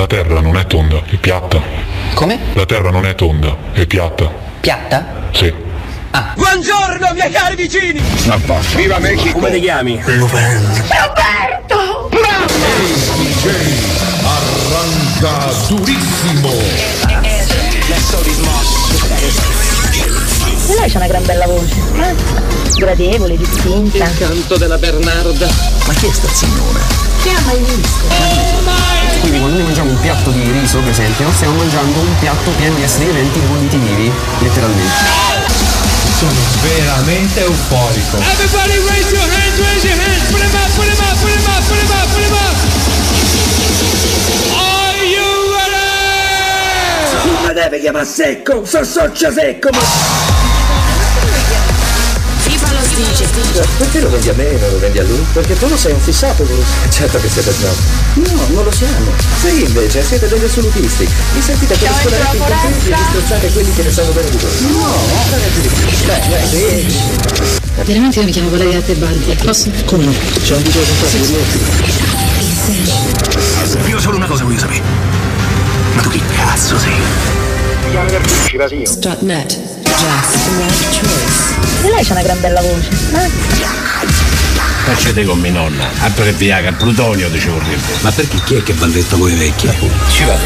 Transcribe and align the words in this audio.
La 0.00 0.06
terra 0.06 0.40
non 0.40 0.56
è 0.56 0.66
tonda, 0.66 1.02
è 1.04 1.16
piatta. 1.16 1.60
Come? 2.14 2.38
La 2.54 2.64
terra 2.64 2.90
non 2.90 3.04
è 3.04 3.14
tonda, 3.14 3.54
è 3.74 3.84
piatta. 3.84 4.32
Piatta? 4.58 5.06
Sì. 5.30 5.52
Buongiorno 6.36 7.12
miei 7.12 7.30
cari 7.30 7.54
vicini! 7.54 8.00
Viva 8.76 8.98
Mexico! 8.98 9.34
Come 9.34 9.50
ti 9.50 9.60
chiami? 9.60 10.00
Roberto! 10.02 12.08
Arranca 14.24 15.52
durissimo. 15.68 16.48
E 20.66 20.74
lei 20.78 20.90
c'ha 20.90 20.96
una 20.96 21.06
gran 21.08 21.24
bella 21.26 21.46
voce. 21.46 21.74
eh? 22.00 22.14
Gradevole, 22.78 23.36
distinta. 23.36 24.08
Canto 24.18 24.56
della 24.56 24.78
Bernarda. 24.78 25.46
Ma 25.86 25.92
chi 25.92 26.06
è 26.06 26.10
sta 26.10 26.28
signora? 26.28 27.09
Che 27.22 27.28
ha 27.28 27.40
mai 27.44 27.58
visto? 27.58 28.08
Quindi 29.20 29.38
quando 29.40 29.56
noi 29.58 29.66
mangiamo 29.66 29.90
un 29.90 30.00
piatto 30.00 30.30
di 30.30 30.50
riso, 30.50 30.78
per 30.78 30.88
esempio, 30.90 31.30
stiamo 31.32 31.54
mangiando 31.56 31.98
un 32.00 32.18
piatto 32.18 32.50
pieno 32.52 32.74
di 32.76 32.82
esseri 32.82 33.04
viventi 33.04 33.38
conditi 33.46 33.76
vivi, 33.76 34.10
letteralmente. 34.38 34.94
Sono 36.16 36.32
veramente 36.62 37.40
euforico. 37.40 38.16
Everybody 38.16 38.78
raise 38.88 39.10
your 39.12 39.28
hands, 39.28 39.58
raise 39.58 39.86
your 39.86 39.98
hands, 39.98 40.30
put 40.30 40.40
them 40.40 40.54
up, 40.54 40.70
put 40.74 40.86
them 40.86 40.98
up, 40.98 41.18
put 41.20 41.30
them 41.30 41.44
up, 41.44 41.62
put 41.68 41.76
them 41.76 41.90
up, 41.90 42.08
put 42.08 42.22
them 42.22 42.32
up! 42.32 42.56
Are 44.56 45.04
you 45.04 45.28
ready? 45.52 45.76
Non 47.24 47.42
mi 47.46 47.52
deve 47.52 47.80
chiamare 47.80 48.06
secco, 48.06 48.64
so 48.64 48.82
socio 48.82 49.30
secco, 49.30 49.68
ma... 49.72 50.59
Dice. 53.08 53.24
Perché 53.78 54.00
lo 54.00 54.10
vendi 54.10 54.28
a 54.28 54.34
me 54.34 54.50
e 54.50 54.58
non 54.58 54.70
lo 54.72 54.78
vendi 54.78 54.98
a 54.98 55.02
lui? 55.04 55.24
Perché 55.32 55.56
tu 55.58 55.68
lo 55.68 55.76
sei 55.76 55.92
un 55.92 56.00
fissato, 56.00 56.42
Bruce. 56.44 56.68
Certo 56.90 57.18
che 57.18 57.28
siete 57.28 57.50
snob. 57.52 57.74
No, 58.14 58.46
non 58.48 58.64
lo 58.64 58.70
siamo. 58.70 59.10
Sì, 59.40 59.64
invece, 59.64 60.04
siete 60.04 60.28
degli 60.28 60.44
assolutisti. 60.44 61.08
Vi 61.34 61.40
sentite 61.40 61.78
come 61.78 61.92
scolaretti 62.02 62.36
incompetenti 62.36 62.90
e 62.90 62.94
disprezzate 62.94 63.50
quelli 63.52 63.72
che 63.72 63.82
ne 63.82 63.90
sanno 63.90 64.12
bene 64.12 64.28
di 64.28 64.36
voi. 64.36 64.50
No, 64.72 64.94
ragazzi 65.30 65.60
di 65.60 65.68
Beh, 66.04 66.20
beh, 66.28 66.46
sì. 66.46 66.98
Veramente 67.84 68.18
io 68.18 68.24
mi 68.26 68.32
chiamo 68.32 68.50
Valeria 68.50 68.80
Tebaldi. 68.82 69.34
Posso? 69.42 69.70
Come 69.86 70.04
no? 70.04 70.12
C'è 70.42 70.56
un 70.56 70.62
video 70.62 70.82
con 70.82 71.08
Io 73.88 73.98
solo 73.98 74.16
una 74.16 74.26
cosa 74.26 74.44
voglio 74.44 74.58
sapere. 74.58 74.82
Ma 75.94 76.02
tu 76.02 76.10
chi 76.10 76.20
cazzo 76.36 76.78
sei? 76.78 76.92
Strutnet. 78.84 79.69
Choice. 80.00 81.58
E 81.82 81.90
lei 81.90 82.02
c'ha 82.02 82.12
una 82.12 82.22
gran 82.22 82.40
bella 82.40 82.60
voce. 82.62 82.88
eh? 83.12 83.30
Facete 84.84 85.24
con 85.24 85.38
mia 85.38 85.52
nonna, 85.52 85.90
altro 85.98 86.24
che 86.24 86.32
Viagra, 86.32 86.72
plutonio 86.72 87.30
ti 87.30 87.38
ci 87.38 87.48
vorrebbe. 87.48 87.92
Ma 88.00 88.10
perché 88.10 88.40
chi 88.44 88.54
è 88.54 88.62
che 88.62 88.72
balletta 88.72 89.16
voi 89.16 89.34
vecchi? 89.34 89.68
Ci 90.10 90.24
vado. 90.24 90.40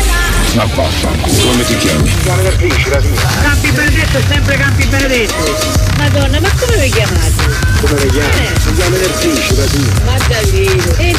Ma 0.55 0.65
vaffanculo. 0.75 1.51
Come 1.51 1.65
ti 1.67 1.77
chiami? 1.77 2.13
Campi 2.25 3.71
Benedetto 3.71 4.19
è 4.19 4.23
sempre 4.29 4.57
Campi 4.57 4.87
Benedetto! 4.87 5.57
Madonna, 5.99 6.41
ma 6.41 6.49
come 6.59 6.77
vi 6.83 6.91
chiamate? 6.91 7.33
Come 7.81 8.01
le 8.01 8.07
chiami? 8.09 8.51
Si 8.61 8.73
chiama 8.75 8.97
del 8.97 9.11
principe, 9.11 9.69
sì. 9.69 9.93
Margarito. 10.05 10.97
E 10.97 11.15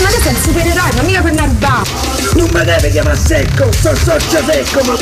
Ma 0.00 0.08
che 0.08 0.20
sei 0.22 0.32
un 0.34 0.40
supereroe, 0.42 0.90
ma 0.94 1.02
mica 1.02 1.20
per 1.22 1.32
Narba. 1.32 1.82
Non 2.36 2.50
mi 2.52 2.64
deve 2.64 2.90
chiamare 2.90 3.16
secco, 3.16 3.72
so 3.72 3.96
socio 3.96 4.44
secco, 4.44 4.84
ma... 4.84 4.96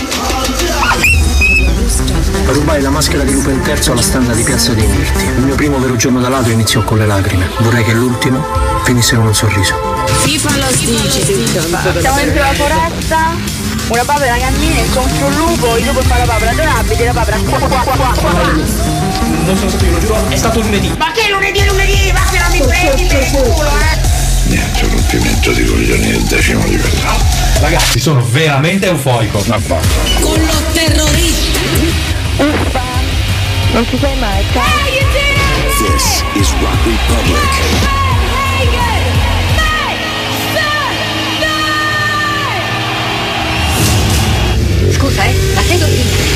Rubai 2.53 2.81
la 2.81 2.91
maschera 2.91 3.25
di 3.25 3.33
Lupo 3.33 3.51
il 3.51 3.61
terzo 3.63 3.91
alla 3.91 4.03
standa 4.03 4.33
di 4.35 4.45
Piazza 4.45 4.73
dei 4.73 4.87
Mirti. 4.87 5.25
Il 5.25 5.43
mio 5.43 5.57
primo 5.57 5.79
vero 5.81 5.97
giorno 5.97 6.21
da 6.21 6.29
ladro 6.29 6.53
iniziò 6.53 6.85
con 6.85 6.99
le 6.99 7.07
lacrime. 7.07 7.51
Vorrei 7.59 7.83
che 7.83 7.93
l'ultimo 7.93 8.41
finisse 8.85 9.17
con 9.17 9.27
un 9.27 9.35
sorriso. 9.35 9.75
FIFA 10.23 10.57
lo 10.59 10.67
dice. 10.79 11.25
siamo 12.01 12.17
dentro 12.17 12.41
la 12.41 12.53
foresta. 12.53 13.35
Una 13.89 14.05
papera 14.05 14.37
cammina 14.37 14.79
incontra 14.79 15.27
un 15.27 15.35
lupo, 15.35 15.77
il 15.77 15.87
lupo 15.87 16.03
fa 16.03 16.19
la 16.19 16.25
papera 16.27 16.51
adorabile, 16.53 17.05
la 17.05 17.13
papera 17.13 17.37
qua 17.39 17.59
qua 17.59 17.69
qua 17.69 17.95
qua 17.97 18.13
qua. 18.15 18.31
Non 19.45 19.57
sono 19.57 19.69
stato 19.69 19.85
io, 19.85 19.91
lo 19.91 19.99
giuro, 19.99 20.29
è 20.29 20.37
stato 20.37 20.61
lunedì. 20.61 20.95
Ma 20.97 21.11
che 21.11 21.29
lunedì 21.31 21.65
lunedì? 21.67 22.13
Ma 22.13 22.23
che 22.31 22.39
non 22.39 22.51
mi 22.53 22.63
prendi 22.65 23.07
per 23.07 23.23
il 23.23 23.31
culo, 23.33 23.69
eh! 23.69 24.14
Niente, 24.47 24.87
rompimento 24.89 25.53
di 25.53 25.65
coglioni 25.65 26.11
del 26.11 26.23
decimo 26.23 26.65
livello. 26.67 27.17
Ragazzi, 27.61 27.99
sono 27.99 28.25
veramente. 28.31 28.91
Ma 28.91 28.97
vaffanculo. 28.97 29.81
Con 30.21 30.41
lo 30.45 30.63
terrorista. 30.73 31.61
Uffa. 32.37 32.83
Non 33.73 33.87
ci 33.89 33.99
sei 33.99 34.17
mai, 34.19 34.45
ciao. 34.53 34.63
This 35.79 36.23
is 36.35 36.51
Rock 36.61 36.85
Republic. 36.85 37.93
Scusa, 44.93 45.25
eh, 45.25 45.35
ma 45.55 45.63
sei 45.63 45.79
Gottina? 45.79 46.24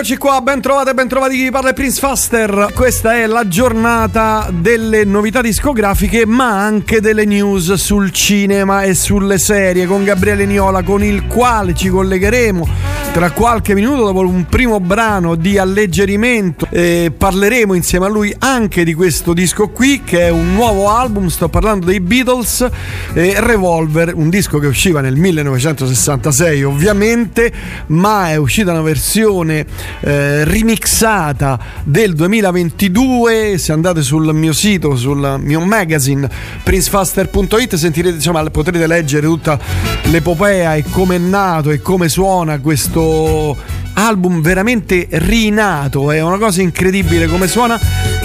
Eccoci 0.00 0.16
qua, 0.16 0.40
ben 0.40 0.62
trovate, 0.62 0.94
ben 0.94 1.08
trovati 1.08 1.36
chi 1.36 1.50
parla 1.50 1.70
è 1.70 1.74
Prince 1.74 2.00
Faster. 2.00 2.70
Questa 2.74 3.16
è 3.16 3.26
la 3.26 3.46
giornata 3.46 4.48
delle 4.50 5.04
novità 5.04 5.42
discografiche, 5.42 6.24
ma 6.24 6.58
anche 6.58 7.02
delle 7.02 7.26
news 7.26 7.74
sul 7.74 8.10
cinema 8.10 8.80
e 8.84 8.94
sulle 8.94 9.36
serie 9.36 9.84
con 9.84 10.02
Gabriele 10.02 10.46
Niola, 10.46 10.82
con 10.82 11.04
il 11.04 11.26
quale 11.26 11.74
ci 11.74 11.90
collegheremo 11.90 12.66
tra 13.12 13.32
qualche 13.32 13.74
minuto 13.74 14.04
dopo 14.04 14.20
un 14.20 14.46
primo 14.46 14.80
brano 14.80 15.34
di 15.34 15.58
alleggerimento. 15.58 16.66
E 16.70 17.12
parleremo 17.14 17.74
insieme 17.74 18.06
a 18.06 18.08
lui 18.08 18.34
anche 18.38 18.84
di 18.84 18.94
questo 18.94 19.34
disco 19.34 19.68
qui, 19.68 20.02
che 20.02 20.28
è 20.28 20.30
un 20.30 20.54
nuovo 20.54 20.88
album. 20.88 21.26
Sto 21.26 21.50
parlando 21.50 21.84
dei 21.84 22.00
Beatles, 22.00 22.66
eh, 23.12 23.34
Revolver, 23.36 24.14
un 24.14 24.30
disco 24.30 24.58
che 24.58 24.66
usciva 24.66 25.02
nel 25.02 25.16
1966, 25.16 26.62
ovviamente, 26.62 27.52
ma 27.88 28.30
è 28.30 28.36
uscita 28.36 28.70
una 28.70 28.80
versione 28.80 29.66
eh, 30.00 30.44
remixata 30.44 31.58
del 31.84 32.14
2022. 32.14 33.58
Se 33.58 33.72
andate 33.72 34.02
sul 34.02 34.32
mio 34.34 34.52
sito, 34.52 34.96
sul 34.96 35.38
mio 35.40 35.60
magazine 35.60 36.28
princefaster.it, 36.62 37.74
sentirete, 37.74 38.16
insomma, 38.16 38.42
potrete 38.50 38.86
leggere 38.86 39.26
tutta 39.26 39.58
l'epopea 40.04 40.74
e 40.74 40.84
come 40.90 41.16
è 41.16 41.18
nato 41.18 41.70
e 41.70 41.80
come 41.80 42.08
suona 42.08 42.58
questo 42.60 43.56
album 43.94 44.40
veramente 44.40 45.06
rinato. 45.10 46.10
È 46.10 46.20
una 46.20 46.38
cosa 46.38 46.62
incredibile 46.62 47.26
come 47.26 47.48
suona. 47.48 47.78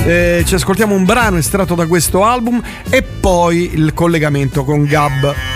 Eh, 0.06 0.44
ci 0.46 0.56
ascoltiamo 0.56 0.94
un 0.94 1.06
brano 1.06 1.38
estratto 1.38 1.76
da 1.76 1.88
questo 1.88 2.24
album 2.24 2.62
e 2.90 3.02
poi 3.02 3.72
il 3.74 3.94
collegamento 3.94 4.64
con 4.64 4.86
Gab. 4.86 5.55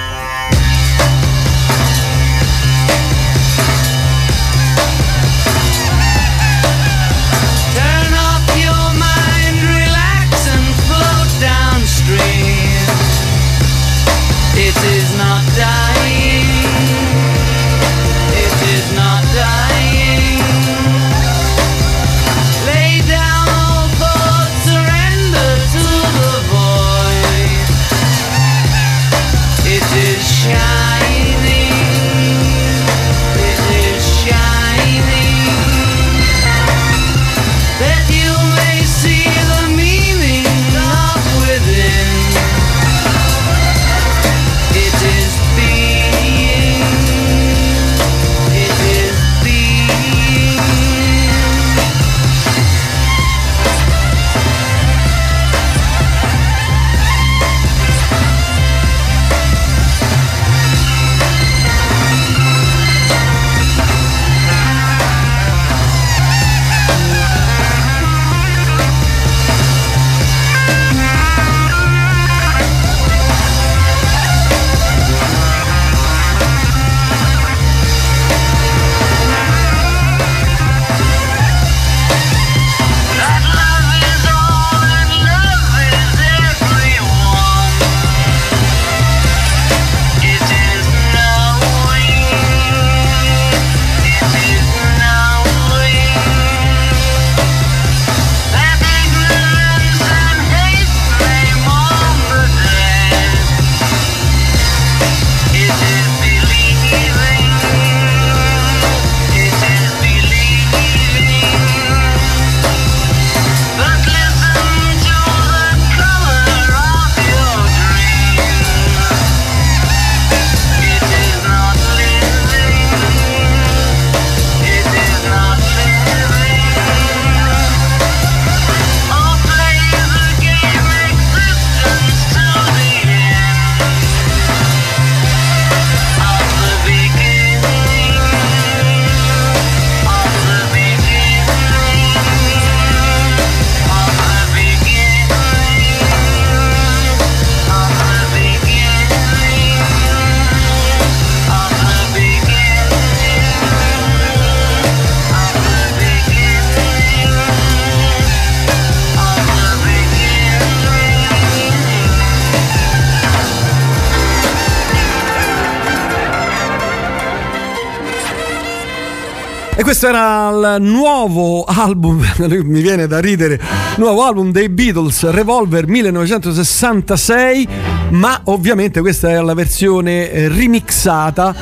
Questo 169.89 170.07
era 170.07 170.49
il 170.49 170.83
nuovo 170.83 171.63
album, 171.63 172.23
mi 172.45 172.79
viene 172.79 173.07
da 173.07 173.17
ridere, 173.17 173.59
nuovo 173.95 174.23
album 174.23 174.51
dei 174.51 174.69
Beatles, 174.69 175.27
Revolver 175.31 175.87
1966, 175.87 177.67
ma 178.09 178.39
ovviamente 178.43 178.99
questa 178.99 179.29
è 179.29 179.41
la 179.41 179.55
versione 179.55 180.29
eh, 180.29 180.47
remixata, 180.47 181.55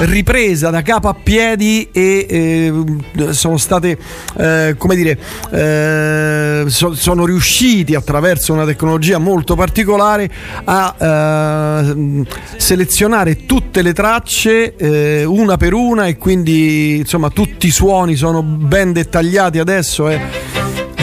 ripresa 0.00 0.70
da 0.70 0.82
capo 0.82 1.08
a 1.08 1.14
piedi 1.14 1.88
e 1.92 2.26
eh, 3.16 3.32
sono 3.32 3.56
state, 3.56 3.98
eh, 4.38 4.74
come 4.78 4.96
dire, 4.96 5.18
eh, 5.50 6.64
so- 6.68 6.94
sono 6.94 7.24
riusciti 7.24 7.94
attraverso 7.94 8.52
una 8.52 8.64
tecnologia 8.64 9.18
molto 9.18 9.54
particolare 9.54 10.30
a 10.64 10.94
eh, 10.98 12.24
selezionare 12.56 13.46
tutte 13.46 13.82
le 13.82 13.92
tracce 13.92 14.76
eh, 14.76 15.24
una 15.24 15.56
per 15.56 15.74
una 15.74 16.06
e 16.06 16.16
quindi 16.16 16.98
insomma 16.98 17.30
tutti 17.30 17.66
i 17.66 17.70
suoni 17.70 18.14
sono 18.14 18.42
ben 18.42 18.92
dettagliati 18.92 19.58
adesso 19.58 20.08
è 20.08 20.20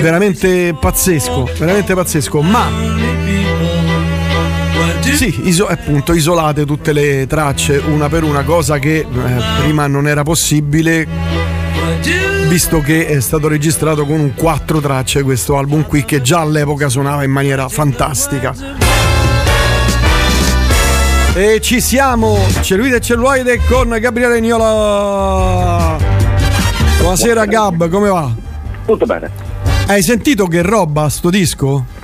veramente 0.02 0.76
pazzesco 0.80 1.50
veramente 1.58 1.94
pazzesco. 1.94 2.42
Ma 2.42 3.37
sì, 5.16 5.48
iso- 5.48 5.68
appunto, 5.68 6.14
isolate 6.14 6.66
tutte 6.66 6.94
le 6.94 7.26
tracce 7.28 7.78
una 7.78 8.10
per 8.10 8.24
una, 8.24 8.44
cosa 8.44 8.80
che 8.80 8.98
eh, 8.98 9.06
prima 9.62 9.88
non 9.88 10.08
era 10.08 10.24
possibile, 10.24 11.08
visto 12.48 12.82
che 12.82 13.08
è 13.08 13.20
stato 13.20 13.48
registrato 13.48 14.06
con 14.06 14.20
un 14.20 14.34
quattro 14.34 14.80
tracce 14.80 15.24
questo 15.24 15.58
album 15.58 15.86
qui, 15.86 16.06
che 16.06 16.22
già 16.22 16.40
all'epoca 16.40 16.90
suonava 16.90 17.24
in 17.24 17.32
maniera 17.32 17.68
fantastica. 17.70 18.54
E 21.34 21.62
ci 21.62 21.82
siamo, 21.82 22.40
Celluite 22.62 22.96
e 22.96 23.02
Celluloide 23.02 23.62
con 23.70 23.96
Gabriele 24.00 24.40
Niola. 24.40 25.98
Buonasera 27.00 27.46
Gab, 27.46 27.90
come 27.90 28.10
va? 28.10 28.34
Tutto 28.86 29.06
bene. 29.06 29.30
Hai 29.86 30.02
sentito 30.02 30.48
che 30.48 30.64
roba 30.64 31.08
sto 31.10 31.30
disco? 31.30 31.97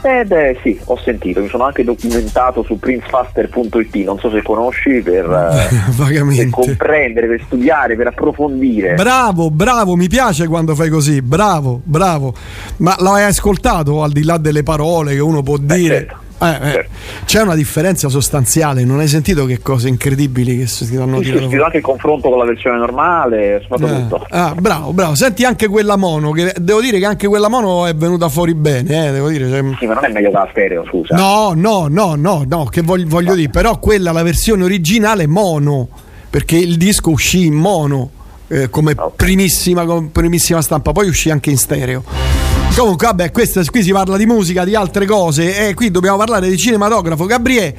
Eh 0.00 0.24
beh 0.24 0.58
sì, 0.62 0.78
ho 0.84 0.96
sentito, 0.98 1.40
mi 1.40 1.48
sono 1.48 1.64
anche 1.64 1.82
documentato 1.82 2.62
su 2.62 2.78
princefaster.it, 2.78 3.96
non 4.04 4.18
so 4.18 4.30
se 4.30 4.42
conosci, 4.42 5.00
per, 5.02 5.24
eh, 5.96 6.22
per 6.36 6.50
comprendere, 6.50 7.26
per 7.26 7.42
studiare, 7.44 7.96
per 7.96 8.06
approfondire. 8.08 8.94
Bravo, 8.94 9.50
bravo, 9.50 9.96
mi 9.96 10.08
piace 10.08 10.46
quando 10.46 10.74
fai 10.74 10.88
così, 10.88 11.20
bravo, 11.20 11.80
bravo. 11.82 12.32
Ma 12.78 12.94
l'hai 12.98 13.24
ascoltato 13.24 14.02
al 14.02 14.12
di 14.12 14.22
là 14.22 14.38
delle 14.38 14.62
parole 14.62 15.14
che 15.14 15.20
uno 15.20 15.42
può 15.42 15.56
dire? 15.56 15.86
certo. 15.98 16.26
Eh, 16.40 16.70
eh, 16.70 16.86
C'è 17.24 17.42
una 17.42 17.54
differenza 17.56 18.08
sostanziale, 18.08 18.84
non 18.84 19.00
hai 19.00 19.08
sentito 19.08 19.44
che 19.44 19.58
cose 19.60 19.88
incredibili 19.88 20.58
che 20.58 20.66
si 20.66 20.84
stanno 20.84 21.18
Sì, 21.18 21.24
sì, 21.24 21.34
ho 21.34 21.38
sentito 21.40 21.64
anche 21.64 21.76
il 21.78 21.82
confronto 21.82 22.28
con 22.28 22.38
la 22.38 22.44
versione 22.44 22.78
normale, 22.78 23.64
fatto 23.68 23.86
Eh, 23.86 24.36
ah, 24.36 24.54
bravo, 24.56 24.92
bravo. 24.92 25.14
Senti 25.16 25.44
anche 25.44 25.66
quella 25.66 25.96
mono, 25.96 26.30
che 26.30 26.54
devo 26.58 26.80
dire 26.80 26.98
che 26.98 27.06
anche 27.06 27.26
quella 27.26 27.48
mono 27.48 27.86
è 27.86 27.94
venuta 27.94 28.28
fuori 28.28 28.54
bene, 28.54 29.08
eh, 29.08 29.12
devo 29.12 29.28
dire. 29.28 29.48
cioè- 29.48 29.76
Sì, 29.78 29.86
ma 29.86 29.94
non 29.94 30.04
è 30.04 30.12
meglio 30.12 30.30
la 30.30 30.46
stereo, 30.50 30.84
scusa. 30.88 31.16
No, 31.16 31.52
no, 31.56 31.88
no, 31.88 32.14
no, 32.14 32.44
no, 32.46 32.64
che 32.66 32.82
voglio, 32.82 33.06
voglio 33.08 33.34
dire, 33.34 33.50
però 33.50 33.78
quella, 33.78 34.12
la 34.12 34.22
versione 34.22 34.62
originale 34.62 35.26
mono, 35.26 35.88
perché 36.30 36.56
il 36.56 36.76
disco 36.76 37.10
uscì 37.10 37.46
in 37.46 37.54
mono 37.54 38.10
eh, 38.48 38.70
come 38.70 38.94
primissima, 39.16 39.84
come 39.84 40.08
primissima 40.12 40.62
stampa, 40.62 40.92
poi 40.92 41.08
uscì 41.08 41.30
anche 41.30 41.50
in 41.50 41.58
stereo. 41.58 42.37
Comunque, 42.78 43.08
vabbè, 43.08 43.32
questa, 43.32 43.60
qui 43.64 43.82
si 43.82 43.90
parla 43.90 44.16
di 44.16 44.24
musica, 44.24 44.64
di 44.64 44.76
altre 44.76 45.04
cose, 45.04 45.68
e 45.68 45.74
qui 45.74 45.90
dobbiamo 45.90 46.16
parlare 46.16 46.48
di 46.48 46.56
cinematografo. 46.56 47.24
Gabriele, 47.24 47.74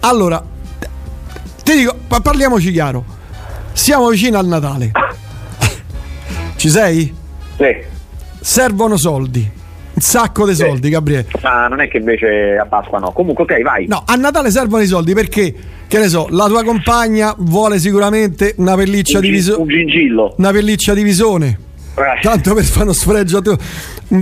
allora, 0.00 0.42
ti 1.62 1.76
dico, 1.76 1.94
pa- 2.08 2.20
parliamoci 2.20 2.72
chiaro, 2.72 3.04
siamo 3.74 4.08
vicino 4.08 4.38
al 4.38 4.46
Natale. 4.46 4.92
Ci 6.56 6.68
sei? 6.70 7.14
Sì. 7.58 7.76
Servono 8.40 8.96
soldi, 8.96 9.46
un 9.92 10.00
sacco 10.00 10.46
di 10.46 10.54
soldi, 10.54 10.88
Gabriele. 10.88 11.26
Ma 11.42 11.68
non 11.68 11.82
è 11.82 11.88
che 11.88 11.98
invece 11.98 12.56
a 12.58 12.64
Pasqua 12.64 12.98
no. 12.98 13.12
Comunque, 13.12 13.44
ok, 13.44 13.60
vai. 13.60 13.86
No, 13.86 14.04
a 14.06 14.14
Natale 14.14 14.50
servono 14.50 14.82
i 14.82 14.86
soldi 14.86 15.12
perché, 15.12 15.54
che 15.86 15.98
ne 15.98 16.08
so, 16.08 16.28
la 16.30 16.46
tua 16.46 16.64
compagna 16.64 17.34
vuole 17.36 17.78
sicuramente 17.78 18.54
una 18.56 18.74
pelliccia 18.74 19.18
Un 19.18 19.22
di 19.22 19.28
visone. 19.30 19.60
un 19.60 19.68
gingillo. 19.68 20.34
Una 20.38 20.50
pelliccia 20.50 20.94
di 20.94 21.02
visone. 21.02 21.58
Tanto 22.22 22.54
per 22.54 22.64
fare 22.64 22.84
uno 22.84 22.92
sfregio, 22.92 23.40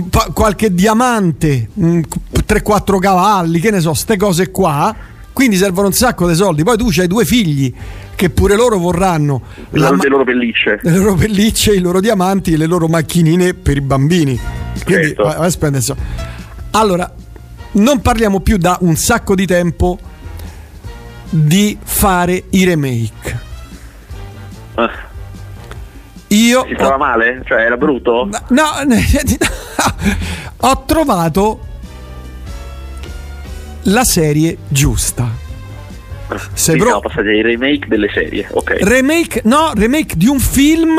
pa- 0.09 0.29
qualche 0.33 0.73
diamante, 0.73 1.69
un- 1.75 2.03
3-4 2.45 2.99
cavalli, 2.99 3.59
che 3.59 3.71
ne 3.71 3.79
so, 3.79 3.93
ste 3.93 4.17
cose 4.17 4.51
qua. 4.51 4.95
Quindi 5.33 5.55
servono 5.55 5.87
un 5.87 5.93
sacco 5.93 6.27
di 6.27 6.35
soldi. 6.35 6.63
Poi 6.63 6.77
tu 6.77 6.89
hai 6.95 7.07
due 7.07 7.25
figli 7.25 7.73
che 8.13 8.29
pure 8.29 8.55
loro 8.55 8.77
vorranno 8.77 9.41
La, 9.71 9.89
le 9.89 10.07
loro 10.07 10.23
pellicce. 10.23 10.79
le 10.83 10.95
loro 10.97 11.15
pellicce, 11.15 11.73
i 11.73 11.79
loro 11.79 11.99
diamanti 11.99 12.53
e 12.53 12.57
le 12.57 12.67
loro 12.67 12.87
macchinine 12.87 13.55
per 13.55 13.77
i 13.77 13.81
bambini. 13.81 14.39
Quindi 14.85 15.07
Certo. 15.07 15.23
vai- 15.23 15.37
vai 15.37 15.47
a 15.47 15.49
spendere 15.49 15.83
Allora, 16.71 17.11
non 17.71 18.01
parliamo 18.01 18.41
più 18.41 18.57
da 18.57 18.77
un 18.81 18.95
sacco 18.95 19.33
di 19.33 19.47
tempo 19.47 19.97
di 21.31 21.75
fare 21.83 22.43
i 22.51 22.63
remake. 22.63 23.39
Eh. 24.77 25.11
Io 26.35 26.65
Si 26.67 26.73
stava 26.75 26.97
male? 26.97 27.41
Cioè, 27.45 27.61
era 27.61 27.77
brutto? 27.77 28.27
No, 28.49 28.63
ho 30.57 30.83
trovato 30.85 31.59
la 33.83 34.03
serie 34.03 34.57
giusta. 34.67 35.41
Sei 36.53 36.77
Sì, 36.79 36.81
siamo 36.81 36.99
passati 37.01 37.27
ai 37.27 37.41
remake 37.41 37.87
delle 37.87 38.09
serie, 38.11 38.47
ok. 38.49 38.77
remake, 38.81 39.41
no, 39.43 39.71
remake 39.75 40.15
di 40.15 40.27
un 40.27 40.39
film, 40.39 40.95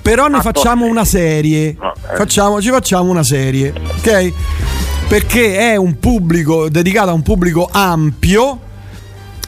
però 0.00 0.28
ne 0.28 0.38
Ah, 0.38 0.40
facciamo 0.40 0.86
una 0.86 1.04
serie. 1.04 1.76
No, 1.78 1.92
eh. 1.92 2.16
Facciamo, 2.16 2.62
ci 2.62 2.70
facciamo 2.70 3.10
una 3.10 3.24
serie, 3.24 3.74
ok? 3.98 4.32
Perché 5.08 5.58
è 5.72 5.76
un 5.76 5.98
pubblico 5.98 6.70
dedicato 6.70 7.10
a 7.10 7.12
un 7.12 7.22
pubblico 7.22 7.68
ampio. 7.70 8.60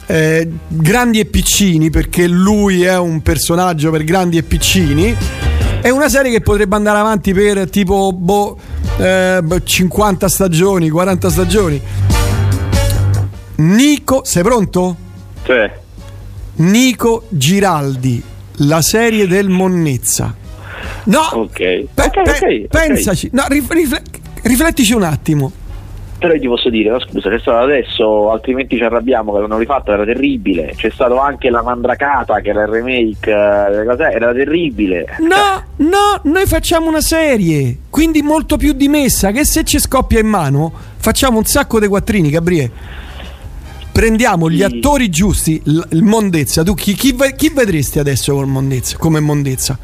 Eh, 0.07 0.49
grandi 0.67 1.19
e 1.19 1.25
piccini 1.25 1.89
perché 1.89 2.27
lui 2.27 2.83
è 2.83 2.97
un 2.97 3.21
personaggio 3.21 3.91
per 3.91 4.03
grandi 4.03 4.37
e 4.37 4.43
piccini 4.43 5.15
è 5.81 5.89
una 5.89 6.09
serie 6.09 6.31
che 6.31 6.41
potrebbe 6.41 6.75
andare 6.75 6.97
avanti 6.97 7.33
per 7.33 7.69
tipo 7.69 8.11
boh, 8.13 8.57
eh, 8.97 9.41
50 9.63 10.27
stagioni 10.29 10.89
40 10.89 11.29
stagioni 11.29 11.81
Nico 13.57 14.21
sei 14.23 14.43
pronto? 14.43 14.95
Cioè, 15.43 15.71
Nico 16.57 17.23
Giraldi, 17.29 18.21
la 18.57 18.81
serie 18.81 19.27
del 19.27 19.49
Monnezza. 19.49 20.35
No, 21.05 21.19
ok. 21.33 21.57
pe- 21.57 21.85
Ok, 21.95 22.11
pe- 22.11 22.21
ok, 22.21 22.31
ok. 22.63 22.67
pensaci, 22.67 23.29
no, 23.33 23.45
rif- 23.47 23.71
rifle- 23.71 24.01
riflettici 24.43 24.93
un 24.93 25.03
attimo. 25.03 25.51
Però 26.19 26.33
io 26.33 26.39
ti 26.39 26.47
posso 26.47 26.69
dire, 26.71 26.89
no, 26.89 26.99
scusa, 26.99 27.29
c'è 27.29 27.37
stato 27.39 27.57
adesso, 27.63 28.31
altrimenti 28.31 28.75
ci 28.75 28.83
arrabbiamo 28.83 29.33
che 29.33 29.39
l'hanno 29.39 29.59
rifatto, 29.59 29.91
era 29.91 30.03
terribile. 30.03 30.73
C'è 30.75 30.89
stato 30.89 31.19
anche 31.19 31.51
la 31.51 31.61
Mandracata, 31.61 32.39
che 32.39 32.49
era 32.49 32.63
il 32.63 32.69
remake, 32.69 33.29
eh, 33.29 34.11
era 34.13 34.33
terribile. 34.33 35.05
No, 35.19 35.63
no, 35.87 36.19
noi 36.23 36.45
facciamo 36.47 36.87
una 36.87 37.01
serie, 37.01 37.77
quindi 37.91 38.23
molto 38.23 38.57
più 38.57 38.73
dimessa, 38.73 39.31
che 39.31 39.45
se 39.45 39.63
ci 39.63 39.77
scoppia 39.77 40.19
in 40.19 40.27
mano 40.27 40.71
facciamo 40.97 41.37
un 41.37 41.45
sacco 41.45 41.79
di 41.79 41.87
quattrini, 41.87 42.31
Gabriele. 42.31 42.71
Prendiamo 43.91 44.49
gli 44.49 44.57
Sì. 44.57 44.63
attori 44.63 45.09
giusti, 45.09 45.61
il 45.65 46.03
Mondezza, 46.03 46.63
tu 46.63 46.73
chi, 46.73 46.93
chi 46.93 47.15
chi 47.35 47.49
vedresti 47.53 47.99
adesso 47.99 48.43
Mondezza, 48.45 48.97
come 48.97 49.19
Mondezza? 49.19 49.77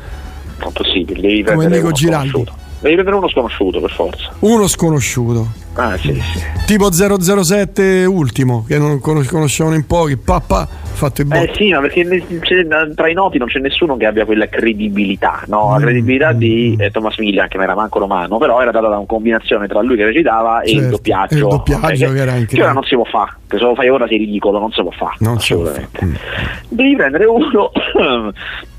Non 0.60 0.72
possibile, 0.72 1.22
devi 1.22 1.44
Come 1.44 1.68
Nico 1.68 1.92
Giraldi. 1.92 2.62
Devi 2.84 2.96
prendere 2.96 3.16
uno 3.16 3.30
sconosciuto, 3.30 3.80
per 3.80 3.92
forza. 3.92 4.34
Uno 4.40 4.68
sconosciuto. 4.68 5.48
Ah, 5.76 5.98
sì, 5.98 6.14
sì. 6.14 6.42
Tipo 6.68 6.92
007 6.92 8.04
ultimo, 8.06 8.64
che 8.68 8.78
non 8.78 9.00
conos- 9.00 9.28
conoscevano 9.30 9.76
in 9.76 9.88
pochi, 9.88 10.18
papà, 10.18 10.68
fatto 10.68 11.22
i 11.22 11.26
botti. 11.26 11.44
Eh 11.50 11.54
sì, 11.56 11.72
ma 11.72 11.80
perché 11.80 12.04
ne- 12.04 12.94
tra 12.94 13.10
i 13.10 13.14
noti 13.14 13.38
non 13.40 13.48
c'è 13.48 13.60
nessuno 13.60 13.96
che 13.98 14.06
abbia 14.06 14.26
quella 14.26 14.48
credibilità, 14.48 15.44
no? 15.48 15.70
La 15.72 15.78
Mm, 15.80 15.82
credibilità 15.82 16.32
di 16.34 16.76
eh, 16.78 16.92
Thomas 16.92 17.18
Millian, 17.18 17.48
che 17.48 17.56
non 17.56 17.66
era 17.66 17.74
manco 17.76 18.00
romano, 18.00 18.38
però 18.38 18.62
era 18.62 18.70
data 18.72 18.88
da 18.90 18.98
una 18.98 19.06
combinazione 19.08 19.66
tra 19.68 19.82
lui 19.82 19.96
che 19.96 20.04
recitava 20.06 20.62
e 20.62 20.70
il 20.72 20.76
Certo, 20.80 20.90
doppiaggio. 20.92 21.34
e 21.34 21.38
il 21.38 21.44
doppiaggio 21.48 21.88
che 22.12 22.20
era 22.20 22.32
incredibile. 22.32 22.46
Che 22.46 22.62
ora 22.62 22.74
non 22.74 22.84
si 22.84 22.96
può 22.96 23.06
fare, 23.06 23.32
che 23.48 23.58
se 23.58 23.64
lo 23.64 23.76
fai 23.76 23.90
ora 23.90 24.08
sei 24.08 24.18
ridicolo, 24.18 24.60
non 24.60 24.72
si 24.72 24.82
può 24.82 24.92
fare. 24.92 25.16
Non 25.20 25.40
si 25.40 25.54
può 25.56 25.64
fare. 25.64 25.88
assolutamente. 25.92 26.20
Devi 26.68 26.96
prendere 26.98 27.26
uno 27.26 27.72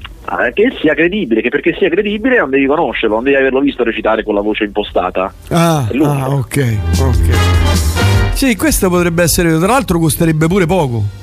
che 0.53 0.73
sia 0.81 0.95
credibile, 0.95 1.41
che 1.43 1.49
perché 1.49 1.75
sia 1.79 1.89
credibile 1.89 2.39
non 2.39 2.51
devi 2.51 2.67
conoscerlo, 2.67 3.17
non 3.17 3.25
devi 3.25 3.37
averlo 3.37 3.61
visto 3.61 3.85
recitare 3.85 4.23
con 4.23 4.35
la 4.35 4.41
voce 4.41 4.65
impostata. 4.65 5.33
Ah, 5.49 5.87
ah, 6.03 6.31
ok, 6.31 6.77
ok. 7.01 8.33
Sì, 8.33 8.57
questo 8.57 8.89
potrebbe 8.89 9.23
essere, 9.23 9.57
tra 9.59 9.67
l'altro 9.67 9.99
costerebbe 9.99 10.47
pure 10.47 10.67
poco. 10.67 11.23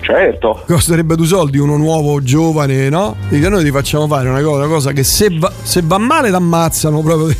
Certo. 0.00 0.62
Costerebbe 0.66 1.16
due 1.16 1.26
soldi, 1.26 1.58
uno 1.58 1.76
nuovo, 1.76 2.22
giovane, 2.22 2.88
no? 2.88 3.14
Dico, 3.28 3.48
noi 3.50 3.62
ti 3.62 3.70
facciamo 3.70 4.06
fare 4.06 4.28
una 4.28 4.40
cosa, 4.40 4.64
una 4.64 4.66
cosa 4.66 4.92
che 4.92 5.04
se 5.04 5.28
va, 5.38 5.52
se 5.62 5.82
va 5.84 5.98
male 5.98 6.30
ti 6.30 6.34
ammazzano 6.34 7.02
proprio. 7.02 7.28
Eh, 7.28 7.36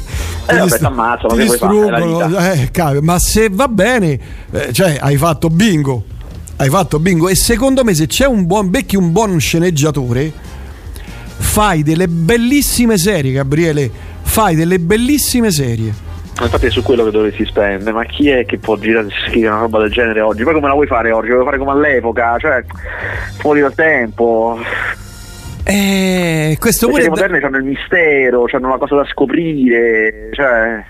vabbè, 0.47 0.63
dist- 0.63 0.81
t'ammazzano, 0.81 1.35
ti 1.35 1.41
distruggono, 1.41 2.39
eh, 2.39 2.69
cavolo, 2.71 3.01
ma 3.03 3.19
se 3.19 3.49
va 3.51 3.69
bene, 3.69 4.19
eh, 4.51 4.73
cioè 4.73 4.99
hai 5.01 5.17
fatto 5.17 5.49
bingo. 5.49 6.05
Hai 6.57 6.69
fatto 6.69 6.99
bingo. 6.99 7.29
E 7.29 7.35
secondo 7.35 7.85
me, 7.85 7.95
se 7.95 8.07
c'è 8.07 8.27
un 8.27 8.47
buon 8.47 8.69
becchi 8.69 8.97
un 8.97 9.13
buon 9.13 9.39
sceneggiatore, 9.39 10.33
fai 11.39 11.83
delle 11.83 12.09
bellissime 12.09 12.99
serie, 12.99 13.33
Gabriele. 13.33 13.91
Fai 14.23 14.55
delle 14.55 14.79
bellissime 14.79 15.51
serie. 15.51 16.07
Infatti 16.41 16.67
è 16.67 16.71
su 16.71 16.83
quello 16.83 17.05
che 17.05 17.11
dovresti 17.11 17.45
spendere, 17.47 17.91
ma 17.91 18.05
chi 18.05 18.29
è 18.29 18.45
che 18.45 18.59
può 18.59 18.77
girare 18.77 19.09
e 19.09 19.11
scrivere 19.29 19.53
una 19.53 19.63
roba 19.63 19.81
del 19.81 19.91
genere 19.91 20.21
oggi? 20.21 20.45
Poi 20.45 20.55
come 20.55 20.69
la 20.69 20.75
vuoi 20.75 20.87
fare 20.87 21.11
oggi? 21.11 21.29
La 21.29 21.35
vuoi 21.35 21.47
fare 21.47 21.59
come 21.59 21.71
all'epoca? 21.73 22.37
Cioè, 22.39 22.65
fuori 23.39 23.61
dal 23.61 23.75
tempo. 23.75 24.57
Eh, 25.65 26.57
questo 26.61 26.87
Le 26.87 26.93
pure 26.93 27.03
serie 27.05 27.17
è 27.17 27.21
da- 27.21 27.27
moderne 27.27 27.47
hanno 27.47 27.57
il 27.65 27.65
mistero, 27.65 28.45
hanno 28.53 28.67
una 28.69 28.79
cosa 28.79 28.95
da 28.97 29.05
scoprire, 29.07 30.31
cioè. 30.33 30.85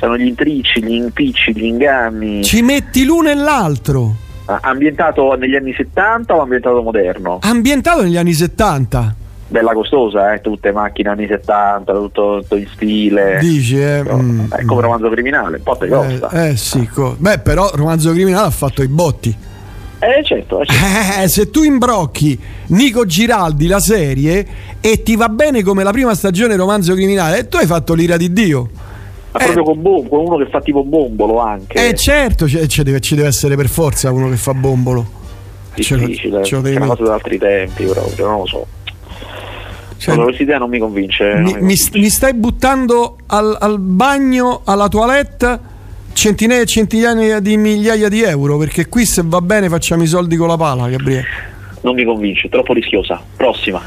Hanno 0.00 0.16
gli 0.16 0.26
intricci, 0.26 0.82
gli 0.82 0.94
impicci, 0.94 1.52
gli 1.54 1.64
inganni. 1.64 2.42
ci 2.44 2.62
metti 2.62 3.04
l'uno 3.04 3.28
e 3.30 3.34
l'altro. 3.34 4.14
Ah, 4.46 4.60
Ambientato 4.62 5.34
negli 5.36 5.56
anni 5.56 5.74
70 5.74 6.34
o 6.34 6.40
ambientato 6.40 6.80
moderno? 6.82 7.38
Ambientato 7.42 8.02
negli 8.02 8.16
anni 8.16 8.32
70. 8.32 9.14
Bella 9.50 9.72
costosa, 9.72 10.34
eh? 10.34 10.40
Tutte 10.42 10.72
macchine 10.72 11.08
anni 11.08 11.26
70, 11.26 11.92
tutto, 11.94 12.38
tutto 12.42 12.56
in 12.56 12.66
stile. 12.74 13.38
Dici, 13.40 13.80
eh? 13.80 14.02
mm, 14.04 14.52
È 14.52 14.64
come 14.66 14.82
romanzo 14.82 15.08
criminale, 15.08 15.56
un 15.56 15.62
po' 15.62 15.76
te 15.76 15.88
costa. 15.88 16.28
eh, 16.30 16.48
eh, 16.50 16.56
sì, 16.56 16.86
co- 16.86 17.16
beh, 17.18 17.38
però 17.38 17.70
Romanzo 17.74 18.12
Criminale 18.12 18.46
ha 18.46 18.50
fatto 18.50 18.82
i 18.82 18.88
botti. 18.88 19.34
Eh 20.00 20.22
certo, 20.22 20.60
eh, 20.60 20.66
certo. 20.66 20.84
Eh, 21.22 21.28
se 21.28 21.50
tu 21.50 21.62
imbrocchi 21.64 22.38
Nico 22.68 23.06
Giraldi 23.06 23.66
la 23.66 23.80
serie 23.80 24.46
e 24.80 25.02
ti 25.02 25.16
va 25.16 25.28
bene 25.30 25.62
come 25.62 25.82
la 25.82 25.90
prima 25.92 26.14
stagione 26.14 26.54
Romanzo 26.54 26.92
Criminale, 26.94 27.48
tu 27.48 27.56
hai 27.56 27.66
fatto 27.66 27.94
l'ira 27.94 28.16
di 28.18 28.32
Dio. 28.32 28.68
Ma 29.32 29.38
proprio 29.40 29.64
con, 29.64 29.80
bom- 29.80 30.08
con 30.08 30.20
uno 30.26 30.36
che 30.36 30.46
fa 30.50 30.60
tipo 30.60 30.84
bombolo 30.84 31.38
anche. 31.40 31.88
Eh 31.88 31.94
certo, 31.94 32.44
c'è- 32.44 32.66
c'è 32.66 32.82
deve- 32.82 33.00
ci 33.00 33.14
deve 33.14 33.28
essere 33.28 33.56
per 33.56 33.68
forza 33.68 34.12
uno 34.12 34.28
che 34.28 34.36
fa 34.36 34.52
bombolo. 34.52 35.16
Difficile, 35.74 36.44
ce 36.44 36.54
lo 36.56 36.60
è 36.60 36.64
devi 36.64 36.76
una 36.76 36.86
cosa 36.86 37.02
da 37.04 37.14
altri 37.14 37.38
tempi 37.38 37.84
proprio, 37.84 38.26
non 38.26 38.38
lo 38.40 38.46
so. 38.46 38.66
Cioè, 39.98 40.12
Allora, 40.12 40.26
questa 40.26 40.44
idea 40.44 40.58
non 40.58 40.70
mi 40.70 40.78
convince. 40.78 41.34
mi, 41.38 41.54
mi 41.54 41.60
mi- 41.74 41.76
mi 42.00 42.08
stai 42.08 42.32
buttando 42.34 43.16
al, 43.26 43.56
al 43.60 43.78
bagno, 43.80 44.60
alla 44.64 44.88
toilette 44.88 45.76
centinaia 46.12 46.62
e 46.62 46.66
centinaia 46.66 47.40
di 47.40 47.56
migliaia 47.56 48.08
di 48.08 48.22
euro, 48.22 48.56
perché 48.58 48.86
qui 48.88 49.04
se 49.04 49.22
va 49.24 49.40
bene 49.40 49.68
facciamo 49.68 50.02
i 50.02 50.06
soldi 50.06 50.36
con 50.36 50.48
la 50.48 50.56
pala, 50.56 50.88
Gabriele. 50.88 51.26
Non 51.82 51.94
mi 51.94 52.04
convince, 52.04 52.48
troppo 52.48 52.72
rischiosa. 52.72 53.20
Prossima. 53.36 53.80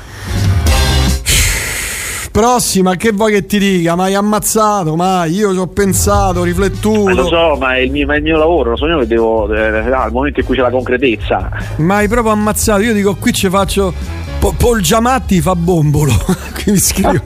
Prossima, 2.31 2.95
che 2.95 3.11
vuoi 3.11 3.33
che 3.33 3.45
ti 3.45 3.59
dica? 3.59 3.95
Ma 3.95 4.05
hai 4.05 4.13
ammazzato, 4.13 4.95
ma 4.95 5.25
io 5.25 5.51
ci 5.51 5.57
ho 5.59 5.67
pensato, 5.67 6.43
riflettuto. 6.43 7.03
Ma 7.03 7.13
lo 7.13 7.25
so, 7.27 7.57
ma 7.59 7.75
è 7.75 7.79
il 7.79 7.91
mio, 7.91 8.09
è 8.09 8.15
il 8.15 8.21
mio 8.23 8.37
lavoro, 8.37 8.69
lo 8.71 8.75
so 8.77 8.87
io 8.87 8.99
che 8.99 9.07
devo. 9.07 9.53
eh, 9.53 9.91
al 9.91 10.11
momento 10.13 10.39
in 10.39 10.45
cui 10.45 10.55
c'è 10.55 10.61
la 10.61 10.69
concretezza. 10.69 11.49
Ma 11.77 11.95
hai 11.97 12.07
proprio 12.07 12.31
ammazzato. 12.31 12.79
Io 12.81 12.93
dico 12.93 13.15
qui 13.15 13.33
ci 13.33 13.49
faccio. 13.49 13.93
Po- 14.41 14.53
Paul 14.53 14.81
Giamatti 14.81 15.39
fa 15.39 15.55
bombolo. 15.55 16.11
Qui 16.57 16.71
mi 16.71 16.79
scrivo. 16.79 17.13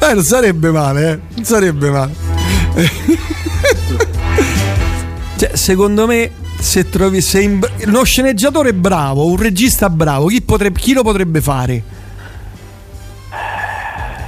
eh, 0.00 0.14
non 0.14 0.24
sarebbe 0.24 0.70
male, 0.70 1.10
eh. 1.12 1.18
Non 1.34 1.44
sarebbe 1.44 1.90
male. 1.90 2.14
cioè, 5.36 5.56
secondo 5.56 6.06
me, 6.06 6.30
se 6.58 6.88
trovi. 6.88 7.20
Se 7.20 7.42
in- 7.42 7.60
uno 7.84 8.02
sceneggiatore 8.02 8.72
bravo, 8.72 9.26
un 9.26 9.36
regista 9.36 9.90
bravo, 9.90 10.28
chi, 10.28 10.40
potrebbe, 10.40 10.80
chi 10.80 10.94
lo 10.94 11.02
potrebbe 11.02 11.42
fare? 11.42 11.82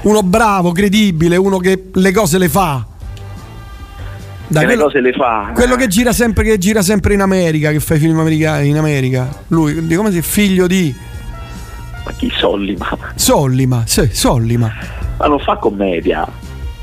Uno 0.02 0.22
bravo, 0.22 0.72
credibile, 0.72 1.36
uno 1.36 1.56
che 1.56 1.84
le 1.90 2.12
cose 2.12 2.36
le 2.36 2.50
fa. 2.50 2.86
Dai, 4.52 4.62
che 4.62 4.68
le 4.68 4.74
quello- 4.74 4.84
cose 4.84 5.00
le 5.00 5.12
fa. 5.12 5.50
quello 5.54 5.76
che 5.76 5.86
gira 5.88 6.12
sempre, 6.12 6.44
che 6.44 6.58
gira 6.58 6.82
sempre 6.82 7.14
in 7.14 7.20
America, 7.20 7.70
che 7.70 7.80
fa 7.80 7.94
i 7.94 7.98
film 7.98 8.18
americani 8.18 8.68
in 8.68 8.76
America. 8.78 9.28
Lui, 9.48 9.86
come 9.94 10.10
si 10.12 10.22
figlio 10.22 10.66
di 10.66 10.94
Ma 12.04 12.12
chi 12.16 12.30
Sollima? 12.36 12.88
Sollima, 13.14 13.82
sì, 13.86 14.08
Sollima. 14.12 14.72
Ma 15.18 15.26
non 15.26 15.38
fa 15.38 15.56
commedia. 15.56 16.26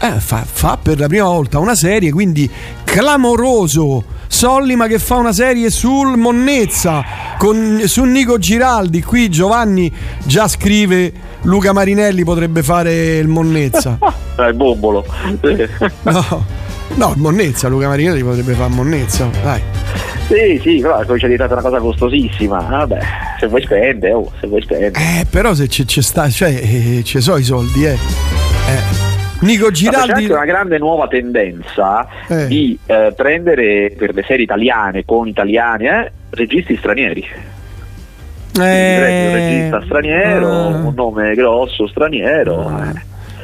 Eh, 0.01 0.11
fa, 0.19 0.45
fa 0.49 0.77
per 0.81 0.97
la 0.97 1.07
prima 1.07 1.25
volta 1.25 1.59
una 1.59 1.75
serie, 1.75 2.11
quindi 2.11 2.49
clamoroso. 2.85 4.03
Sollima 4.31 4.85
che 4.88 4.99
fa 4.99 5.15
una 5.15 5.33
serie 5.33 5.71
sul 5.71 6.15
Monnezza 6.15 7.03
con, 7.38 7.81
su 7.85 8.03
Nico 8.03 8.38
Giraldi. 8.38 9.01
Qui 9.01 9.27
Giovanni 9.27 9.91
già 10.23 10.47
scrive 10.47 11.11
Luca 11.41 11.73
Marinelli 11.73 12.23
potrebbe 12.23 12.61
fare 12.63 13.17
il 13.17 13.27
Monnezza. 13.27 13.97
Il 14.39 14.53
bombolo. 14.53 15.03
No, 16.03 16.45
no, 16.96 17.13
Monnezza, 17.17 17.67
Luca 17.67 17.88
Marinelli 17.88 18.24
potrebbe 18.24 18.53
fare 18.53 18.69
Monnezza. 18.69 19.29
Dai. 19.43 19.62
Sì, 20.27 20.60
sì, 20.62 20.79
però 20.81 21.03
poi 21.05 21.17
c'è 21.17 21.25
diventata 21.27 21.53
una 21.53 21.62
cosa 21.62 21.79
costosissima. 21.79 22.60
Vabbè, 22.60 23.00
se 23.39 23.48
vuoi 23.48 23.62
spendere, 23.63 24.13
oh, 24.13 24.31
se 24.39 24.48
vuoi 24.48 24.62
spendere. 24.62 24.93
Eh, 24.93 25.25
però 25.29 25.53
se 25.53 25.67
ci 25.67 25.88
ci 25.88 26.01
sta, 26.01 26.29
cioè, 26.29 26.50
eh, 26.50 27.01
ci 27.03 27.19
so 27.19 27.38
i 27.38 27.43
soldi, 27.43 27.86
eh. 27.86 27.93
Eh. 27.93 29.08
Nico 29.41 29.67
C'è 29.67 29.72
Giraldi. 29.72 30.12
anche 30.12 30.34
una 30.34 30.46
grande 30.46 30.77
nuova 30.77 31.08
tendenza 31.08 32.05
Eh. 32.27 32.46
di 32.48 32.77
eh, 32.86 33.13
prendere 33.15 33.93
per 33.98 34.13
le 34.13 34.24
serie 34.27 34.43
italiane 34.43 35.05
con 35.05 35.27
italiani 35.27 35.88
eh, 35.88 36.12
registi 36.31 36.75
stranieri. 36.75 37.25
Prendi 38.51 39.27
un 39.27 39.34
regista 39.34 39.81
straniero, 39.86 40.48
eh. 40.50 40.74
un 40.74 40.93
nome 40.93 41.34
grosso 41.36 41.88
straniero. 41.88 42.81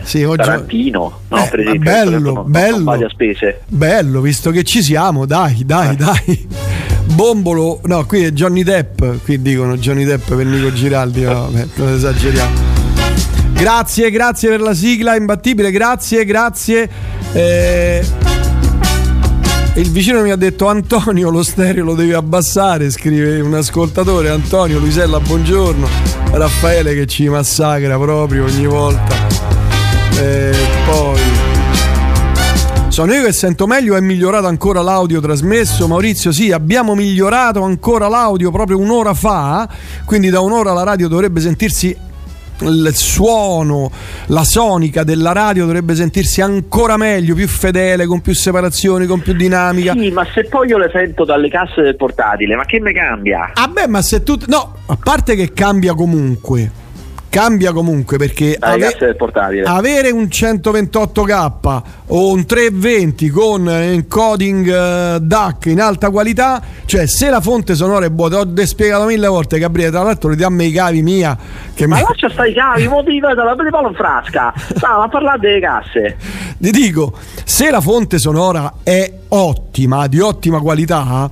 Eh. 0.05 0.07
Sì, 0.07 0.23
oggi- 0.23 0.43
Tarantino, 0.43 1.19
no, 1.27 1.37
Eh, 1.43 1.47
per 1.49 1.59
esempio, 1.59 1.91
bello, 1.91 2.19
non- 2.19 2.43
bello. 2.51 2.95
Non 2.95 3.07
spese. 3.09 3.61
Bello, 3.67 4.21
visto 4.21 4.51
che 4.51 4.63
ci 4.63 4.81
siamo, 4.83 5.25
dai, 5.25 5.57
Eh. 5.61 5.65
dai, 5.65 5.95
dai. 5.95 6.47
Bombolo, 7.05 7.79
no, 7.85 8.05
qui 8.05 8.23
è 8.23 8.31
Johnny 8.31 8.63
Depp, 8.63 9.01
qui 9.23 9.41
dicono 9.41 9.77
Johnny 9.77 10.03
Depp 10.05 10.31
per 10.33 10.45
Nico 10.45 10.71
Giraldi, 10.73 11.21
no, 11.21 11.47
beh, 11.51 11.67
non 11.75 11.93
esageriamo. 11.93 12.73
Grazie, 13.53 14.11
grazie 14.11 14.49
per 14.49 14.59
la 14.61 14.73
sigla 14.73 15.15
imbattibile, 15.15 15.71
grazie, 15.71 16.25
grazie. 16.25 16.89
Eh, 17.31 18.03
il 19.75 19.89
vicino 19.91 20.21
mi 20.21 20.31
ha 20.31 20.35
detto 20.35 20.67
Antonio 20.67 21.29
lo 21.29 21.41
stereo 21.43 21.83
lo 21.85 21.95
devi 21.95 22.11
abbassare, 22.13 22.89
scrive 22.91 23.39
un 23.39 23.53
ascoltatore, 23.53 24.29
Antonio, 24.29 24.79
Luisella, 24.79 25.19
buongiorno, 25.19 25.87
Raffaele 26.31 26.93
che 26.95 27.05
ci 27.05 27.29
massacra 27.29 27.97
proprio 27.97 28.43
ogni 28.45 28.65
volta. 28.65 29.54
Eh, 30.17 30.55
poi 30.85 31.19
sono 32.95 33.13
io 33.13 33.25
che 33.25 33.33
sento 33.33 33.67
meglio, 33.67 33.97
è 33.97 33.99
migliorato 33.99 34.47
ancora 34.47 34.81
l'audio 34.81 35.19
trasmesso. 35.19 35.85
Maurizio, 35.85 36.31
sì, 36.31 36.53
abbiamo 36.53 36.95
migliorato 36.95 37.61
ancora 37.61 38.07
l'audio 38.07 38.51
proprio 38.51 38.79
un'ora 38.79 39.13
fa, 39.13 39.67
quindi 40.05 40.29
da 40.29 40.39
un'ora 40.39 40.71
la 40.71 40.83
radio 40.83 41.09
dovrebbe 41.09 41.41
sentirsi 41.41 41.93
il 42.59 42.91
suono, 42.93 43.91
la 44.27 44.45
sonica 44.45 45.03
della 45.03 45.33
radio 45.33 45.65
dovrebbe 45.65 45.93
sentirsi 45.93 46.39
ancora 46.39 46.95
meglio, 46.95 47.35
più 47.35 47.49
fedele, 47.49 48.05
con 48.05 48.21
più 48.21 48.33
separazioni, 48.33 49.05
con 49.07 49.19
più 49.19 49.33
dinamica. 49.33 49.91
Sì, 49.91 50.09
ma 50.11 50.25
se 50.33 50.45
poi 50.45 50.69
io 50.69 50.77
le 50.77 50.89
sento 50.93 51.25
dalle 51.25 51.49
casse 51.49 51.81
del 51.81 51.97
portatile, 51.97 52.55
ma 52.55 52.63
che 52.63 52.79
mi 52.79 52.93
cambia? 52.93 53.51
Ah 53.55 53.67
beh, 53.67 53.89
ma 53.89 54.01
se 54.01 54.23
tu... 54.23 54.37
No, 54.47 54.73
a 54.85 54.97
parte 55.01 55.35
che 55.35 55.51
cambia 55.51 55.93
comunque. 55.93 56.83
Cambia 57.29 57.73
comunque 57.73 58.15
perché 58.17 58.55
ave- 58.57 58.95
avere 59.65 60.09
un 60.09 60.23
128k 60.23 61.81
o 62.07 62.31
un 62.31 62.45
320 62.45 63.29
con 63.29 63.69
encoding 63.69 64.67
eh, 64.69 65.19
DAC 65.19 65.65
in 65.65 65.81
alta 65.81 66.11
qualità, 66.11 66.61
cioè 66.85 67.05
se 67.07 67.29
la 67.29 67.41
fonte 67.41 67.75
sonora 67.75 68.05
è 68.05 68.09
buona, 68.09 68.39
ho 68.39 68.65
spiegato 68.65 69.03
mille 69.05 69.27
volte 69.27 69.59
Gabriele, 69.59 69.91
tra 69.91 70.03
l'altro 70.03 70.29
ridiammi 70.29 70.65
i 70.67 70.71
cavi 70.71 71.01
mia 71.01 71.37
che 71.73 71.87
Ma 71.87 71.97
mi- 71.97 72.03
lascia 72.07 72.29
stai 72.29 72.51
i 72.51 72.53
cavi, 72.53 72.87
mo 72.87 73.03
ti 73.03 73.19
vedo 73.19 73.43
la 73.43 73.53
palla 73.55 73.89
in 73.89 73.95
frasca. 73.95 74.53
Stava 74.75 75.03
a 75.03 75.09
parlare 75.09 75.39
delle 75.39 75.59
casse. 75.59 76.17
ti 76.57 76.71
dico, 76.71 77.17
se 77.43 77.69
la 77.69 77.81
fonte 77.81 78.17
sonora 78.17 78.75
è 78.81 79.11
ottima, 79.27 80.07
di 80.07 80.21
ottima 80.21 80.61
qualità, 80.61 81.29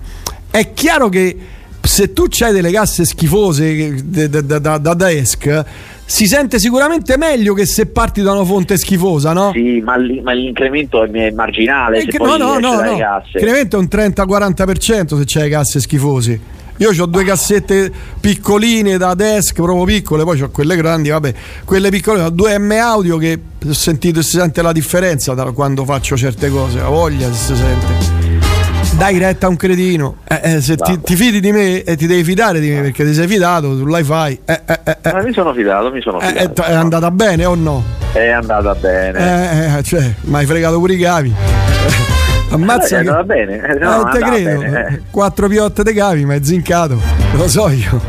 è 0.52 0.74
chiaro 0.74 1.08
che 1.08 1.38
se 1.84 2.14
tu 2.14 2.26
c'hai 2.30 2.54
delle 2.54 2.72
casse 2.72 3.06
schifose 3.06 3.96
da, 4.04 4.42
da, 4.42 4.60
da, 4.60 4.78
da 4.78 4.94
desk, 4.94 5.64
si 6.06 6.28
sente 6.28 6.60
sicuramente 6.60 7.18
meglio 7.18 7.54
che 7.54 7.66
se 7.66 7.88
parti 7.88 8.22
da 8.22 8.32
una 8.32 8.46
fonte 8.46 8.78
schifosa, 8.78 9.34
no? 9.34 9.52
Sì, 9.54 9.82
ma, 9.82 9.96
lì- 9.98 10.22
ma 10.22 10.32
l'incremento 10.32 11.04
è 11.04 11.32
marginale. 11.32 11.98
Eh, 11.98 12.02
se 12.02 12.08
che- 12.08 12.18
poi 12.18 12.38
no, 12.38 12.58
no, 12.58 12.60
no, 12.60 12.76
dalle 12.78 12.92
no. 12.92 12.98
casse. 12.98 13.38
Incremento 13.38 13.78
è 13.78 13.80
un 13.80 13.88
30-40% 13.90 15.18
se 15.18 15.24
c'hai 15.26 15.50
casse 15.50 15.80
schifose. 15.80 16.40
Io 16.78 16.90
ho 16.90 17.06
due 17.06 17.24
cassette 17.24 17.92
piccoline 18.20 18.98
da 18.98 19.14
desk, 19.14 19.54
proprio 19.56 19.84
piccole, 19.84 20.24
poi 20.24 20.42
ho 20.42 20.50
quelle 20.50 20.76
grandi, 20.76 21.10
vabbè, 21.10 21.34
quelle 21.66 21.90
piccoline, 21.90 22.26
ho 22.26 22.30
due 22.30 22.58
M 22.58 22.72
audio 22.72 23.18
che 23.18 23.40
ho 23.66 23.74
sentito 23.74 24.22
si 24.22 24.38
sente 24.38 24.62
la 24.62 24.72
differenza 24.72 25.34
da 25.34 25.52
quando 25.52 25.86
faccio 25.86 26.18
certe 26.18 26.50
cose, 26.50 26.80
la 26.80 26.90
voglia 26.90 27.32
si 27.32 27.56
sente. 27.56 28.13
Dai 28.98 29.18
retta 29.18 29.48
a 29.48 29.50
un 29.50 29.58
cretino, 29.58 30.18
Eh, 30.28 30.40
eh, 30.56 30.62
se 30.62 30.76
ti, 30.78 31.00
ti 31.02 31.16
fidi 31.16 31.40
di 31.40 31.52
me 31.52 31.84
e 31.84 31.96
ti 31.98 32.06
devi 32.08 32.24
fidare 32.24 32.60
di 32.60 32.70
me 32.70 32.82
perché 32.82 33.04
ti 33.04 33.14
sei 33.14 33.28
fidato 33.28 33.76
sull'iFi, 33.76 34.40
eh, 34.46 34.62
eh, 34.66 34.80
eh, 34.84 34.98
eh. 35.02 35.12
Ma 35.12 35.22
mi 35.24 35.34
sono 35.34 35.54
fidato, 35.54 35.92
mi 35.92 36.00
sono 36.02 36.22
Eh, 36.22 36.28
fidato. 36.28 36.64
eh, 36.64 36.68
è 36.68 36.74
andata 36.74 37.12
bene 37.12 37.44
o 37.46 37.56
no? 37.56 37.84
È 38.14 38.30
andata 38.30 38.74
bene. 38.76 39.74
Eh, 39.74 39.78
eh, 39.80 39.84
cioè, 39.84 40.14
mi 40.22 40.36
hai 40.36 40.46
fregato 40.46 40.78
pure 40.78 40.94
i 40.94 40.98
cavi. 41.00 41.34
Ammazza 42.52 42.98
Eh, 42.98 43.00
è 43.00 43.04
che- 43.04 43.10
andata 43.10 43.24
bene. 43.24 43.62
Eh, 43.62 43.74
no, 43.80 44.08
eh, 44.08 44.12
te 44.12 44.20
credo. 44.26 44.60
bene, 44.60 44.88
eh. 44.88 45.02
Quattro 45.10 45.48
piotte 45.48 45.84
de 45.84 45.94
cavi, 45.94 46.26
ma 46.26 46.36
è 46.36 46.40
zincato. 46.44 47.02
Lo 47.34 47.48
so 47.50 47.70
io. 47.70 48.00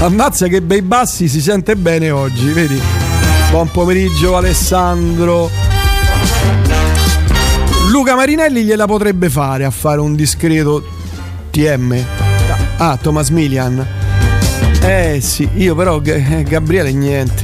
Ammazza 0.00 0.48
che 0.48 0.62
bei 0.62 0.82
bassi 0.82 1.28
si 1.28 1.40
sente 1.40 1.76
bene 1.76 2.10
oggi, 2.10 2.50
vedi? 2.52 2.80
Buon 3.50 3.70
pomeriggio 3.70 4.36
Alessandro. 4.36 5.50
Luca 8.04 8.16
Marinelli 8.16 8.64
gliela 8.64 8.84
potrebbe 8.84 9.30
fare 9.30 9.64
a 9.64 9.70
fare 9.70 9.98
un 9.98 10.14
discreto 10.14 10.84
TM. 11.50 11.96
Ah, 12.76 12.98
Thomas 13.00 13.30
Milian. 13.30 13.82
Eh 14.82 15.20
sì, 15.22 15.48
io 15.54 15.74
però 15.74 16.02
eh, 16.04 16.42
Gabriele 16.46 16.92
niente. 16.92 17.42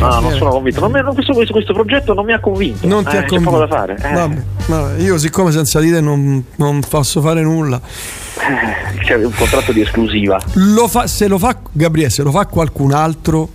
No, 0.00 0.18
non 0.18 0.32
sono 0.32 0.50
convinto. 0.50 0.80
Non 0.80 0.90
mi- 0.90 1.00
non- 1.00 1.14
questo, 1.14 1.32
questo- 1.32 1.52
questo 1.52 1.72
progetto 1.74 2.12
non 2.12 2.24
mi 2.24 2.32
ha 2.32 2.40
convinto. 2.40 2.88
Non 2.88 3.04
ti 3.04 3.14
Eh, 3.14 3.18
ha 3.18 3.24
convinto. 3.24 3.56
da 3.56 3.68
fare. 3.68 3.96
Eh, 4.02 4.12
Vabbè, 4.12 4.42
vabbè, 4.66 5.00
io 5.00 5.16
siccome 5.16 5.52
senza 5.52 5.78
di 5.78 5.92
te 5.92 6.00
non, 6.00 6.42
non 6.56 6.80
posso 6.88 7.20
fare 7.20 7.42
nulla. 7.42 7.80
eh, 7.80 8.98
C'è 9.04 9.14
un 9.14 9.32
contratto 9.32 9.70
di 9.70 9.82
esclusiva. 9.82 10.40
Lo 10.54 10.88
fa, 10.88 11.06
se 11.06 11.28
lo 11.28 11.38
fa 11.38 11.56
Gabriele, 11.70 12.10
se 12.10 12.24
lo 12.24 12.32
fa 12.32 12.46
qualcun 12.46 12.90
altro, 12.92 13.48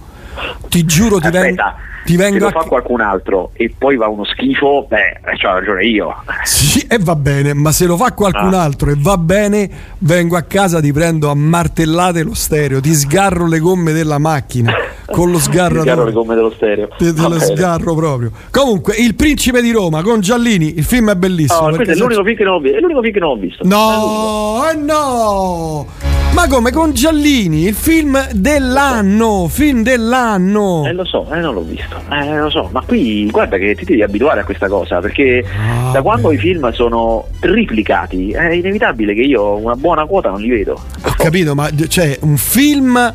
ti 0.70 0.86
giuro 0.86 1.20
ti, 1.20 1.30
vengo 1.30 1.64
Ti 2.06 2.12
se 2.12 2.18
vengo 2.18 2.38
lo 2.38 2.48
a 2.48 2.52
fa 2.52 2.68
qualcun 2.68 3.02
altro 3.02 3.50
e 3.54 3.74
poi 3.76 3.96
va 3.98 4.08
uno 4.08 4.24
schifo, 4.26 4.86
beh, 4.88 5.22
c'ho 5.42 5.54
ragione 5.54 5.86
io. 5.86 6.14
Sì, 6.44 6.86
e 6.88 7.00
va 7.00 7.16
bene, 7.16 7.54
ma 7.56 7.72
se 7.72 7.86
lo 7.88 7.98
fa 7.98 8.12
qualcun 8.14 8.54
Ah. 8.54 8.62
altro 8.64 8.92
e 8.92 8.96
va 8.98 9.18
bene, 9.18 9.70
vengo 10.00 10.36
a 10.38 10.44
casa, 10.44 10.80
ti 10.82 10.94
prendo 10.94 11.30
a 11.32 11.36
martellate 11.36 12.22
lo 12.24 12.34
stereo, 12.36 12.80
ti 12.80 12.94
sgarro 12.94 13.48
le 13.48 13.58
gomme 13.60 13.92
della 13.92 14.20
macchina 14.20 14.72
con 15.12 15.32
lo 15.32 15.38
Ti 15.40 15.44
sgarro 15.46 15.84
le 16.06 16.12
gomme 16.12 16.36
dello 16.36 16.52
stereo. 16.52 16.90
Te, 16.96 17.12
te 17.14 17.22
lo 17.28 17.40
sgarro 17.40 17.96
proprio. 17.96 18.32
Comunque, 18.52 18.96
Il 18.98 19.16
Principe 19.16 19.62
di 19.62 19.72
Roma 19.72 20.04
con 20.04 20.20
Giallini, 20.22 20.78
il 20.78 20.84
film 20.84 21.10
è 21.10 21.16
bellissimo. 21.16 21.62
No, 21.62 21.76
perché 21.76 21.86
questo 21.86 21.94
è 21.94 21.96
se- 21.96 22.02
l'unico 22.04 22.24
film 22.24 22.38
che 22.38 22.44
non 22.44 22.54
ho 22.54 22.60
visto. 22.60 22.78
È 22.78 22.82
l'unico 22.82 23.02
film 23.02 23.14
che 23.14 23.20
non 23.20 23.30
ho 23.30 23.36
visto. 23.36 23.64
No, 23.68 24.64
eh 24.72 24.76
no! 24.76 25.88
Ma 26.34 26.48
come 26.50 26.72
con 26.74 26.92
Giallini, 26.92 27.64
il 27.66 27.74
film 27.74 28.20
dell'anno, 28.34 29.48
film 29.50 29.84
dell'anno. 29.84 30.84
Eh 30.86 30.92
lo 30.92 31.06
so, 31.06 31.26
eh, 31.32 31.40
non 31.40 31.54
l'ho 31.54 31.62
visto, 31.62 31.95
eh 32.12 32.38
lo 32.38 32.50
so, 32.50 32.70
ma 32.72 32.82
qui 32.86 33.30
guarda 33.30 33.58
che 33.58 33.76
ti 33.76 33.86
devi 33.86 34.02
abituare 34.02 34.42
a 34.42 34.44
questa 34.44 34.68
cosa, 34.68 35.00
perché 35.00 35.44
Ah, 35.58 35.92
da 35.92 36.02
quando 36.02 36.32
i 36.32 36.38
film 36.38 36.72
sono 36.72 37.28
triplicati 37.40 38.32
è 38.32 38.52
inevitabile 38.52 39.14
che 39.14 39.22
io 39.22 39.56
una 39.58 39.76
buona 39.76 40.06
quota 40.06 40.30
non 40.30 40.42
li 40.42 40.50
vedo. 40.50 40.74
Ho 40.74 41.14
capito, 41.18 41.56
ma 41.56 41.70
cioè 41.88 42.18
un 42.22 42.38
film 42.38 43.14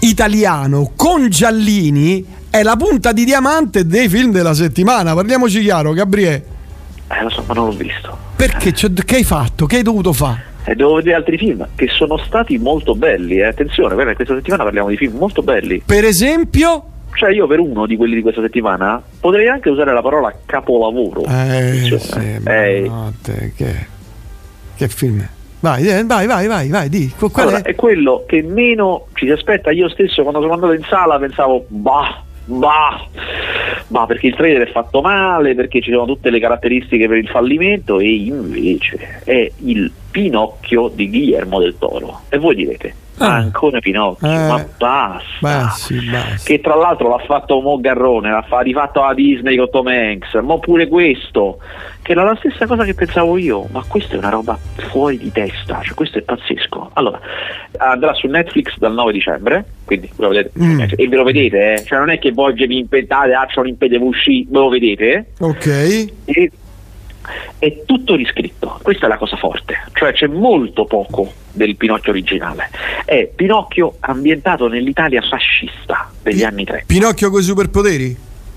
italiano 0.00 0.92
con 0.96 1.28
Giallini 1.28 2.24
è 2.50 2.62
la 2.62 2.76
punta 2.76 3.12
di 3.12 3.24
diamante 3.24 3.86
dei 3.86 4.08
film 4.08 4.30
della 4.30 4.54
settimana. 4.54 5.14
Parliamoci 5.14 5.60
chiaro, 5.60 5.92
Gabriele. 5.92 6.44
Eh 7.08 7.22
lo 7.22 7.28
so, 7.30 7.42
ma 7.46 7.54
non 7.54 7.66
l'ho 7.66 7.76
visto. 7.76 8.16
Perché? 8.36 8.72
Cioè, 8.72 8.92
che 8.92 9.16
hai 9.16 9.24
fatto? 9.24 9.66
Che 9.66 9.76
hai 9.76 9.82
dovuto 9.82 10.12
fare? 10.12 10.52
E 10.64 10.74
devo 10.74 10.94
vedere 10.94 11.16
altri 11.16 11.36
film 11.36 11.66
che 11.74 11.88
sono 11.88 12.16
stati 12.16 12.56
molto 12.56 12.94
belli, 12.94 13.36
eh. 13.36 13.44
attenzione, 13.44 13.94
guarda, 13.94 14.14
questa 14.14 14.34
settimana 14.34 14.64
parliamo 14.64 14.88
di 14.88 14.96
film 14.96 15.16
molto 15.18 15.42
belli. 15.42 15.82
Per 15.84 16.04
esempio? 16.04 16.84
Cioè 17.14 17.32
io 17.32 17.46
per 17.46 17.60
uno 17.60 17.86
di 17.86 17.96
quelli 17.96 18.16
di 18.16 18.22
questa 18.22 18.40
settimana 18.40 19.02
potrei 19.20 19.48
anche 19.48 19.70
usare 19.70 19.92
la 19.92 20.02
parola 20.02 20.34
capolavoro. 20.44 21.22
Eh, 21.22 21.28
Attenzione, 21.30 22.00
sì, 22.00 22.48
eh. 22.48 22.88
ma 22.88 22.94
no, 22.94 23.12
te, 23.22 23.52
che, 23.56 23.86
che 24.76 24.88
film 24.88 25.20
è? 25.20 25.28
Vai, 25.64 25.88
eh, 25.88 26.04
vai, 26.04 26.26
vai, 26.26 26.46
vai, 26.46 26.68
vai, 26.68 26.88
di. 26.90 27.10
Allora, 27.32 27.58
è? 27.58 27.62
è 27.62 27.74
quello 27.74 28.24
che 28.26 28.42
meno 28.42 29.06
ci 29.14 29.24
si 29.24 29.32
aspetta. 29.32 29.70
Io 29.70 29.88
stesso 29.88 30.20
quando 30.20 30.42
sono 30.42 30.52
andato 30.52 30.74
in 30.74 30.82
sala 30.82 31.18
pensavo, 31.18 31.64
bah, 31.68 32.22
bah, 32.44 33.06
bah, 33.86 34.04
perché 34.04 34.26
il 34.26 34.34
trailer 34.34 34.68
è 34.68 34.70
fatto 34.70 35.00
male, 35.00 35.54
perché 35.54 35.80
ci 35.80 35.90
sono 35.90 36.04
tutte 36.04 36.28
le 36.28 36.38
caratteristiche 36.38 37.08
per 37.08 37.16
il 37.16 37.28
fallimento 37.28 37.98
e 37.98 38.14
invece 38.14 39.22
è 39.24 39.50
il 39.60 39.90
Pinocchio 40.10 40.88
di 40.88 41.08
Guillermo 41.08 41.58
del 41.58 41.76
Toro. 41.78 42.20
E 42.28 42.36
voi 42.36 42.56
direte, 42.56 42.94
Ah. 43.18 43.34
ancora 43.34 43.78
Pinocchio, 43.80 44.26
Eh. 44.28 44.36
ma 44.48 44.66
basta. 44.76 45.20
Beh, 45.40 45.70
sì, 45.76 46.10
basta. 46.10 46.44
Che 46.44 46.60
tra 46.60 46.74
l'altro 46.74 47.08
l'ha 47.08 47.22
fatto 47.24 47.60
Mo 47.60 47.78
Garrone, 47.80 48.30
l'ha 48.30 48.42
fa- 48.42 48.60
rifatto 48.60 49.02
a 49.02 49.14
Disney 49.14 49.56
con 49.56 49.70
Tom 49.70 49.86
Hanks, 49.86 50.34
ma 50.42 50.58
pure 50.58 50.88
questo, 50.88 51.58
che 52.02 52.12
era 52.12 52.24
la 52.24 52.34
stessa 52.36 52.66
cosa 52.66 52.84
che 52.84 52.94
pensavo 52.94 53.38
io, 53.38 53.66
ma 53.70 53.82
questa 53.86 54.14
è 54.14 54.18
una 54.18 54.30
roba 54.30 54.58
fuori 54.90 55.16
di 55.18 55.30
testa, 55.30 55.80
cioè 55.82 55.94
questo 55.94 56.18
è 56.18 56.22
pazzesco. 56.22 56.90
Allora, 56.94 57.20
andrà 57.78 58.14
su 58.14 58.26
Netflix 58.26 58.76
dal 58.78 58.92
9 58.92 59.12
dicembre, 59.12 59.64
quindi 59.84 60.10
lo 60.16 60.28
vedete, 60.28 60.50
Mm. 60.60 60.80
e 60.96 61.08
ve 61.08 61.16
lo 61.16 61.22
vedete, 61.24 61.72
eh? 61.74 61.84
cioè 61.84 61.98
non 61.98 62.10
è 62.10 62.18
che 62.18 62.32
voi 62.32 62.52
vi 62.54 62.78
impentate, 62.78 63.32
ah 63.32 63.46
c'ho 63.46 63.62
l'impede 63.62 63.96
uscì, 63.96 64.44
ve 64.50 64.58
lo 64.58 64.68
vedete, 64.68 65.26
Ok. 65.40 65.66
e 66.24 66.50
è 67.58 67.82
tutto 67.84 68.14
riscritto, 68.14 68.78
questa 68.82 69.06
è 69.06 69.08
la 69.08 69.18
cosa 69.18 69.36
forte, 69.36 69.76
cioè 69.92 70.12
c'è 70.12 70.26
molto 70.26 70.84
poco 70.84 71.32
del 71.52 71.76
Pinocchio 71.76 72.12
originale. 72.12 72.70
È 73.04 73.30
Pinocchio 73.34 73.96
ambientato 74.00 74.68
nell'Italia 74.68 75.22
fascista 75.22 76.10
degli 76.22 76.42
anni 76.42 76.64
30. 76.64 76.84
Pinocchio 76.86 77.30
con 77.30 77.40
i 77.40 77.44
superpoteri? 77.44 78.16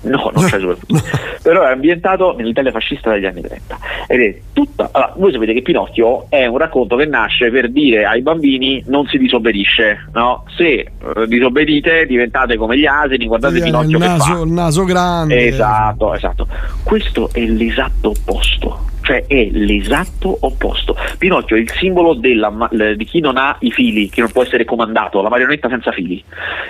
No, 0.10 0.32
non 0.34 0.46
c'è 0.46 0.60
superpoteri. 0.60 1.02
Però 1.42 1.64
è 1.64 1.72
ambientato 1.72 2.36
nell'Italia 2.36 2.72
fascista 2.72 3.12
degli 3.12 3.26
anni 3.26 3.42
30. 3.42 3.78
Ed 4.08 4.22
è 4.22 4.38
tutta. 4.54 4.90
Allora, 4.92 5.14
voi 5.18 5.32
sapete 5.32 5.54
che 5.54 5.62
Pinocchio 5.62 6.26
è 6.30 6.46
un 6.46 6.58
racconto 6.58 6.96
che 6.96 7.06
nasce 7.06 7.50
per 7.50 7.70
dire 7.70 8.06
ai 8.06 8.22
bambini 8.22 8.84
non 8.88 9.06
si 9.08 9.18
disobbedisce, 9.18 10.10
no? 10.14 10.44
Se 10.56 10.66
eh, 10.66 10.88
disobbedite 11.28 12.06
diventate 12.06 12.58
come 12.58 12.78
gli 12.78 12.86
asini, 12.86 13.28
guardate 13.28 13.58
Sì, 13.58 13.62
Pinocchio 13.64 13.98
il, 13.98 14.04
che 14.04 14.10
fa. 14.10 14.16
naso, 14.16 14.44
il 14.44 14.52
naso 14.52 14.84
grande. 14.84 15.46
Esatto, 15.48 16.14
esatto. 16.14 16.48
Questo 16.84 17.30
è 17.32 17.46
l'esatto 17.46 18.10
opposto. 18.10 18.86
Cioè 19.08 19.24
è 19.26 19.48
l'esatto 19.52 20.38
opposto. 20.42 20.98
Pinocchio 21.18 21.56
è 21.56 21.60
il 21.60 21.72
simbolo 21.72 22.14
della 22.14 22.68
di 22.94 23.06
chi 23.06 23.22
non 23.22 23.38
ha 23.38 23.56
i 23.62 23.72
fili, 23.72 24.10
chi 24.10 24.20
non 24.20 24.30
può 24.34 24.44
essere 24.44 24.66
comandato, 24.66 25.22
la 25.22 25.30
marionetta 25.30 25.70
senza 25.70 25.94
fili. 25.94 26.22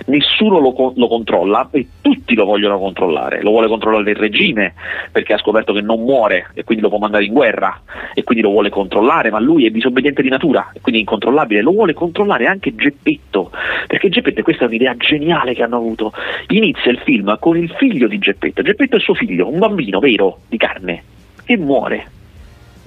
Nessuno 0.06 0.60
lo, 0.60 0.94
lo 0.96 1.08
controlla 1.08 1.68
e 1.72 1.88
tutti 2.00 2.36
lo 2.36 2.46
vogliono 2.46 2.78
controllare. 2.78 3.42
Lo 3.42 3.50
vuole 3.50 3.68
controllare 3.68 4.12
il 4.12 4.18
regime 4.18 4.76
perché 5.12 5.34
ha 5.34 5.40
scoperto 5.40 5.74
che 5.74 5.82
non 5.82 6.04
muore 6.04 6.52
e 6.54 6.64
quindi 6.64 6.84
lo 6.84 6.90
può 6.90 7.00
mandare 7.00 7.26
in 7.26 7.34
guerra 7.34 7.82
e 8.14 8.22
quindi 8.24 8.44
lo 8.44 8.52
vuole 8.52 8.70
controllare, 8.70 9.32
ma 9.32 9.40
lui 9.40 9.66
è 9.66 9.72
disobbediente 9.72 10.22
di 10.22 10.30
natura 10.30 10.70
e 10.74 10.80
quindi 10.80 11.02
incontrollabile. 11.02 11.64
Lo 11.64 11.72
vuole 11.72 11.96
controllare 11.96 12.46
anche 12.46 12.76
Geppetto 12.76 13.50
perché 13.88 14.10
Geppetto, 14.10 14.44
questa 14.44 14.66
è 14.66 14.68
un'idea 14.68 14.96
geniale 14.96 15.56
che 15.56 15.64
hanno 15.64 15.78
avuto. 15.78 16.14
Inizia 16.50 16.92
il 16.92 17.00
film 17.00 17.36
con 17.40 17.58
il 17.58 17.74
figlio 17.80 18.08
di 18.08 18.20
Geppetto. 18.20 18.62
Geppetto 18.62 18.98
è 18.98 19.00
suo 19.00 19.16
figlio, 19.16 19.52
un 19.52 19.58
bambino 19.58 19.98
vero 19.98 20.42
di 20.48 20.58
carne 20.58 21.04
e 21.44 21.58
muore 21.58 22.12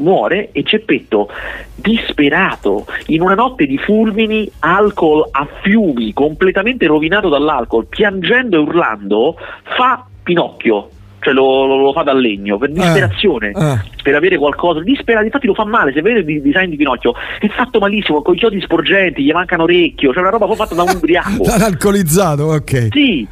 muore 0.01 0.51
e 0.53 0.63
Geppetto 0.63 1.29
disperato 1.75 2.87
in 3.07 3.21
una 3.23 3.35
notte 3.35 3.67
di 3.67 3.79
fulmini, 3.79 4.51
alcol 4.61 5.27
a 5.31 5.47
fiumi, 5.63 6.13
completamente 6.13 6.87
rovinato 6.87 7.29
dall'alcol, 7.29 7.87
piangendo 7.87 8.57
e 8.57 8.61
urlando, 8.61 9.37
fa 9.77 10.05
Pinocchio. 10.23 10.91
Cioè 11.23 11.35
lo, 11.35 11.67
lo- 11.67 11.77
lo 11.77 11.93
fa 11.93 12.03
dal 12.03 12.19
legno 12.19 12.57
per 12.57 12.71
disperazione, 12.71 13.49
eh. 13.51 13.79
per 14.03 14.15
avere 14.15 14.39
qualcosa. 14.39 14.81
Disperato, 14.81 15.27
infatti 15.27 15.47
lo 15.47 15.53
fa 15.53 15.67
male. 15.67 15.93
Se 15.93 16.01
vedete 16.01 16.31
il 16.33 16.41
design 16.41 16.71
di 16.71 16.77
Pinocchio 16.77 17.13
è 17.39 17.47
fatto 17.49 17.79
malissimo, 17.79 18.23
con 18.23 18.35
i 18.35 18.39
chiodi 18.39 18.59
sporgenti, 18.63 19.23
gli 19.23 19.31
mancano 19.31 19.65
orecchio, 19.65 20.13
cioè 20.15 20.23
una 20.23 20.31
roba 20.31 20.47
fatta 20.55 20.75
da 20.75 20.83
un 20.83 20.93
ubriaco. 20.97 21.45
L'ha 21.45 21.67
alcolizzato, 21.67 22.45
ok. 22.45 22.89
Sì, 22.91 23.29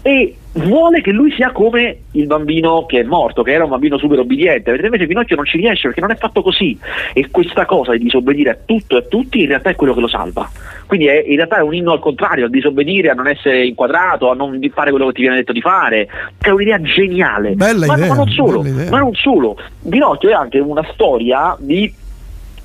e 0.00 0.36
vuole 0.52 1.00
che 1.00 1.12
lui 1.12 1.30
sia 1.32 1.52
come 1.52 1.98
il 2.12 2.26
bambino 2.26 2.86
che 2.86 3.00
è 3.00 3.02
morto, 3.02 3.42
che 3.42 3.52
era 3.52 3.64
un 3.64 3.70
bambino 3.70 3.98
super 3.98 4.18
obbediente, 4.18 4.70
mentre 4.70 4.86
invece 4.86 5.06
Pinocchio 5.06 5.36
non 5.36 5.44
ci 5.44 5.58
riesce 5.58 5.86
perché 5.88 6.00
non 6.00 6.10
è 6.10 6.16
fatto 6.16 6.42
così. 6.42 6.78
E 7.12 7.28
questa 7.30 7.66
cosa 7.66 7.92
di 7.92 7.98
disobbedire 7.98 8.50
a 8.50 8.58
tutto 8.64 8.96
e 8.96 9.00
a 9.00 9.02
tutti 9.02 9.40
in 9.40 9.48
realtà 9.48 9.70
è 9.70 9.74
quello 9.74 9.94
che 9.94 10.00
lo 10.00 10.08
salva. 10.08 10.48
Quindi 10.86 11.06
è, 11.06 11.22
in 11.26 11.36
realtà 11.36 11.58
è 11.58 11.62
un 11.62 11.74
inno 11.74 11.92
al 11.92 12.00
contrario, 12.00 12.46
a 12.46 12.48
disobbedire, 12.48 13.10
a 13.10 13.14
non 13.14 13.28
essere 13.28 13.66
inquadrato, 13.66 14.30
a 14.30 14.34
non 14.34 14.58
fare 14.72 14.90
quello 14.90 15.06
che 15.08 15.12
ti 15.12 15.20
viene 15.20 15.36
detto 15.36 15.52
di 15.52 15.60
fare. 15.60 16.08
È 16.38 16.48
un'idea 16.48 16.80
geniale. 16.80 17.52
Bella 17.52 17.86
ma, 17.86 17.96
idea, 17.96 18.08
ma 18.08 18.14
non 18.14 18.28
solo, 18.28 18.64
ma 18.90 18.98
non 18.98 19.14
solo. 19.14 19.56
Pinocchio 19.88 20.30
è 20.30 20.32
anche 20.32 20.58
una 20.58 20.86
storia 20.92 21.56
di 21.58 21.92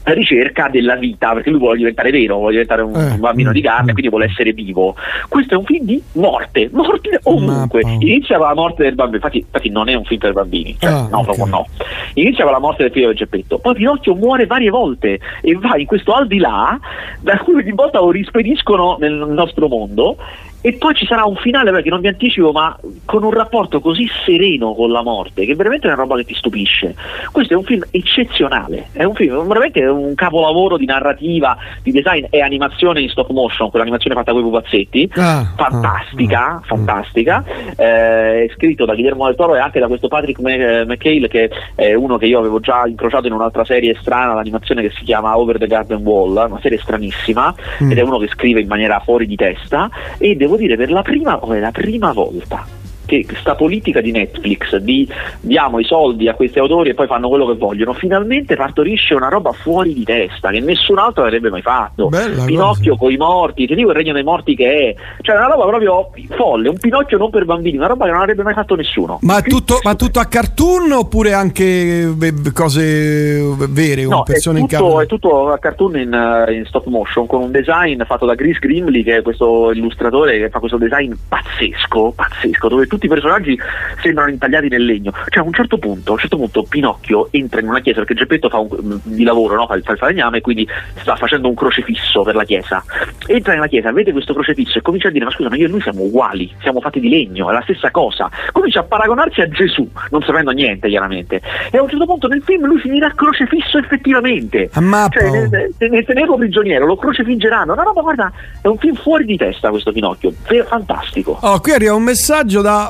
ricerca 0.05 0.67
della 0.69 0.95
vita, 0.95 1.33
perché 1.33 1.49
lui 1.49 1.59
vuole 1.59 1.77
diventare 1.77 2.11
vero, 2.11 2.35
vuole 2.37 2.51
diventare 2.51 2.81
un, 2.81 2.95
Eh, 2.95 3.17
bambino 3.17 3.51
di 3.51 3.61
carne, 3.61 3.91
quindi 3.93 4.09
vuole 4.09 4.25
essere 4.25 4.51
vivo. 4.51 4.95
Questo 5.29 5.53
è 5.53 5.57
un 5.57 5.63
film 5.65 5.85
di 5.85 6.01
morte, 6.13 6.69
morte 6.71 7.19
ovunque. 7.23 7.81
Inizia 7.99 8.37
con 8.37 8.47
la 8.47 8.53
morte 8.55 8.83
del 8.83 8.95
bambino, 8.95 9.17
infatti, 9.17 9.37
infatti 9.39 9.69
non 9.69 9.87
è 9.89 9.93
un 9.93 10.03
film 10.03 10.19
per 10.19 10.33
bambini, 10.33 10.75
cioè, 10.79 10.91
Ah, 10.91 11.07
no, 11.09 11.19
ok. 11.19 11.23
proprio 11.23 11.45
no. 11.45 11.67
Inizia 12.15 12.43
con 12.43 12.53
la 12.53 12.59
morte 12.59 12.83
del 12.83 12.91
figlio 12.91 13.07
del 13.07 13.15
Geppetto, 13.15 13.59
poi 13.59 13.73
Pinocchio 13.75 14.15
muore 14.15 14.45
varie 14.45 14.69
volte 14.69 15.19
e 15.41 15.55
va 15.55 15.77
in 15.77 15.85
questo 15.85 16.13
al 16.13 16.27
di 16.27 16.37
là, 16.37 16.79
da 17.21 17.37
cui 17.39 17.55
ogni 17.55 17.71
volta 17.71 17.99
lo 17.99 18.11
rispediscono 18.11 18.97
nel 18.99 19.13
nostro 19.13 19.67
mondo. 19.67 20.17
E 20.65 20.73
poi 20.77 20.95
ci 20.95 21.05
sarà 21.05 21.25
un 21.25 21.35
finale 21.35 21.71
perché 21.71 21.89
non 21.89 21.99
vi 21.99 22.07
anticipo, 22.07 22.53
ma 22.53 22.77
con 23.03 23.23
un 23.23 23.31
rapporto 23.31 23.81
così 23.81 24.07
sereno 24.25 24.73
con 24.73 24.91
la 24.91 25.03
morte, 25.03 25.45
che 25.45 25.55
veramente 25.55 25.87
è 25.87 25.91
una 25.91 26.01
roba 26.01 26.15
che 26.15 26.23
ti 26.23 26.33
stupisce. 26.33 26.95
Questo 27.33 27.53
è 27.53 27.57
un 27.57 27.63
film 27.63 27.83
eccezionale, 27.91 28.87
è 28.93 29.03
un 29.03 29.13
film 29.13 29.45
veramente 29.45 29.85
un 29.85 30.15
capolavoro 30.15 30.77
di 30.77 30.85
narrativa, 30.85 31.57
di 31.81 31.91
design 31.91 32.25
e 32.29 32.39
animazione 32.41 33.01
in 33.01 33.09
stop 33.09 33.29
motion, 33.31 33.69
quell'animazione 33.69 34.15
fatta 34.15 34.31
con 34.31 34.39
i 34.39 34.43
pupazzetti, 34.43 35.11
Ah, 35.17 35.51
fantastica, 35.55 36.61
fantastica, 36.63 37.43
eh, 37.75 38.45
è 38.45 38.49
scritto 38.55 38.85
da 38.85 38.93
Guillermo 38.93 39.25
del 39.25 39.35
Toro 39.35 39.55
e 39.55 39.59
anche 39.59 39.79
da 39.81 39.87
questo 39.87 40.07
Patrick 40.07 40.39
Mc- 40.39 40.47
eh, 40.59 40.85
McHale 40.85 41.27
che 41.27 41.49
è 41.75 41.93
uno 41.93 42.17
che 42.17 42.25
io 42.27 42.39
avevo 42.39 42.59
già 42.61 42.83
incrociato 42.87 43.27
in 43.27 43.33
un'altra 43.33 43.65
serie 43.65 43.97
strana 43.99 44.33
d'animazione 44.33 44.81
che 44.81 44.91
si 44.97 45.03
chiama 45.03 45.37
Over 45.37 45.57
the 45.57 45.67
Garden 45.67 46.01
Wall, 46.03 46.31
una 46.31 46.59
serie 46.61 46.77
stranissima 46.79 47.53
Mm. 47.81 47.91
ed 47.91 47.97
è 47.97 48.01
uno 48.01 48.17
che 48.17 48.27
scrive 48.27 48.61
in 48.61 48.67
maniera 48.67 48.99
fuori 48.99 49.25
di 49.25 49.35
testa 49.35 49.89
e 50.17 50.35
devo 50.35 50.52
dire 50.57 50.75
per 50.75 50.91
la 50.91 51.01
prima, 51.01 51.39
oh, 51.39 51.53
è 51.53 51.59
la 51.59 51.71
prima 51.71 52.11
volta 52.13 52.82
che 53.05 53.25
sta 53.39 53.55
politica 53.55 54.01
di 54.01 54.11
Netflix 54.11 54.75
di 54.77 55.07
diamo 55.39 55.79
i 55.79 55.83
soldi 55.83 56.27
a 56.27 56.33
questi 56.33 56.59
autori 56.59 56.89
e 56.89 56.93
poi 56.93 57.07
fanno 57.07 57.29
quello 57.29 57.45
che 57.47 57.55
vogliono, 57.55 57.93
finalmente 57.93 58.55
partorisce 58.55 59.13
una 59.13 59.29
roba 59.29 59.51
fuori 59.51 59.93
di 59.93 60.03
testa 60.03 60.49
che 60.49 60.59
nessun 60.59 60.97
altro 60.97 61.23
avrebbe 61.23 61.49
mai 61.49 61.61
fatto. 61.61 62.09
Bella 62.09 62.45
Pinocchio 62.45 62.95
con 62.95 63.11
i 63.11 63.17
morti, 63.17 63.67
ti 63.67 63.75
dico 63.75 63.89
il 63.89 63.95
regno 63.95 64.13
dei 64.13 64.23
morti 64.23 64.55
che 64.55 64.95
è, 64.95 64.95
cioè 65.21 65.35
una 65.35 65.47
roba 65.47 65.65
proprio 65.65 66.11
folle, 66.35 66.69
un 66.69 66.77
Pinocchio 66.77 67.17
non 67.17 67.29
per 67.29 67.45
bambini, 67.45 67.77
una 67.77 67.87
roba 67.87 68.05
che 68.05 68.11
non 68.11 68.21
avrebbe 68.21 68.43
mai 68.43 68.53
fatto 68.53 68.75
nessuno. 68.75 69.19
Ma 69.21 69.37
è 69.37 69.41
tutto, 69.43 69.79
ma 69.83 69.95
tutto 69.95 70.19
a 70.19 70.25
cartoon 70.25 70.91
oppure 70.91 71.33
anche 71.33 71.63
eh, 71.63 72.33
cose 72.53 73.41
vere, 73.69 74.03
con 74.03 74.13
No, 74.13 74.23
è 74.23 74.31
persone 74.31 74.59
in 74.59 74.67
tutto, 74.67 74.87
carne? 74.87 75.03
è 75.03 75.07
tutto 75.07 75.51
a 75.51 75.57
cartoon 75.57 75.97
in, 75.97 76.13
eh, 76.13 76.53
in 76.53 76.65
stop 76.65 76.85
motion 76.85 77.27
con 77.27 77.41
un 77.41 77.51
design 77.51 78.01
fatto 78.03 78.25
da 78.25 78.35
Chris 78.35 78.59
Grimley 78.59 79.03
che 79.03 79.17
è 79.17 79.21
questo 79.21 79.71
illustratore 79.71 80.37
che 80.37 80.49
fa 80.49 80.59
questo 80.59 80.77
design 80.77 81.13
pazzesco, 81.27 82.13
pazzesco, 82.15 82.67
dove 82.67 82.87
tutti 82.93 83.05
i 83.07 83.09
personaggi 83.09 83.57
sembrano 84.01 84.29
intagliati 84.29 84.67
nel 84.67 84.85
legno. 84.85 85.11
Cioè 85.27 85.43
a 85.43 85.45
un 85.45 85.53
certo 85.53 85.77
punto, 85.77 86.11
a 86.11 86.13
un 86.13 86.19
certo 86.19 86.37
punto 86.37 86.63
Pinocchio 86.63 87.27
entra 87.31 87.59
in 87.59 87.67
una 87.67 87.81
chiesa 87.81 87.99
perché 87.99 88.13
Geppetto 88.13 88.49
fa 88.49 88.59
un, 88.59 88.69
mm, 88.69 88.97
di 89.03 89.23
lavoro, 89.23 89.55
no? 89.55 89.65
fa, 89.65 89.75
il, 89.75 89.83
fa 89.83 89.93
il 89.93 89.97
falegname 89.97 90.41
quindi 90.41 90.67
sta 90.99 91.15
facendo 91.15 91.47
un 91.47 91.55
crocefisso 91.55 92.21
per 92.23 92.35
la 92.35 92.43
chiesa. 92.43 92.83
Entra 93.27 93.53
nella 93.53 93.67
chiesa, 93.67 93.91
vede 93.91 94.11
questo 94.11 94.33
crocefisso 94.33 94.77
e 94.77 94.81
comincia 94.81 95.07
a 95.07 95.11
dire 95.11 95.25
ma 95.25 95.31
scusa 95.31 95.49
ma 95.49 95.55
io 95.55 95.65
e 95.65 95.69
lui 95.69 95.81
siamo 95.81 96.03
uguali, 96.03 96.51
siamo 96.61 96.79
fatti 96.79 96.99
di 96.99 97.09
legno, 97.09 97.49
è 97.49 97.53
la 97.53 97.61
stessa 97.63 97.89
cosa. 97.91 98.29
Comincia 98.51 98.81
a 98.81 98.83
paragonarsi 98.83 99.41
a 99.41 99.47
Gesù, 99.49 99.89
non 100.11 100.21
sapendo 100.21 100.51
niente 100.51 100.87
chiaramente. 100.87 101.41
E 101.71 101.77
a 101.77 101.81
un 101.81 101.89
certo 101.89 102.05
punto 102.05 102.27
nel 102.27 102.43
film 102.43 102.65
lui 102.65 102.79
finirà 102.79 103.11
crocefisso 103.15 103.77
effettivamente. 103.77 104.69
Ammappa, 104.73 105.19
Cioè, 105.19 105.29
nel, 105.31 105.49
nel- 105.49 105.89
nel 105.89 106.05
tenerlo 106.05 106.35
prigioniero, 106.35 106.85
lo 106.85 106.95
crocefiggeranno. 106.95 107.73
No, 107.73 107.83
no, 107.83 107.93
ma 107.93 108.01
guarda, 108.01 108.31
è 108.61 108.67
un 108.67 108.77
film 108.77 108.95
fuori 108.95 109.25
di 109.25 109.37
testa 109.37 109.69
questo 109.69 109.91
Pinocchio, 109.91 110.33
fantastico. 110.67 111.37
Oh, 111.41 111.59
qui 111.59 111.71
arriva 111.71 111.93
un 111.93 112.03
messaggio 112.03 112.61
da. 112.61 112.82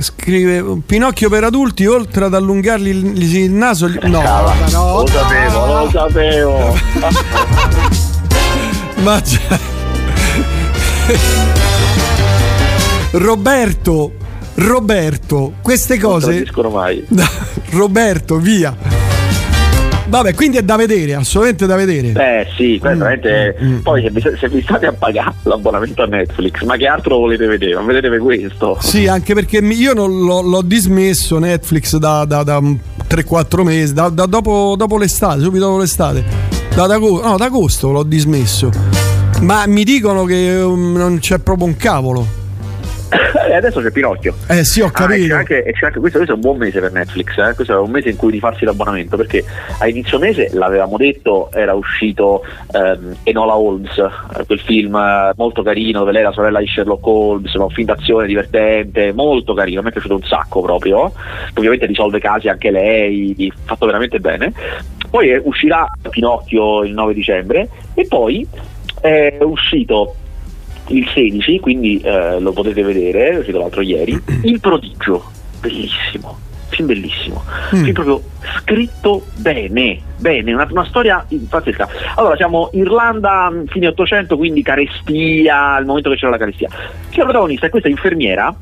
Scrive 0.00 0.80
Pinocchio 0.86 1.28
per 1.28 1.42
adulti, 1.44 1.84
oltre 1.86 2.26
ad 2.26 2.34
allungargli 2.34 2.88
il, 2.88 3.34
il 3.34 3.50
naso. 3.50 3.88
gli- 3.88 3.98
No, 4.04 4.22
no, 4.70 5.00
lo 5.00 5.06
sapevo, 5.06 5.66
lo 5.66 5.90
sapevo. 5.90 6.78
Ma. 9.02 9.20
Roberto, 13.12 14.12
Roberto, 14.54 15.54
queste 15.62 15.96
Non 15.96 16.10
cose. 16.10 16.26
tradiscono 16.26 16.68
mai. 16.70 17.04
Roberto, 17.70 18.36
via. 18.36 18.76
Vabbè, 20.08 20.34
quindi 20.34 20.56
è 20.56 20.62
da 20.62 20.76
vedere, 20.76 21.14
assolutamente 21.14 21.66
da 21.66 21.76
vedere. 21.76 22.08
Eh 22.12 22.46
sì, 22.56 22.76
Mm, 22.78 22.80
veramente. 22.80 23.56
Poi 23.82 24.02
se 24.02 24.10
vi, 24.10 24.22
se 24.38 24.48
vi 24.48 24.62
state 24.62 24.86
a 24.86 24.92
pagare 24.92 25.34
l'abbonamento 25.42 26.02
a 26.02 26.06
Netflix, 26.06 26.62
ma 26.62 26.76
che 26.76 26.86
altro 26.86 27.18
volete 27.18 27.46
vedere? 27.46 27.74
Ma 27.74 27.82
vedete 27.82 28.16
questo? 28.18 28.76
Sì, 28.80 29.06
anche 29.06 29.34
perché 29.34 29.58
io 29.58 29.92
non 29.92 30.18
l'ho, 30.24 30.40
l'ho 30.40 30.62
dismesso 30.62 31.38
Netflix 31.38 31.96
da, 31.96 32.24
da, 32.24 32.42
da 32.42 32.58
3-4 32.60 33.62
mesi, 33.62 33.92
da, 33.92 34.08
da 34.08 34.26
dopo, 34.26 34.74
dopo 34.76 34.96
l'estate, 34.96 35.40
subito 35.42 35.66
dopo 35.66 35.78
l'estate. 35.78 36.24
Da, 36.74 36.86
da, 36.86 36.96
no, 36.96 37.36
da 37.36 37.44
agosto 37.44 37.90
l'ho 37.90 38.02
dismesso. 38.02 38.70
Ma 39.42 39.66
mi 39.66 39.84
dicono 39.84 40.24
che 40.24 40.58
um, 40.60 40.96
non 40.96 41.18
c'è 41.18 41.38
proprio 41.38 41.66
un 41.66 41.76
cavolo. 41.76 42.26
E 43.10 43.54
adesso 43.54 43.80
c'è 43.80 43.90
Pinocchio. 43.90 44.34
Eh 44.48 44.64
sì, 44.64 44.80
ho 44.82 44.86
Ah, 44.86 44.88
e 44.88 44.92
c'è 44.92 45.02
capito. 45.06 45.34
anche, 45.34 45.62
e 45.64 45.74
anche- 45.80 45.98
questo, 45.98 46.18
questo 46.18 46.32
è 46.32 46.34
un 46.36 46.40
buon 46.40 46.58
mese 46.58 46.80
per 46.80 46.92
Netflix, 46.92 47.38
eh? 47.38 47.54
questo 47.54 47.72
è 47.72 47.78
un 47.78 47.90
mese 47.90 48.10
in 48.10 48.16
cui 48.16 48.30
rifarsi 48.30 48.64
l'abbonamento 48.64 49.16
perché 49.16 49.44
a 49.78 49.86
inizio 49.88 50.18
mese 50.18 50.50
l'avevamo 50.52 50.96
detto 50.98 51.50
era 51.52 51.72
uscito 51.74 52.44
ehm, 52.72 53.16
Enola 53.22 53.56
Holmes, 53.56 53.96
eh, 53.96 54.44
quel 54.44 54.60
film 54.60 54.94
eh, 54.94 55.32
molto 55.36 55.62
carino 55.62 56.00
dove 56.00 56.12
lei 56.12 56.20
è 56.20 56.24
la 56.24 56.32
sorella 56.32 56.58
di 56.58 56.66
Sherlock 56.66 57.06
Holmes, 57.06 57.54
un 57.54 57.70
film 57.70 57.86
d'azione 57.86 58.26
divertente, 58.26 59.12
molto 59.12 59.54
carino, 59.54 59.80
a 59.80 59.82
me 59.82 59.88
è 59.88 59.92
piaciuto 59.92 60.14
un 60.16 60.22
sacco 60.24 60.60
proprio, 60.60 61.12
ovviamente 61.54 61.86
risolve 61.86 62.18
casi 62.20 62.48
anche 62.48 62.70
lei, 62.70 63.52
fatto 63.64 63.86
veramente 63.86 64.18
bene. 64.20 64.52
Poi 65.10 65.30
eh, 65.30 65.40
uscirà 65.42 65.86
Pinocchio 66.10 66.82
il 66.84 66.92
9 66.92 67.14
dicembre 67.14 67.68
e 67.94 68.06
poi 68.06 68.46
è 69.00 69.38
uscito 69.40 70.14
il 70.88 71.08
16, 71.12 71.60
quindi 71.60 72.00
eh, 72.00 72.38
lo 72.40 72.52
potete 72.52 72.82
vedere, 72.82 73.36
uscito 73.38 73.58
l'altro 73.58 73.80
ieri, 73.82 74.18
Il 74.42 74.60
prodigio, 74.60 75.24
bellissimo, 75.60 76.38
film 76.68 76.86
bellissimo, 76.86 77.44
Mm. 77.74 77.82
film 77.82 77.92
proprio 77.92 78.22
scritto 78.60 79.24
bene, 79.36 80.00
bene, 80.16 80.52
una, 80.54 80.66
una 80.70 80.84
storia 80.86 81.24
pazzesca. 81.48 81.88
Allora 82.14 82.34
siamo 82.36 82.70
Irlanda, 82.72 83.50
mh, 83.50 83.66
fine 83.66 83.88
800, 83.88 84.36
quindi 84.36 84.62
carestia, 84.62 85.74
al 85.74 85.84
momento 85.84 86.08
che 86.10 86.16
c'era 86.16 86.30
la 86.30 86.38
carestia. 86.38 86.68
Che 87.10 87.18
la 87.18 87.24
protagonista 87.24 87.66
è 87.66 87.70
questa 87.70 87.88
infermiera 87.88 88.54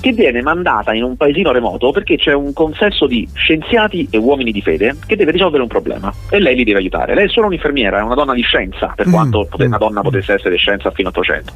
che 0.00 0.12
viene 0.12 0.42
mandata 0.42 0.92
in 0.92 1.02
un 1.02 1.16
paesino 1.16 1.52
remoto 1.52 1.90
perché 1.90 2.16
c'è 2.16 2.32
un 2.32 2.52
consesso 2.52 3.06
di 3.06 3.28
scienziati 3.32 4.06
e 4.10 4.18
uomini 4.18 4.52
di 4.52 4.60
fede 4.60 4.96
che 5.06 5.16
deve 5.16 5.32
risolvere 5.32 5.62
un 5.62 5.68
problema 5.68 6.12
e 6.30 6.38
lei 6.40 6.54
li 6.56 6.64
deve 6.64 6.78
aiutare. 6.78 7.14
Lei 7.14 7.26
è 7.26 7.28
solo 7.28 7.46
un'infermiera, 7.46 7.98
è 7.98 8.02
una 8.02 8.14
donna 8.14 8.34
di 8.34 8.42
scienza, 8.42 8.92
per 8.94 9.08
Mm, 9.08 9.12
quanto 9.12 9.46
pote- 9.48 9.64
una 9.64 9.78
donna 9.78 10.00
potesse 10.02 10.34
essere 10.34 10.56
scienza 10.56 10.90
fino 10.90 11.08
a 11.08 11.10
800. 11.10 11.52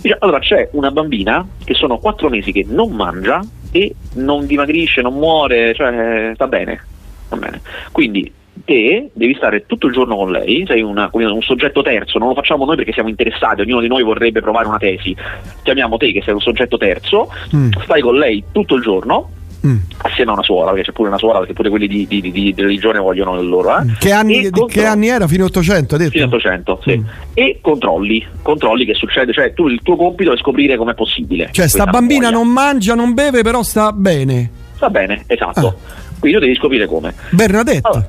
Dice, 0.00 0.16
allora 0.20 0.38
c'è 0.38 0.68
una 0.72 0.90
bambina 0.90 1.46
che 1.64 1.74
sono 1.74 1.98
quattro 1.98 2.28
mesi 2.28 2.52
che 2.52 2.64
non 2.68 2.92
mangia 2.92 3.40
e 3.70 3.94
non 4.14 4.46
dimagrisce, 4.46 5.02
non 5.02 5.14
muore, 5.14 5.74
cioè 5.74 6.32
sta 6.34 6.46
bene, 6.46 6.80
va 7.28 7.36
bene. 7.36 7.60
Quindi 7.92 8.32
te 8.64 9.10
devi 9.12 9.34
stare 9.34 9.64
tutto 9.66 9.86
il 9.86 9.92
giorno 9.92 10.16
con 10.16 10.30
lei, 10.30 10.64
sei 10.66 10.82
una- 10.82 11.08
un 11.12 11.42
soggetto 11.42 11.82
terzo, 11.82 12.18
non 12.18 12.28
lo 12.28 12.34
facciamo 12.34 12.64
noi 12.64 12.76
perché 12.76 12.92
siamo 12.92 13.08
interessati, 13.08 13.60
ognuno 13.60 13.80
di 13.80 13.88
noi 13.88 14.02
vorrebbe 14.02 14.40
provare 14.40 14.66
una 14.68 14.78
tesi, 14.78 15.14
chiamiamo 15.62 15.96
te 15.96 16.12
che 16.12 16.22
sei 16.22 16.34
un 16.34 16.40
soggetto 16.40 16.76
terzo, 16.76 17.28
Mm. 17.54 17.70
stai 17.84 18.00
con 18.00 18.16
lei 18.16 18.42
tutto 18.52 18.74
il 18.76 18.82
giorno, 18.82 19.30
Mm. 19.66 19.76
assieme 20.02 20.30
a 20.30 20.34
una 20.34 20.42
suora, 20.44 20.70
perché 20.70 20.86
c'è 20.86 20.92
pure 20.92 21.08
una 21.08 21.18
suora, 21.18 21.38
perché 21.38 21.52
pure 21.54 21.70
quelli 21.70 21.88
di, 21.88 22.06
di- 22.06 22.20
di- 22.20 22.30
di 22.30 22.54
religione 22.56 22.98
vogliono 23.00 23.40
il 23.40 23.48
loro, 23.48 23.76
eh? 23.78 23.82
Che 23.98 24.12
anni, 24.12 24.42
contro- 24.44 24.66
che 24.66 24.84
anni 24.84 25.08
era? 25.08 25.26
Fino 25.26 25.42
a 25.44 25.46
800, 25.46 25.94
hai 25.94 26.00
detto? 26.00 26.12
Fino 26.12 26.24
a 26.24 26.28
800, 26.28 26.80
sì. 26.84 26.96
Mm. 26.98 27.04
E 27.34 27.58
controlli, 27.60 28.24
controlli 28.42 28.84
che 28.84 28.94
succede, 28.94 29.32
cioè 29.32 29.52
tu 29.54 29.66
il 29.68 29.80
tuo 29.82 29.96
compito 29.96 30.32
è 30.32 30.36
scoprire 30.36 30.76
com'è 30.76 30.94
possibile. 30.94 31.48
Cioè, 31.50 31.66
sta 31.68 31.86
bambina 31.86 32.30
non 32.30 32.46
mangia, 32.48 32.94
non 32.94 33.12
beve, 33.14 33.42
però 33.42 33.62
sta 33.62 33.90
bene. 33.92 34.50
Va 34.78 34.90
bene, 34.90 35.24
esatto. 35.26 35.78
Quindi 36.20 36.38
tu 36.38 36.44
devi 36.44 36.56
scoprire 36.58 36.86
come. 36.86 37.14
Bernadetta. 37.30 37.88
Allora, 37.88 38.08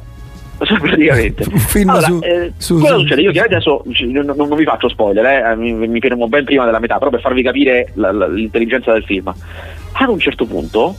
praticamente. 0.82 1.44
Un 1.52 1.58
film 1.60 1.90
Allora, 1.90 2.06
su- 2.08 2.20
eh, 2.24 2.52
su- 2.58 2.80
cosa 2.80 2.94
su- 2.96 3.00
succede? 3.02 3.22
Io 3.22 3.32
chiaramente 3.32 3.70
adesso 3.70 3.84
non, 4.12 4.34
non- 4.36 4.56
vi 4.58 4.64
faccio 4.64 4.90
spoiler, 4.90 5.26
eh, 5.26 5.56
mi, 5.56 5.74
mi 5.74 6.00
fermo 6.00 6.28
ben 6.28 6.44
prima 6.46 6.66
della 6.66 6.80
metà, 6.80 6.98
però 6.98 7.10
per 7.12 7.22
farvi 7.22 7.44
capire 7.44 7.92
la- 7.96 8.12
la- 8.12 8.28
l'intelligenza 8.28 8.92
del 8.94 9.04
film. 9.04 9.34
Ad 9.94 10.10
un 10.10 10.20
certo 10.20 10.46
punto, 10.46 10.96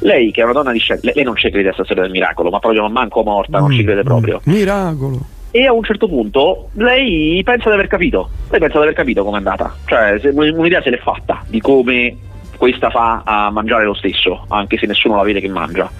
lei 0.00 0.30
che 0.30 0.40
è 0.40 0.44
una 0.44 0.52
donna 0.52 0.72
di 0.72 0.78
scienza, 0.78 1.02
lei, 1.06 1.14
lei 1.14 1.24
non 1.24 1.36
ci 1.36 1.48
crede 1.50 1.60
a 1.68 1.72
questa 1.72 1.84
storia 1.84 2.02
del 2.02 2.12
miracolo, 2.12 2.50
ma 2.50 2.58
proprio 2.58 2.88
manco 2.88 3.22
morta, 3.22 3.58
non 3.58 3.70
ci 3.72 3.82
crede 3.84 4.02
proprio. 4.02 4.40
Miracolo. 4.44 5.20
E 5.50 5.64
a 5.64 5.72
un 5.72 5.82
certo 5.84 6.06
punto 6.06 6.68
lei 6.74 7.40
pensa 7.42 7.68
di 7.70 7.74
aver 7.74 7.86
capito, 7.86 8.28
lei 8.50 8.60
pensa 8.60 8.76
di 8.76 8.82
aver 8.82 8.94
capito 8.94 9.24
com'è 9.24 9.36
andata, 9.38 9.74
cioè 9.86 10.18
se- 10.20 10.28
un'idea 10.28 10.82
se 10.82 10.90
l'è 10.90 10.98
fatta 10.98 11.42
di 11.48 11.60
come 11.60 12.14
questa 12.56 12.90
fa 12.90 13.22
a 13.24 13.50
mangiare 13.50 13.84
lo 13.84 13.94
stesso, 13.94 14.44
anche 14.48 14.76
se 14.78 14.86
nessuno 14.86 15.16
la 15.16 15.22
vede 15.22 15.40
che 15.40 15.48
mangia. 15.48 15.90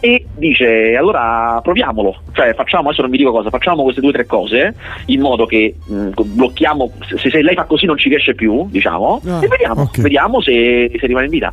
E 0.00 0.26
dice 0.36 0.96
allora 0.96 1.60
proviamolo, 1.62 2.22
cioè 2.32 2.54
facciamo, 2.54 2.88
adesso 2.88 3.02
non 3.02 3.10
vi 3.10 3.18
dico 3.18 3.32
cosa, 3.32 3.50
facciamo 3.50 3.82
queste 3.82 4.00
due 4.00 4.10
o 4.10 4.12
tre 4.12 4.26
cose 4.26 4.74
in 5.06 5.20
modo 5.20 5.46
che 5.46 5.74
mh, 5.84 6.10
blocchiamo, 6.14 6.92
se, 7.16 7.30
se 7.30 7.42
lei 7.42 7.54
fa 7.54 7.64
così 7.64 7.86
non 7.86 7.96
ci 7.98 8.08
riesce 8.08 8.34
più, 8.34 8.68
diciamo, 8.70 9.20
Ah, 9.26 9.40
e 9.42 9.48
vediamo, 9.48 9.82
ok. 9.82 10.00
vediamo 10.00 10.40
se, 10.40 10.90
se 10.98 11.06
rimane 11.06 11.26
in 11.26 11.30
vita. 11.30 11.52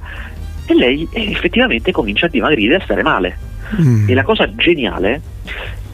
E 0.67 0.74
lei 0.74 1.08
eh, 1.12 1.32
effettivamente 1.32 1.91
comincia 1.91 2.26
a 2.28 2.30
dimagrire 2.30 2.74
e 2.74 2.78
a 2.78 2.82
stare 2.82 3.04
male. 3.04 3.38
Mm. 3.82 4.10
E 4.10 4.13
la 4.13 4.24
cosa 4.24 4.54
geniale 4.56 5.21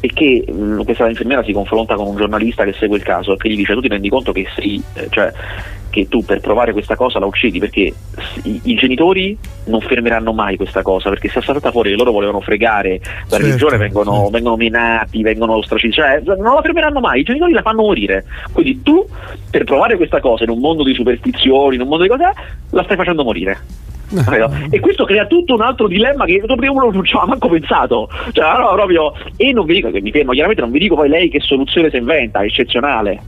è 0.01 0.07
che 0.07 0.43
mh, 0.51 0.83
questa 0.83 1.07
infermiera 1.07 1.43
si 1.43 1.53
confronta 1.53 1.95
con 1.95 2.07
un 2.07 2.17
giornalista 2.17 2.65
che 2.65 2.73
segue 2.73 2.97
il 2.97 3.03
caso 3.03 3.33
e 3.33 3.37
che 3.37 3.49
gli 3.49 3.55
dice 3.55 3.73
tu 3.73 3.81
ti 3.81 3.87
rendi 3.87 4.09
conto 4.09 4.31
che 4.31 4.47
sei, 4.55 4.81
eh, 4.95 5.07
cioè, 5.09 5.31
che 5.91 6.07
tu 6.07 6.23
per 6.23 6.39
provare 6.39 6.71
questa 6.71 6.95
cosa 6.95 7.19
la 7.19 7.25
uccidi 7.25 7.59
perché 7.59 7.93
i, 8.43 8.61
i 8.63 8.75
genitori 8.75 9.37
non 9.65 9.81
fermeranno 9.81 10.33
mai 10.33 10.55
questa 10.55 10.81
cosa 10.81 11.09
perché 11.09 11.27
se 11.29 11.39
è 11.39 11.41
saltata 11.43 11.69
fuori 11.71 11.91
che 11.91 11.97
loro 11.97 12.11
volevano 12.11 12.41
fregare 12.41 12.99
la 13.03 13.09
Certo, 13.27 13.45
religione 13.45 13.77
vengono, 13.77 14.13
certo. 14.13 14.29
vengono 14.29 14.55
menati, 14.55 15.21
vengono 15.21 15.53
ostracizzati, 15.55 16.25
cioè 16.25 16.37
non 16.37 16.55
la 16.55 16.61
fermeranno 16.61 16.99
mai, 16.99 17.19
i 17.19 17.23
genitori 17.23 17.53
la 17.53 17.61
fanno 17.61 17.83
morire. 17.83 18.25
Quindi 18.51 18.81
tu 18.81 19.05
per 19.51 19.65
provare 19.65 19.97
questa 19.97 20.19
cosa 20.19 20.45
in 20.45 20.49
un 20.49 20.59
mondo 20.59 20.83
di 20.83 20.93
superstizioni, 20.93 21.75
in 21.75 21.81
un 21.81 21.87
mondo 21.87 22.03
di 22.03 22.09
cose, 22.09 22.23
la 22.71 22.83
stai 22.83 22.95
facendo 22.97 23.23
morire. 23.23 23.59
Capito? 24.23 24.51
E 24.69 24.79
questo 24.79 25.05
crea 25.05 25.25
tutto 25.25 25.53
un 25.53 25.61
altro 25.61 25.87
dilemma 25.87 26.25
che 26.25 26.41
uno 26.43 26.89
non 26.91 27.03
ci 27.03 27.15
aveva 27.15 27.29
manco 27.31 27.47
pensato. 27.49 28.09
Cioè, 28.31 28.45
allora, 28.45 28.73
proprio, 28.73 29.13
e 29.37 29.51
non 29.53 29.65
vi 29.65 29.75
dico 29.75 29.89
che 29.91 30.01
mi 30.01 30.11
fermo, 30.11 30.31
chiaramente 30.31 30.61
non 30.61 30.71
vi 30.71 30.79
dico 30.79 30.95
poi 30.95 31.09
lei 31.09 31.29
che 31.29 31.39
soluzione 31.39 31.89
si 31.89 31.97
inventa, 31.97 32.43
eccezionale. 32.43 33.21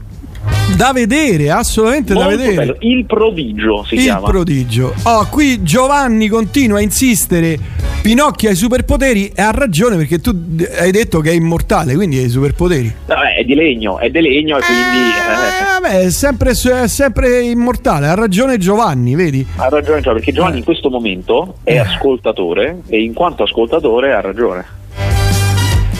Da 0.76 0.92
vedere, 0.92 1.50
assolutamente 1.50 2.14
da 2.14 2.24
Molto 2.24 2.36
vedere. 2.36 2.56
bello. 2.56 2.76
Il 2.80 3.04
prodigio 3.04 3.84
si 3.84 3.94
Il 3.94 4.00
chiama. 4.00 4.26
prodigio. 4.28 4.92
Oh, 5.04 5.26
qui 5.30 5.62
Giovanni 5.62 6.26
continua 6.28 6.78
a 6.78 6.80
insistere. 6.80 7.56
Pinocchio 8.02 8.48
ha 8.48 8.52
i 8.52 8.56
superpoteri 8.56 9.30
e 9.34 9.40
ha 9.40 9.50
ragione 9.52 9.96
perché 9.96 10.18
tu 10.18 10.30
hai 10.78 10.90
detto 10.90 11.20
che 11.20 11.30
è 11.30 11.34
immortale, 11.34 11.94
quindi 11.94 12.18
ha 12.18 12.22
i 12.22 12.28
superpoteri. 12.28 12.92
Vabbè, 13.06 13.36
è 13.36 13.44
di 13.44 13.54
legno, 13.54 13.98
è 13.98 14.10
di 14.10 14.20
legno 14.20 14.58
e 14.58 14.62
quindi 14.62 14.98
eh, 14.98 15.62
Eh, 15.62 15.80
vabbè, 15.80 16.00
è 16.06 16.10
sempre, 16.10 16.50
è 16.50 16.88
sempre 16.88 17.40
immortale. 17.42 18.08
Ha 18.08 18.14
ragione 18.14 18.58
Giovanni, 18.58 19.14
vedi? 19.14 19.46
ha 19.56 19.68
ragione 19.68 20.00
Giovanni, 20.00 20.16
perché 20.18 20.30
Eh. 20.30 20.34
Giovanni 20.34 20.58
in 20.58 20.64
questo 20.64 20.90
momento 20.90 21.56
è 21.62 21.76
ascoltatore 21.78 22.80
e 22.88 23.00
in 23.00 23.12
quanto 23.14 23.44
ascoltatore 23.44 24.12
ha 24.12 24.20
ragione. 24.20 24.64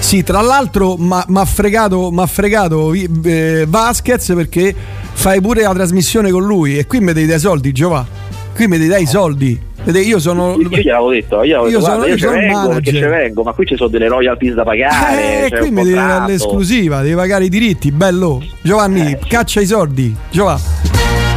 Sì, 0.05 0.23
tra 0.23 0.43
l'altro 0.43 0.97
mi 0.99 1.11
ha 1.39 1.45
fregato, 1.45 2.11
m'ha 2.13 2.27
fregato 2.27 2.93
eh, 2.93 3.65
Vasquez 3.67 4.33
perché 4.37 4.73
fai 5.13 5.41
pure 5.41 5.63
la 5.63 5.73
trasmissione 5.73 6.31
con 6.31 6.45
lui 6.45 6.77
e 6.79 6.87
qui 6.87 7.01
mi 7.01 7.13
devi 7.13 7.27
dai 7.27 7.39
soldi, 7.41 7.73
Giovanni. 7.73 8.07
Qui 8.55 8.69
mi 8.69 8.77
devi 8.77 8.91
dai 8.91 9.03
i 9.05 9.07
soldi. 9.07 9.59
Io 9.87 10.19
sono. 10.21 10.57
Io 10.59 10.69
gliel'avevo 10.69 11.11
detto, 11.11 11.43
io, 11.43 11.63
Io 11.63 11.65
detto, 11.67 11.81
sono- 11.81 11.97
guarda, 11.97 12.07
io 12.07 12.17
ci 12.19 12.27
vengo 12.27 12.69
perché 12.69 12.91
ci 12.93 12.99
vengo, 13.01 13.43
ma 13.43 13.53
qui 13.53 13.67
ci 13.67 13.77
sono 13.77 13.89
delle 13.89 14.09
royalties 14.09 14.55
da 14.55 14.63
pagare. 14.63 15.47
Eh, 15.47 15.59
qui 15.59 15.71
mi 15.71 15.83
devi 15.83 15.95
dare 15.95 16.31
l'esclusiva, 16.33 17.01
devi 17.03 17.15
pagare 17.15 17.45
i 17.45 17.49
diritti, 17.49 17.91
bello. 17.91 18.43
Giovanni, 18.63 19.11
Eh, 19.13 19.19
caccia 19.27 19.61
i 19.61 19.67
soldi. 19.67 20.15
Giovanni. 20.31 20.63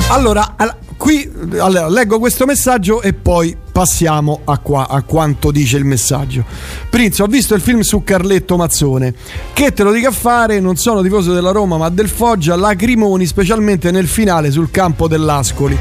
Allora, 0.09 0.53
all- 0.57 0.75
qui 0.97 1.29
allora, 1.59 1.87
leggo 1.87 2.19
questo 2.19 2.45
messaggio 2.45 3.01
e 3.01 3.13
poi 3.13 3.55
passiamo 3.71 4.41
a, 4.45 4.57
qua, 4.57 4.87
a 4.89 5.01
quanto 5.03 5.51
dice 5.51 5.77
il 5.77 5.85
messaggio. 5.85 6.43
Prince, 6.89 7.21
ho 7.23 7.27
visto 7.27 7.53
il 7.53 7.61
film 7.61 7.81
su 7.81 8.03
Carletto 8.03 8.57
Mazzone. 8.57 9.13
Che 9.53 9.71
te 9.73 9.83
lo 9.83 9.91
dica 9.91 10.09
a 10.09 10.11
fare, 10.11 10.59
non 10.59 10.75
sono 10.75 11.01
tifoso 11.01 11.33
della 11.33 11.51
Roma 11.51 11.77
ma 11.77 11.89
del 11.89 12.09
Foggia, 12.09 12.55
lacrimoni 12.55 13.25
specialmente 13.25 13.91
nel 13.91 14.07
finale 14.07 14.51
sul 14.51 14.71
campo 14.71 15.07
dell'Ascoli. 15.07 15.77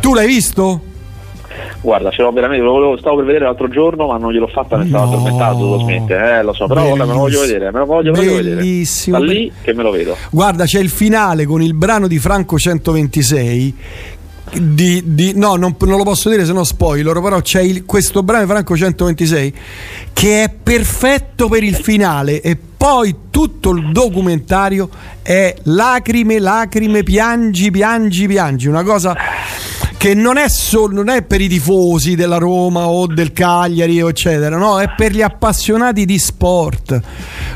Tu 0.00 0.14
l'hai 0.14 0.26
visto? 0.26 0.82
Guarda, 1.80 2.10
ce 2.10 2.22
l'ho 2.22 2.30
veramente, 2.30 2.64
lo 2.64 2.72
volevo- 2.72 2.96
stavo 2.98 3.16
per 3.16 3.24
vedere 3.26 3.44
l'altro 3.44 3.68
giorno, 3.68 4.06
ma 4.06 4.16
non 4.16 4.32
gliel'ho 4.32 4.46
fatta, 4.46 4.76
ne 4.76 4.86
stavo 4.86 5.04
No. 5.04 5.10
addormentato, 5.12 5.58
dovevo 5.58 5.78
smettere, 5.80 6.38
eh, 6.38 6.42
lo 6.44 6.52
so, 6.52 6.66
però 6.66 6.82
vabbè, 6.90 6.98
me 6.98 7.12
lo 7.12 7.18
voglio 7.18 7.40
vedere, 7.40 7.72
me 7.72 7.78
lo 7.80 7.86
voglio 7.86 8.12
proprio 8.12 8.34
vedere. 8.36 8.54
Bellissimo. 8.56 9.18
Da 9.18 9.24
lì 9.24 9.52
che 9.62 9.74
me 9.74 9.82
lo 9.82 9.90
vedo. 9.90 10.16
Guarda, 10.30 10.64
c'è 10.64 10.78
il 10.78 10.90
finale 10.90 11.44
con 11.44 11.60
il 11.60 11.74
brano 11.74 12.06
di 12.06 12.18
Franco 12.20 12.56
126. 12.56 13.74
Di, 14.54 15.02
di- 15.06 15.32
no, 15.34 15.54
non, 15.56 15.74
non 15.80 15.96
lo 15.96 16.04
posso 16.04 16.28
dire 16.28 16.44
se 16.44 16.52
no 16.52 16.62
spoiler, 16.62 17.20
però 17.22 17.40
c'è 17.40 17.62
il- 17.62 17.86
questo 17.86 18.22
brano 18.22 18.46
Franco 18.46 18.76
126 18.76 19.54
che 20.12 20.44
è 20.44 20.50
perfetto 20.50 21.48
per 21.48 21.62
il 21.62 21.74
finale 21.74 22.40
e 22.42 22.56
poi 22.76 23.14
tutto 23.30 23.70
il 23.70 23.90
documentario 23.92 24.90
è 25.22 25.54
lacrime, 25.64 26.38
lacrime, 26.38 27.02
piangi, 27.02 27.70
piangi, 27.70 28.26
piangi, 28.26 28.68
una 28.68 28.82
cosa 28.82 29.16
che 30.02 30.14
non 30.14 30.36
è, 30.36 30.48
solo, 30.48 30.94
non 30.94 31.10
è 31.10 31.22
per 31.22 31.40
i 31.40 31.46
tifosi 31.46 32.16
della 32.16 32.38
Roma 32.38 32.88
o 32.88 33.06
del 33.06 33.32
Cagliari 33.32 34.00
eccetera, 34.00 34.56
no, 34.56 34.80
è 34.80 34.92
per 34.96 35.12
gli 35.12 35.22
appassionati 35.22 36.04
di 36.04 36.18
sport. 36.18 37.00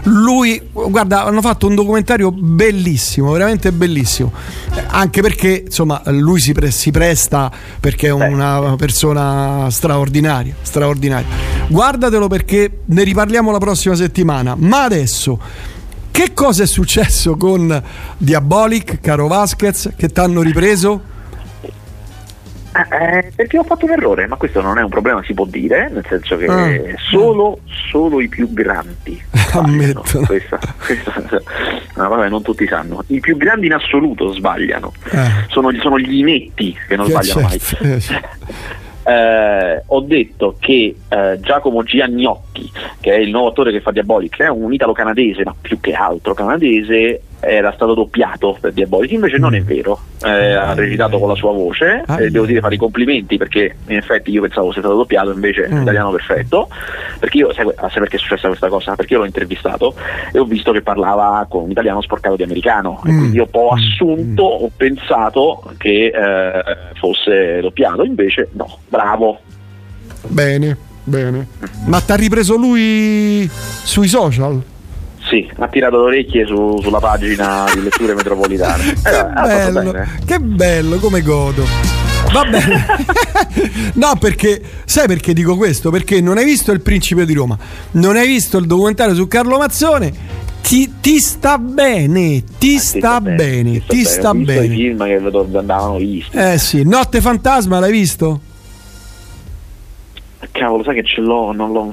Lui, 0.04 0.68
guarda, 0.70 1.24
hanno 1.24 1.40
fatto 1.40 1.66
un 1.66 1.74
documentario 1.74 2.30
bellissimo, 2.30 3.32
veramente 3.32 3.72
bellissimo, 3.72 4.30
anche 4.87 5.22
perché 5.22 5.64
insomma 5.66 6.00
lui 6.04 6.38
si, 6.38 6.52
pre- 6.52 6.70
si 6.70 6.92
presta 6.92 7.50
perché 7.80 8.06
è 8.06 8.12
una 8.12 8.76
persona 8.76 9.68
straordinaria, 9.68 10.54
straordinaria. 10.62 11.26
Guardatelo 11.66 12.28
perché 12.28 12.82
ne 12.85 13.02
riparliamo 13.02 13.50
la 13.50 13.59
prossima 13.59 13.96
settimana, 13.96 14.54
ma 14.56 14.85
adesso... 14.85 15.40
Che 16.12 16.32
cosa 16.32 16.62
è 16.62 16.66
successo 16.66 17.37
con 17.37 17.82
Diabolic, 18.16 19.00
caro 19.00 19.26
Vasquez, 19.26 19.90
che 19.96 20.09
ti 20.09 20.20
hanno 20.20 20.40
ripreso? 20.40 21.14
Eh, 22.90 23.32
perché 23.34 23.58
ho 23.58 23.62
fatto 23.64 23.86
un 23.86 23.92
errore, 23.92 24.26
ma 24.26 24.36
questo 24.36 24.60
non 24.60 24.78
è 24.78 24.82
un 24.82 24.90
problema, 24.90 25.22
si 25.24 25.32
può 25.34 25.46
dire, 25.46 25.88
nel 25.92 26.04
senso 26.08 26.36
che 26.36 26.44
Ah. 26.46 26.96
solo, 27.10 27.60
solo 27.90 28.20
i 28.20 28.28
più 28.28 28.52
grandi. 28.52 29.20
Ammetto. 29.52 30.02
Questa, 30.26 30.58
questa- 30.84 31.22
no, 31.94 32.08
vabbè, 32.08 32.28
non 32.28 32.42
tutti 32.42 32.66
sanno. 32.66 33.02
I 33.08 33.20
più 33.20 33.36
grandi 33.36 33.66
in 33.66 33.72
assoluto 33.72 34.32
sbagliano. 34.32 34.92
Sono, 35.48 35.70
sono 35.80 35.98
gli 35.98 36.18
inetti 36.18 36.76
che 36.86 36.96
non 36.96 37.06
Che 37.06 37.12
sbagliano 37.12 37.48
certo, 37.48 37.76
mai. 37.80 37.92
eh. 37.92 38.44
Eh, 39.08 39.82
ho 39.86 40.00
detto 40.00 40.56
che 40.58 40.96
eh, 41.08 41.38
Giacomo 41.40 41.84
Giannotti, 41.84 42.68
che 42.98 43.12
è 43.12 43.18
il 43.18 43.30
nuovo 43.30 43.50
attore 43.50 43.70
che 43.70 43.80
fa 43.80 43.92
Diabolic, 43.92 44.40
è 44.40 44.48
un 44.48 44.72
italo-canadese, 44.72 45.44
ma 45.44 45.54
più 45.60 45.78
che 45.78 45.92
altro 45.92 46.34
canadese, 46.34 47.20
era 47.40 47.72
stato 47.72 47.94
doppiato 47.94 48.57
per 48.61 48.72
Diabolic, 48.72 49.12
invece 49.12 49.37
non 49.37 49.55
è 49.55 49.62
vero, 49.62 49.99
Eh, 50.25 50.55
ha 50.55 50.72
recitato 50.75 51.18
con 51.18 51.29
la 51.29 51.35
sua 51.35 51.53
voce 51.53 52.03
Ah, 52.07 52.20
e 52.20 52.31
devo 52.31 52.46
dire 52.46 52.61
fare 52.61 52.75
i 52.75 52.79
complimenti 52.79 53.37
perché 53.37 53.77
in 53.88 53.96
effetti 53.96 54.31
io 54.31 54.40
pensavo 54.40 54.72
sia 54.72 54.81
stato 54.81 54.96
doppiato, 54.96 55.31
invece 55.31 55.68
Mm. 55.70 55.83
italiano 55.83 56.11
perfetto, 56.11 56.68
perché 57.20 57.37
io, 57.38 57.53
sai, 57.53 57.66
sai 57.77 57.90
perché 58.01 58.16
è 58.16 58.18
successa 58.18 58.49
questa 58.49 58.68
cosa? 58.68 58.94
Perché 58.94 59.12
io 59.12 59.20
l'ho 59.20 59.27
intervistato 59.27 59.94
e 60.33 60.38
ho 60.38 60.44
visto 60.44 60.72
che 60.72 60.81
parlava 60.83 61.46
con 61.49 61.64
un 61.64 61.70
italiano 61.70 62.01
sporcato 62.01 62.37
di 62.37 62.42
americano 62.42 63.01
e 63.05 63.11
Mm. 63.12 63.18
quindi 63.18 63.37
io 63.37 63.49
ho 63.51 63.68
assunto, 63.68 64.42
ho 64.42 64.70
pensato 64.75 65.62
che 65.77 66.07
eh, 66.07 66.62
fosse 66.99 67.61
doppiato, 67.61 68.03
invece 68.03 68.49
no, 68.53 68.79
bravo. 68.88 69.40
Bene, 70.29 70.77
bene. 71.05 71.46
Ma 71.87 72.01
ti 72.01 72.12
ha 72.12 72.16
ripreso 72.16 72.57
lui 72.57 73.49
sui 73.51 74.09
social? 74.09 74.61
Sì, 75.28 75.50
ha 75.58 75.66
tirato 75.68 75.96
le 75.98 76.02
orecchie 76.04 76.46
su- 76.46 76.78
sulla 76.80 77.00
pagina 77.00 77.64
di 77.74 77.82
letture 77.82 78.14
metropolitane. 78.16 78.84
Eh, 79.04 79.10
ha 79.10 79.32
fatto 79.46 79.72
Bello, 79.72 79.90
bene. 79.92 80.18
che 80.24 80.38
bello, 80.38 80.96
come 80.98 81.22
godo. 81.22 81.64
Va 82.32 82.44
bene. 82.44 82.84
no, 83.94 84.16
perché 84.18 84.60
sai 84.84 85.06
perché 85.06 85.32
dico 85.32 85.56
questo? 85.56 85.90
Perché 85.90 86.20
non 86.20 86.38
hai 86.38 86.44
visto 86.44 86.70
il 86.72 86.80
Principe 86.80 87.24
di 87.24 87.34
Roma, 87.34 87.56
non 87.92 88.16
hai 88.16 88.26
visto 88.26 88.58
il 88.58 88.66
documentario 88.66 89.14
su 89.14 89.26
Carlo 89.28 89.58
Mazzone. 89.58 90.34
Ti, 90.62 90.94
ti 91.00 91.18
sta 91.20 91.58
bene, 91.58 92.42
ti 92.58 92.78
sta 92.78 93.20
bene, 93.20 93.84
ti 93.86 94.02
sta 94.04 94.30
Ho 94.30 94.32
visto 94.32 94.52
i 94.52 94.58
bene. 94.58 94.74
film 94.74 95.04
che 95.04 95.56
andavano 95.58 95.96
visti. 95.96 96.36
Eh 96.36 96.58
sì, 96.58 96.82
Notte 96.82 97.20
Fantasma 97.20 97.78
l'hai 97.78 97.92
visto? 97.92 98.40
Cavolo, 100.50 100.82
sai 100.82 100.94
che 100.96 101.04
ce 101.04 101.20
l'ho, 101.20 101.52
non 101.52 101.70
l'ho. 101.72 101.92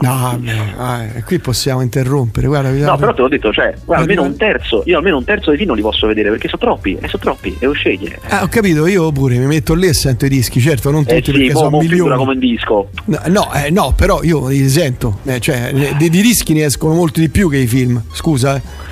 No, 0.00 0.40
vai, 0.76 1.22
qui 1.24 1.38
possiamo 1.40 1.80
interrompere. 1.80 2.46
Guarda, 2.46 2.70
No, 2.70 2.96
però 2.96 3.12
te 3.12 3.20
l'ho 3.22 3.28
detto, 3.28 3.52
cioè, 3.52 3.74
guarda, 3.84 4.02
almeno 4.04 4.22
un 4.22 4.36
terzo, 4.36 4.82
io 4.86 4.96
almeno 4.96 5.18
un 5.18 5.24
terzo 5.24 5.48
dei 5.50 5.56
film 5.56 5.68
non 5.68 5.76
li 5.76 5.82
posso 5.82 6.06
vedere 6.06 6.30
perché 6.30 6.48
sono 6.48 6.62
troppi, 6.62 6.96
e 7.00 7.08
sono 7.08 7.22
troppi, 7.22 7.56
devo 7.58 7.72
scegliere. 7.72 8.18
Ah, 8.28 8.42
ho 8.42 8.48
capito, 8.48 8.86
io 8.86 9.10
pure 9.12 9.36
mi 9.36 9.46
metto 9.46 9.74
lì 9.74 9.86
e 9.88 9.92
sento 9.94 10.26
i 10.26 10.28
dischi, 10.28 10.60
certo, 10.60 10.90
non 10.90 11.02
tutti 11.04 11.14
Eh 11.16 11.22
sì, 11.24 11.32
perché 11.32 11.52
mo, 11.52 11.58
sono 11.58 11.78
milioni. 11.78 12.16
come 12.16 12.32
un 12.32 12.38
disco. 12.38 12.88
No, 13.06 13.20
no, 13.26 13.52
eh, 13.52 13.70
no, 13.70 13.92
però 13.94 14.22
io 14.22 14.48
li 14.48 14.68
sento, 14.68 15.18
eh, 15.24 15.40
cioè, 15.40 15.70
eh, 15.74 15.94
di, 15.96 16.08
di 16.08 16.22
dischi 16.22 16.52
ne 16.54 16.64
escono 16.64 16.94
molti 16.94 17.20
di 17.20 17.28
più 17.28 17.50
che 17.50 17.58
i 17.58 17.66
film, 17.66 18.02
scusa. 18.12 18.56
Eh. 18.56 18.88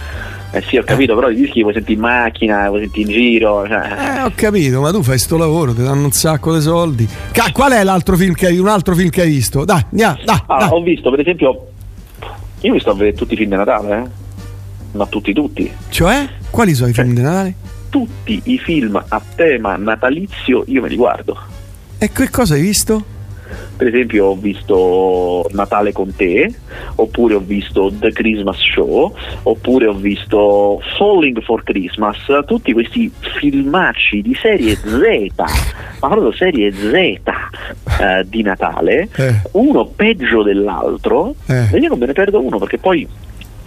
Eh 0.58 0.62
sì, 0.68 0.76
ho 0.76 0.82
capito, 0.82 1.14
però 1.14 1.30
i 1.30 1.36
dischi 1.36 1.56
li 1.58 1.60
puoi 1.62 1.72
sentire 1.74 1.94
in 1.94 2.00
macchina, 2.00 2.62
li 2.64 2.68
puoi 2.68 2.80
sentire 2.80 3.08
in 3.10 3.16
giro. 3.16 3.64
Cioè. 3.66 4.16
Eh, 4.18 4.22
ho 4.22 4.32
capito, 4.34 4.80
ma 4.80 4.90
tu 4.90 5.02
fai 5.02 5.18
sto 5.18 5.36
lavoro, 5.36 5.72
ti 5.72 5.82
danno 5.82 6.04
un 6.04 6.10
sacco 6.12 6.52
di 6.54 6.60
soldi. 6.60 7.08
Ca- 7.32 7.50
qual 7.52 7.72
è 7.72 7.84
l'altro 7.84 8.16
film 8.16 8.34
che 8.34 8.46
hai, 8.46 8.58
un 8.58 8.66
altro 8.68 8.94
film 8.96 9.08
che 9.10 9.22
hai 9.22 9.28
visto? 9.28 9.64
Dai, 9.64 9.84
andiamo, 9.90 10.18
dai, 10.24 10.42
Ah, 10.46 10.58
dai. 10.58 10.68
ho 10.72 10.82
visto, 10.82 11.10
per 11.10 11.20
esempio, 11.20 11.68
io 12.60 12.72
mi 12.72 12.80
sto 12.80 12.90
a 12.90 12.94
vedere 12.94 13.14
tutti 13.14 13.34
i 13.34 13.36
film 13.36 13.50
di 13.50 13.56
Natale, 13.56 13.96
eh? 14.02 14.08
Ma 14.96 15.06
tutti, 15.06 15.32
tutti. 15.32 15.70
Cioè, 15.90 16.28
quali 16.50 16.74
sono 16.74 16.88
i 16.88 16.92
film 16.92 17.14
di 17.14 17.20
Natale? 17.22 17.54
Tutti 17.90 18.40
i 18.44 18.58
film 18.58 19.00
a 19.08 19.22
tema 19.36 19.76
natalizio 19.76 20.64
io 20.66 20.82
me 20.82 20.88
li 20.88 20.96
guardo. 20.96 21.38
E 21.98 22.10
che 22.10 22.30
cosa 22.30 22.54
hai 22.54 22.60
visto? 22.62 23.16
Per 23.78 23.86
esempio 23.86 24.26
ho 24.26 24.34
visto 24.34 25.46
Natale 25.52 25.92
con 25.92 26.12
te, 26.14 26.52
oppure 26.96 27.34
ho 27.36 27.38
visto 27.38 27.92
The 27.96 28.10
Christmas 28.12 28.58
Show, 28.58 29.14
oppure 29.44 29.86
ho 29.86 29.92
visto 29.94 30.80
Falling 30.96 31.40
for 31.42 31.62
Christmas, 31.62 32.18
tutti 32.44 32.72
questi 32.72 33.08
filmacci 33.38 34.20
di 34.20 34.34
serie 34.34 34.74
Z, 34.74 35.32
ma 36.00 36.08
proprio 36.08 36.32
serie 36.32 36.72
Z 36.72 36.92
eh, 36.92 37.22
di 38.26 38.42
Natale, 38.42 39.08
Eh. 39.16 39.42
uno 39.52 39.86
peggio 39.86 40.42
dell'altro, 40.42 41.36
Eh. 41.46 41.68
e 41.72 41.78
io 41.78 41.88
non 41.88 41.98
me 42.00 42.06
ne 42.06 42.12
perdo 42.14 42.40
uno 42.44 42.58
perché 42.58 42.78
poi 42.78 43.06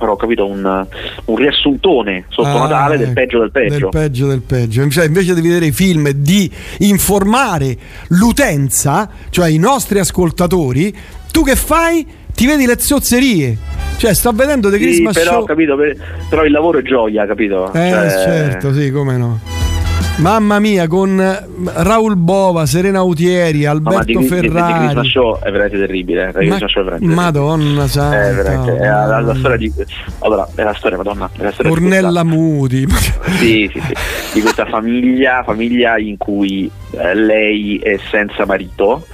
però 0.01 0.13
ho 0.13 0.15
capito 0.17 0.45
un, 0.47 0.87
un 1.25 1.35
riassuntone 1.35 2.25
sotto 2.29 2.47
Ah, 2.49 2.67
Natale 2.67 2.97
del 2.97 3.13
peggio 3.13 3.39
del 3.39 3.51
peggio. 3.51 3.77
Del 3.77 3.89
peggio 3.89 4.27
del 4.27 4.41
peggio. 4.41 4.89
Cioè, 4.89 5.05
invece 5.05 5.33
di 5.35 5.41
vedere 5.41 5.67
i 5.67 5.71
film 5.71 6.07
e 6.07 6.19
di 6.19 6.51
informare 6.79 7.77
l'utenza, 8.09 9.09
cioè 9.29 9.47
i 9.49 9.57
nostri 9.57 9.99
ascoltatori, 9.99 10.93
tu 11.31 11.43
che 11.43 11.55
fai? 11.55 12.05
Ti 12.33 12.45
vedi 12.47 12.65
le 12.65 12.79
zozzerie. 12.79 13.57
Cioè, 13.97 14.13
sto 14.15 14.31
vedendo 14.31 14.69
The 14.71 14.77
Sì, 14.77 14.83
Christmas 14.83 15.15
però, 15.17 15.31
Show. 15.33 15.41
ho 15.41 15.45
capito, 15.45 15.75
per- 15.75 15.95
però 16.29 16.43
il 16.43 16.51
lavoro 16.51 16.79
è 16.79 16.81
gioia, 16.81 17.25
capito? 17.27 17.71
Eh, 17.73 17.89
Cioè- 17.89 18.09
certo, 18.09 18.73
sì, 18.73 18.89
come 18.89 19.17
no. 19.17 19.39
Mamma 20.17 20.59
mia, 20.59 20.87
con 20.87 21.19
eh, 21.19 21.47
Raul 21.83 22.15
Bova, 22.15 22.67
Serena 22.67 22.99
Autieri, 22.99 23.63
No, 23.63 23.73
ma 23.81 23.81
di, 23.81 23.87
Alberto 23.95 24.05
di, 24.05 24.17
di, 24.17 24.27
Ferrari. 24.27 25.09
Show 25.09 25.39
è 25.39 25.49
veramente 25.51 25.77
terribile. 25.79 26.31
eh, 26.37 26.47
Ma- 26.47 26.57
Show 26.59 26.81
è 26.81 26.83
veramente 26.83 27.15
Madonna 27.15 27.87
santa. 27.87 28.27
È 28.29 28.33
veramente 28.35 28.75
è 28.77 28.87
la, 28.87 29.19
la 29.19 29.35
storia 29.35 29.57
di 29.57 29.73
allora 30.19 30.47
è 30.53 30.61
la 30.63 30.73
storia 30.75 30.97
madonna 30.97 31.29
è 31.35 31.43
la 31.43 31.51
storia 31.51 31.71
Ornella 31.71 32.23
Muti. 32.23 32.85
questa- 32.85 33.19
sì, 33.39 33.69
sì, 33.73 33.79
sì, 33.79 33.93
di 34.33 34.41
questa 34.41 34.65
famiglia 34.65 35.41
famiglia 35.43 35.97
in 35.97 36.17
cui 36.17 36.69
eh, 36.91 37.15
lei 37.15 37.77
è 37.77 37.97
senza 38.11 38.45
marito 38.45 39.05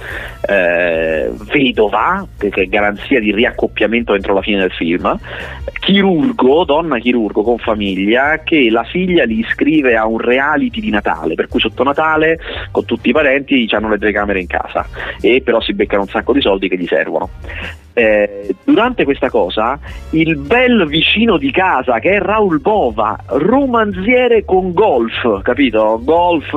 eh, 0.46 1.30
vedova 1.50 2.26
che 2.36 2.48
è 2.48 2.66
garanzia 2.66 3.18
di 3.20 3.32
riaccoppiamento 3.32 4.14
entro 4.14 4.34
la 4.34 4.42
fine 4.42 4.58
del 4.60 4.72
film 4.72 5.18
chirurgo 5.88 6.64
donna 6.64 6.98
chirurgo 6.98 7.42
con 7.42 7.56
famiglia 7.56 8.42
che 8.44 8.68
la 8.68 8.84
figlia 8.84 9.24
li 9.24 9.38
iscrive 9.38 9.96
a 9.96 10.04
un 10.04 10.18
reality 10.18 10.80
di 10.80 10.90
Natale 10.90 11.32
per 11.32 11.48
cui 11.48 11.60
sotto 11.60 11.82
Natale 11.82 12.38
con 12.70 12.84
tutti 12.84 13.08
i 13.08 13.12
parenti 13.12 13.66
hanno 13.70 13.88
le 13.88 13.96
telecamere 13.96 14.38
in 14.38 14.46
casa. 14.48 14.86
E 15.18 15.40
però 15.40 15.62
si 15.62 15.72
beccano 15.72 16.02
un 16.02 16.08
sacco 16.08 16.34
di 16.34 16.42
soldi 16.42 16.68
che 16.68 16.76
gli 16.76 16.86
servono 16.86 17.30
eh, 17.92 18.54
durante 18.64 19.04
questa 19.04 19.28
cosa 19.28 19.78
il 20.10 20.36
bel 20.36 20.86
vicino 20.86 21.36
di 21.36 21.50
casa 21.50 21.98
che 21.98 22.10
è 22.10 22.18
Raul 22.20 22.60
Bova, 22.60 23.18
romanziere 23.26 24.44
con 24.44 24.72
golf, 24.72 25.42
capito? 25.42 26.00
Golf 26.02 26.52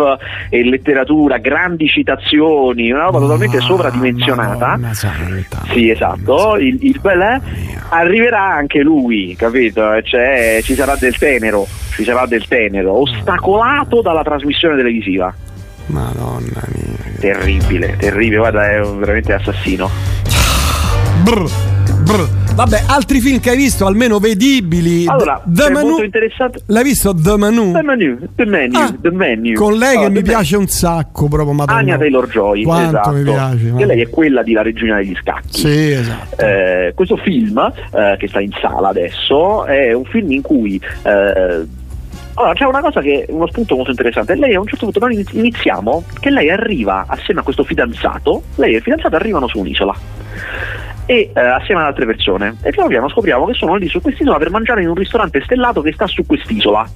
e 0.49 0.63
letteratura, 0.63 1.37
grandi 1.37 1.87
citazioni, 1.87 2.91
una 2.91 3.05
roba 3.05 3.19
totalmente 3.19 3.59
sovradimensionata. 3.59 4.77
Sì, 5.71 5.89
esatto. 5.89 6.57
Il, 6.57 6.77
il 6.81 6.99
bel 7.01 7.19
è, 7.19 7.41
arriverà 7.89 8.53
anche 8.53 8.81
lui, 8.81 9.35
capito? 9.35 9.93
E 9.93 10.03
Cioè, 10.03 10.59
ci 10.63 10.75
sarà 10.75 10.95
del 10.95 11.17
tenero, 11.17 11.65
ci 11.95 12.03
sarà 12.03 12.25
del 12.25 12.47
tenero, 12.47 12.99
ostacolato 13.01 14.01
dalla 14.01 14.23
trasmissione 14.23 14.75
televisiva. 14.75 15.33
Madonna 15.87 16.63
mia. 16.73 17.19
Terribile, 17.19 17.97
terribile, 17.97 18.37
guarda, 18.37 18.71
è 18.71 18.81
veramente 18.81 19.33
assassino. 19.33 19.89
Brr, 21.23 21.43
brr. 22.03 22.27
Vabbè, 22.55 22.83
altri 22.87 23.19
film 23.21 23.39
che 23.39 23.51
hai 23.51 23.55
visto, 23.57 23.85
almeno 23.85 24.19
vedibili. 24.19 25.05
Allora, 25.07 25.41
The 25.45 25.69
Manu- 25.69 25.87
molto 25.89 26.03
interessato. 26.03 26.59
L'hai 26.67 26.83
visto 26.83 27.13
The 27.15 27.37
Manu? 27.37 27.71
The 27.71 27.81
menu, 27.83 28.17
the 28.35 28.45
menu, 28.45 28.77
Ah, 28.77 28.93
the 28.99 29.11
menu. 29.11 29.53
Con 29.53 29.73
lei 29.77 29.91
che 29.91 29.95
Allora, 29.97 30.09
mi 30.09 30.21
The 30.21 30.29
piace 30.29 30.57
un 30.57 30.67
sacco 30.67 31.27
proprio, 31.27 31.53
madonna. 31.53 31.79
Anya 31.79 31.97
Taylor 31.97 32.27
Joy, 32.27 32.63
Quanto 32.63 32.89
esatto. 32.97 33.11
mi 33.11 33.23
piace. 33.23 33.73
Che 33.77 33.85
lei 33.85 34.01
è 34.01 34.09
quella 34.09 34.43
di 34.43 34.53
La 34.53 34.61
regina 34.63 34.97
degli 34.97 35.15
scacchi. 35.15 35.57
Sì, 35.59 35.91
esatto. 35.91 36.41
Eh, 36.43 36.91
questo 36.95 37.15
film, 37.17 37.57
eh, 37.93 38.15
che 38.19 38.27
sta 38.27 38.41
in 38.41 38.51
sala 38.61 38.89
adesso, 38.89 39.65
è 39.65 39.93
un 39.93 40.03
film 40.05 40.31
in 40.31 40.41
cui. 40.41 40.79
eh, 41.03 41.79
allora, 42.33 42.53
c'è 42.53 42.65
una 42.65 42.81
cosa 42.81 43.01
che 43.01 43.25
uno 43.29 43.47
spunto 43.47 43.75
molto 43.75 43.91
interessante. 43.91 44.35
Lei 44.35 44.55
a 44.55 44.59
un 44.59 44.65
certo 44.67 44.85
punto 44.85 44.99
noi 44.99 45.13
iniz- 45.13 45.33
iniziamo 45.33 46.03
che 46.19 46.29
lei 46.29 46.49
arriva 46.49 47.05
assieme 47.07 47.39
a 47.41 47.43
questo 47.43 47.63
fidanzato, 47.63 48.43
lei 48.55 48.73
e 48.73 48.77
il 48.77 48.81
fidanzato 48.81 49.15
arrivano 49.15 49.47
su 49.47 49.59
un'isola. 49.59 49.93
E 51.11 51.29
eh, 51.33 51.39
assieme 51.41 51.81
ad 51.81 51.87
altre 51.87 52.05
persone. 52.05 52.55
E 52.63 52.71
piano 52.71 52.87
piano 52.87 53.09
scopriamo 53.09 53.45
che 53.45 53.53
sono 53.53 53.75
lì 53.75 53.87
su 53.89 53.99
quest'isola 53.99 54.37
per 54.37 54.49
mangiare 54.49 54.81
in 54.81 54.87
un 54.87 54.95
ristorante 54.95 55.41
stellato 55.43 55.81
che 55.81 55.91
sta 55.91 56.07
su 56.07 56.25
quest'isola. 56.25 56.89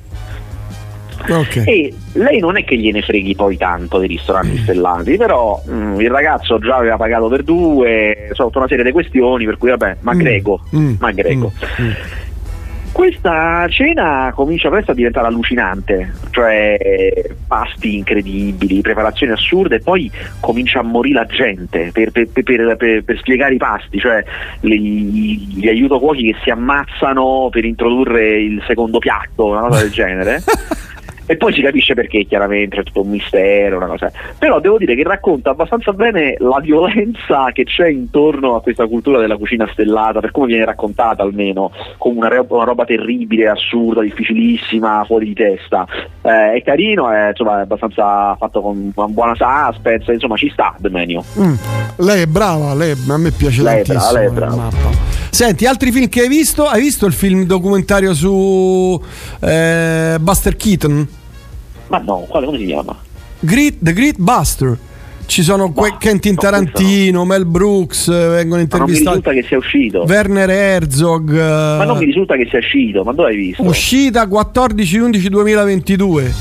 Ok. 1.27 1.63
E 1.65 1.93
lei 2.13 2.39
non 2.39 2.55
è 2.55 2.63
che 2.63 2.77
gliene 2.77 3.01
freghi 3.01 3.35
poi 3.35 3.57
tanto 3.57 3.97
dei 3.97 4.07
ristoranti 4.07 4.57
stellati, 4.59 5.17
però 5.17 5.61
mm, 5.69 5.99
il 5.99 6.09
ragazzo 6.09 6.59
già 6.59 6.75
aveva 6.77 6.95
pagato 6.97 7.27
per 7.27 7.43
due, 7.43 8.29
tutta 8.33 8.57
una 8.59 8.67
serie 8.69 8.85
di 8.85 8.91
questioni, 8.91 9.43
per 9.43 9.57
cui 9.57 9.69
vabbè, 9.71 9.97
ma 10.01 10.13
Mm. 10.13 10.17
greco, 10.19 10.61
Mm. 10.73 10.93
ma 10.99 11.11
greco. 11.11 11.51
Questa 12.95 13.67
cena 13.67 14.31
comincia 14.33 14.69
presto 14.69 14.91
a 14.91 14.93
diventare 14.93 15.27
allucinante, 15.27 16.13
cioè 16.31 16.77
pasti 17.45 17.97
incredibili, 17.97 18.79
preparazioni 18.79 19.33
assurde 19.33 19.81
poi 19.81 20.09
comincia 20.39 20.79
a 20.79 20.83
morire 20.83 21.15
la 21.15 21.25
gente 21.25 21.89
per, 21.91 22.11
per- 22.11 22.29
per- 22.29 22.77
per- 22.77 23.03
per 23.03 23.17
spiegare 23.17 23.55
i 23.55 23.57
pasti, 23.57 23.99
cioè 23.99 24.23
gli, 24.61 25.57
gli 25.59 25.67
aiuto 25.67 25.99
cuochi 25.99 26.31
che 26.31 26.37
si 26.41 26.49
ammazzano 26.49 27.49
per 27.51 27.65
introdurre 27.65 28.39
il 28.41 28.63
secondo 28.65 28.99
piatto, 28.99 29.47
una 29.47 29.67
cosa 29.67 29.81
del 29.81 29.91
genere. 29.91 30.41
E 31.27 31.37
poi 31.37 31.53
si 31.53 31.61
capisce 31.61 31.93
perché, 31.93 32.25
chiaramente, 32.25 32.75
c'è 32.77 32.83
tutto 32.83 33.01
un 33.01 33.09
mistero, 33.09 33.77
una 33.77 33.87
cosa. 33.87 34.11
Però 34.37 34.59
devo 34.59 34.77
dire 34.77 34.95
che 34.95 35.03
racconta 35.03 35.49
abbastanza 35.51 35.91
bene 35.93 36.35
la 36.39 36.59
violenza 36.59 37.51
che 37.51 37.63
c'è 37.63 37.87
intorno 37.87 38.55
a 38.55 38.61
questa 38.61 38.85
cultura 38.85 39.19
della 39.19 39.37
cucina 39.37 39.67
stellata, 39.71 40.19
per 40.19 40.31
come 40.31 40.47
viene 40.47 40.65
raccontata 40.65 41.23
almeno, 41.23 41.71
come 41.97 42.17
una, 42.17 42.27
ro- 42.27 42.45
una 42.49 42.63
roba 42.63 42.85
terribile, 42.85 43.47
assurda, 43.47 44.01
difficilissima, 44.01 45.03
fuori 45.05 45.25
di 45.27 45.33
testa. 45.33 45.85
Eh, 46.21 46.53
è 46.53 46.61
carino, 46.63 47.09
è, 47.09 47.29
insomma, 47.29 47.59
è 47.59 47.61
abbastanza 47.61 48.35
fatto 48.35 48.61
con 48.61 48.91
una 48.93 49.07
buona 49.07 49.33
suspense, 49.35 50.13
insomma 50.13 50.35
ci 50.35 50.49
sta 50.49 50.75
The 50.77 50.89
Menu. 50.89 51.23
Mm. 51.39 51.53
Lei 51.97 52.21
è 52.21 52.27
brava, 52.27 52.73
lei, 52.73 52.91
a 52.91 53.17
me 53.17 53.31
piace 53.31 53.61
Lei 53.63 53.81
è 53.81 53.83
tantissimo. 53.83 54.11
brava, 54.11 54.19
lei 54.19 54.27
è 54.27 54.31
brava. 54.31 54.69
Senti, 55.29 55.65
altri 55.65 55.91
film 55.91 56.07
che 56.07 56.21
hai 56.21 56.29
visto? 56.29 56.65
Hai 56.65 56.81
visto 56.81 57.05
il 57.05 57.13
film 57.13 57.43
documentario 57.45 58.13
su 58.13 59.01
eh, 59.41 60.15
Buster 60.19 60.55
Keaton? 60.55 61.07
Ma 61.87 61.99
no, 61.99 62.25
quale, 62.27 62.45
come 62.45 62.57
si 62.57 62.65
chiama? 62.65 62.95
Great- 63.39 63.77
The 63.79 63.93
Great 63.93 64.17
Buster. 64.17 64.77
Ci 65.27 65.41
sono 65.41 65.71
que- 65.71 65.95
Quentin 65.99 66.35
Tarantino, 66.35 67.25
Mel 67.25 67.45
Brooks, 67.45 68.09
eh, 68.09 68.11
vengono 68.11 68.35
Ma 68.35 68.45
non 68.45 68.57
mi 68.57 68.61
intervistati. 68.63 69.07
risulta 69.17 69.31
che 69.33 69.43
sia 69.47 69.57
uscito. 69.57 70.03
Werner 70.07 70.49
Herzog. 70.51 71.33
eh, 71.33 71.77
Ma 71.77 71.83
non 71.83 71.97
mi 71.97 72.05
risulta 72.05 72.35
che 72.35 72.45
sia 72.47 72.59
uscito, 72.59 73.03
ma 73.03 73.11
dove 73.11 73.29
hai 73.29 73.35
visto? 73.37 73.63
uscita 73.63 74.27
14-11-2022. 74.27 76.31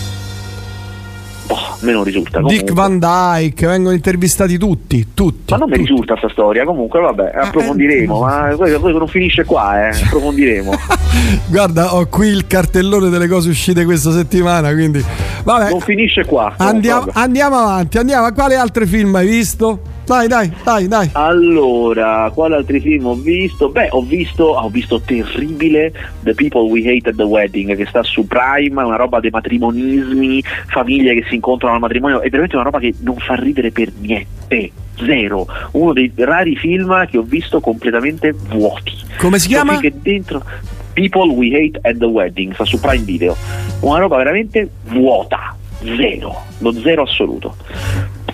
Boh, 1.46 1.54
a 1.54 1.76
me 1.80 1.92
non 1.92 2.04
risulta. 2.04 2.40
Dick 2.40 2.72
comunque. 2.72 2.98
Van 2.98 2.98
Dyke, 3.42 3.66
vengono 3.66 3.94
intervistati 3.94 4.56
tutti, 4.56 5.08
tutti. 5.12 5.52
Ma 5.52 5.58
non 5.58 5.68
mi 5.68 5.76
risulta 5.76 6.16
sta 6.16 6.28
storia, 6.30 6.64
comunque 6.64 7.00
vabbè, 7.00 7.32
Eh, 7.34 7.38
approfondiremo, 7.46 8.18
ma 8.20 8.54
poi, 8.56 8.78
poi 8.78 8.92
non 8.94 9.08
finisce 9.08 9.44
qua, 9.44 9.88
eh, 9.88 10.02
approfondiremo. 10.04 10.72
Guarda, 11.48 11.94
ho 11.94 12.06
qui 12.06 12.28
il 12.28 12.46
cartellone 12.46 13.10
delle 13.10 13.28
cose 13.28 13.50
uscite 13.50 13.84
questa 13.84 14.10
settimana, 14.10 14.72
quindi 14.72 15.04
vabbè. 15.44 15.70
Non 15.70 15.80
finisce 15.80 16.24
qua. 16.24 16.54
Andiamo, 16.56 17.06
andiamo 17.12 17.56
avanti, 17.56 17.98
andiamo. 17.98 18.32
Quali 18.32 18.54
altri 18.54 18.86
film 18.86 19.14
hai 19.14 19.26
visto? 19.26 19.80
Dai, 20.04 20.28
dai, 20.28 20.52
dai, 20.62 20.86
dai. 20.86 21.08
Allora, 21.12 22.30
quali 22.34 22.54
altri 22.54 22.78
film 22.78 23.06
ho 23.06 23.14
visto? 23.14 23.70
Beh, 23.70 23.88
ho 23.90 24.02
visto, 24.02 24.44
ho 24.44 24.68
visto 24.68 25.00
terribile 25.00 25.92
The 26.20 26.34
People 26.34 26.68
We 26.68 26.80
Hate 26.80 27.08
at 27.08 27.16
the 27.16 27.22
Wedding, 27.22 27.74
che 27.74 27.86
sta 27.86 28.02
su 28.02 28.26
Prime, 28.26 28.82
una 28.82 28.96
roba 28.96 29.20
dei 29.20 29.30
matrimonismi, 29.30 30.42
famiglie 30.66 31.14
che 31.14 31.24
si 31.28 31.36
incontrano 31.36 31.74
al 31.74 31.80
matrimonio, 31.80 32.20
è 32.20 32.28
veramente 32.28 32.56
una 32.56 32.64
roba 32.64 32.78
che 32.80 32.94
non 33.00 33.16
fa 33.16 33.34
ridere 33.34 33.70
per 33.70 33.92
niente. 33.98 34.72
Zero, 34.96 35.46
uno 35.72 35.92
dei 35.92 36.12
rari 36.14 36.54
film 36.54 37.06
che 37.06 37.18
ho 37.18 37.22
visto 37.22 37.60
completamente 37.60 38.32
vuoti. 38.32 38.92
Come 39.18 39.38
si 39.38 39.48
chiama? 39.48 39.78
Che 39.78 39.92
dentro 40.02 40.44
People 40.92 41.32
We 41.32 41.48
Hate 41.48 41.78
at 41.82 41.96
the 41.96 42.04
Wedding, 42.04 42.52
sta 42.52 42.64
su 42.64 42.78
Prime 42.78 43.04
Video. 43.04 43.34
Una 43.80 44.00
roba 44.00 44.18
veramente 44.18 44.68
vuota, 44.84 45.56
zero, 45.80 46.42
lo 46.58 46.72
zero 46.72 47.02
assoluto. 47.02 47.56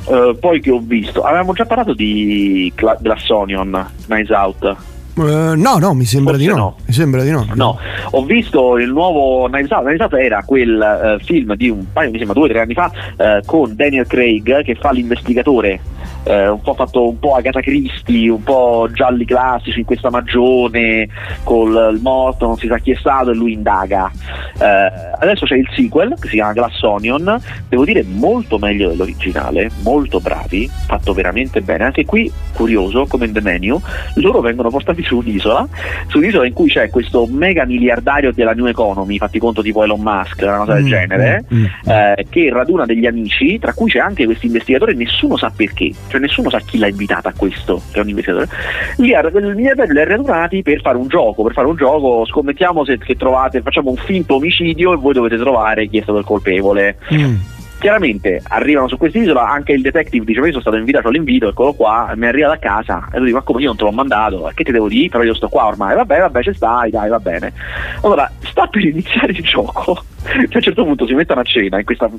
Eh, 0.08 0.36
poi 0.38 0.60
che 0.60 0.70
ho 0.70 0.80
visto, 0.82 1.22
avevamo 1.22 1.52
già 1.52 1.66
parlato 1.66 1.94
di 1.94 2.72
Cla- 2.74 2.96
Glass 3.00 3.28
Onion, 3.28 3.86
Nice 4.06 4.32
Out. 4.34 4.76
Eh, 5.16 5.54
no, 5.56 5.76
no, 5.78 5.94
mi 5.94 6.04
sembra 6.04 6.32
Forse 6.34 6.46
di 6.48 6.52
no. 6.52 6.58
no. 6.58 6.76
Mi 6.86 6.92
sembra 6.92 7.22
di 7.22 7.30
no. 7.30 7.46
No, 7.54 7.78
ho 8.10 8.24
visto 8.24 8.78
il 8.78 8.90
nuovo 8.90 9.46
Knives 9.48 9.70
Out. 9.70 9.82
Knives 9.84 10.00
Out 10.00 10.14
era 10.14 10.42
quel 10.44 10.80
eh, 11.20 11.24
film 11.24 11.54
di 11.54 11.68
un 11.68 11.84
paio, 11.92 12.10
mi 12.10 12.18
sembra 12.18 12.34
due 12.34 12.46
o 12.46 12.48
tre 12.48 12.60
anni 12.60 12.74
fa, 12.74 12.90
eh, 13.16 13.42
con 13.44 13.74
Daniel 13.74 14.06
Craig 14.06 14.62
che 14.62 14.74
fa 14.76 14.92
l'investigatore. 14.92 15.80
Eh, 16.24 16.48
un 16.48 16.60
po' 16.60 16.74
fatto 16.74 17.08
un 17.08 17.18
po' 17.18 17.34
Agatha 17.34 17.60
Christie, 17.60 18.28
un 18.28 18.42
po' 18.42 18.88
gialli 18.92 19.24
classici 19.24 19.80
in 19.80 19.84
questa 19.84 20.10
magione, 20.10 21.08
col 21.44 21.98
morto, 22.02 22.46
non 22.46 22.56
si 22.56 22.66
sa 22.66 22.78
chi 22.78 22.90
è 22.90 22.96
stato 22.96 23.30
e 23.30 23.34
lui 23.34 23.52
indaga. 23.52 24.10
Eh, 24.58 24.92
adesso 25.18 25.46
c'è 25.46 25.56
il 25.56 25.68
sequel 25.74 26.14
che 26.20 26.28
si 26.28 26.34
chiama 26.34 26.52
Glass 26.52 26.82
Onion, 26.82 27.40
devo 27.68 27.84
dire 27.84 28.04
molto 28.04 28.58
meglio 28.58 28.88
dell'originale, 28.88 29.70
molto 29.82 30.20
bravi, 30.20 30.68
fatto 30.86 31.12
veramente 31.12 31.60
bene. 31.62 31.84
Anche 31.84 32.04
qui, 32.04 32.30
curioso, 32.52 33.06
come 33.06 33.26
in 33.26 33.32
The 33.32 33.40
Menu, 33.40 33.80
loro 34.16 34.40
vengono 34.40 34.68
portati 34.68 35.02
su 35.02 35.18
un'isola, 35.18 35.66
su 36.08 36.18
un'isola 36.18 36.46
in 36.46 36.52
cui 36.52 36.68
c'è 36.68 36.90
questo 36.90 37.26
mega 37.26 37.64
miliardario 37.64 38.32
della 38.32 38.52
New 38.52 38.66
Economy, 38.66 39.16
fatti 39.16 39.38
conto 39.38 39.62
tipo 39.62 39.82
Elon 39.82 40.00
Musk, 40.00 40.42
una 40.42 40.58
cosa 40.58 40.74
del 40.74 40.80
Mm, 40.80 40.86
genere, 40.86 41.44
mm, 41.52 41.60
mm. 41.60 41.64
eh, 41.90 42.26
che 42.28 42.50
raduna 42.50 42.84
degli 42.84 43.06
amici, 43.06 43.58
tra 43.58 43.72
cui 43.72 43.90
c'è 43.90 43.98
anche 43.98 44.24
questo 44.24 44.46
investigatore, 44.46 44.94
nessuno 44.94 45.36
sa 45.36 45.52
perché, 45.54 45.92
cioè 46.10 46.20
nessuno 46.20 46.50
sa 46.50 46.58
chi 46.58 46.78
l'ha 46.78 46.88
invitato 46.88 47.28
a 47.28 47.32
questo, 47.36 47.80
che 47.92 47.98
è 47.98 48.02
un 48.02 48.08
investigatore. 48.08 48.48
Li 48.96 49.14
ha, 49.14 49.22
li 49.22 49.68
ha 49.68 50.04
radunati 50.04 50.62
per 50.62 50.80
fare 50.80 50.96
un 50.96 51.06
gioco, 51.06 51.44
per 51.44 51.52
fare 51.52 51.68
un 51.68 51.76
gioco, 51.76 52.26
scommettiamo 52.26 52.84
se 52.84 52.98
che 52.98 53.16
trovate, 53.16 53.62
facciamo 53.62 53.90
un 53.90 53.96
finto 53.96 54.34
omicidio 54.34 54.92
e 54.92 54.96
voi 54.96 55.14
dovete 55.14 55.36
trovare 55.36 55.86
chi 55.88 55.98
è 55.98 56.02
stato 56.02 56.18
il 56.18 56.24
colpevole. 56.24 56.98
Mm. 57.14 57.36
Chiaramente 57.80 58.42
arrivano 58.46 58.88
su 58.88 58.98
quest'isola, 58.98 59.48
anche 59.48 59.72
il 59.72 59.80
detective 59.80 60.26
dice: 60.26 60.40
"Ma 60.40 60.46
Io 60.46 60.52
sono 60.52 60.62
stato 60.62 60.76
invitato 60.76 61.08
all'invito, 61.08 61.48
eccolo 61.48 61.72
qua, 61.72 62.12
mi 62.14 62.26
arriva 62.26 62.48
da 62.48 62.58
casa. 62.58 63.08
E 63.10 63.16
lui 63.16 63.28
dice: 63.28 63.38
Ma 63.38 63.42
come 63.42 63.62
io 63.62 63.68
non 63.68 63.76
te 63.78 63.84
l'ho 63.84 63.90
mandato? 63.90 64.50
Che 64.54 64.64
ti 64.64 64.70
devo 64.70 64.86
dire? 64.86 65.08
Però 65.08 65.22
io 65.22 65.32
sto 65.32 65.48
qua 65.48 65.66
ormai. 65.66 65.96
Vabbè, 65.96 66.20
vabbè, 66.20 66.42
ci 66.42 66.52
stai, 66.52 66.90
dai, 66.90 67.08
va 67.08 67.18
bene. 67.18 67.54
Allora, 68.02 68.30
sta 68.40 68.66
per 68.66 68.84
iniziare 68.84 69.32
il 69.32 69.42
gioco. 69.42 70.04
Cioè, 70.22 70.36
a 70.36 70.56
un 70.56 70.60
certo 70.60 70.84
punto 70.84 71.06
si 71.06 71.14
mettono 71.14 71.40
a 71.40 71.44
cena 71.44 71.78
in 71.78 71.84
questa 71.86 72.10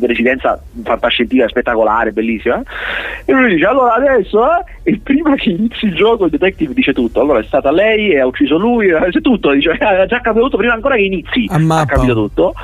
residenza 0.00 0.58
fantascientifica 0.82 1.46
spettacolare, 1.48 2.12
bellissima. 2.12 2.62
E 3.26 3.32
lui 3.34 3.54
dice: 3.54 3.66
Allora 3.66 3.96
adesso, 3.96 4.42
eh? 4.42 4.64
E 4.90 4.98
prima 5.00 5.36
che 5.36 5.50
inizi 5.50 5.84
il 5.86 5.94
gioco, 5.94 6.24
il 6.24 6.32
detective 6.32 6.74
dice 6.74 6.92
tutto. 6.92 7.20
Allora 7.20 7.38
è 7.38 7.44
stata 7.44 7.70
lei 7.70 8.10
e 8.10 8.18
ha 8.18 8.26
ucciso 8.26 8.58
lui, 8.58 8.88
eh, 8.88 9.08
c'è 9.10 9.20
tutto, 9.20 9.52
dice, 9.52 9.70
è 9.78 10.06
già 10.06 10.20
capito 10.20 10.46
tutto 10.46 10.56
prima 10.56 10.72
ancora 10.72 10.96
che 10.96 11.02
inizi. 11.02 11.46
Ha 11.48 11.86
capito 11.86 12.12
tutto. 12.14 12.54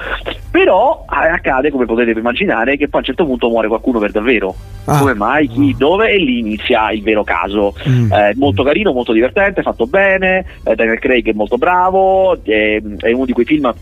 Però 0.50 1.04
eh, 1.08 1.28
accade, 1.28 1.70
come 1.70 1.84
potete 1.84 2.10
immaginare, 2.10 2.76
che 2.76 2.88
poi 2.88 2.94
a 2.94 2.98
un 2.98 3.04
certo 3.04 3.26
punto 3.26 3.48
muore 3.48 3.68
qualcuno 3.68 4.00
per 4.00 4.10
davvero. 4.10 4.56
Ah. 4.86 4.98
Come 4.98 5.14
mai, 5.14 5.46
chi, 5.46 5.76
dove? 5.78 6.10
E 6.10 6.18
lì 6.18 6.40
inizia 6.40 6.90
il 6.90 7.02
vero 7.02 7.22
caso. 7.22 7.74
Mm. 7.88 8.12
Eh, 8.12 8.32
molto 8.34 8.64
carino, 8.64 8.92
molto 8.92 9.12
divertente, 9.12 9.62
fatto 9.62 9.86
bene. 9.86 10.44
eh, 10.64 10.74
Daniel 10.74 10.98
Craig 10.98 11.28
è 11.28 11.32
molto 11.32 11.58
bravo. 11.58 12.36
eh, 12.42 12.82
è 12.98 13.12
uno 13.12 13.24
di 13.24 13.32
quei 13.32 13.46
film 13.46 13.72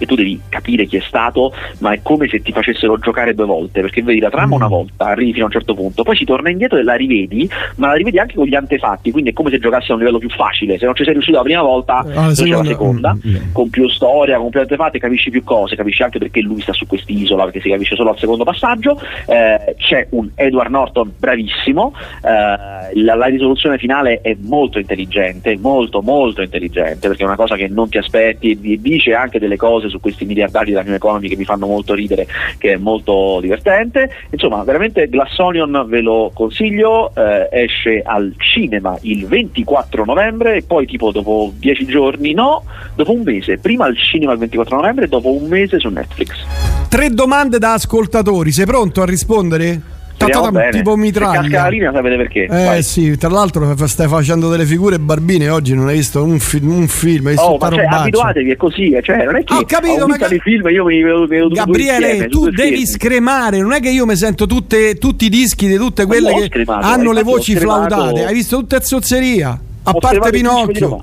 che 0.00 0.06
tu 0.06 0.14
devi 0.14 0.40
capire 0.48 0.86
chi 0.86 0.96
è 0.96 1.00
stato, 1.00 1.52
ma 1.80 1.92
è 1.92 2.00
come 2.02 2.26
se 2.28 2.40
ti 2.40 2.52
facessero 2.52 2.98
giocare 2.98 3.34
due 3.34 3.44
volte, 3.44 3.82
perché 3.82 4.02
vedi 4.02 4.18
la 4.18 4.30
trama 4.30 4.48
Mm. 4.56 4.58
una 4.60 4.66
volta, 4.68 5.04
arrivi 5.04 5.32
fino 5.32 5.44
a 5.44 5.46
un 5.48 5.52
certo 5.52 5.74
punto, 5.74 6.02
poi 6.02 6.16
si 6.16 6.24
torna 6.24 6.48
indietro 6.48 6.78
e 6.78 6.82
la 6.82 6.94
rivedi, 6.94 7.48
ma 7.76 7.88
la 7.88 7.94
rivedi 7.94 8.18
anche 8.18 8.34
con 8.34 8.46
gli 8.46 8.54
antefatti, 8.54 9.10
quindi 9.10 9.30
è 9.30 9.32
come 9.34 9.50
se 9.50 9.58
giocassi 9.58 9.90
a 9.90 9.94
un 9.94 10.00
livello 10.00 10.18
più 10.18 10.30
facile, 10.30 10.78
se 10.78 10.86
non 10.86 10.94
ci 10.94 11.04
sei 11.04 11.12
riuscito 11.12 11.36
la 11.36 11.42
prima 11.42 11.60
volta, 11.62 11.98
Ah, 11.98 12.26
la 12.28 12.34
seconda- 12.64 13.14
mm, 13.14 13.18
mm. 13.30 13.52
con 13.52 13.68
più 13.68 13.86
storia, 13.90 14.38
con 14.38 14.48
più 14.50 14.60
antefatti, 14.60 14.98
capisci 14.98 15.28
più 15.30 15.44
cose, 15.44 15.76
capisci 15.76 16.02
anche 16.02 16.18
perché 16.18 16.40
lui 16.40 16.60
sta 16.62 16.72
su 16.72 16.86
quest'isola, 16.86 17.44
perché 17.44 17.60
si 17.60 17.68
capisce 17.68 17.94
solo 17.94 18.10
al 18.10 18.18
secondo 18.18 18.44
passaggio, 18.44 18.98
Eh, 19.26 19.74
c'è 19.76 20.06
un 20.10 20.30
Edward 20.34 20.70
Norton 20.70 21.12
bravissimo, 21.18 21.92
eh, 22.22 23.02
la, 23.02 23.14
la 23.14 23.26
risoluzione 23.26 23.76
finale 23.78 24.20
è 24.22 24.34
molto 24.40 24.78
intelligente, 24.78 25.56
molto 25.58 26.00
molto 26.00 26.42
intelligente, 26.42 27.08
perché 27.08 27.22
è 27.22 27.26
una 27.26 27.36
cosa 27.36 27.56
che 27.56 27.68
non 27.68 27.88
ti 27.88 27.98
aspetti 27.98 28.50
e 28.52 28.60
di- 28.60 28.80
dice 28.80 29.14
anche 29.14 29.38
delle 29.38 29.56
cose 29.56 29.88
su 29.90 30.00
questi 30.00 30.24
miliardari 30.24 30.70
della 30.70 30.82
New 30.82 30.94
Economy 30.94 31.28
che 31.28 31.36
mi 31.36 31.44
fanno 31.44 31.66
molto 31.66 31.94
ridere, 31.94 32.26
che 32.58 32.72
è 32.72 32.76
molto 32.76 33.38
divertente. 33.40 34.10
Insomma, 34.30 34.62
veramente 34.62 35.08
Glass 35.08 35.36
Onion 35.38 35.84
ve 35.86 36.00
lo 36.00 36.30
consiglio, 36.32 37.12
eh, 37.14 37.48
esce 37.50 38.02
al 38.02 38.34
cinema 38.38 38.96
il 39.02 39.26
24 39.26 40.04
novembre 40.04 40.56
e 40.56 40.62
poi 40.62 40.86
tipo 40.86 41.10
dopo 41.12 41.52
10 41.56 41.84
giorni, 41.86 42.32
no, 42.32 42.64
dopo 42.94 43.12
un 43.12 43.22
mese, 43.22 43.58
prima 43.58 43.84
al 43.84 43.96
cinema 43.96 44.32
il 44.32 44.38
24 44.38 44.76
novembre 44.76 45.04
e 45.04 45.08
dopo 45.08 45.34
un 45.34 45.48
mese 45.48 45.78
su 45.78 45.88
Netflix. 45.88 46.44
Tre 46.88 47.10
domande 47.10 47.58
da 47.58 47.74
ascoltatori, 47.74 48.52
sei 48.52 48.66
pronto 48.66 49.02
a 49.02 49.04
rispondere? 49.04 49.98
Speriamo 50.20 50.44
Tata- 50.50 50.58
bene. 50.58 50.70
tipo 50.76 50.90
Se 50.92 50.96
mitraglia. 50.98 51.40
casca 51.40 51.62
la 51.62 51.68
linea 51.68 51.92
sapete 51.94 52.16
perché. 52.16 52.42
Eh 52.44 52.46
Vai. 52.46 52.82
sì, 52.82 53.16
tra 53.16 53.30
l'altro 53.30 53.86
stai 53.86 54.06
facendo 54.06 54.50
delle 54.50 54.66
figure 54.66 54.98
barbine 54.98 55.48
oggi, 55.48 55.74
non 55.74 55.88
hai 55.88 55.96
visto 55.96 56.22
un, 56.22 56.38
fi- 56.38 56.60
un 56.62 56.86
film, 56.88 57.26
hai 57.28 57.32
visto 57.32 57.46
Oh, 57.46 57.52
tutta 57.52 57.70
ma 57.70 57.76
cioè, 57.76 57.84
abituatevi, 57.86 58.50
è 58.50 58.56
così, 58.56 58.90
eh, 58.90 59.02
cioè, 59.02 59.24
non 59.24 59.36
è 59.36 59.44
che 59.44 59.54
Ho 59.54 59.64
capito, 59.64 60.04
ho 60.04 60.06
ma 60.06 60.16
i 60.16 60.38
film 60.40 60.68
io 60.68 60.84
mi 60.84 61.02
vedo, 61.02 61.26
vedo 61.26 61.48
Gabriele, 61.48 62.06
insieme, 62.08 62.28
tu 62.28 62.48
devi 62.50 62.86
scremare, 62.86 63.60
non 63.60 63.72
è 63.72 63.80
che 63.80 63.88
io 63.88 64.04
mi 64.04 64.14
sento 64.16 64.44
tutte- 64.46 64.96
tutti 64.96 65.24
i 65.24 65.28
dischi 65.30 65.66
di 65.66 65.76
tutte 65.76 66.04
quelle 66.04 66.34
che 66.34 66.44
scremato, 66.48 66.86
hanno 66.86 67.12
le 67.12 67.22
voci 67.22 67.54
scremato- 67.56 67.94
flautate. 67.94 68.24
Hai 68.26 68.34
visto 68.34 68.58
tutte 68.58 68.80
zozzeria, 68.82 69.58
a 69.84 69.90
Ho 69.90 69.98
parte 69.98 70.30
Pinocchio. 70.30 71.02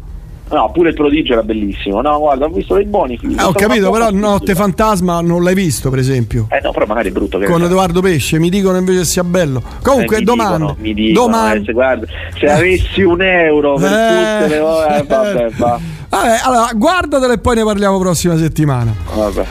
No, 0.50 0.72
pure 0.72 0.90
il 0.90 0.96
prodigio 0.96 1.34
era 1.34 1.44
bellissimo. 1.44 2.02
No, 2.02 2.20
guarda, 2.20 2.46
ho 2.46 2.50
visto 2.50 2.76
dei 2.76 2.86
buoni 2.86 3.18
film. 3.18 3.38
Eh, 3.38 3.44
ho 3.44 3.52
capito, 3.52 3.90
però 3.92 4.10
Notte. 4.12 4.56
Fantasma 4.56 5.20
non 5.22 5.44
l'hai 5.44 5.54
visto, 5.56 5.90
per 5.90 6.00
esempio. 6.00 6.48
Eh 6.50 6.60
no, 6.64 6.72
però 6.72 6.86
magari 6.86 7.10
è 7.10 7.12
brutto. 7.12 7.40
Con. 7.40 7.64
Edoardo 7.64 8.02
Pesce, 8.02 8.40
mi 8.40 8.50
dicono 8.50 8.78
invece 8.78 9.04
sia 9.06 9.24
bello. 9.24 9.62
Comunque, 9.84 10.18
Eh, 10.18 10.22
dicono, 10.22 10.76
mi 10.80 10.94
dicono, 10.94 11.26
domande. 11.26 11.60
eh, 11.60 11.64
se, 11.66 11.72
guarda, 11.74 12.06
se 12.40 12.50
avessi 12.50 13.02
un 13.02 13.22
euro 13.22 13.76
per 13.76 13.92
Eh. 13.92 14.38
tutte 14.44 14.48
le 14.56 14.60
ore, 14.60 14.98
eh, 15.00 15.04
vabbè, 15.04 15.50
va. 15.58 15.80
Vabbè, 16.10 16.40
allora, 16.44 16.70
guardatelo 16.74 17.34
e 17.34 17.38
poi 17.40 17.56
ne 17.58 17.64
parliamo 17.66 18.00
prossima 18.00 18.38
settimana. 18.38 18.94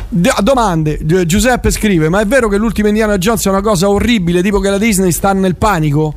D- 0.08 0.40
domande. 0.40 0.98
Gi- 1.02 1.26
Giuseppe 1.26 1.70
scrive: 1.70 2.08
Ma 2.08 2.20
è 2.20 2.24
vero 2.26 2.48
che 2.48 2.56
l'ultima 2.56 2.88
Indiana 2.88 3.18
Jones 3.18 3.44
è 3.44 3.50
una 3.50 3.60
cosa 3.60 3.90
orribile, 3.90 4.40
tipo 4.42 4.58
che 4.60 4.70
la 4.70 4.78
Disney 4.78 5.12
sta 5.12 5.34
nel 5.34 5.56
panico? 5.56 6.14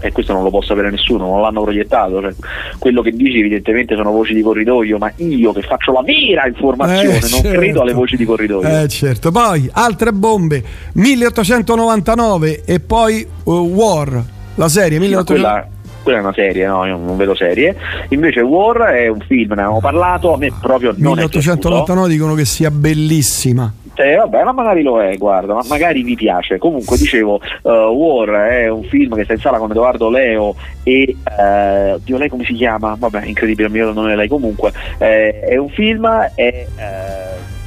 E 0.00 0.12
questo 0.12 0.32
non 0.32 0.44
lo 0.44 0.50
può 0.50 0.62
sapere 0.62 0.90
nessuno, 0.90 1.26
non 1.26 1.40
l'hanno 1.40 1.62
proiettato. 1.62 2.20
Cioè, 2.20 2.32
quello 2.78 3.02
che 3.02 3.10
dici, 3.10 3.40
evidentemente, 3.40 3.96
sono 3.96 4.12
voci 4.12 4.32
di 4.32 4.42
corridoio, 4.42 4.96
ma 4.98 5.12
io 5.16 5.52
che 5.52 5.62
faccio 5.62 5.90
la 5.92 6.02
vera 6.02 6.46
informazione, 6.46 7.16
Eh, 7.16 7.20
non 7.20 7.20
certo. 7.28 7.48
credo 7.48 7.80
alle 7.82 7.92
voci 7.94 8.16
di 8.16 8.24
corridoio. 8.24 8.82
Eh, 8.82 8.88
certo. 8.88 9.32
Poi 9.32 9.68
altre 9.72 10.12
bombe: 10.12 10.62
1899 10.92 12.62
e 12.64 12.80
poi 12.80 13.26
uh, 13.44 13.52
War, 13.52 14.22
la 14.54 14.68
serie 14.68 14.98
Sì, 15.00 15.08
ma 15.14 15.22
1899. 15.22 15.24
quella, 15.24 15.68
quella 16.02 16.18
è 16.18 16.20
una 16.20 16.32
serie, 16.32 16.66
no? 16.66 16.86
Io 16.86 16.96
non 16.96 17.16
vedo 17.16 17.34
serie. 17.34 17.76
Invece 18.10 18.40
War 18.40 18.76
è 18.92 19.08
un 19.08 19.20
film, 19.26 19.48
ne 19.48 19.60
avevamo 19.62 19.80
parlato, 19.80 20.32
a 20.34 20.38
me 20.38 20.52
proprio 20.60 20.94
non 20.96 21.18
è 21.18 21.28
piaciuto. 21.28 21.68
1899 21.68 22.08
dicono 22.08 22.34
che 22.34 22.44
sia 22.44 22.70
bellissima. 22.70 23.72
Eh, 24.00 24.14
vabbè, 24.14 24.44
ma 24.44 24.52
magari 24.52 24.82
lo 24.82 25.02
è, 25.02 25.16
guarda, 25.16 25.54
ma 25.54 25.62
magari 25.68 26.02
vi 26.02 26.14
piace. 26.14 26.58
Comunque, 26.58 26.96
dicevo, 26.96 27.40
uh, 27.62 27.70
War 27.70 28.28
è 28.48 28.68
un 28.68 28.84
film 28.84 29.16
che 29.16 29.24
sta 29.24 29.32
in 29.32 29.40
sala 29.40 29.58
con 29.58 29.70
Edoardo 29.70 30.08
Leo 30.08 30.54
e 30.84 31.16
uh, 31.24 31.98
Dio, 32.04 32.16
lei 32.16 32.28
come 32.28 32.44
si 32.44 32.54
chiama? 32.54 32.96
Vabbè, 32.98 33.24
incredibile, 33.24 33.66
il 33.66 33.74
mio 33.74 33.92
nome 33.92 34.12
è 34.12 34.16
lei 34.16 34.28
comunque. 34.28 34.72
Eh, 34.98 35.40
è 35.40 35.56
un 35.56 35.68
film 35.70 36.06
e 36.34 36.66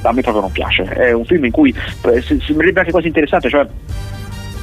a 0.02 0.12
me 0.12 0.20
proprio 0.22 0.42
non 0.42 0.52
piace. 0.52 0.84
È 0.84 1.12
un 1.12 1.24
film 1.24 1.44
in 1.44 1.52
cui 1.52 1.74
eh, 2.06 2.22
sembrerebbe 2.22 2.80
anche 2.80 2.92
quasi 2.92 3.06
interessante, 3.08 3.48
cioè 3.48 3.66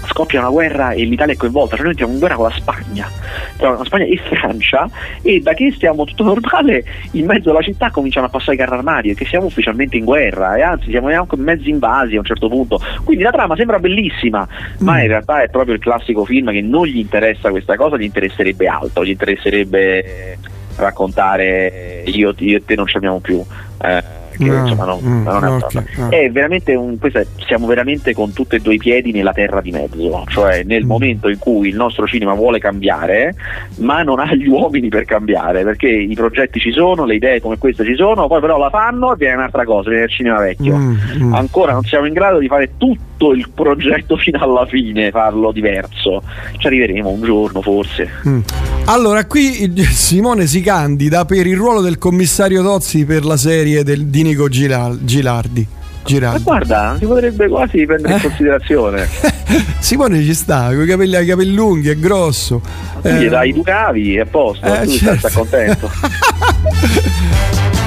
scoppia 0.09 0.39
una 0.39 0.49
guerra 0.49 0.91
e 0.91 1.03
l'Italia 1.03 1.33
è 1.33 1.37
coinvolta, 1.37 1.75
cioè 1.75 1.83
noi 1.83 1.91
entriamo 1.91 2.13
in 2.13 2.19
guerra 2.19 2.35
con 2.35 2.45
la 2.45 2.55
Spagna, 2.55 3.09
tra 3.57 3.69
la 3.71 3.83
Spagna 3.83 4.05
e 4.05 4.17
Francia 4.17 4.89
e 5.21 5.39
da 5.39 5.53
che 5.53 5.71
stiamo 5.71 6.03
tutto 6.05 6.23
normale 6.23 6.83
in 7.11 7.25
mezzo 7.25 7.51
alla 7.51 7.61
città 7.61 7.91
cominciano 7.91 8.25
a 8.25 8.29
passare 8.29 8.55
i 8.55 8.57
carri 8.57 8.75
armati 8.75 9.13
che 9.13 9.25
siamo 9.25 9.45
ufficialmente 9.45 9.97
in 9.97 10.05
guerra 10.05 10.55
e 10.55 10.61
anzi 10.61 10.89
siamo 10.89 11.07
anche 11.07 11.37
mezzi 11.37 11.69
invasi 11.69 12.15
a 12.15 12.19
un 12.19 12.25
certo 12.25 12.49
punto, 12.49 12.79
quindi 13.03 13.23
la 13.23 13.31
trama 13.31 13.55
sembra 13.55 13.79
bellissima 13.79 14.47
ma 14.79 15.01
in 15.01 15.07
realtà 15.07 15.41
è 15.41 15.49
proprio 15.49 15.75
il 15.75 15.81
classico 15.81 16.25
film 16.25 16.51
che 16.51 16.61
non 16.61 16.85
gli 16.85 16.97
interessa 16.97 17.49
questa 17.49 17.75
cosa, 17.75 17.97
gli 17.97 18.03
interesserebbe 18.03 18.67
altro, 18.67 19.05
gli 19.05 19.09
interesserebbe 19.09 20.37
raccontare 20.75 22.03
io, 22.05 22.33
io 22.37 22.57
e 22.57 22.65
te 22.65 22.75
non 22.75 22.87
ci 22.87 22.97
amiamo 22.97 23.19
più. 23.19 23.43
Eh, 23.81 24.03
che 24.45 24.49
No, 24.49 24.59
insomma 24.67 24.85
no, 24.85 24.99
mm, 25.03 25.23
non 25.23 25.35
è 25.35 25.47
una 25.47 25.55
ok, 25.55 25.61
cosa. 25.61 25.83
no. 25.97 26.09
È 26.09 26.31
veramente 26.31 26.75
un, 26.75 26.97
questa 26.97 27.19
è- 27.19 27.27
siamo 27.45 27.67
veramente 27.67 28.13
con 28.13 28.33
tutti 28.33 28.55
e 28.55 28.59
due 28.59 28.75
i 28.75 28.77
piedi 28.77 29.11
nella 29.11 29.33
terra 29.33 29.61
di 29.61 29.71
mezzo, 29.71 30.23
cioè 30.27 30.63
nel 30.63 30.83
Mm. 30.85 30.87
momento 30.87 31.29
in 31.29 31.37
cui 31.37 31.67
il 31.69 31.75
nostro 31.75 32.07
cinema 32.07 32.33
vuole 32.33 32.59
cambiare, 32.59 33.35
ma 33.77 34.01
non 34.03 34.19
ha 34.19 34.33
gli 34.33 34.47
uomini 34.47 34.89
per 34.89 35.05
cambiare, 35.05 35.63
perché 35.63 35.87
i 35.89 36.13
progetti 36.15 36.59
ci 36.59 36.71
sono, 36.71 37.05
le 37.05 37.15
idee 37.15 37.41
come 37.41 37.57
queste 37.57 37.83
ci 37.83 37.95
sono, 37.95 38.27
poi 38.27 38.39
però 38.41 38.57
la 38.57 38.69
fanno 38.69 39.13
e 39.13 39.17
viene 39.17 39.35
un'altra 39.35 39.65
cosa, 39.65 39.89
viene 39.89 40.05
il 40.05 40.11
cinema 40.11 40.39
vecchio. 40.39 40.75
Mm, 40.75 40.95
mm. 41.23 41.33
Ancora 41.33 41.73
non 41.73 41.83
siamo 41.83 42.05
in 42.05 42.13
grado 42.13 42.39
di 42.39 42.47
fare 42.47 42.71
tutto 42.77 43.33
il 43.33 43.49
progetto 43.53 44.15
fino 44.17 44.39
alla 44.41 44.65
fine, 44.65 45.11
farlo 45.11 45.51
diverso. 45.51 46.21
Ci 46.57 46.67
arriveremo 46.67 47.09
un 47.09 47.21
giorno 47.21 47.61
forse. 47.61 48.09
Mm. 48.27 48.39
Allora, 48.85 49.25
qui 49.25 49.71
Simone 49.83 50.47
si 50.47 50.61
candida 50.61 51.25
per 51.25 51.45
il 51.45 51.55
ruolo 51.55 51.81
del 51.81 51.97
commissario 51.97 52.63
Tozzi 52.63 53.05
per 53.05 53.23
la 53.25 53.37
serie 53.37 53.83
del, 53.83 54.05
di 54.07 54.23
Nico 54.29 54.47
Gira- 54.49 54.95
Gilardi. 54.99 55.67
Ma 55.69 56.05
Girardi. 56.05 56.43
guarda, 56.43 56.95
si 56.97 57.05
potrebbe 57.05 57.47
quasi 57.47 57.85
prendere 57.85 58.13
in 58.13 58.19
Eh? 58.19 58.21
considerazione. 58.21 59.07
Simone 59.79 60.23
ci 60.23 60.33
sta, 60.33 60.67
con 60.73 60.81
i 60.81 60.85
capelli, 60.87 61.15
ha 61.15 61.19
i 61.19 61.25
capelli 61.25 61.53
lunghi, 61.53 61.89
è 61.89 61.97
grosso. 61.97 62.61
Gli 63.03 63.07
Eh, 63.25 63.27
dai 63.29 63.49
i 63.49 63.53
ducavi 63.53 64.15
e 64.15 64.19
a 64.21 64.25
posto, 64.25 64.65
Eh, 64.65 64.85
tu 64.85 64.91
certo. 64.91 65.17
stai 65.27 65.31
contento. 65.31 65.91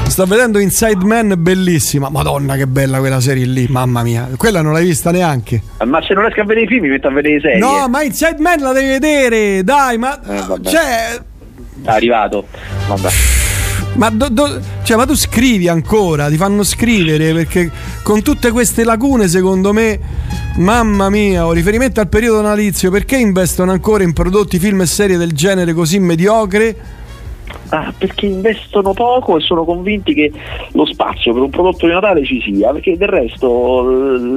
Sto 0.07 0.26
vedendo 0.26 0.59
Inside 0.59 1.05
Man, 1.05 1.34
bellissima. 1.38 2.11
Madonna, 2.11 2.55
che 2.57 2.66
bella 2.66 2.99
quella 2.99 3.18
serie 3.20 3.47
lì, 3.47 3.66
mamma 3.68 4.03
mia. 4.03 4.28
Quella 4.36 4.61
non 4.61 4.72
l'hai 4.74 4.84
vista 4.84 5.11
neanche. 5.11 5.62
Ma 5.84 6.03
se 6.03 6.12
non 6.12 6.24
riesco 6.24 6.43
a 6.43 6.45
vedere 6.45 6.66
i 6.66 6.68
film 6.68 6.82
mi 6.82 6.88
metto 6.90 7.09
a 7.09 7.12
vedere 7.12 7.34
le 7.36 7.40
serie. 7.40 7.59
No, 7.59 7.88
ma 7.88 8.03
Inside 8.03 8.36
Man 8.38 8.61
la 8.61 8.72
devi 8.72 8.88
vedere, 8.88 9.64
dai, 9.64 9.97
ma. 9.97 10.20
Eh, 10.22 10.43
cioè. 10.68 11.18
È 11.84 11.88
arrivato. 11.90 12.47
Vabbè. 12.88 13.09
Ma, 13.95 14.09
do- 14.09 14.28
do- 14.30 14.61
cioè, 14.82 14.97
ma 14.97 15.05
tu 15.05 15.14
scrivi 15.14 15.68
ancora, 15.68 16.28
ti 16.28 16.36
fanno 16.36 16.62
scrivere 16.64 17.32
perché 17.34 17.70
con 18.03 18.22
tutte 18.22 18.51
queste 18.51 18.84
lacune, 18.84 19.28
secondo 19.28 19.72
me, 19.72 19.99
mamma 20.57 21.11
mia, 21.11 21.47
ho 21.47 21.53
riferimento 21.53 22.01
al 22.01 22.09
periodo 22.09 22.40
natalizio, 22.40 22.90
perché 22.90 23.16
investono 23.16 23.70
ancora 23.70 24.03
in 24.03 24.12
prodotti, 24.14 24.59
film 24.59 24.80
e 24.80 24.86
serie 24.86 25.18
del 25.18 25.32
genere 25.32 25.74
così 25.74 25.99
mediocre? 25.99 27.01
Ah, 27.75 27.91
perché 27.97 28.27
investono 28.27 28.93
poco 28.93 29.39
e 29.39 29.41
sono 29.41 29.64
convinti 29.64 30.12
che 30.12 30.31
lo 30.73 30.85
spazio 30.85 31.33
per 31.33 31.41
un 31.41 31.49
prodotto 31.49 31.87
di 31.87 31.93
Natale 31.93 32.23
ci 32.23 32.39
sia, 32.43 32.70
perché 32.70 32.99
del 32.99 33.09
resto 33.09 33.83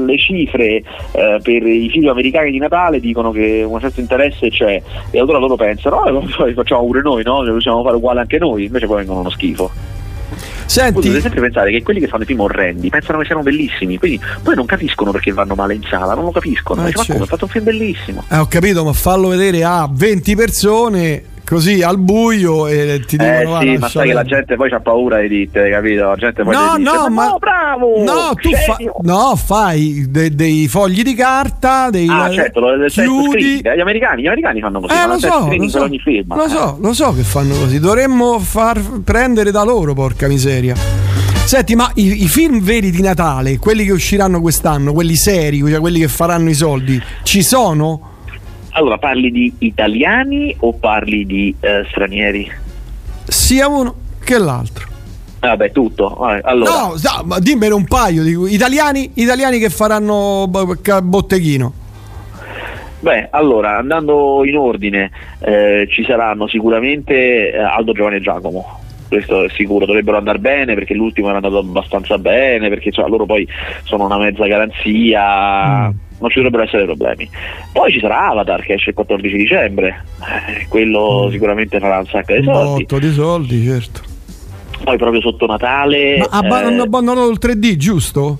le 0.05 0.17
cifre 0.17 0.81
eh, 1.11 1.39
per 1.43 1.67
i 1.67 1.89
film 1.89 2.07
americani 2.07 2.49
di 2.49 2.59
Natale 2.59 3.01
dicono 3.01 3.31
che 3.31 3.65
un 3.67 3.77
certo 3.81 3.99
interesse 3.99 4.49
c'è 4.49 4.81
e 5.11 5.19
allora 5.19 5.37
loro 5.37 5.57
pensano, 5.57 5.97
"Ah, 5.97 6.11
poi 6.37 6.53
facciamo 6.53 6.85
pure 6.85 7.01
noi, 7.01 7.23
no? 7.25 7.43
Possiamo 7.43 7.83
fare 7.83 7.97
uguale 7.97 8.21
anche 8.21 8.37
noi, 8.37 8.63
invece 8.65 8.85
poi 8.85 8.97
vengono 8.99 9.19
uno 9.19 9.29
schifo. 9.29 9.69
Senti, 10.65 10.93
Potete 10.93 11.19
sempre 11.19 11.41
pensare 11.41 11.71
che 11.71 11.83
quelli 11.83 11.99
che 11.99 12.07
fanno 12.07 12.23
i 12.23 12.25
film 12.25 12.39
orrendi 12.39 12.89
pensano 12.89 13.19
che 13.19 13.25
siano 13.25 13.41
bellissimi, 13.41 13.97
quindi 13.97 14.19
poi 14.41 14.55
non 14.55 14.65
capiscono 14.65 15.11
perché 15.11 15.33
vanno 15.33 15.55
male 15.55 15.73
in 15.73 15.83
sala, 15.83 16.13
non 16.13 16.23
lo 16.23 16.31
capiscono. 16.31 16.83
Dice, 16.85 16.97
ma 16.97 17.03
certo. 17.03 17.11
come, 17.11 17.23
ho 17.25 17.27
fatto 17.27 17.43
un 17.45 17.51
film 17.51 17.63
bellissimo. 17.65 18.23
eh, 18.31 18.37
ho 18.37 18.47
capito, 18.47 18.85
ma 18.85 18.93
fallo 18.93 19.27
vedere 19.27 19.61
a 19.65 19.89
20 19.91 20.35
persone 20.35 21.23
così 21.45 21.81
al 21.83 21.97
buio 21.97 22.67
e 22.67 23.01
ti 23.05 23.17
dicono 23.17 23.39
Eh 23.39 23.45
"Va, 23.45 23.59
sì, 23.59 23.77
ma 23.77 23.87
sai 23.89 24.07
che 24.07 24.13
la 24.13 24.19
perdere". 24.21 24.35
gente 24.41 24.55
poi 24.55 24.71
ha 24.71 24.79
paura 24.79 25.19
di 25.21 25.27
ditte, 25.27 25.69
capito? 25.69 26.03
La 26.07 26.15
gente 26.15 26.43
poi 26.43 26.53
No, 26.53 26.71
ti 26.75 26.77
dice, 26.83 26.91
no, 26.95 27.09
ma- 27.09 27.27
no, 27.27 27.37
bravo! 27.39 28.03
No, 28.03 28.33
tu 28.35 28.49
fa- 28.51 28.75
serio?" 28.75 28.93
no, 29.03 29.35
fai 29.35 30.05
de- 30.09 30.33
dei 30.35 30.67
fogli 30.67 31.01
di 31.03 31.13
carta, 31.13 31.89
dei 31.89 32.07
Ah, 32.09 32.29
certo, 32.31 32.59
lo, 32.59 32.77
test 32.79 33.01
chiudi. 33.01 33.59
eh, 33.61 33.75
gli 33.75 33.79
americani, 33.81 34.21
gli 34.23 34.27
americani 34.27 34.59
fanno 34.59 34.79
così, 34.81 34.93
Eh, 34.93 35.07
lo 35.07 35.19
so, 35.19 35.47
lo 35.57 35.69
so, 35.69 35.81
ogni 35.83 35.99
film. 35.99 36.35
lo 36.35 36.43
Eh. 36.45 36.49
so, 36.49 36.77
lo 36.81 36.93
so 36.93 37.13
che 37.13 37.21
fanno 37.23 37.55
così. 37.55 37.79
Dovremmo 37.79 38.39
far 38.39 38.79
prendere 39.03 39.51
da 39.51 39.63
loro, 39.63 39.93
porca 39.93 40.27
miseria. 40.27 40.75
Senti, 41.45 41.75
ma 41.75 41.91
i, 41.93 42.23
i 42.23 42.27
film 42.27 42.59
veri 42.59 42.89
di 42.89 43.01
Natale, 43.01 43.59
quelli 43.59 43.85
che 43.85 43.91
usciranno 43.91 44.41
quest'anno, 44.41 44.93
quelli 44.93 45.15
seri, 45.15 45.59
cioè 45.59 45.79
quelli 45.79 45.99
che 45.99 46.07
faranno 46.07 46.49
i 46.49 46.55
soldi, 46.55 46.99
ci 47.21 47.43
sono? 47.43 48.13
Allora, 48.77 48.97
parli 48.97 49.31
di 49.31 49.53
italiani 49.59 50.53
o 50.59 50.73
parli 50.73 51.25
di 51.25 51.55
eh, 51.61 51.85
stranieri? 51.89 52.51
Sia 53.23 53.69
uno 53.69 53.95
che 54.21 54.37
l'altro. 54.37 54.85
Vabbè, 55.39 55.71
tutto. 55.71 56.29
Eh, 56.29 56.41
Allora, 56.43 56.71
No, 56.71 56.87
no, 56.89 57.23
ma 57.23 57.39
dimmene 57.39 57.73
un 57.73 57.85
paio 57.85 58.21
di 58.23 58.53
italiani, 58.53 59.11
italiani 59.13 59.59
che 59.59 59.69
faranno 59.69 60.49
botteghino. 60.49 61.73
beh, 62.99 63.29
allora, 63.31 63.77
andando 63.77 64.43
in 64.43 64.57
ordine, 64.57 65.09
eh, 65.39 65.87
ci 65.89 66.03
saranno 66.03 66.47
sicuramente 66.47 67.53
eh, 67.53 67.57
Aldo, 67.57 67.93
Giovanni 67.93 68.17
e 68.17 68.21
Giacomo. 68.21 68.79
Questo 69.15 69.45
è 69.45 69.49
sicuro, 69.49 69.85
dovrebbero 69.85 70.17
andare 70.17 70.39
bene 70.39 70.73
perché 70.73 70.93
l'ultimo 70.93 71.27
era 71.27 71.37
andato 71.37 71.59
abbastanza 71.59 72.17
bene, 72.17 72.67
perché 72.67 72.91
cioè, 72.91 73.07
loro 73.07 73.25
poi 73.25 73.47
sono 73.83 74.05
una 74.05 74.17
mezza 74.17 74.45
garanzia, 74.45 75.83
non 75.85 76.29
ci 76.29 76.35
dovrebbero 76.35 76.63
essere 76.63 76.83
problemi. 76.83 77.29
Poi 77.71 77.91
ci 77.93 78.01
sarà 78.01 78.27
Avatar 78.27 78.61
che 78.61 78.73
esce 78.73 78.89
il 78.89 78.95
14 78.95 79.37
dicembre, 79.37 80.03
eh, 80.19 80.65
quello 80.67 81.29
sicuramente 81.31 81.79
farà 81.79 81.99
un 81.99 82.07
sacco 82.07 82.33
di 82.33 82.39
Un 82.39 82.53
soldi. 82.53 82.81
botto 82.81 82.99
di 82.99 83.11
soldi, 83.13 83.63
certo. 83.63 84.01
Poi 84.83 84.97
proprio 84.97 85.21
sotto 85.21 85.45
Natale. 85.45 86.17
Ma 86.17 86.25
eh, 86.25 86.29
il 87.29 87.37
3D, 87.39 87.75
giusto? 87.77 88.39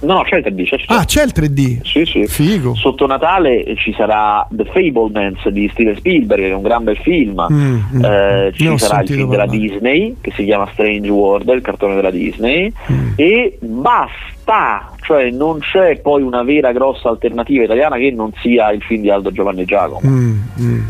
No, 0.00 0.14
no, 0.14 0.22
c'è 0.22 0.36
il 0.36 0.44
3D. 0.46 0.64
C'è, 0.64 0.76
c'è. 0.76 0.84
Ah, 0.88 1.04
c'è 1.04 1.24
il 1.24 1.32
3D. 1.34 1.80
Sì, 1.82 2.04
sì. 2.04 2.26
Figo. 2.26 2.74
Sotto 2.74 3.06
Natale 3.06 3.74
ci 3.76 3.92
sarà 3.96 4.46
The 4.50 4.64
Fablemans 4.64 5.48
di 5.48 5.68
Steven 5.72 5.96
Spielberg, 5.96 6.40
che 6.40 6.50
è 6.50 6.54
un 6.54 6.62
gran 6.62 6.84
bel 6.84 6.96
film. 6.98 7.46
Mm, 7.50 7.80
mm. 7.94 8.04
Eh, 8.04 8.52
ci 8.54 8.78
sarà 8.78 9.02
il 9.02 9.08
film 9.08 9.30
della. 9.30 9.46
Disney 9.48 10.16
che 10.20 10.30
si 10.36 10.44
chiama 10.44 10.68
Strange 10.72 11.08
World, 11.08 11.48
il 11.48 11.62
cartone 11.62 11.96
della 11.96 12.10
Disney. 12.10 12.72
Mm. 12.92 13.12
E 13.16 13.58
basta, 13.60 14.92
cioè 15.00 15.30
non 15.30 15.58
c'è 15.58 15.98
poi 16.00 16.22
una 16.22 16.42
vera 16.42 16.70
grossa 16.72 17.08
alternativa 17.08 17.64
italiana 17.64 17.96
che 17.96 18.10
non 18.10 18.30
sia 18.40 18.70
il 18.70 18.82
film 18.82 19.02
di 19.02 19.10
Aldo 19.10 19.32
Giovanni 19.32 19.64
Giacomo. 19.64 20.00
Mm, 20.08 20.38
mm. 20.60 20.80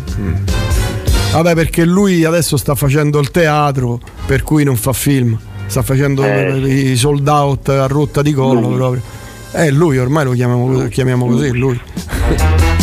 Vabbè, 1.32 1.54
perché 1.54 1.84
lui 1.84 2.24
adesso 2.24 2.56
sta 2.56 2.74
facendo 2.74 3.18
il 3.20 3.30
teatro, 3.30 4.00
per 4.26 4.42
cui 4.42 4.64
non 4.64 4.76
fa 4.76 4.92
film. 4.92 5.38
Sta 5.68 5.82
facendo 5.82 6.24
Eh, 6.24 6.90
i 6.90 6.96
sold 6.96 7.28
out 7.28 7.68
a 7.68 7.86
rotta 7.86 8.22
di 8.22 8.32
collo 8.32 8.60
Lui. 8.60 8.74
proprio. 8.74 9.02
Eh, 9.52 9.70
lui 9.70 9.98
ormai 9.98 10.24
lo 10.24 10.32
chiamiamo, 10.32 10.68
lo 10.68 10.88
chiamiamo 10.88 11.26
così, 11.26 11.50
lui. 11.56 11.78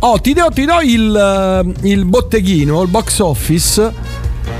Oh, 0.00 0.20
ti 0.20 0.34
do, 0.34 0.48
ti 0.54 0.64
do 0.66 0.80
il, 0.82 1.16
eh, 1.82 1.88
il 1.88 2.04
botteghino, 2.04 2.82
il 2.82 2.88
box 2.88 3.18
office. 3.20 3.92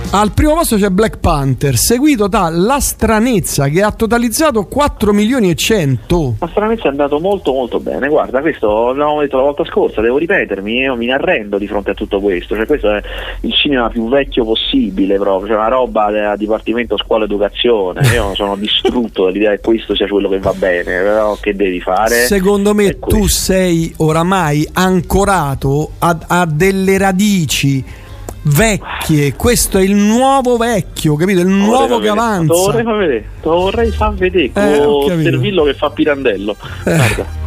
Al 0.08 0.32
primo 0.32 0.54
posto 0.54 0.76
c'è 0.76 0.88
Black 0.88 1.18
Panther, 1.18 1.76
seguito 1.76 2.28
da 2.28 2.48
La 2.48 2.78
Stranezza 2.78 3.68
che 3.68 3.82
ha 3.82 3.90
totalizzato 3.90 4.64
4 4.64 5.12
milioni 5.12 5.50
e 5.50 5.56
100. 5.56 6.36
Ma 6.38 6.48
stranamente 6.48 6.84
è 6.84 6.88
andato 6.88 7.18
molto 7.18 7.52
molto 7.52 7.80
bene, 7.80 8.08
guarda, 8.08 8.40
questo 8.40 8.86
l'avevamo 8.86 9.20
detto 9.20 9.36
la 9.36 9.42
volta 9.42 9.64
scorsa, 9.64 10.00
devo 10.00 10.16
ripetermi, 10.16 10.74
io 10.74 10.94
mi 10.94 11.10
arrendo 11.10 11.58
di 11.58 11.66
fronte 11.66 11.90
a 11.90 11.94
tutto 11.94 12.20
questo, 12.20 12.54
cioè 12.54 12.66
questo 12.66 12.94
è 12.94 13.02
il 13.40 13.52
cinema 13.52 13.88
più 13.88 14.08
vecchio 14.08 14.44
possibile 14.44 15.16
proprio, 15.16 15.48
cioè 15.48 15.56
una 15.56 15.68
roba 15.68 16.10
del 16.10 16.34
Dipartimento 16.38 16.96
Scuola 16.96 17.24
Educazione, 17.24 18.06
io 18.14 18.32
sono 18.36 18.54
distrutto 18.56 19.24
dall'idea 19.24 19.50
che 19.50 19.60
questo 19.60 19.96
sia 19.96 20.06
quello 20.06 20.28
che 20.28 20.38
va 20.38 20.52
bene, 20.54 21.02
però 21.02 21.36
che 21.40 21.54
devi 21.54 21.80
fare? 21.80 22.26
Secondo 22.26 22.74
me 22.74 22.96
tu 23.00 23.26
sei 23.26 23.92
oramai 23.96 24.66
ancorato 24.72 25.90
a, 25.98 26.16
a 26.28 26.46
delle 26.46 26.96
radici 26.96 28.04
vecchie. 28.48 29.34
Questo 29.34 29.78
è 29.78 29.82
il 29.82 29.94
nuovo 29.94 30.56
vecchio, 30.56 31.16
capito? 31.16 31.40
Il 31.40 31.48
nuovo 31.48 31.98
che 31.98 32.08
avanza. 32.08 32.54
far 32.54 32.82
vedere, 32.84 33.24
te 33.42 33.48
lo 33.48 33.56
vorrei 33.60 33.90
far 33.90 34.14
vedere 34.14 34.44
Eh, 34.54 34.80
con. 34.84 35.22
Servillo 35.22 35.64
che 35.64 35.74
fa 35.74 35.90
Pirandello. 35.90 36.56
Guarda. 36.84 37.44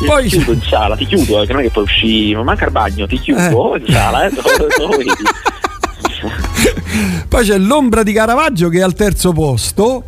Ti 0.00 0.08
Poi- 0.08 0.26
chiudo 0.28 0.52
in 0.52 0.62
sala, 0.62 0.96
ti 0.96 1.06
chiudo, 1.06 1.42
eh, 1.42 1.46
che 1.46 1.52
non 1.52 1.60
è 1.62 1.64
che 1.66 1.70
poi 1.70 1.84
usci, 1.84 2.34
ma 2.34 2.42
manca 2.42 2.64
il 2.64 2.72
bagno, 2.72 3.06
ti 3.06 3.18
chiudo 3.20 3.76
in 3.76 3.84
sala, 3.92 4.26
eh. 4.26 4.30
Poi 7.28 7.44
c'è 7.44 7.56
l'ombra 7.58 8.02
di 8.02 8.12
Caravaggio 8.12 8.68
che 8.68 8.78
è 8.78 8.82
al 8.82 8.94
terzo 8.94 9.32
posto. 9.32 10.04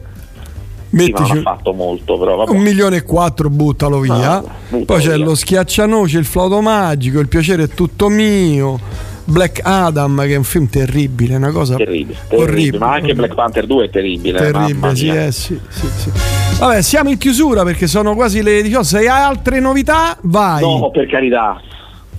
Sì, 0.90 1.10
ma 1.10 1.18
non 1.18 1.28
Mettici 1.28 1.38
ha 1.38 1.42
fatto 1.42 1.72
molto, 1.72 2.18
però 2.18 2.36
vabbè. 2.36 2.50
un 2.50 2.58
milione 2.62 2.96
e 2.98 3.02
quattro, 3.02 3.50
buttalo 3.50 3.98
via. 4.00 4.14
vabbè, 4.14 4.46
buttalo 4.68 4.84
Poi 4.84 5.00
c'è 5.00 5.14
via. 5.16 5.24
lo 5.24 5.34
schiaccianoce, 5.34 6.18
il 6.18 6.24
flauto 6.24 6.60
magico, 6.60 7.18
il 7.20 7.28
piacere 7.28 7.64
è 7.64 7.68
tutto 7.68 8.08
mio. 8.08 8.78
Black 9.24 9.60
Adam, 9.62 10.20
che 10.22 10.34
è 10.34 10.36
un 10.36 10.44
film 10.44 10.68
terribile, 10.68 11.36
una 11.36 11.50
cosa 11.50 11.76
Terribile, 11.76 12.14
terribile, 12.28 12.50
orribile. 12.52 12.78
ma 12.78 12.92
anche 12.92 13.14
Black 13.14 13.34
Panther 13.34 13.66
2 13.66 13.84
è 13.86 13.90
terribile. 13.90 14.38
Terribile, 14.38 14.94
sì, 14.96 15.08
eh, 15.08 15.32
sì, 15.32 15.58
sì, 15.68 15.86
sì. 15.96 16.10
Vabbè, 16.58 16.82
siamo 16.82 17.10
in 17.10 17.18
chiusura 17.18 17.62
perché 17.64 17.86
sono 17.86 18.14
quasi 18.14 18.42
le 18.42 18.62
18. 18.62 18.84
Se 18.84 18.98
hai 18.98 19.06
altre 19.06 19.60
novità, 19.60 20.16
vai. 20.22 20.60
No, 20.60 20.90
per 20.90 21.06
carità. 21.08 21.60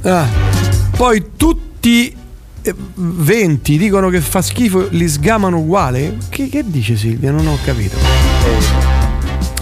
Ah. 0.01 0.25
Poi 0.97 1.31
tutti 1.37 2.15
eh, 2.61 2.75
20 2.95 3.77
dicono 3.77 4.09
che 4.09 4.19
fa 4.21 4.41
schifo, 4.41 4.87
li 4.89 5.07
sgamano 5.07 5.59
uguale? 5.59 6.17
Che, 6.29 6.49
che 6.49 6.63
dice 6.65 6.95
Silvia? 6.95 7.31
Non 7.31 7.45
ho 7.47 7.57
capito. 7.63 7.97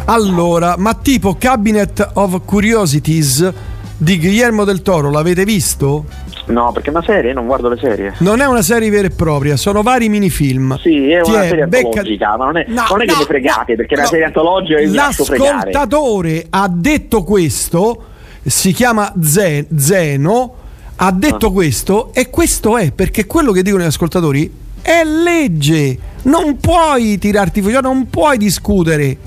Allora, 0.06 0.76
ma 0.78 0.94
tipo 0.96 1.36
Cabinet 1.38 2.12
of 2.14 2.42
Curiosities 2.46 3.52
di 3.98 4.20
Guillermo 4.20 4.64
del 4.66 4.82
Toro, 4.82 5.10
l'avete 5.10 5.46
visto? 5.46 6.06
No, 6.46 6.72
perché 6.74 6.90
è 6.90 6.92
una 6.92 7.04
serie, 7.04 7.32
non 7.34 7.46
guardo 7.46 7.70
le 7.70 7.78
serie. 7.80 8.14
Non 8.20 8.42
è 8.42 8.46
una 8.46 8.62
serie 8.62 8.90
vera 8.90 9.08
e 9.08 9.12
propria, 9.12 9.56
sono 9.56 9.82
vari 9.82 10.10
minifilm. 10.10 10.78
Sì, 10.80 11.10
è 11.10 11.22
Ti 11.22 11.30
una 11.32 11.44
serie 11.44 11.68
becca- 11.68 11.88
antologica, 11.88 12.38
ma 12.38 12.46
non 12.46 12.58
è, 12.58 12.66
No, 12.68 12.84
non 12.90 13.02
è 13.02 13.06
che 13.06 13.12
no, 13.14 13.18
mi 13.20 13.24
fregate, 13.26 13.76
perché 13.76 13.96
è 13.96 13.98
una 14.00 14.08
serie 14.08 14.26
antologica 14.26 14.80
e 14.80 14.84
io 14.84 14.90
mi 14.90 14.96
lascio 14.96 15.24
fregare. 15.24 15.50
L'ascoltatore 15.72 16.46
ha 16.50 16.68
detto 16.70 17.24
questo, 17.24 18.04
si 18.44 18.74
chiama 18.74 19.14
Ze- 19.22 19.68
Zeno, 19.76 20.56
ha 20.98 21.12
detto 21.12 21.48
Ah. 21.48 21.52
questo 21.52 22.10
e 22.14 22.30
questo 22.30 22.78
è 22.78 22.92
perché 22.92 23.26
quello 23.26 23.52
che 23.54 23.64
dicono 23.64 23.84
gli 23.84 23.88
ascoltatori 23.88 24.52
è 24.82 25.02
legge. 25.06 25.98
Non 26.24 26.58
puoi 26.60 27.18
tirarti 27.18 27.60
fuori, 27.62 27.76
cioè 27.76 27.84
non 27.84 28.10
puoi 28.10 28.38
discutere. 28.38 29.18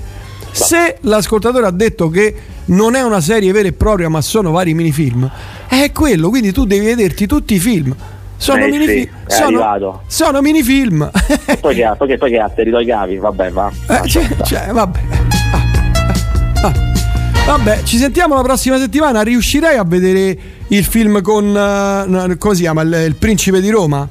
Se 0.51 0.97
l'ascoltatore 1.01 1.65
ha 1.65 1.71
detto 1.71 2.09
che 2.09 2.35
non 2.67 2.95
è 2.95 3.03
una 3.03 3.21
serie 3.21 3.51
vera 3.51 3.67
e 3.67 3.73
propria, 3.73 4.09
ma 4.09 4.21
sono 4.21 4.51
vari 4.51 4.73
minifilm, 4.73 5.29
è 5.67 5.91
quello, 5.91 6.29
quindi 6.29 6.51
tu 6.51 6.65
devi 6.65 6.85
vederti 6.85 7.25
tutti 7.27 7.55
i 7.55 7.59
film. 7.59 7.95
Sono 8.39 8.59
Eh 8.65 8.71
sì, 8.71 8.77
minifilm. 8.77 9.09
è 9.25 9.31
sono, 9.31 9.45
arrivato. 9.47 10.01
sono 10.07 10.41
minifilm. 10.41 11.09
Poi 11.59 11.73
che 11.75 11.91
poi 11.97 12.07
che, 12.07 12.17
poi 12.17 12.29
che 12.29 12.39
ha 12.39 12.49
territorio 12.49 12.85
i 12.85 12.89
cavi, 12.89 13.17
vabbè, 13.17 13.51
va. 13.51 13.71
Eh, 13.87 14.07
cioè, 14.07 14.27
cioè, 14.43 14.67
vabbè. 14.71 14.99
Ah, 15.51 16.67
ah. 16.67 16.73
Vabbè, 17.47 17.81
ci 17.83 17.97
sentiamo 17.97 18.35
la 18.35 18.41
prossima 18.41 18.77
settimana. 18.77 19.21
Riuscirei 19.21 19.77
a 19.77 19.83
vedere 19.83 20.37
il 20.67 20.83
film 20.83 21.21
con. 21.21 21.45
eh, 21.47 22.03
no, 22.07 22.35
come 22.37 22.55
si 22.55 22.61
chiama? 22.61 22.81
Il, 22.83 23.03
il 23.07 23.15
Principe 23.15 23.59
di 23.61 23.69
Roma? 23.71 24.07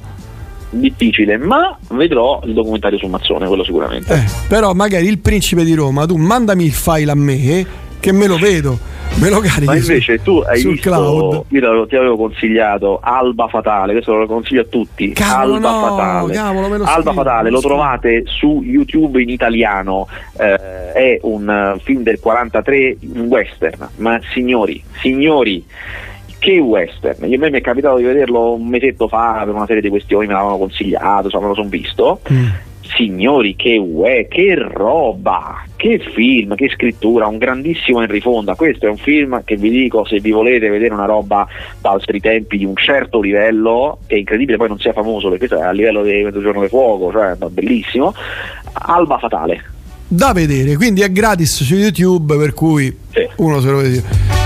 Difficile, 0.69 1.37
ma 1.37 1.77
vedrò 1.91 2.41
il 2.43 2.53
documentario 2.53 2.97
su 2.97 3.07
Mazzone, 3.07 3.47
quello 3.47 3.63
sicuramente. 3.63 4.13
Eh, 4.13 4.23
però 4.49 4.73
magari 4.73 5.07
il 5.07 5.19
Principe 5.19 5.63
di 5.63 5.73
Roma, 5.73 6.05
tu 6.05 6.17
mandami 6.17 6.65
il 6.65 6.73
file 6.73 7.11
a 7.11 7.15
me, 7.15 7.65
che 7.99 8.11
me 8.11 8.27
lo 8.27 8.37
vedo, 8.37 8.77
me 9.15 9.29
lo 9.29 9.39
carichi. 9.39 9.65
Ma 9.65 9.75
invece 9.75 10.17
su- 10.17 10.23
tu 10.23 10.43
hai 10.47 10.61
visto, 10.63 10.89
cloud. 10.89 11.43
io 11.49 11.87
ti 11.87 11.95
avevo 11.95 12.15
consigliato 12.17 12.99
Alba 13.01 13.47
Fatale, 13.47 13.93
questo 13.93 14.13
lo 14.15 14.25
consiglio 14.27 14.61
a 14.61 14.65
tutti. 14.65 15.11
Cavolo, 15.11 15.55
Alba 15.55 15.69
no, 15.71 15.79
Fatale. 15.81 16.33
cavolo, 16.33 16.65
Alba 16.65 16.85
scrivo, 16.85 17.13
Fatale, 17.13 17.49
lo 17.49 17.55
lo 17.55 17.61
trovate 17.61 18.23
su 18.25 18.61
YouTube 18.63 19.21
in 19.21 19.29
italiano, 19.29 20.07
eh, 20.37 20.91
è 20.93 21.19
un 21.23 21.49
eh, 21.49 21.79
film 21.83 22.03
del 22.03 22.19
43, 22.19 22.97
un 23.13 23.25
western, 23.27 23.89
ma 23.97 24.19
signori, 24.31 24.81
signori, 25.01 25.65
che 26.39 26.59
western? 26.59 27.27
Io, 27.27 27.35
a 27.35 27.39
me 27.39 27.49
mi 27.49 27.57
è 27.57 27.61
capitato 27.61 27.97
di 27.97 28.03
vederlo 28.03 28.53
un 28.53 28.67
mesetto 28.67 29.07
fa 29.07 29.41
per 29.43 29.53
una 29.55 29.65
serie 29.65 29.81
di 29.81 29.89
questioni, 29.89 30.27
me 30.27 30.33
l'avevano 30.33 30.59
consigliato, 30.59 31.25
insomma 31.25 31.43
me 31.43 31.49
lo 31.49 31.55
sono 31.55 31.69
visto. 31.69 32.19
Signori, 32.95 33.55
che 33.55 33.75
uè, 33.77 34.27
che 34.27 34.55
roba, 34.55 35.63
che 35.77 35.99
film, 36.13 36.55
che 36.55 36.69
scrittura, 36.69 37.27
un 37.27 37.37
grandissimo 37.37 38.01
Henry 38.01 38.19
Fonda. 38.19 38.55
Questo 38.55 38.87
è 38.87 38.89
un 38.89 38.97
film 38.97 39.41
che 39.45 39.55
vi 39.55 39.69
dico, 39.69 40.05
se 40.05 40.19
vi 40.19 40.31
volete 40.31 40.67
vedere 40.67 40.93
una 40.93 41.05
roba 41.05 41.47
da 41.79 41.91
altri 41.91 42.19
tempi 42.19 42.57
di 42.57 42.65
un 42.65 42.75
certo 42.75 43.21
livello, 43.21 43.99
che 44.05 44.15
è 44.15 44.17
incredibile 44.17 44.57
poi 44.57 44.67
non 44.67 44.79
sia 44.79 44.91
famoso, 44.91 45.29
perché 45.29 45.45
è 45.55 45.61
a 45.61 45.71
livello 45.71 46.03
di 46.03 46.23
Mezzogiorno 46.23 46.61
di 46.61 46.67
Fuoco, 46.67 47.11
cioè 47.11 47.35
bellissimo. 47.49 48.13
Alba 48.73 49.17
Fatale. 49.19 49.63
Da 50.09 50.33
vedere, 50.33 50.75
quindi 50.75 51.01
è 51.01 51.11
gratis 51.11 51.63
su 51.63 51.75
YouTube, 51.75 52.35
per 52.37 52.53
cui 52.53 52.95
uno 53.37 53.61
se 53.61 53.69
lo 53.69 53.77
vede. 53.77 54.03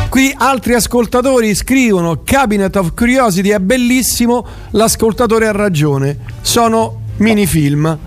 Qui 0.09 0.33
altri 0.35 0.73
ascoltatori 0.73 1.55
scrivono 1.55 2.21
Cabinet 2.25 2.75
of 2.75 2.93
Curiosity 2.93 3.49
è 3.49 3.59
bellissimo, 3.59 4.45
l'ascoltatore 4.71 5.47
ha 5.47 5.53
ragione. 5.53 6.17
Sono 6.41 7.00
minifilm. 7.21 7.97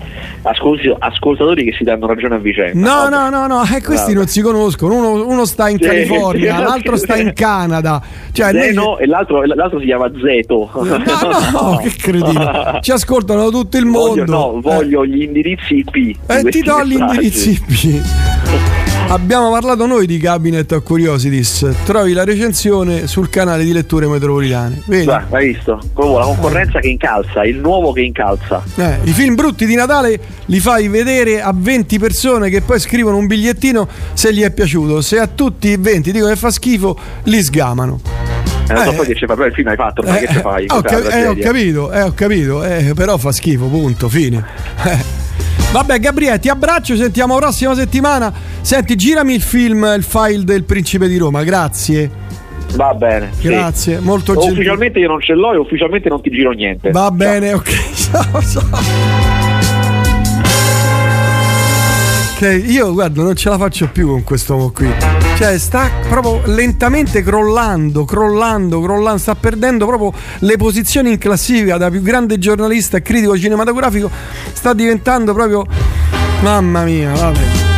Ascolti- 0.43 0.95
ascoltatori 0.99 1.65
che 1.65 1.73
si 1.77 1.85
danno 1.85 2.07
ragione 2.07 2.35
a 2.35 2.39
vicenda. 2.39 2.79
No, 2.79 3.09
no, 3.09 3.31
no, 3.31 3.47
no, 3.47 3.63
eh, 3.65 3.81
questi 3.83 4.07
Vabbè. 4.13 4.13
non 4.13 4.27
si 4.27 4.41
conoscono. 4.43 4.95
Uno, 4.97 5.27
uno 5.27 5.45
sta 5.47 5.69
in 5.71 5.79
Sì, 5.81 5.87
California, 5.87 6.57
sì, 6.57 6.63
l'altro 6.63 6.97
sta 6.97 7.17
in 7.17 7.33
Canada. 7.35 8.03
Cioè, 8.33 8.53
noi- 8.53 8.63
Zeno 8.63 8.99
e 8.99 9.07
l'altro, 9.07 9.43
l'altro 9.45 9.79
si 9.79 9.87
chiama 9.87 10.11
Zeto. 10.23 10.71
No, 10.75 10.83
no, 11.53 11.77
che 11.83 11.91
cretino. 11.97 12.79
Ci 12.81 12.91
ascoltano 12.91 13.49
tutto 13.51 13.77
il 13.79 13.87
mondo. 13.87 14.25
Voglio, 14.25 14.25
no, 14.27 14.61
voglio 14.61 15.07
gli 15.07 15.23
indirizzi 15.23 15.79
IP. 15.87 16.17
Eh, 16.27 16.43
ti 16.51 16.61
do 16.61 16.85
gli 16.85 16.93
indirizzi 16.99 17.51
IP. 17.51 18.03
Abbiamo 19.09 19.51
parlato 19.51 19.87
noi 19.87 20.07
di 20.07 20.19
Cabinet 20.19 20.71
of 20.73 20.83
Curiosities. 20.83 21.69
Trovi 21.85 22.13
la 22.15 22.25
recensione 22.25 23.07
sul 23.07 23.29
canale 23.29 23.63
di 23.65 23.73
letture 23.73 24.07
metropolitane. 24.07 24.81
Vedi? 24.87 25.05
Beh, 25.05 25.23
hai 25.31 25.53
visto? 25.53 25.79
Proprio 25.93 26.19
la 26.21 26.25
concorrenza 26.25 26.81
che 26.81 26.89
incalza, 26.89 27.45
il 27.45 27.57
nuovo 27.59 27.93
che 27.93 28.01
incalza. 28.01 28.63
Eh, 28.77 28.99
I 29.05 29.13
film 29.13 29.35
brutti 29.35 29.67
di 29.67 29.75
Natale 29.75 30.19
li 30.47 30.61
fai 30.61 30.89
vedere 30.89 31.43
a 31.43 31.53
20 31.55 31.99
persone 31.99 32.49
che 32.49 32.63
poi 32.63 32.81
scrivono 32.81 33.19
un 33.19 33.27
bigliettino 33.27 33.87
se 34.15 34.33
gli 34.33 34.43
è 34.43 34.51
piaciuto. 34.51 35.03
Se 35.03 35.19
a 35.19 35.27
tutti 35.27 35.69
i 35.69 35.77
20 35.79 36.11
dicono 36.11 36.31
che 36.33 36.39
fa 36.39 36.51
schifo, 36.51 36.99
li 37.25 37.43
sgamano. 37.43 38.01
Eh, 38.67 38.73
non 38.73 38.85
so 38.85 38.91
Eh. 38.93 38.95
poi 38.95 39.07
che 39.07 39.15
fai, 39.15 39.27
però 39.37 39.45
il 39.47 39.53
film 39.53 39.69
hai 39.69 39.77
fatto, 39.77 40.03
ma 40.03 40.17
che 40.17 40.27
ci 40.29 40.39
fai? 40.41 40.65
ho, 40.69 40.81
cap- 40.81 41.13
eh, 41.13 41.27
ho 41.27 41.37
capito, 41.39 41.93
eh, 41.93 42.01
ho 42.03 42.13
capito, 42.15 42.65
eh, 42.65 42.93
però 42.95 43.19
fa 43.19 43.31
schifo, 43.31 43.67
punto, 43.67 44.09
fine. 44.09 44.43
Eh. 44.85 45.23
Vabbè, 45.73 45.99
Gabriele, 45.99 46.39
ti 46.39 46.49
abbraccio, 46.49 46.95
ci 46.95 47.01
sentiamo 47.01 47.35
la 47.35 47.41
prossima 47.41 47.75
settimana. 47.75 48.33
Senti, 48.61 48.95
girami 48.95 49.35
il 49.35 49.43
film, 49.43 49.93
il 49.97 50.05
file 50.05 50.45
del 50.45 50.63
Principe 50.63 51.09
di 51.09 51.17
Roma, 51.19 51.43
grazie. 51.43 52.09
Va 52.77 52.93
bene. 52.95 53.31
sì. 53.39 53.49
Grazie, 53.49 53.99
molto 54.01 54.33
gentile. 54.33 54.53
Ufficialmente 54.53 54.99
io 54.99 55.09
non 55.09 55.21
ce 55.21 55.35
l'ho 55.35 55.53
e 55.53 55.57
ufficialmente 55.59 56.09
non 56.09 56.21
ti 56.21 56.31
giro 56.31 56.51
niente. 56.51 56.91
Va 56.91 57.11
bene, 57.11 57.53
ok. 57.53 57.71
Ciao, 57.95 58.43
ciao. 58.43 59.63
Cioè, 62.37 62.51
io 62.53 62.93
guarda, 62.93 63.23
non 63.23 63.37
ce 63.37 63.49
la 63.49 63.57
faccio 63.57 63.89
più 63.91 64.09
con 64.09 64.25
questo 64.25 64.55
uomo 64.55 64.71
qui. 64.71 64.89
Cioè, 65.37 65.57
sta 65.59 65.89
proprio 66.09 66.43
lentamente 66.53 67.23
crollando, 67.23 68.05
crollando, 68.05 68.81
crollando, 68.81 69.19
sta 69.19 69.35
perdendo 69.37 69.87
proprio 69.87 70.13
le 70.41 70.57
posizioni 70.57 71.11
in 71.13 71.19
classifica 71.19 71.77
da 71.77 71.91
più 71.91 72.03
grande 72.03 72.39
giornalista 72.39 72.97
e 72.97 73.03
critico 73.03 73.39
cinematografico. 73.39 74.11
Sta 74.53 74.75
diventando 74.75 75.33
proprio. 75.33 75.65
Mamma 76.43 76.83
mia. 76.85 77.13
Vabbè. 77.13 77.74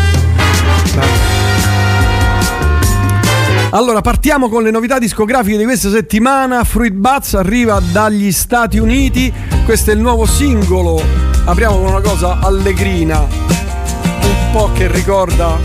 Allora, 3.71 4.01
partiamo 4.01 4.49
con 4.49 4.62
le 4.62 4.71
novità 4.71 4.99
discografiche 4.99 5.59
di 5.59 5.64
questa 5.64 5.91
settimana. 5.91 6.62
Fruit 6.64 6.93
Bats 6.93 7.35
arriva 7.35 7.81
dagli 7.81 8.31
Stati 8.31 8.79
Uniti. 8.79 9.33
Questo 9.64 9.91
è 9.91 9.95
il 9.95 10.01
nuovo 10.01 10.25
singolo. 10.25 11.03
Apriamo 11.45 11.79
con 11.79 11.89
una 11.89 12.01
cosa 12.01 12.39
allegrina, 12.41 13.21
un 13.21 14.51
po' 14.53 14.71
che 14.73 14.91
ricorda 14.91 15.59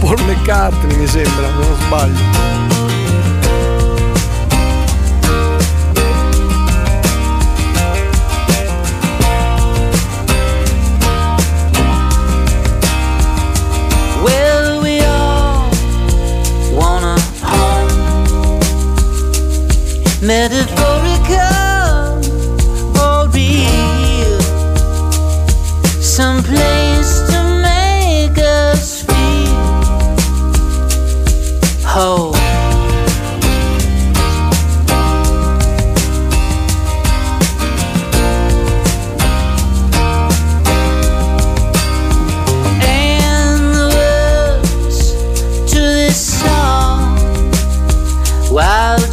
Paul 0.00 0.20
McCartney, 0.26 0.96
mi 0.96 1.06
sembra, 1.06 1.46
se 1.46 1.66
non 1.66 1.76
sbaglio. 1.86 2.77
Metaphorical 20.28 21.32
or 23.00 23.28
real, 23.30 24.40
some 26.02 26.42
place 26.42 27.22
to 27.30 27.38
make 27.62 28.36
us 28.36 29.04
feel 29.04 29.56
whole. 31.82 32.34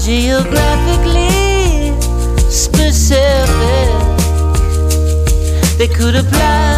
And 0.07 0.94
they 5.77 5.89
could 5.89 6.15
apply 6.15 6.74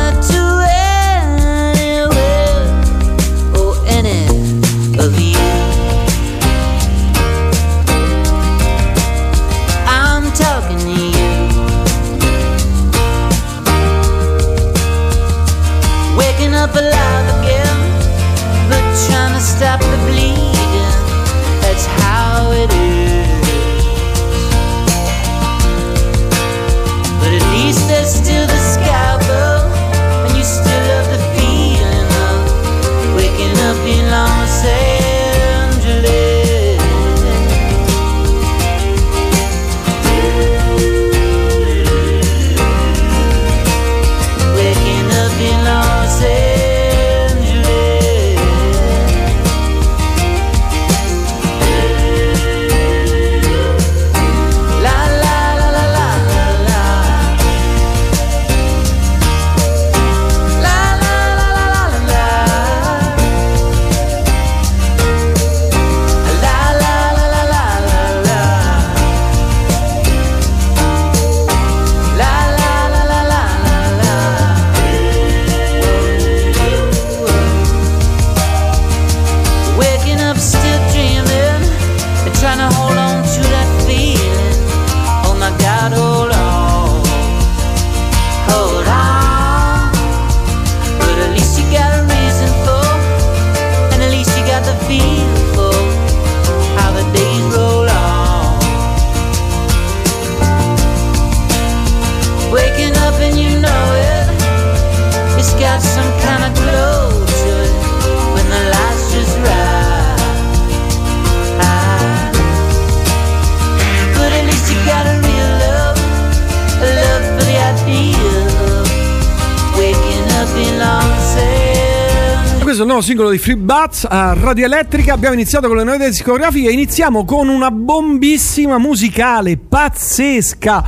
nuovo 122.97 123.11
singolo 123.11 123.29
di 123.29 123.37
Free 123.37 123.57
Bats 123.57 124.07
a 124.09 124.33
Radio 124.33 124.65
Elettrica. 124.65 125.13
Abbiamo 125.13 125.35
iniziato 125.35 125.67
con 125.67 125.77
le 125.77 125.83
novità 125.83 126.07
discografiche. 126.07 126.71
Iniziamo 126.71 127.25
con 127.25 127.47
una 127.47 127.69
bombissima 127.69 128.79
musicale 128.79 129.55
pazzesca. 129.57 130.83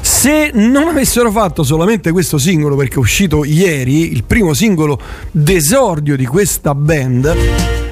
Se 0.00 0.50
non 0.52 0.88
avessero 0.88 1.30
fatto 1.30 1.62
solamente 1.62 2.10
questo 2.10 2.36
singolo, 2.38 2.74
perché 2.74 2.96
è 2.96 2.98
uscito 2.98 3.44
ieri, 3.44 4.10
il 4.10 4.24
primo 4.24 4.54
singolo 4.54 4.98
d'esordio 5.30 6.16
di 6.16 6.26
questa 6.26 6.74
band, 6.74 7.36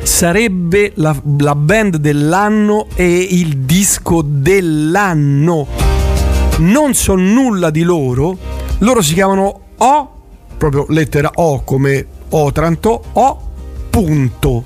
sarebbe 0.03 0.91
la, 0.97 1.15
la 1.39 1.55
band 1.55 1.99
dell'anno 1.99 2.89
e 2.97 3.07
il 3.31 3.59
disco 3.59 4.23
dell'anno. 4.23 5.67
Non 6.59 6.95
so 6.95 7.15
nulla 7.15 7.71
di 7.71 7.83
loro. 7.83 8.37
Loro 8.79 9.01
si 9.01 9.15
chiamano 9.15 9.61
O, 9.77 10.11
proprio 10.57 10.87
lettera 10.89 11.31
O 11.35 11.63
come 11.63 12.14
Otranto, 12.31 13.03
O 13.13 13.41
punto. 13.91 14.65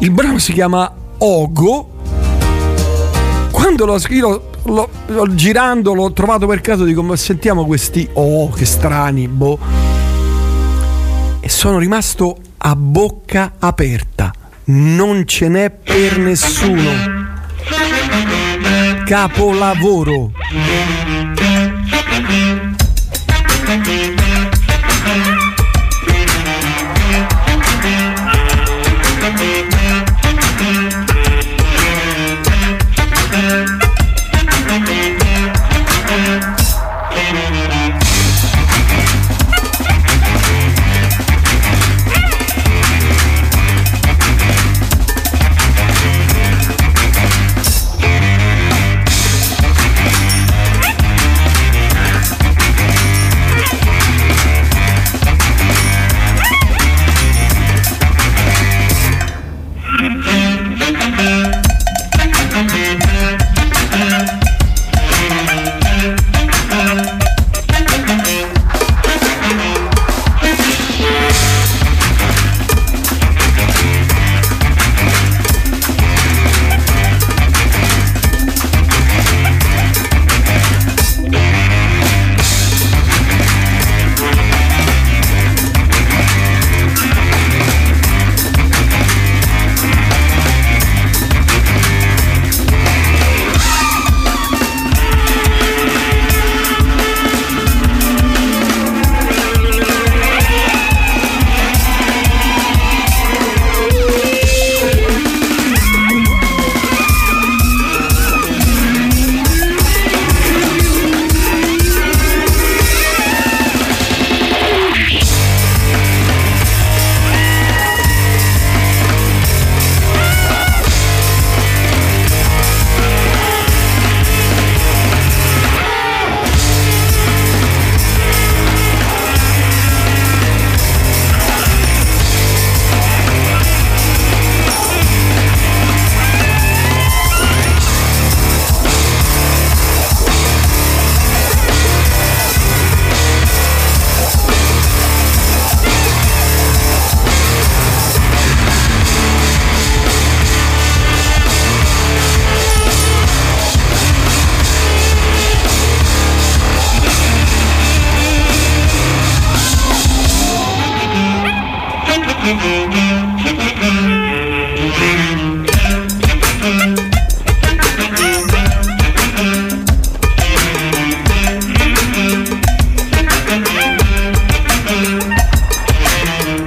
Il 0.00 0.10
brano 0.10 0.38
si 0.38 0.52
chiama 0.52 0.90
Ogo. 1.18 1.90
Quando 3.50 3.86
l'ho 3.86 3.98
scritto, 3.98 4.50
l'ho, 4.64 4.88
l'ho- 5.06 5.34
girando, 5.34 5.94
l'ho 5.94 6.12
trovato 6.12 6.46
per 6.46 6.60
caso, 6.60 6.84
dico, 6.84 7.02
ma 7.02 7.16
sentiamo 7.16 7.64
questi 7.64 8.08
O, 8.14 8.50
che 8.50 8.64
strani, 8.64 9.28
boh. 9.28 9.58
E 11.40 11.48
sono 11.48 11.78
rimasto 11.78 12.36
a 12.58 12.74
bocca 12.76 13.52
aperta. 13.58 14.32
Non 14.64 15.24
ce 15.26 15.48
n'è 15.48 15.70
per 15.70 16.18
nessuno. 16.18 16.90
Capolavoro. 19.04 20.32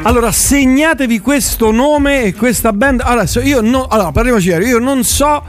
Allora, 0.09 0.31
segnatevi 0.31 1.19
questo 1.19 1.69
nome 1.69 2.23
e 2.23 2.33
questa 2.33 2.73
band. 2.73 3.01
Adesso 3.05 3.41
io 3.41 3.61
non. 3.61 3.85
Allora, 3.89 4.11
parliamoci 4.11 4.47
chiaro, 4.47 4.65
io 4.65 4.79
non 4.79 5.03
so 5.03 5.43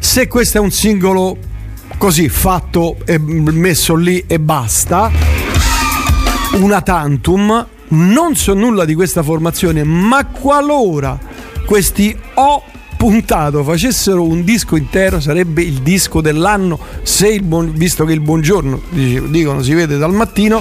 se 0.00 0.26
questo 0.26 0.58
è 0.58 0.60
un 0.60 0.72
singolo 0.72 1.38
così 1.96 2.28
fatto 2.28 2.96
e 3.04 3.20
messo 3.20 3.94
lì 3.94 4.24
e 4.26 4.40
basta. 4.40 5.12
Una 6.54 6.80
tantum. 6.80 7.66
Non 7.90 8.34
so 8.34 8.52
nulla 8.52 8.84
di 8.84 8.96
questa 8.96 9.22
formazione, 9.22 9.84
ma 9.84 10.26
qualora 10.26 11.16
questi 11.64 12.18
ho 12.34 12.64
puntato 12.96 13.62
facessero 13.62 14.24
un 14.24 14.42
disco 14.42 14.74
intero 14.74 15.20
sarebbe 15.20 15.62
il 15.62 15.82
disco 15.82 16.20
dell'anno 16.20 16.78
se 17.02 17.28
il 17.28 17.42
buon, 17.42 17.72
visto 17.72 18.04
che 18.04 18.12
il 18.12 18.20
buongiorno 18.20 18.82
dicono 18.90 19.62
si 19.62 19.72
vede 19.72 19.96
dal 19.96 20.12
mattino 20.12 20.60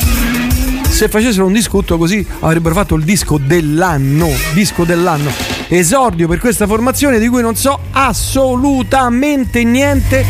se 1.00 1.08
facessero 1.08 1.45
un 1.45 1.54
disco 1.54 1.78
tutto 1.78 1.97
così 1.97 2.28
avrebbero 2.41 2.76
fatto 2.76 2.95
il 2.95 3.06
disco 3.06 3.38
dell'anno 3.38 4.30
disco 4.54 4.84
dell'anno. 4.84 5.32
Esordio 5.70 6.28
per 6.28 6.39
questa 6.39 6.68
formazione 6.68 7.20
di 7.20 7.30
cui 7.30 7.41
non 7.41 7.56
so 7.56 7.80
assolutamente 7.91 9.64
niente 9.64 10.26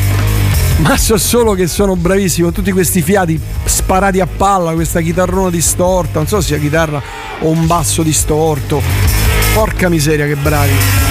ma 0.78 0.96
so 0.96 1.18
solo 1.18 1.54
che 1.54 1.66
sono 1.66 1.96
bravissimi 1.96 2.44
con 2.44 2.54
tutti 2.54 2.72
questi 2.72 3.02
fiati 3.02 3.42
sparati 3.64 4.20
a 4.20 4.28
palla 4.28 4.74
questa 4.74 5.02
chitarrona 5.02 5.50
distorta 5.50 6.20
non 6.20 6.28
so 6.28 6.40
se 6.40 6.50
sia 6.50 6.60
chitarra 6.60 7.02
o 7.40 7.50
un 7.50 7.66
basso 7.66 8.04
distorto. 8.04 8.80
Porca 9.56 9.90
miseria 9.90 10.28
che 10.28 10.36
bravi 10.36 11.09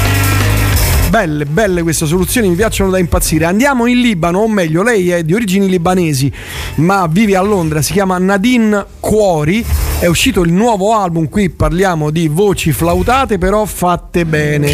Belle, 1.08 1.46
belle 1.46 1.82
queste 1.82 2.04
soluzioni, 2.04 2.50
mi 2.50 2.54
piacciono 2.54 2.90
da 2.90 2.98
impazzire. 2.98 3.46
Andiamo 3.46 3.86
in 3.86 4.00
Libano, 4.00 4.40
o 4.40 4.48
meglio, 4.48 4.82
lei 4.82 5.08
è 5.08 5.22
di 5.22 5.32
origini 5.32 5.66
libanesi, 5.66 6.30
ma 6.76 7.06
vive 7.10 7.34
a 7.34 7.40
Londra, 7.40 7.80
si 7.80 7.92
chiama 7.92 8.18
Nadine 8.18 8.84
Cuori. 9.00 9.64
È 9.98 10.06
uscito 10.06 10.42
il 10.42 10.52
nuovo 10.52 10.94
album, 10.94 11.30
qui 11.30 11.48
parliamo 11.48 12.10
di 12.10 12.28
voci 12.28 12.72
flautate, 12.72 13.38
però 13.38 13.64
fatte 13.64 14.26
bene. 14.26 14.68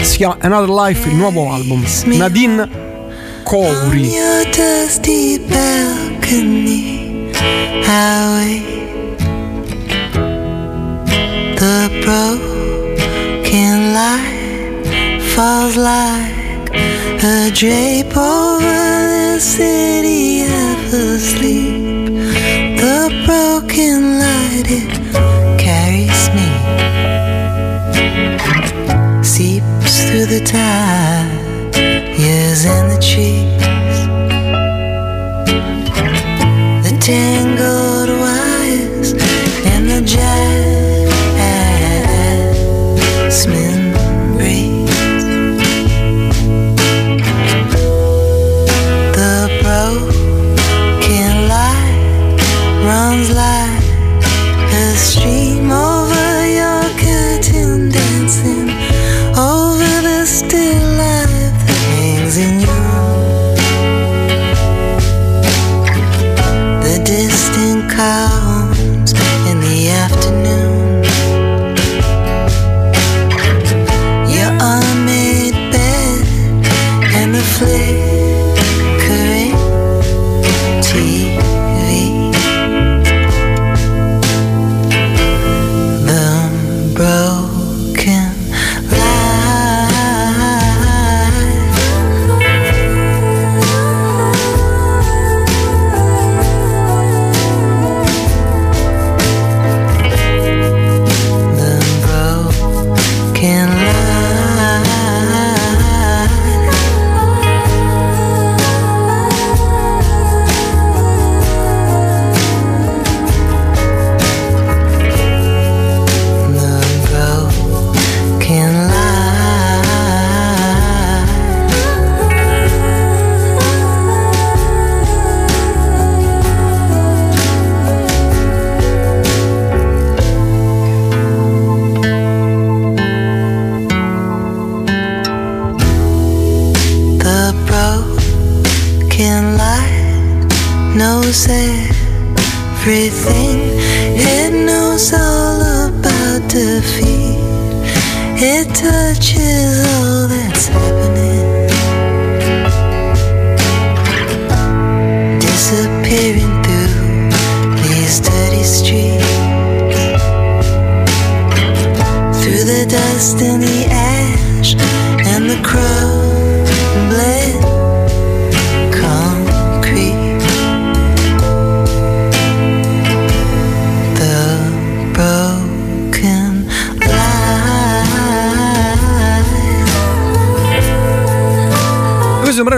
Si 0.00 0.16
chiama 0.16 0.38
Another 0.40 0.70
Life, 0.70 1.08
il 1.08 1.14
nuovo 1.14 1.52
album. 1.52 1.84
Nadine 2.06 2.68
Cuori. 3.42 4.10
The 11.58 11.88
broken 12.02 13.92
light 13.94 14.35
falls 15.36 15.76
like 15.76 16.70
a 17.22 17.50
drape 17.52 18.16
over 18.16 18.60
the 18.64 19.38
city 19.38 20.38
half 20.38 20.90
asleep. 20.94 22.06
The 22.80 23.00
broken 23.26 24.18
light 24.18 24.66
it 24.80 24.92
carries 25.58 26.24
me, 26.36 26.48
seeps 29.22 30.04
through 30.08 30.24
the 30.24 30.42
tide, 30.42 31.76
years 32.18 32.64
in 32.64 32.88
the 32.88 32.98
trees. 32.98 33.45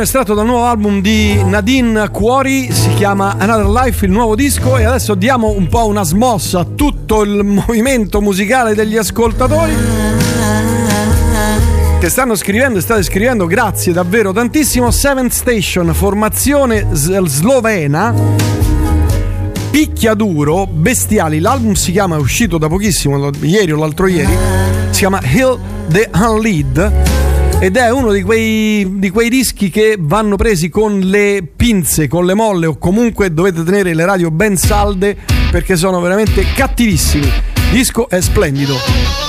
Estratto 0.09 0.33
dal 0.33 0.47
nuovo 0.47 0.65
album 0.65 1.03
di 1.03 1.39
Nadine 1.45 2.09
Cuori, 2.09 2.73
si 2.73 2.95
chiama 2.95 3.37
Another 3.37 3.69
Life, 3.69 4.07
il 4.07 4.11
nuovo 4.11 4.35
disco 4.35 4.79
e 4.79 4.85
adesso 4.85 5.15
diamo 5.15 5.51
un 5.51 5.67
po' 5.69 5.87
una 5.87 6.03
smossa 6.03 6.61
a 6.61 6.65
tutto 6.65 7.21
il 7.21 7.45
movimento 7.45 8.23
musicale 8.23 8.75
degli 8.75 8.97
ascoltatori 8.97 9.77
che 12.01 12.09
stanno 12.09 12.37
scrivendo 12.37 12.79
e 12.79 12.81
state 12.81 13.03
scrivendo, 13.03 13.45
grazie 13.45 13.93
davvero 13.93 14.33
tantissimo. 14.33 14.91
Seventh 14.91 15.33
Station, 15.33 15.93
formazione 15.93 16.87
slovena. 16.93 18.15
Picchiaduro, 19.71 20.67
bestiali. 20.67 21.39
L'album 21.39 21.75
si 21.75 21.93
chiama, 21.93 22.17
è 22.17 22.19
uscito 22.19 22.57
da 22.57 22.69
pochissimo, 22.69 23.31
ieri 23.43 23.73
o 23.73 23.77
l'altro 23.77 24.07
ieri. 24.07 24.35
Si 24.89 25.01
chiama 25.01 25.21
Hill 25.23 25.59
the 25.89 26.09
Unlead. 26.15 27.28
Ed 27.61 27.77
è 27.77 27.91
uno 27.91 28.13
di 28.13 28.23
quei, 28.23 29.01
di 29.01 29.11
quei 29.11 29.29
dischi 29.29 29.69
che 29.69 29.97
vanno 29.99 30.37
presi 30.37 30.69
con 30.69 31.01
le 31.01 31.43
pinze, 31.57 32.07
con 32.07 32.25
le 32.25 32.35
molle 32.35 32.67
o 32.67 32.79
comunque 32.79 33.35
dovete 33.35 33.65
tenere 33.65 33.95
le 33.95 34.05
radio 34.05 34.31
ben 34.31 34.57
salde 34.57 35.17
perché 35.51 35.77
sono 35.77 36.01
veramente 36.01 36.45
cattivissimi. 36.55 37.27
Il 37.27 37.71
disco 37.73 38.09
è 38.09 38.21
splendido. 38.21 39.28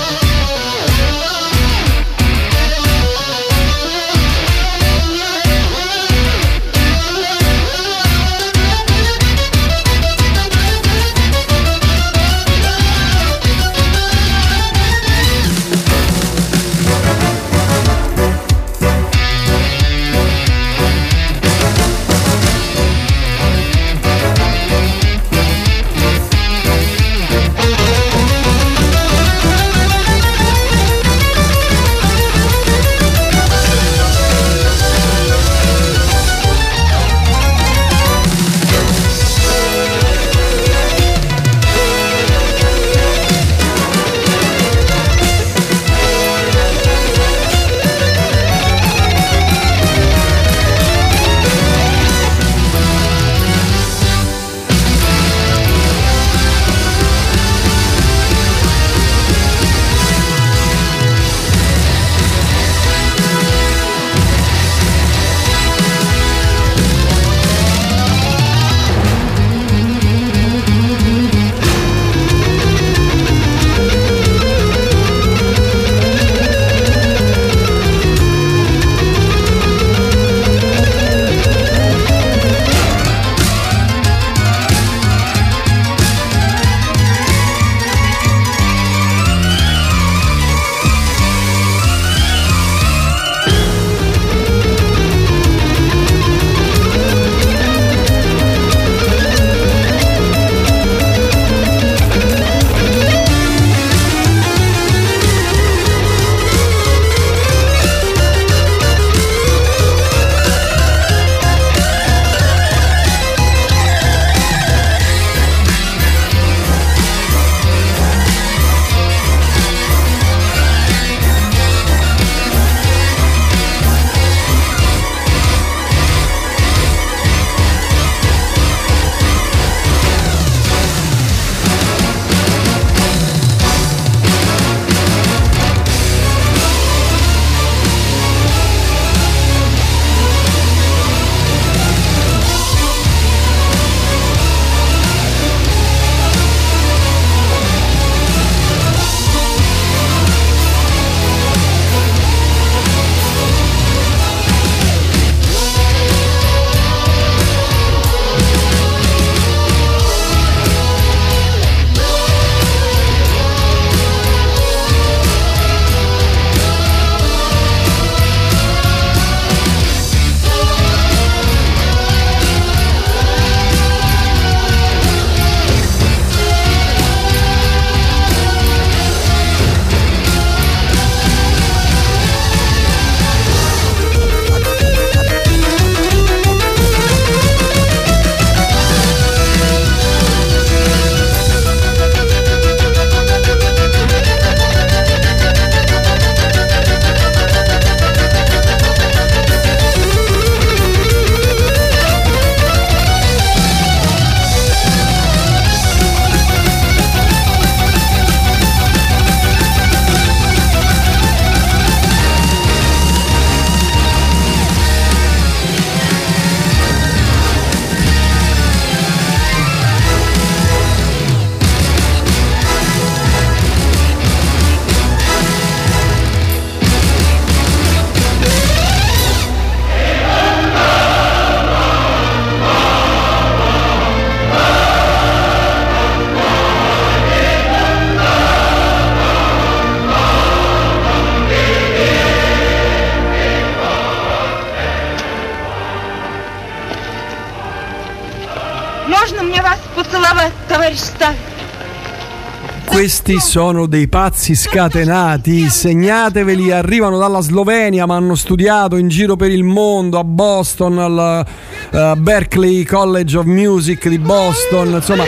Questi 253.30 253.48
sono 253.48 253.86
dei 253.86 254.08
pazzi 254.08 254.56
scatenati, 254.56 255.70
segnateveli, 255.70 256.72
arrivano 256.72 257.20
dalla 257.20 257.42
Slovenia 257.42 258.08
ma 258.08 258.16
hanno 258.16 258.34
studiato 258.34 258.96
in 258.96 259.08
giro 259.08 259.36
per 259.36 259.52
il 259.52 259.64
mondo, 259.64 260.18
a 260.18 260.24
Boston, 260.24 260.98
al 260.98 261.46
eh, 261.92 262.16
Berkeley 262.18 262.84
College 262.86 263.38
of 263.38 263.46
Music 263.46 264.10
di 264.10 264.18
Boston, 264.18 264.94
insomma 264.96 265.26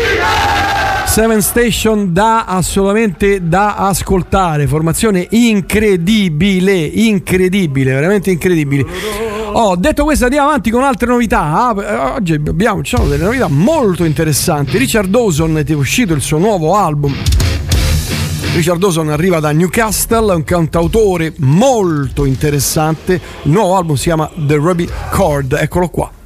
Seven 1.06 1.44
Station 1.44 2.12
da 2.12 2.46
assolutamente 2.46 3.48
da 3.48 3.76
ascoltare, 3.76 4.66
formazione 4.66 5.28
incredibile, 5.30 6.74
incredibile, 6.74 7.94
veramente 7.94 8.32
incredibile. 8.32 8.84
Oh, 9.52 9.76
detto 9.76 10.06
questo 10.06 10.24
andiamo 10.24 10.48
avanti 10.48 10.72
con 10.72 10.82
altre 10.82 11.06
novità. 11.06 11.42
Ah, 11.42 12.14
oggi 12.16 12.34
abbiamo 12.34 12.82
delle 12.82 13.24
novità 13.24 13.48
molto 13.48 14.06
interessanti. 14.06 14.80
Richard 14.80 15.08
Dawson 15.08 15.64
è 15.64 15.72
uscito 15.74 16.16
il 16.16 16.22
suo 16.22 16.40
nuovo 16.40 16.76
album. 16.76 17.41
Richard 18.54 18.80
Dawson 18.80 19.10
arriva 19.10 19.40
da 19.40 19.52
Newcastle, 19.52 20.34
è 20.34 20.36
un 20.36 20.44
cantautore 20.44 21.34
molto 21.38 22.26
interessante. 22.26 23.14
Il 23.44 23.52
nuovo 23.52 23.78
album 23.78 23.96
si 23.96 24.04
chiama 24.04 24.30
The 24.36 24.56
Ruby 24.56 24.90
Chord, 25.10 25.54
eccolo 25.54 25.88
qua. 25.88 26.21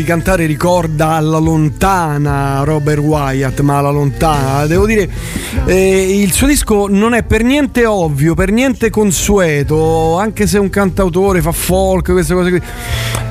di 0.00 0.06
cantare 0.06 0.46
ricorda 0.46 1.10
alla 1.10 1.36
lontana 1.36 2.62
Robert 2.64 3.00
Wyatt, 3.00 3.60
ma 3.60 3.78
alla 3.78 3.90
lontana. 3.90 4.66
Devo 4.66 4.86
dire, 4.86 5.08
eh, 5.66 6.20
il 6.20 6.32
suo 6.32 6.46
disco 6.46 6.86
non 6.88 7.12
è 7.12 7.22
per 7.22 7.42
niente 7.42 7.84
ovvio, 7.84 8.34
per 8.34 8.50
niente 8.50 8.88
consueto, 8.88 10.18
anche 10.18 10.46
se 10.46 10.56
è 10.56 10.60
un 10.60 10.70
cantautore, 10.70 11.42
fa 11.42 11.52
folk, 11.52 12.12
queste 12.12 12.32
cose 12.32 12.50
qui. 12.50 12.62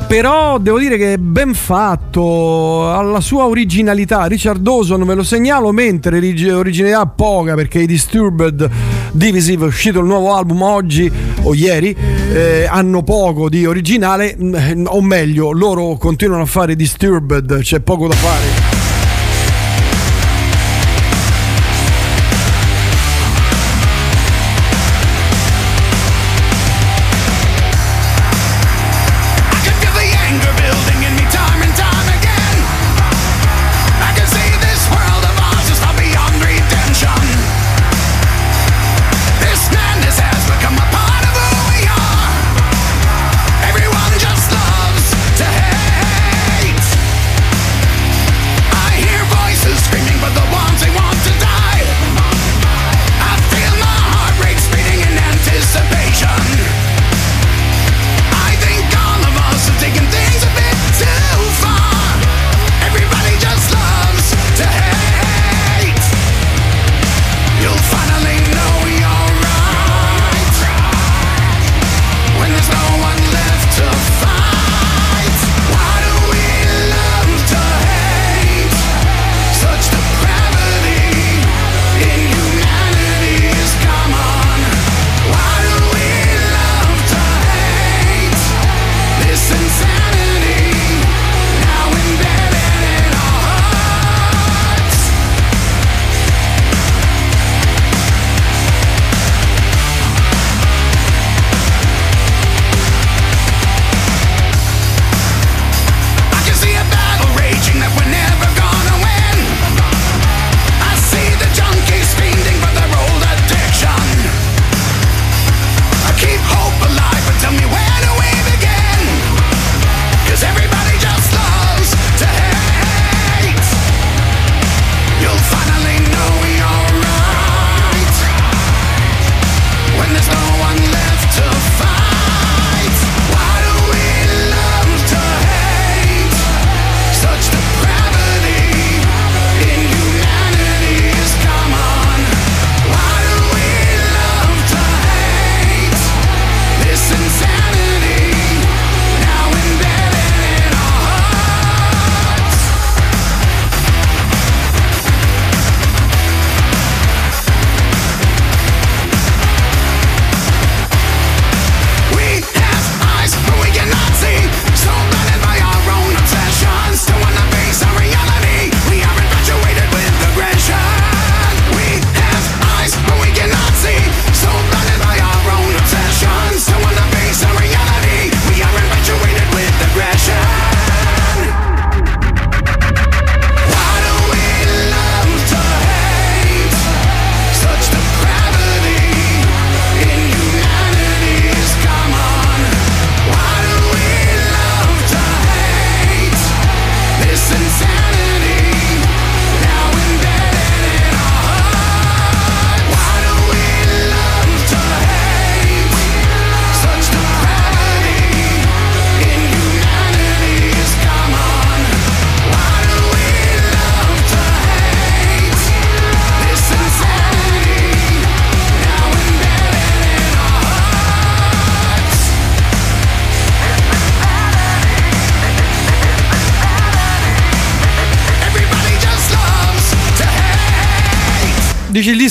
Però 0.08 0.58
devo 0.60 0.80
dire 0.80 0.98
che 0.98 1.14
è 1.14 1.18
ben 1.18 1.54
fatto, 1.54 2.92
ha 2.92 3.02
la 3.02 3.22
sua 3.22 3.46
originalità. 3.46 4.26
Richard 4.26 4.62
Dawson 4.62 5.04
ve 5.06 5.14
lo 5.14 5.24
segnalo, 5.24 5.72
mentre 5.72 6.18
originalità 6.52 7.06
poca 7.08 7.56
perché 7.56 7.80
i 7.80 7.88
Disturbed 7.88 8.70
Divisive, 9.12 9.66
è 9.66 9.68
uscito 9.68 10.00
il 10.00 10.06
nuovo 10.06 10.34
album 10.34 10.62
oggi 10.62 11.12
o 11.42 11.54
ieri, 11.54 11.96
eh, 12.34 12.68
hanno 12.70 13.04
poco 13.04 13.50
di 13.50 13.66
originale, 13.66 14.36
mm, 14.40 14.56
eh, 14.56 14.84
o 14.86 15.02
meglio, 15.02 15.52
loro 15.52 15.98
continuano 15.98 16.44
a 16.44 16.48
fare 16.48 16.76
Disturbed, 16.76 17.62
c'è 17.62 17.80
poco 17.80 18.08
da 18.08 18.16
fare. 18.16 18.59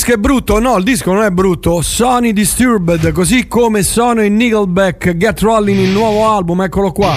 disco 0.09 0.13
è 0.15 0.17
brutto? 0.17 0.59
No, 0.59 0.77
il 0.79 0.85
disco 0.85 1.13
non 1.13 1.23
è 1.23 1.31
brutto. 1.31 1.83
Sono 1.83 2.27
i 2.27 2.33
Disturbed, 2.33 3.13
così 3.13 3.47
come 3.47 3.83
sono 3.83 4.23
i 4.23 4.31
Nickelback, 4.31 5.17
Get 5.17 5.41
Rolling, 5.41 5.79
il 5.79 5.91
nuovo 5.91 6.31
album, 6.31 6.63
eccolo 6.63 6.93
qua. 6.93 7.15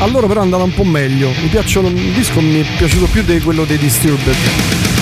Allora 0.00 0.26
però 0.26 0.40
andava 0.40 0.64
un 0.64 0.74
po' 0.74 0.82
meglio. 0.82 1.28
Mi 1.40 1.48
piacciono, 1.48 1.86
il 1.86 2.12
disco 2.12 2.40
mi 2.40 2.60
è 2.60 2.64
piaciuto 2.76 3.06
più 3.12 3.22
di 3.22 3.38
quello 3.40 3.64
dei 3.64 3.78
Disturbed. 3.78 4.99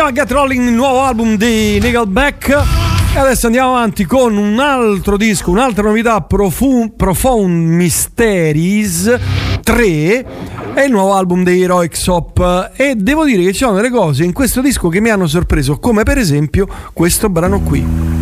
chiama 0.00 0.12
Get 0.12 0.30
Rolling, 0.30 0.66
il 0.66 0.72
nuovo 0.72 1.02
album 1.02 1.36
di 1.36 1.78
Nickelback. 1.78 2.48
E 3.14 3.18
adesso 3.18 3.46
andiamo 3.46 3.76
avanti 3.76 4.06
con 4.06 4.34
un 4.34 4.58
altro 4.58 5.18
disco, 5.18 5.50
un'altra 5.50 5.82
novità, 5.82 6.22
Profum, 6.22 6.94
Profound 6.96 7.52
Mysteries 7.52 9.18
3 9.62 10.26
è 10.72 10.80
il 10.82 10.90
nuovo 10.90 11.12
album 11.12 11.44
dei 11.44 11.60
Heroic 11.60 11.94
Sop 11.94 12.70
e 12.76 12.94
devo 12.96 13.26
dire 13.26 13.42
che 13.42 13.52
ci 13.52 13.58
sono 13.58 13.76
delle 13.76 13.90
cose 13.90 14.24
in 14.24 14.32
questo 14.32 14.62
disco 14.62 14.88
che 14.88 15.00
mi 15.00 15.10
hanno 15.10 15.26
sorpreso, 15.26 15.78
come 15.78 16.02
per 16.04 16.16
esempio 16.16 16.66
questo 16.94 17.28
brano 17.28 17.60
qui. 17.60 18.19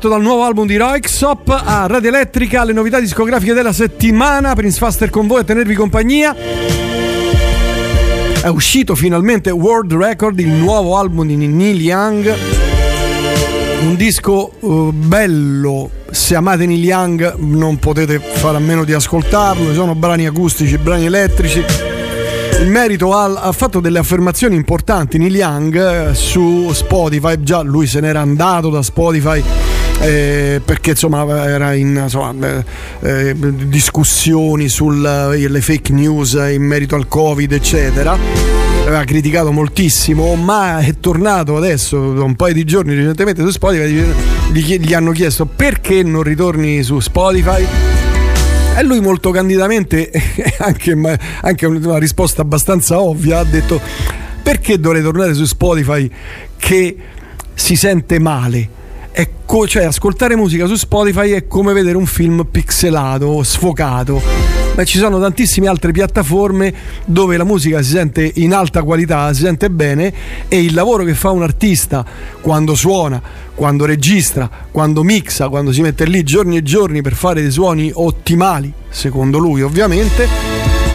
Estratto 0.00 0.08
dal 0.08 0.22
nuovo 0.22 0.44
album 0.44 0.66
di 0.66 0.78
Roixop 0.78 1.48
a 1.50 1.86
Radio 1.86 2.08
Elettrica, 2.08 2.64
le 2.64 2.72
novità 2.72 2.98
discografiche 3.00 3.52
della 3.52 3.74
settimana. 3.74 4.54
Prince 4.54 4.78
Faster 4.78 5.10
con 5.10 5.26
voi 5.26 5.40
a 5.40 5.44
tenervi 5.44 5.74
compagnia. 5.74 6.34
È 8.42 8.46
uscito 8.46 8.94
finalmente 8.94 9.50
World 9.50 9.92
Record, 9.92 10.38
il 10.38 10.48
nuovo 10.48 10.96
album 10.96 11.26
di 11.26 11.36
Neil 11.36 11.82
Young. 11.82 12.34
Un 13.82 13.94
disco 13.96 14.52
eh, 14.58 14.92
bello, 14.92 15.90
se 16.10 16.34
amate 16.34 16.64
Neil 16.64 16.82
Young 16.82 17.34
non 17.36 17.78
potete 17.78 18.18
fare 18.18 18.56
a 18.56 18.60
meno 18.60 18.84
di 18.84 18.94
ascoltarlo, 18.94 19.68
ci 19.68 19.74
sono 19.74 19.94
brani 19.94 20.26
acustici, 20.26 20.78
brani 20.78 21.04
elettrici. 21.04 21.62
Il 22.60 22.68
merito 22.68 23.14
ha, 23.14 23.24
ha 23.40 23.52
fatto 23.52 23.80
delle 23.80 23.98
affermazioni 23.98 24.56
importanti 24.56 25.18
Neil 25.18 25.36
Young 25.36 26.08
eh, 26.08 26.14
su 26.14 26.70
Spotify, 26.72 27.42
già 27.42 27.60
lui 27.60 27.86
se 27.86 28.00
n'era 28.00 28.20
andato 28.20 28.70
da 28.70 28.82
Spotify 28.82 29.42
eh, 30.00 30.62
perché 30.64 30.90
insomma 30.90 31.44
era 31.46 31.74
in 31.74 32.00
insomma, 32.02 32.34
eh, 32.48 32.64
eh, 33.00 33.34
discussioni 33.36 34.68
sulle 34.68 35.60
fake 35.60 35.92
news 35.92 36.32
in 36.50 36.62
merito 36.62 36.94
al 36.94 37.06
covid 37.06 37.52
eccetera. 37.52 38.16
Aveva 38.86 39.04
criticato 39.04 39.52
moltissimo 39.52 40.34
ma 40.36 40.78
è 40.78 40.94
tornato 40.98 41.56
adesso 41.56 41.98
un 41.98 42.34
paio 42.34 42.54
di 42.54 42.64
giorni 42.64 42.94
recentemente 42.94 43.42
su 43.42 43.50
Spotify 43.50 44.02
gli, 44.52 44.78
gli 44.78 44.94
hanno 44.94 45.12
chiesto 45.12 45.44
perché 45.44 46.02
non 46.02 46.22
ritorni 46.22 46.82
su 46.82 46.98
Spotify. 47.00 47.66
E 48.76 48.82
lui 48.82 49.00
molto 49.00 49.30
candidamente 49.30 50.10
anche, 50.58 50.96
anche 51.42 51.66
una 51.66 51.98
risposta 51.98 52.40
abbastanza 52.40 53.00
ovvia 53.00 53.40
ha 53.40 53.44
detto 53.44 53.80
perché 54.42 54.80
dovrei 54.80 55.02
tornare 55.02 55.34
su 55.34 55.44
Spotify 55.44 56.10
che 56.56 56.96
si 57.52 57.76
sente 57.76 58.18
male 58.18 58.78
Ecco, 59.52 59.66
cioè 59.66 59.82
ascoltare 59.82 60.36
musica 60.36 60.66
su 60.66 60.76
Spotify 60.76 61.30
è 61.30 61.48
come 61.48 61.72
vedere 61.72 61.96
un 61.96 62.06
film 62.06 62.46
pixelato, 62.48 63.42
sfocato. 63.42 64.22
Ma 64.76 64.84
ci 64.84 64.96
sono 64.96 65.18
tantissime 65.18 65.66
altre 65.66 65.90
piattaforme 65.90 66.72
dove 67.04 67.36
la 67.36 67.42
musica 67.42 67.82
si 67.82 67.90
sente 67.90 68.30
in 68.36 68.54
alta 68.54 68.84
qualità, 68.84 69.34
si 69.34 69.42
sente 69.42 69.68
bene 69.68 70.14
e 70.46 70.62
il 70.62 70.72
lavoro 70.72 71.02
che 71.02 71.14
fa 71.14 71.30
un 71.30 71.42
artista 71.42 72.06
quando 72.40 72.76
suona, 72.76 73.20
quando 73.52 73.86
registra, 73.86 74.48
quando 74.70 75.02
mixa, 75.02 75.48
quando 75.48 75.72
si 75.72 75.80
mette 75.80 76.04
lì 76.04 76.22
giorni 76.22 76.56
e 76.56 76.62
giorni 76.62 77.02
per 77.02 77.14
fare 77.14 77.42
dei 77.42 77.50
suoni 77.50 77.90
ottimali, 77.92 78.72
secondo 78.88 79.38
lui 79.38 79.62
ovviamente, 79.62 80.49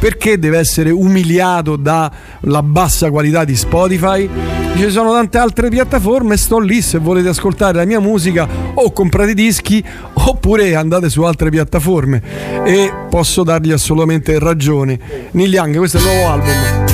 perché 0.06 0.38
deve 0.38 0.60
essere 0.60 0.92
umiliato 0.92 1.78
dalla 1.78 2.62
bassa 2.62 3.10
qualità 3.10 3.44
di 3.44 3.56
Spotify? 3.56 4.30
Ci 4.76 4.92
sono 4.92 5.12
tante 5.12 5.40
altre 5.40 5.68
piattaforme, 5.68 6.38
sto 6.38 6.60
lì 6.60 6.80
se 6.84 7.00
volete 7.00 7.30
ascoltare 7.30 7.78
la 7.78 7.86
mia 7.86 8.00
musica 8.00 8.48
o 8.76 8.92
comprate 8.92 9.34
dischi 9.34 9.84
oppure 10.14 10.76
andate 10.76 11.10
su 11.10 11.24
altre 11.24 11.50
piattaforme 11.50 12.22
e 12.64 12.94
posso 13.10 13.42
dargli 13.42 13.72
assolutamente 13.72 14.38
ragione. 14.38 15.00
Neil 15.32 15.52
Young, 15.52 15.76
questo 15.78 15.98
è 15.98 16.02
il 16.02 16.06
nuovo 16.06 16.28
album. 16.28 16.85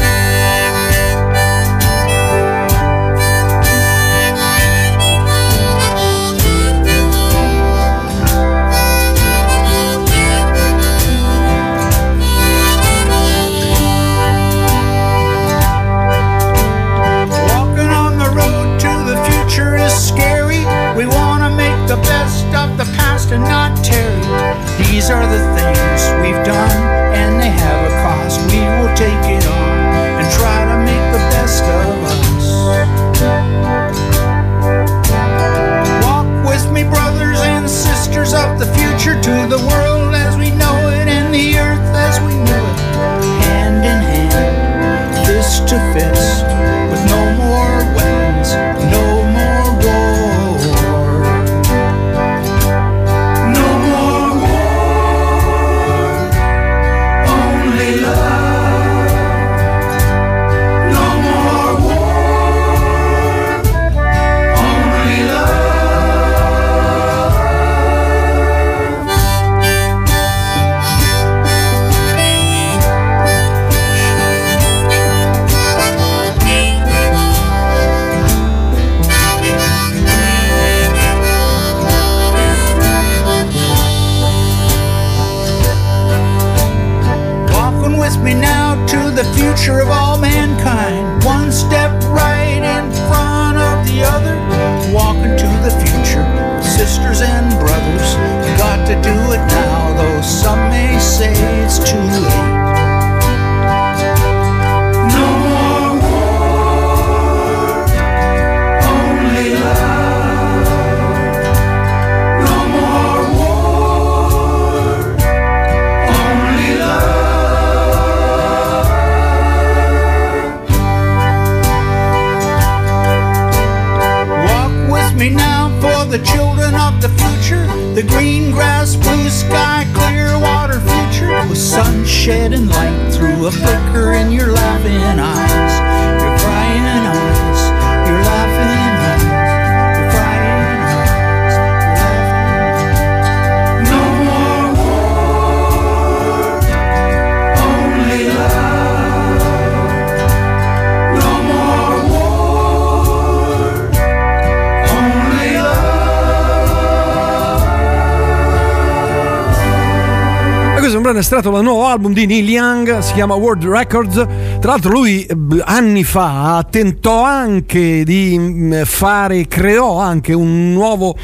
Estratto 161.42 161.58
dal 161.58 161.64
nuovo 161.64 161.88
album 161.88 162.14
di 162.14 162.28
Neil 162.28 162.48
Young, 162.48 163.00
si 163.00 163.14
chiama 163.14 163.34
World 163.34 163.66
Records. 163.66 164.14
Tra 164.60 164.72
l'altro 164.72 164.92
lui 164.92 165.26
eh, 165.26 165.36
anni 165.64 166.04
fa 166.04 166.64
tentò 166.70 167.24
anche 167.24 168.04
di 168.04 168.38
mm, 168.38 168.82
fare, 168.84 169.48
creò 169.48 169.98
anche 169.98 170.34
un 170.34 170.72
nuovo 170.72 171.16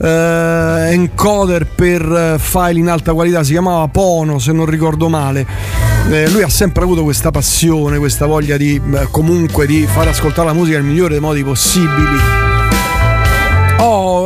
eh, 0.00 0.88
encoder 0.90 1.66
per 1.66 2.02
eh, 2.02 2.38
file 2.40 2.80
in 2.80 2.88
alta 2.88 3.12
qualità, 3.12 3.44
si 3.44 3.52
chiamava 3.52 3.86
Pono 3.86 4.40
se 4.40 4.50
non 4.50 4.66
ricordo 4.66 5.08
male. 5.08 5.46
Eh, 6.10 6.28
lui 6.30 6.42
ha 6.42 6.48
sempre 6.48 6.82
avuto 6.82 7.04
questa 7.04 7.30
passione, 7.30 7.98
questa 7.98 8.26
voglia 8.26 8.56
di 8.56 8.74
eh, 8.74 9.06
comunque 9.12 9.66
di 9.66 9.86
fare 9.86 10.10
ascoltare 10.10 10.48
la 10.48 10.54
musica 10.54 10.78
nel 10.78 10.86
migliore 10.86 11.10
dei 11.10 11.20
modi 11.20 11.44
possibili. 11.44 12.51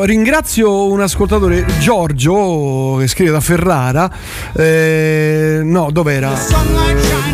Ringrazio 0.07 0.87
un 0.87 1.01
ascoltatore 1.01 1.67
Giorgio 1.81 2.95
che 3.01 3.09
scrive 3.09 3.33
da 3.33 3.41
Ferrara. 3.41 4.09
Eh, 4.53 5.63
no, 5.65 5.91
dov'era? 5.91 6.33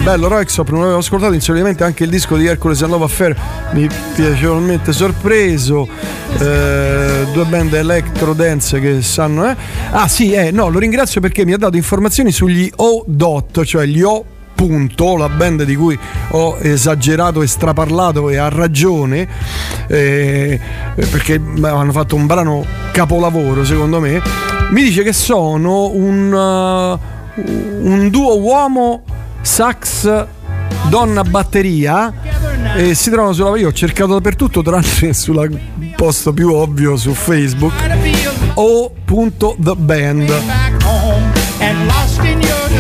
Bello 0.02 0.28
Roixop, 0.28 0.70
non 0.70 0.84
avevo 0.84 0.96
ascoltato 0.96 1.34
insolitamente 1.34 1.84
anche 1.84 2.04
il 2.04 2.08
disco 2.08 2.34
di 2.34 2.46
Hercules 2.46 2.80
and 2.80 2.92
Love 2.92 3.04
Affair, 3.04 3.36
mi 3.72 3.86
piacevolmente 4.14 4.94
sorpreso. 4.94 5.86
Eh, 6.38 7.26
due 7.34 7.44
band 7.44 7.74
electro 7.74 8.32
dance 8.32 8.80
che 8.80 9.02
sanno, 9.02 9.50
eh. 9.50 9.56
Ah 9.90 10.08
sì, 10.08 10.32
eh, 10.32 10.50
no, 10.50 10.70
lo 10.70 10.78
ringrazio 10.78 11.20
perché 11.20 11.44
mi 11.44 11.52
ha 11.52 11.58
dato 11.58 11.76
informazioni 11.76 12.32
sugli 12.32 12.72
O-Dot, 12.74 13.64
cioè 13.64 13.84
gli 13.84 14.00
O 14.00 14.24
punto, 14.66 15.16
la 15.16 15.28
band 15.28 15.64
di 15.64 15.74
cui 15.74 15.98
ho 16.28 16.56
esagerato 16.60 17.42
e 17.42 17.48
straparlato 17.48 18.30
e 18.30 18.36
ha 18.36 18.48
ragione 18.48 19.26
eh, 19.88 20.60
perché 20.94 21.40
hanno 21.62 21.90
fatto 21.90 22.14
un 22.14 22.26
brano 22.26 22.64
capolavoro 22.92 23.64
secondo 23.64 23.98
me. 23.98 24.22
Mi 24.70 24.84
dice 24.84 25.02
che 25.02 25.12
sono 25.12 25.90
un, 25.90 26.32
uh, 26.32 26.98
un 27.88 28.08
duo 28.08 28.38
uomo 28.38 29.02
sax 29.40 30.26
donna 30.88 31.24
batteria 31.24 32.12
e 32.76 32.94
si 32.94 33.10
trovano 33.10 33.32
sulla 33.32 33.58
io 33.58 33.68
ho 33.68 33.72
cercato 33.72 34.12
dappertutto 34.12 34.62
tranne 34.62 35.12
sul 35.12 35.58
posto 35.96 36.32
più 36.32 36.52
ovvio 36.52 36.96
su 36.96 37.12
Facebook 37.12 37.74
o.theband 38.54 40.32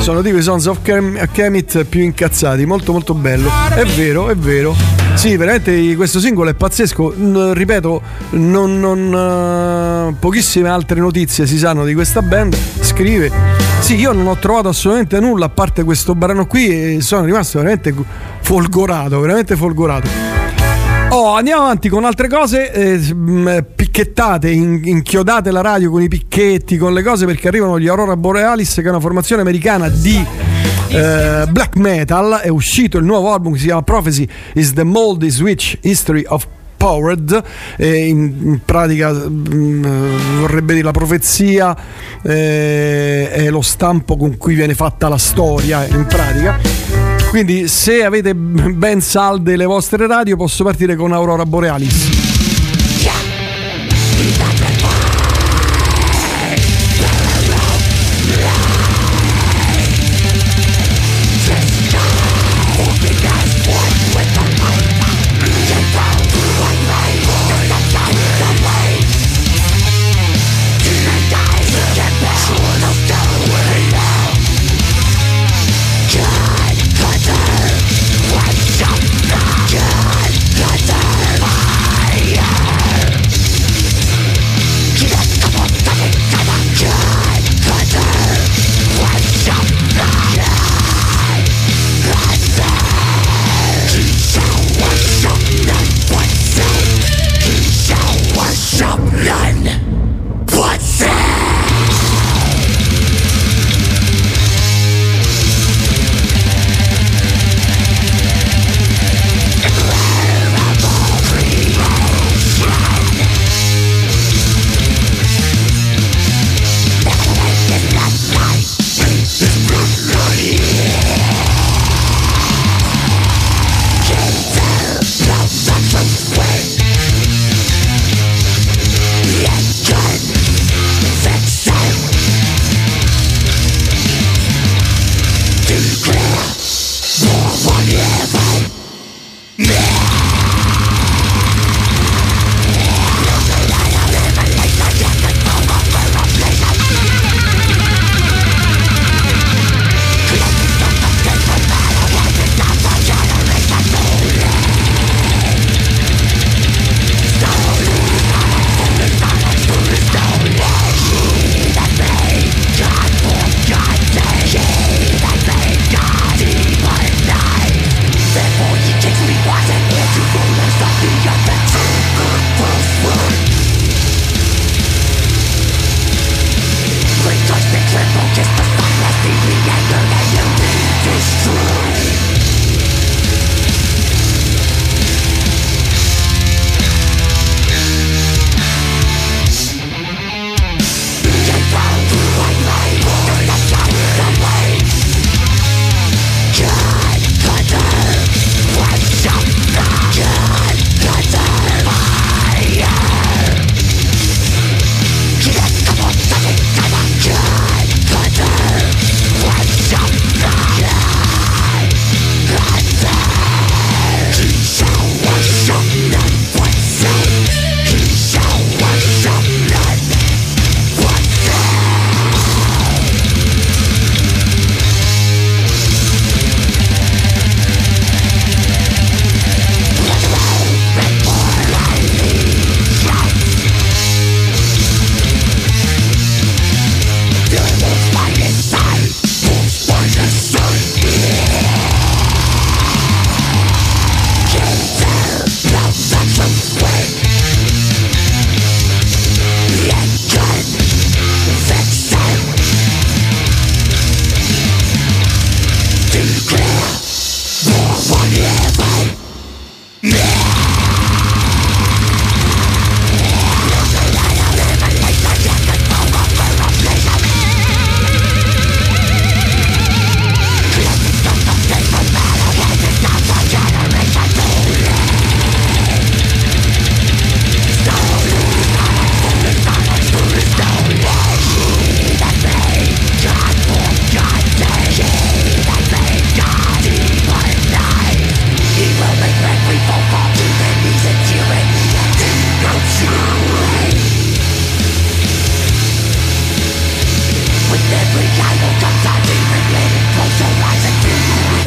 sono 0.02 0.20
tipo 0.20 0.36
i 0.36 0.42
Sons 0.42 0.66
of 0.66 0.80
Kem- 0.82 1.30
Kemet 1.30 1.84
più 1.84 2.02
incazzati, 2.02 2.66
molto 2.66 2.90
molto 2.90 3.14
bello. 3.14 3.48
È 3.72 3.84
vero, 3.84 4.30
è 4.30 4.34
vero. 4.34 4.74
Sì, 5.14 5.36
veramente 5.36 5.94
questo 5.94 6.18
singolo 6.18 6.50
è 6.50 6.54
pazzesco. 6.54 7.52
Ripeto, 7.52 8.02
non, 8.30 8.80
non, 8.80 10.08
uh, 10.08 10.18
pochissime 10.18 10.68
altre 10.68 10.98
notizie 10.98 11.46
si 11.46 11.56
sanno 11.56 11.84
di 11.84 11.94
questa 11.94 12.20
band. 12.20 12.56
Scrive. 12.80 13.30
Sì, 13.78 13.94
io 13.94 14.10
non 14.10 14.26
ho 14.26 14.36
trovato 14.36 14.68
assolutamente 14.68 15.20
nulla 15.20 15.46
a 15.46 15.50
parte 15.50 15.84
questo 15.84 16.16
brano 16.16 16.46
qui 16.46 16.96
e 16.96 17.00
sono 17.00 17.24
rimasto 17.24 17.58
veramente 17.58 17.94
folgorato, 18.40 19.20
veramente 19.20 19.54
folgorato. 19.54 20.41
Oh, 21.14 21.34
andiamo 21.34 21.64
avanti 21.64 21.90
con 21.90 22.04
altre 22.06 22.26
cose. 22.26 22.72
Eh, 22.72 22.96
mh, 23.14 23.66
picchettate, 23.76 24.48
in- 24.50 24.80
inchiodate 24.82 25.50
la 25.50 25.60
radio 25.60 25.90
con 25.90 26.00
i 26.00 26.08
picchetti, 26.08 26.78
con 26.78 26.94
le 26.94 27.02
cose 27.02 27.26
perché 27.26 27.48
arrivano 27.48 27.78
gli 27.78 27.86
Aurora 27.86 28.16
Borealis, 28.16 28.76
che 28.76 28.82
è 28.82 28.88
una 28.88 28.98
formazione 28.98 29.42
americana 29.42 29.88
di. 29.90 30.24
eh, 30.88 31.46
black 31.50 31.76
metal 31.76 32.40
è 32.42 32.48
uscito 32.48 32.96
il 32.96 33.04
nuovo 33.04 33.30
album 33.32 33.52
che 33.52 33.58
si 33.58 33.64
chiama 33.66 33.82
Prophecy 33.82 34.26
is 34.54 34.72
the 34.72 34.84
Moldy 34.84 35.28
Switch 35.30 35.76
History 35.82 36.24
of 36.26 36.46
Powered 36.78 37.42
e 37.76 38.06
in, 38.08 38.34
in 38.42 38.60
pratica 38.64 39.10
mh, 39.12 40.40
vorrebbe 40.40 40.72
dire 40.72 40.84
la 40.84 40.90
profezia 40.90 41.76
eh, 42.22 43.30
è 43.30 43.50
lo 43.50 43.62
stampo 43.62 44.16
con 44.16 44.36
cui 44.36 44.54
viene 44.54 44.74
fatta 44.74 45.08
la 45.08 45.18
storia 45.18 45.86
in 45.86 46.04
pratica 46.06 47.11
quindi 47.32 47.66
se 47.66 48.04
avete 48.04 48.34
ben 48.34 49.00
salde 49.00 49.56
le 49.56 49.64
vostre 49.64 50.06
radio 50.06 50.36
posso 50.36 50.64
partire 50.64 50.96
con 50.96 51.12
Aurora 51.12 51.46
Borealis 51.46 52.21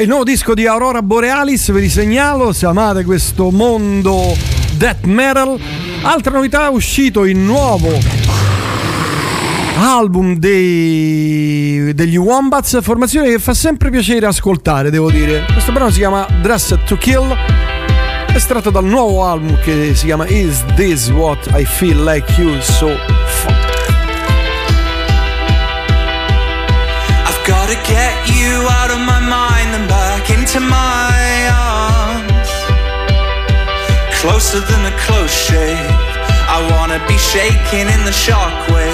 il 0.06 0.12
nuovo 0.12 0.26
disco 0.26 0.54
di 0.54 0.68
Aurora 0.68 1.02
Borealis, 1.02 1.72
ve 1.72 1.80
li 1.80 1.90
segnalo, 1.90 2.54
se 2.54 2.68
amate 2.68 3.04
questo 3.04 3.50
mondo 3.50 4.38
death 4.74 5.06
metal. 5.06 5.60
Altra 6.04 6.34
novità 6.34 6.68
è 6.68 6.70
uscito 6.70 7.26
il 7.26 7.36
nuovo 7.36 7.90
album 9.80 10.38
dei, 10.38 11.92
degli 11.96 12.18
Wombats, 12.18 12.84
formazione 12.84 13.30
che 13.30 13.40
fa 13.40 13.56
sempre 13.56 13.90
piacere 13.90 14.28
ascoltare, 14.28 14.92
devo 14.92 15.10
dire. 15.10 15.44
Questo 15.52 15.72
brano 15.72 15.90
si 15.90 15.98
chiama 15.98 16.28
Dressed 16.40 16.84
to 16.84 16.98
Kill, 16.98 17.36
estratto 18.32 18.70
dal 18.70 18.86
nuovo 18.86 19.26
album 19.26 19.60
che 19.62 19.96
si 19.96 20.06
chiama 20.06 20.28
Is 20.28 20.64
This 20.76 21.10
What 21.10 21.50
I 21.56 21.66
Feel 21.66 22.04
Like 22.04 22.32
You 22.40 22.62
So 22.62 22.96
Fuck. 23.26 23.74
I've 27.28 27.44
gotta 27.44 27.76
get 27.88 28.14
you 28.28 28.68
out 28.68 28.92
of 28.92 29.00
my 29.00 29.15
into 30.56 30.68
my 30.68 31.50
arms. 31.52 32.50
Closer 34.22 34.60
than 34.60 34.86
a 34.86 34.98
close 35.00 35.32
shave. 35.32 35.90
I 36.48 36.60
wanna 36.78 37.00
be 37.08 37.18
shaking 37.18 37.88
in 37.96 38.02
the 38.06 38.16
shockwave. 38.26 38.85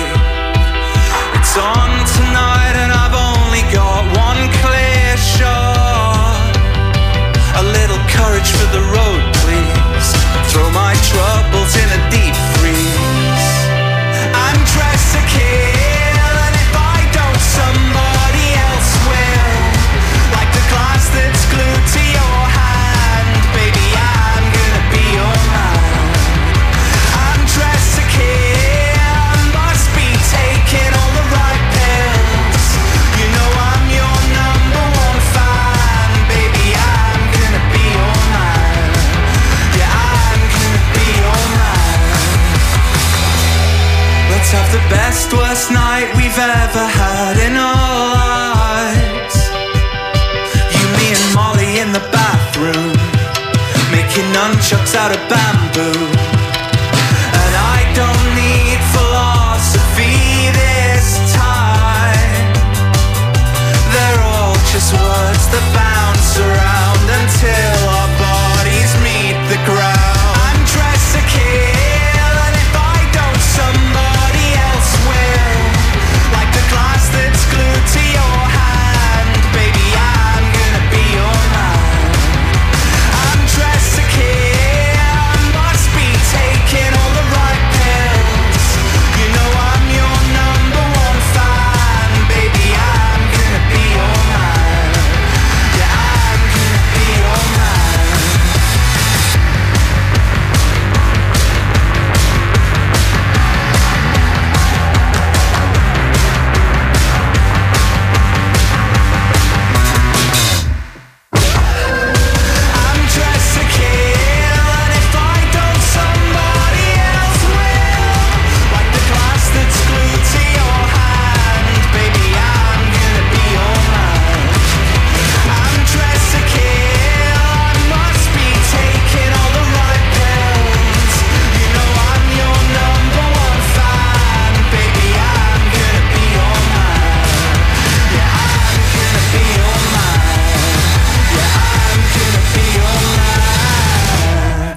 We've 46.32 46.40
ever 46.40 46.88
had 46.88 47.38
in 47.46 47.58
our 47.58 48.16
lives. 48.16 49.36
You, 50.76 50.86
me, 50.98 51.12
and 51.12 51.36
Molly 51.36 51.80
in 51.80 51.92
the 51.92 52.00
bathroom, 52.12 52.94
making 53.92 54.32
nunchucks 54.32 54.96
out 54.96 55.12
of 55.12 55.22
bamboo. 55.30 56.11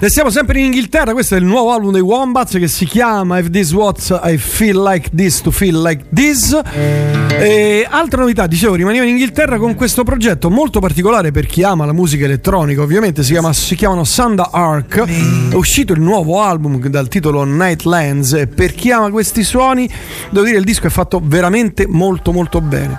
E 0.05 0.09
siamo 0.11 0.29
sempre 0.29 0.59
in 0.59 0.65
Inghilterra, 0.65 1.13
questo 1.13 1.33
è 1.33 1.39
il 1.39 1.45
nuovo 1.45 1.71
album 1.71 1.91
dei 1.91 1.99
Wombats 1.99 2.59
che 2.59 2.67
si 2.67 2.85
chiama 2.85 3.39
If 3.39 3.49
This 3.49 3.71
What 3.71 4.21
I 4.23 4.37
Feel 4.37 4.79
Like 4.79 5.09
This 5.15 5.41
to 5.41 5.49
Feel 5.49 5.81
Like 5.81 6.05
This. 6.13 6.55
E 6.69 7.87
altra 7.89 8.21
novità, 8.21 8.45
dicevo, 8.45 8.75
rimaniamo 8.75 9.07
in 9.07 9.15
Inghilterra 9.15 9.57
con 9.57 9.73
questo 9.73 10.03
progetto 10.03 10.51
molto 10.51 10.79
particolare 10.79 11.31
per 11.31 11.47
chi 11.47 11.63
ama 11.63 11.87
la 11.87 11.91
musica 11.91 12.25
elettronica, 12.25 12.83
ovviamente 12.83 13.23
si, 13.23 13.31
chiama, 13.31 13.51
si 13.51 13.73
chiamano 13.73 14.03
Sanda 14.03 14.51
Arc. 14.51 15.05
È 15.49 15.55
uscito 15.55 15.93
il 15.93 16.01
nuovo 16.01 16.39
album 16.39 16.77
dal 16.87 17.07
titolo 17.07 17.43
Nightlands 17.43 18.33
e 18.33 18.45
per 18.45 18.75
chi 18.75 18.91
ama 18.91 19.09
questi 19.09 19.43
suoni, 19.43 19.89
devo 20.29 20.45
dire 20.45 20.59
il 20.59 20.65
disco 20.65 20.85
è 20.85 20.91
fatto 20.91 21.19
veramente 21.23 21.87
molto 21.87 22.31
molto 22.31 22.61
bene. 22.61 22.95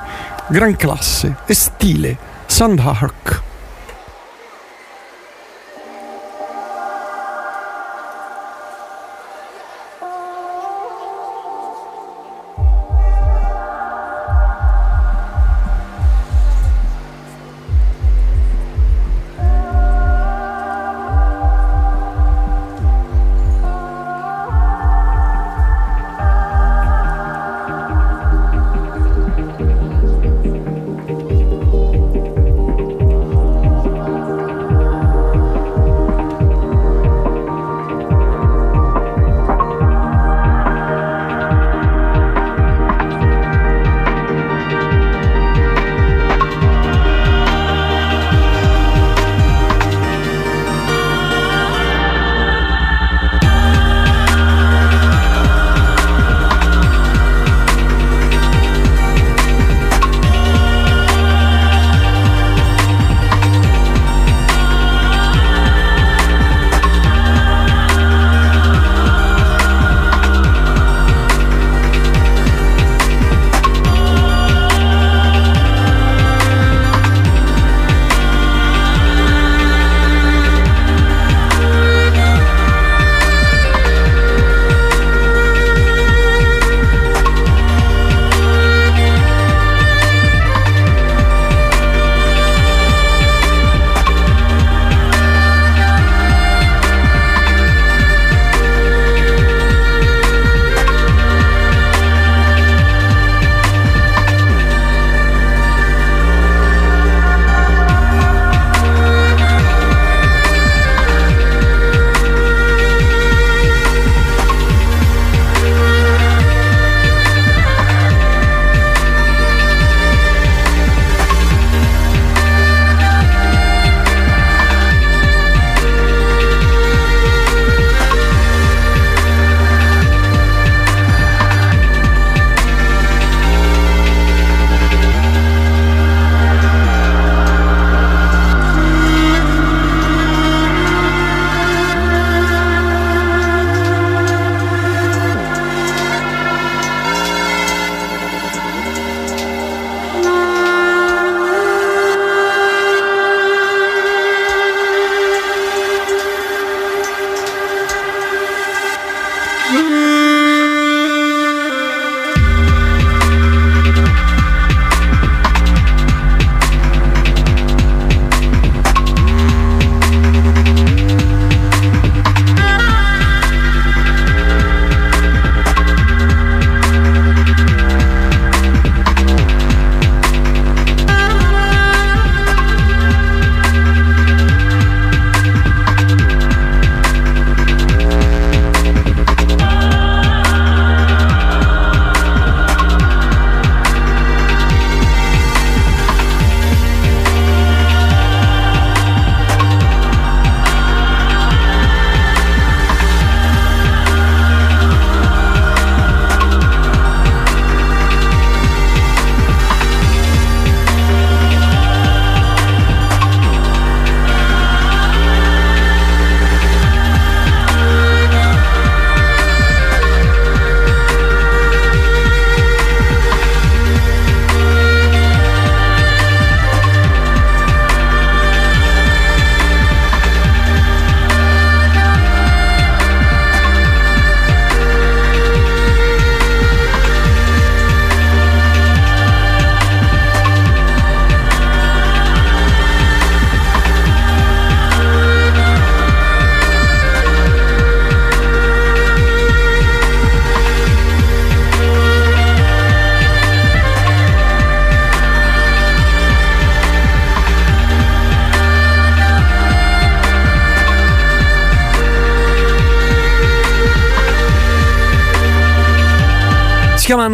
Gran 0.49 0.75
classe 0.75 1.37
e 1.47 1.55
stile. 1.55 2.19
Sanda 2.47 2.83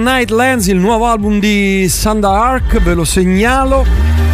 Nightlands, 0.03 0.67
il 0.67 0.79
nuovo 0.79 1.07
album 1.07 1.39
di 1.39 1.87
Sanda 1.89 2.31
Ark, 2.31 2.83
ve 2.83 2.95
lo 2.95 3.05
segnalo. 3.05 3.85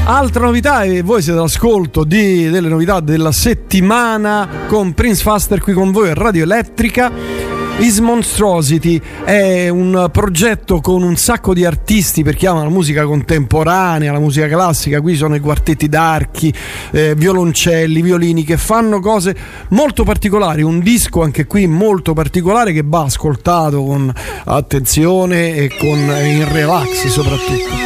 Altra 0.05 0.45
novità, 0.45 0.83
e 0.85 1.03
voi 1.03 1.21
siete 1.21 1.39
all'ascolto 1.39 2.05
di, 2.05 2.49
delle 2.49 2.69
novità 2.69 3.01
della 3.01 3.33
settimana 3.33 4.49
con 4.67 4.95
Prince 4.95 5.23
Faster 5.23 5.61
qui 5.61 5.75
con 5.75 5.91
voi 5.91 6.11
a 6.11 6.15
Radio 6.15 6.45
Elettrica. 6.45 7.58
Is 7.79 8.01
Monstrosity 8.01 9.01
è 9.25 9.69
un 9.69 10.09
progetto 10.11 10.81
con 10.81 11.05
un 11.05 11.15
sacco 11.15 11.55
di 11.55 11.65
artisti 11.65 12.25
perché 12.25 12.49
ama 12.49 12.65
la 12.65 12.69
musica 12.69 13.05
contemporanea, 13.05 14.11
la 14.11 14.19
musica 14.19 14.49
classica, 14.49 15.01
qui 15.01 15.15
sono 15.15 15.37
i 15.37 15.41
quartetti 15.41 15.89
d'archi, 15.89 16.53
eh, 16.91 17.15
violoncelli, 17.15 18.03
violini 18.03 18.43
che 18.43 18.57
fanno 18.57 18.99
cose 18.99 19.37
molto 19.69 20.03
particolari, 20.03 20.63
un 20.63 20.81
disco 20.81 21.23
anche 21.23 21.47
qui 21.47 21.69
molto 21.69 22.15
particolare 22.15 22.73
che 22.73 22.83
va 22.85 23.03
ascoltato 23.03 23.85
con 23.85 24.13
attenzione 24.45 25.55
e 25.55 25.71
con 25.79 25.99
in 25.99 26.53
relax 26.53 27.07
soprattutto. 27.07 27.77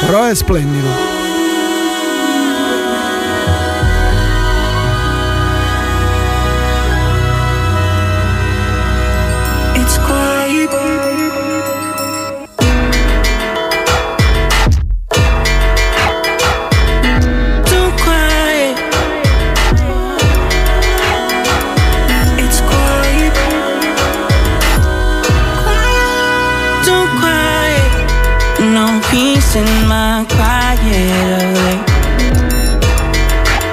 Però 0.00 0.24
è 0.24 0.34
splendido. 0.34 1.19
Late. 30.90 31.86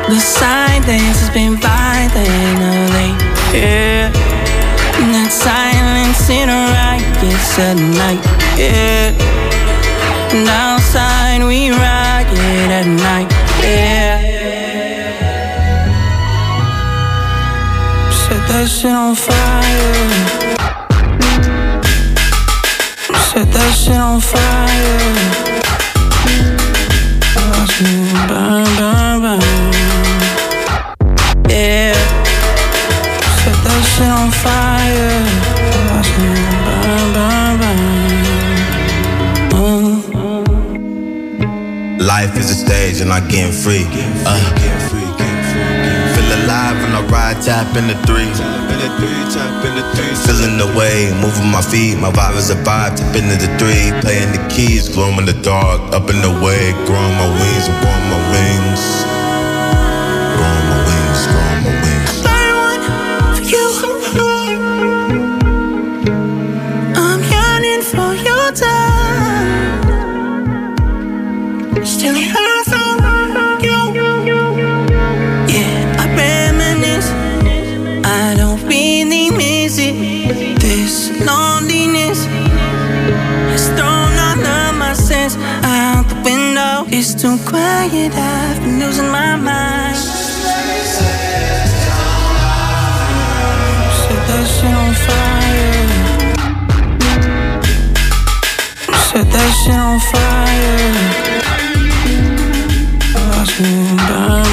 The 0.07 0.19
silence 0.19 1.19
has 1.19 1.29
been 1.31 1.57
violent 1.57 2.61
of 2.61 2.93
late. 2.95 3.19
Yeah. 3.53 4.11
And 4.99 5.13
that 5.13 5.31
silence 5.31 6.29
in 6.29 6.49
a 6.49 6.59
riots 6.73 7.59
at 7.59 7.77
night, 7.77 8.23
yeah. 8.57 9.13
And 10.33 10.47
outside 10.49 11.43
we 11.45 11.69
riot 11.69 12.27
at 12.71 12.87
night, 12.87 13.29
yeah. 13.61 14.17
Set 18.11 18.41
that 18.49 18.67
shit 18.67 18.91
on 18.91 19.15
fire. 19.15 20.47
Set 23.29 23.47
that 23.53 23.73
shit 23.77 23.95
on 23.95 24.19
fire. 24.19 25.36
Yeah. 31.49 31.93
Set 33.39 33.57
that 33.63 33.81
shit 33.91 34.11
on 34.11 34.31
fire. 34.31 35.47
Life 41.99 42.37
is 42.37 42.49
a 42.51 42.55
stage 42.55 43.01
and 43.01 43.11
I'm 43.11 43.27
getting 43.27 43.51
free. 43.51 43.85
Uh, 44.25 44.39
feel 46.15 46.29
alive 46.43 46.75
when 46.81 46.95
I 46.95 47.05
ride, 47.09 47.41
tap 47.43 47.75
in 47.75 47.87
the 47.87 47.95
three. 48.05 48.66
Feeling 50.25 50.57
the 50.57 50.67
way, 50.77 51.09
moving 51.21 51.49
my 51.51 51.61
feet. 51.61 51.97
My 51.97 52.11
vibe 52.11 52.37
is 52.37 52.49
a 52.49 52.55
vibe, 52.55 52.95
tap 52.95 53.15
into 53.15 53.35
the 53.35 53.49
three. 53.57 53.91
Playing 54.01 54.31
the 54.31 54.47
keys, 54.53 54.89
glow 54.89 55.09
in 55.17 55.25
the 55.25 55.33
dark. 55.33 55.81
Up 55.93 56.09
in 56.09 56.21
the 56.21 56.33
way, 56.43 56.73
growing 56.85 57.15
my 57.17 57.29
wings, 57.39 57.67
growing 57.81 58.07
my 58.09 58.21
wings. 58.31 59.16
Quiet. 87.89 88.13
I've 88.13 88.61
been 88.61 88.79
losing 88.79 89.09
my 89.09 89.35
mind. 89.35 89.97
Set 94.03 94.21
that 94.27 94.47
shit 94.55 94.73
on 94.73 94.93
fire. 95.05 95.87
Set 99.09 99.27
that 99.31 99.51
shit 99.59 99.75
on 99.75 99.99
fire. 100.11 100.87
Watch 103.15 103.53
me 103.59 103.73
burn. 104.07 104.46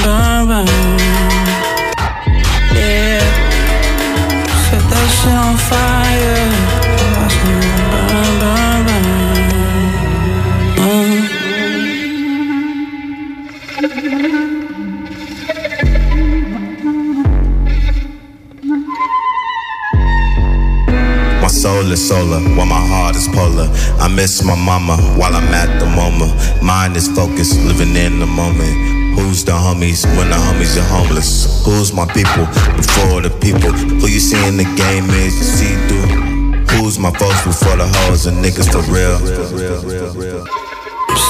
Solar, 21.96 22.40
while 22.56 22.66
my 22.66 22.80
heart 22.80 23.16
is 23.16 23.28
polar. 23.28 23.68
I 23.98 24.08
miss 24.08 24.42
my 24.44 24.54
mama 24.54 24.96
while 25.18 25.34
I'm 25.34 25.52
at 25.54 25.78
the 25.78 25.86
MoMA. 25.86 26.28
Mind 26.62 26.96
is 26.96 27.08
focused, 27.08 27.60
living 27.62 27.94
in 27.96 28.18
the 28.18 28.26
moment. 28.26 28.74
Who's 29.18 29.44
the 29.44 29.52
homies 29.52 30.04
when 30.16 30.28
the 30.28 30.36
homies 30.36 30.76
are 30.76 30.88
homeless? 30.88 31.64
Who's 31.64 31.92
my 31.92 32.06
people 32.06 32.46
before 32.76 33.22
the 33.22 33.30
people? 33.40 33.72
Who 33.72 34.08
you 34.08 34.20
see 34.20 34.42
in 34.48 34.56
the 34.56 34.64
game 34.76 35.08
is 35.10 35.34
you 35.38 35.48
see 35.58 35.74
through. 35.86 36.66
Who's 36.74 36.98
my 36.98 37.12
folks 37.12 37.44
before 37.44 37.76
the 37.76 37.86
hoes 37.86 38.26
and 38.26 38.44
niggas 38.44 38.70
for 38.72 38.82
real? 38.90 39.18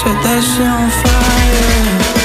Set 0.04 0.16
that 0.24 0.40
shit 0.42 0.66
on 0.66 0.90
fire. 1.02 2.24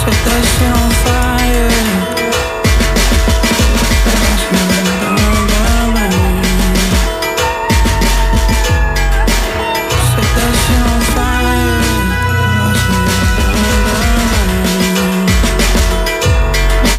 Set 0.00 0.18
that 0.24 0.42
shit 0.44 0.72
on 0.72 0.90
fire. 1.04 1.39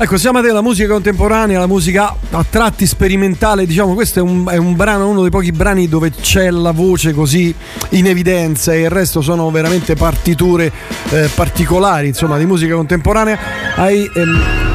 Ecco, 0.01 0.17
siamo 0.17 0.41
della 0.41 0.63
musica 0.63 0.91
contemporanea, 0.93 1.59
la 1.59 1.67
musica 1.67 2.15
a 2.31 2.43
tratti 2.49 2.87
sperimentale, 2.87 3.67
diciamo, 3.67 3.93
questo 3.93 4.17
è 4.17 4.21
un, 4.23 4.47
è 4.49 4.57
un 4.57 4.75
brano, 4.75 5.07
uno 5.07 5.21
dei 5.21 5.29
pochi 5.29 5.51
brani 5.51 5.87
dove 5.87 6.09
c'è 6.09 6.49
la 6.49 6.71
voce 6.71 7.13
così 7.13 7.53
in 7.89 8.07
evidenza 8.07 8.73
e 8.73 8.79
il 8.79 8.89
resto 8.89 9.21
sono 9.21 9.51
veramente 9.51 9.93
partiture 9.93 10.71
eh, 11.11 11.29
particolari, 11.35 12.07
insomma, 12.07 12.39
di 12.39 12.47
musica 12.47 12.73
contemporanea. 12.73 13.37
Hai, 13.75 14.09
ehm, 14.11 14.70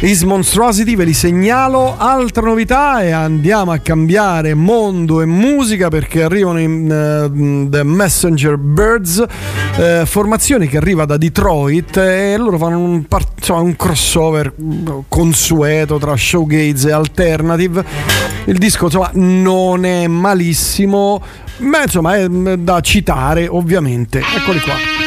Is 0.00 0.22
Monstrosity, 0.24 0.94
ve 0.94 1.04
li 1.04 1.14
segnalo. 1.14 1.94
Altra 1.96 2.42
novità 2.42 3.02
e 3.02 3.12
andiamo 3.12 3.72
a 3.72 3.78
cambiare 3.78 4.52
mondo 4.52 5.22
e 5.22 5.24
musica 5.24 5.88
perché 5.88 6.22
arrivano 6.22 6.60
in 6.60 6.90
eh, 6.90 7.68
The 7.70 7.82
Messenger 7.82 8.58
Birds, 8.58 9.24
eh, 9.76 10.02
formazione 10.04 10.68
che 10.68 10.76
arriva 10.76 11.06
da 11.06 11.16
Detroit 11.16 11.96
e 11.96 12.36
loro 12.36 12.58
fanno 12.58 12.78
un, 12.78 13.06
insomma, 13.38 13.60
un 13.60 13.74
crossover 13.74 14.52
consueto 15.08 15.96
tra 15.96 16.14
showgaze 16.14 16.90
e 16.90 16.92
alternative. 16.92 17.82
Il 18.44 18.58
disco 18.58 18.84
insomma 18.84 19.10
non 19.14 19.86
è 19.86 20.06
malissimo, 20.08 21.22
ma 21.60 21.82
insomma 21.82 22.16
è 22.16 22.28
da 22.28 22.80
citare 22.82 23.48
ovviamente. 23.48 24.18
Eccoli 24.18 24.60
qua. 24.60 25.05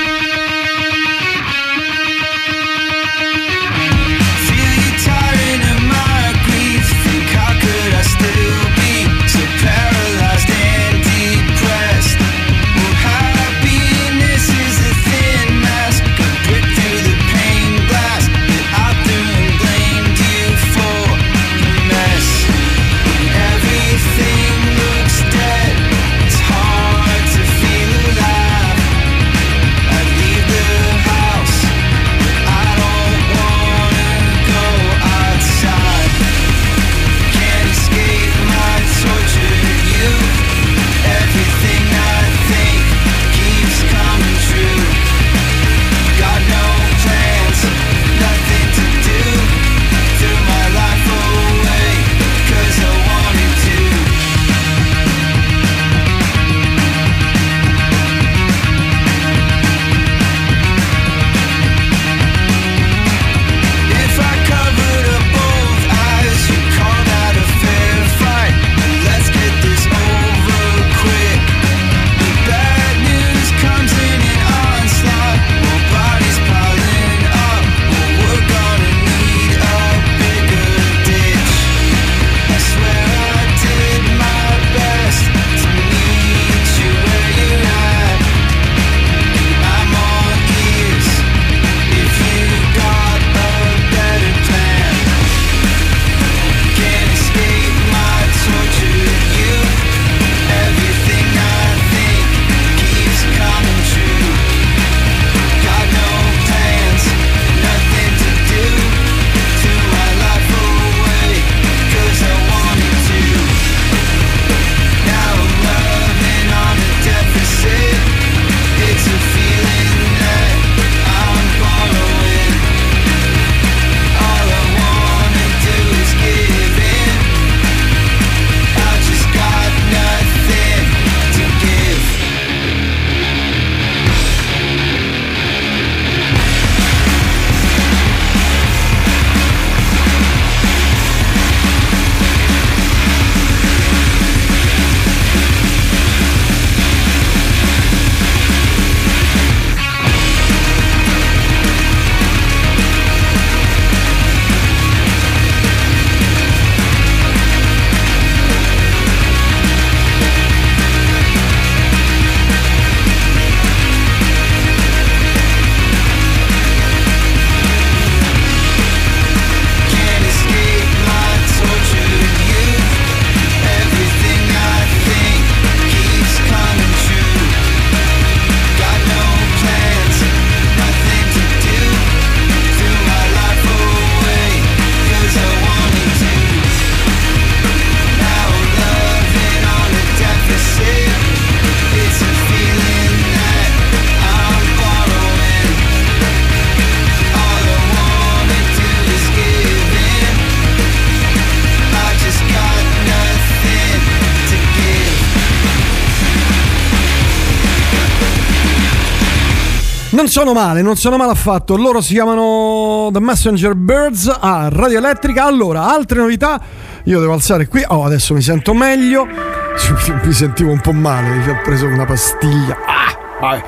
Sono 210.30 210.54
male, 210.54 210.82
non 210.82 210.96
sono 210.96 211.18
male 211.18 211.32
affatto. 211.32 211.76
Loro 211.76 212.02
si 212.02 212.14
chiamano 212.14 213.10
The 213.12 213.20
Messenger 213.20 213.74
Birds 213.74 214.28
a 214.40 214.70
Radio 214.72 215.00
Elettrica. 215.00 215.46
Allora, 215.46 215.92
altre 215.92 216.20
novità. 216.20 216.62
Io 217.06 217.20
devo 217.20 217.34
alzare 217.34 217.68
qui. 217.68 217.84
Oh, 217.88 218.06
adesso 218.06 218.34
mi 218.34 218.42
sento 218.42 218.74
meglio. 218.74 219.26
Mi 220.24 220.34
sentivo 220.34 220.72
un 220.72 220.82
po' 220.82 220.92
male, 220.92 221.30
mi 221.30 221.50
ho 221.50 221.60
preso 221.64 221.86
una 221.86 222.06
pastiglia. 222.06 222.78
Ah! 222.86 223.64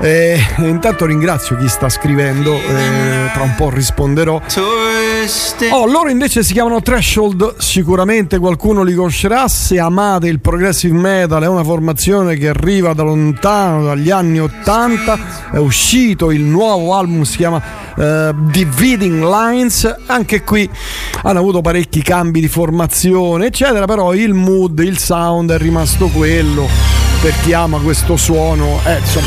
Eh, 0.00 0.40
intanto 0.58 1.04
ringrazio 1.04 1.56
chi 1.58 1.68
sta 1.68 1.90
scrivendo, 1.90 2.54
eh, 2.54 3.30
tra 3.34 3.42
un 3.42 3.54
po' 3.56 3.68
risponderò. 3.68 4.40
Oh, 5.70 5.86
loro 5.86 6.10
invece 6.10 6.42
si 6.42 6.52
chiamano 6.52 6.82
Threshold, 6.82 7.56
sicuramente 7.58 8.38
qualcuno 8.38 8.82
li 8.82 8.94
conoscerà. 8.94 9.46
Se 9.46 9.78
amate 9.78 10.26
il 10.28 10.40
progressive 10.40 10.96
metal, 10.96 11.42
è 11.42 11.46
una 11.46 11.62
formazione 11.62 12.36
che 12.36 12.48
arriva 12.48 12.92
da 12.92 13.02
lontano, 13.02 13.84
dagli 13.84 14.10
anni 14.10 14.40
80. 14.40 15.50
È 15.52 15.56
uscito 15.58 16.30
il 16.30 16.42
nuovo 16.42 16.94
album, 16.96 17.22
si 17.22 17.36
chiama 17.36 17.62
eh, 17.96 18.34
Dividing 18.34 19.22
Lines. 19.22 19.96
Anche 20.06 20.42
qui 20.42 20.68
hanno 21.22 21.38
avuto 21.38 21.60
parecchi 21.60 22.02
cambi 22.02 22.40
di 22.40 22.48
formazione, 22.48 23.46
eccetera. 23.46 23.84
Però 23.84 24.14
il 24.14 24.34
mood, 24.34 24.80
il 24.80 24.98
sound 24.98 25.52
è 25.52 25.58
rimasto 25.58 26.08
quello. 26.08 26.66
Per 27.20 27.32
chi 27.42 27.52
ama 27.52 27.78
questo 27.78 28.16
suono, 28.16 28.80
è 28.82 28.98
insomma 28.98 29.26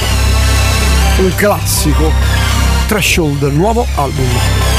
un 1.19 1.31
classico. 1.35 2.11
Threshold, 2.87 3.43
nuovo 3.43 3.85
album. 3.95 4.74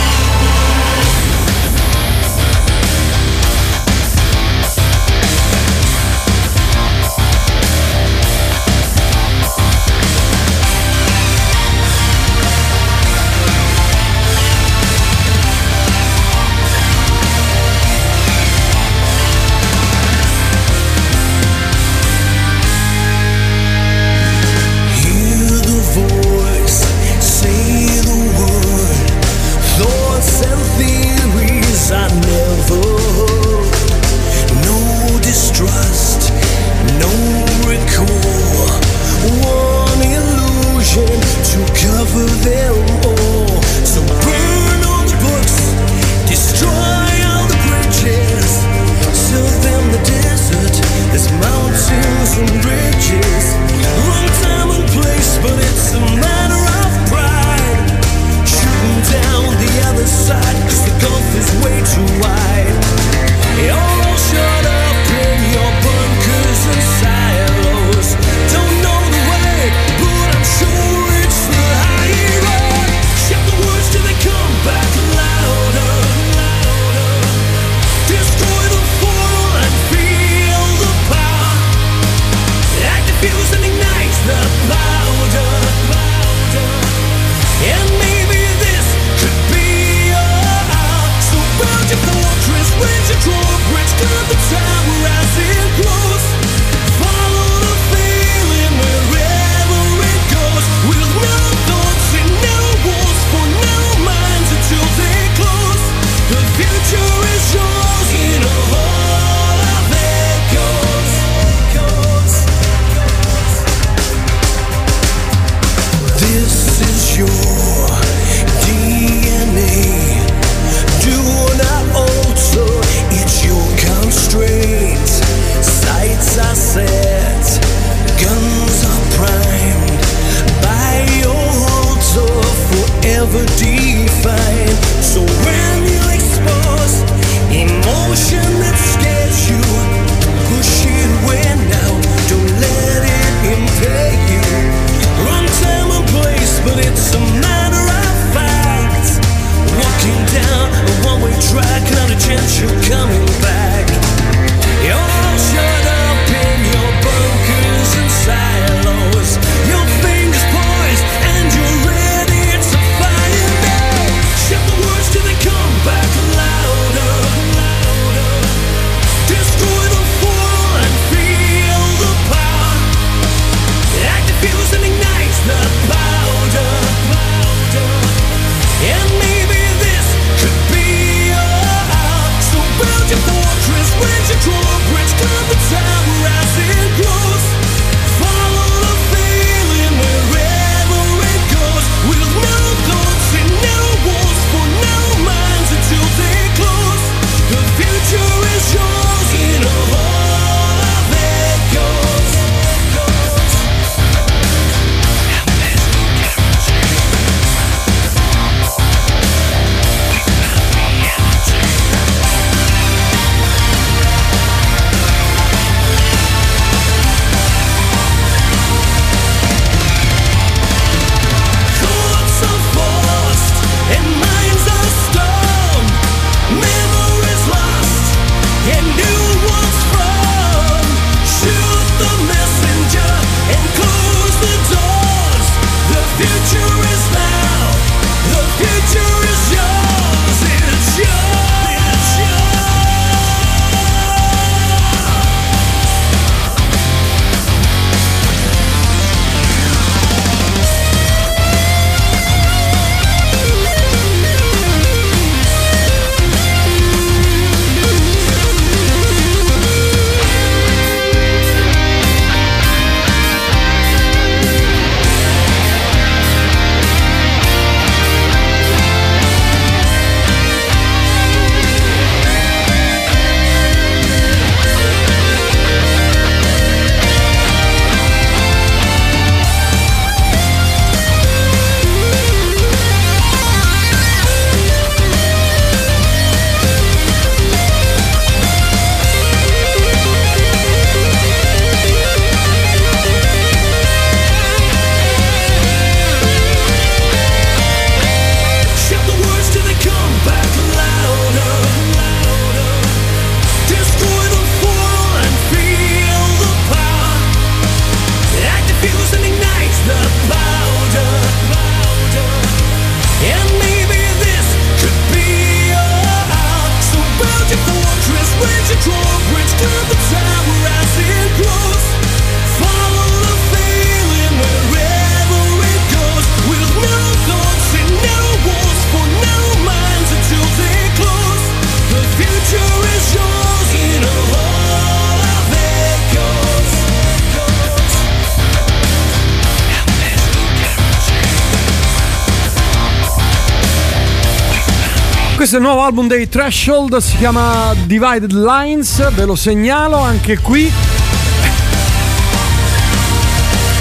Questo 345.46 345.62
è 345.62 345.64
il 345.64 345.72
nuovo 345.72 345.86
album 345.86 346.08
dei 346.08 346.28
Threshold, 346.28 346.96
si 346.96 347.18
chiama 347.18 347.72
Divided 347.84 348.32
Lines, 348.32 349.14
ve 349.14 349.24
lo 349.24 349.36
segnalo 349.36 349.96
anche 349.96 350.38
qui. 350.38 350.68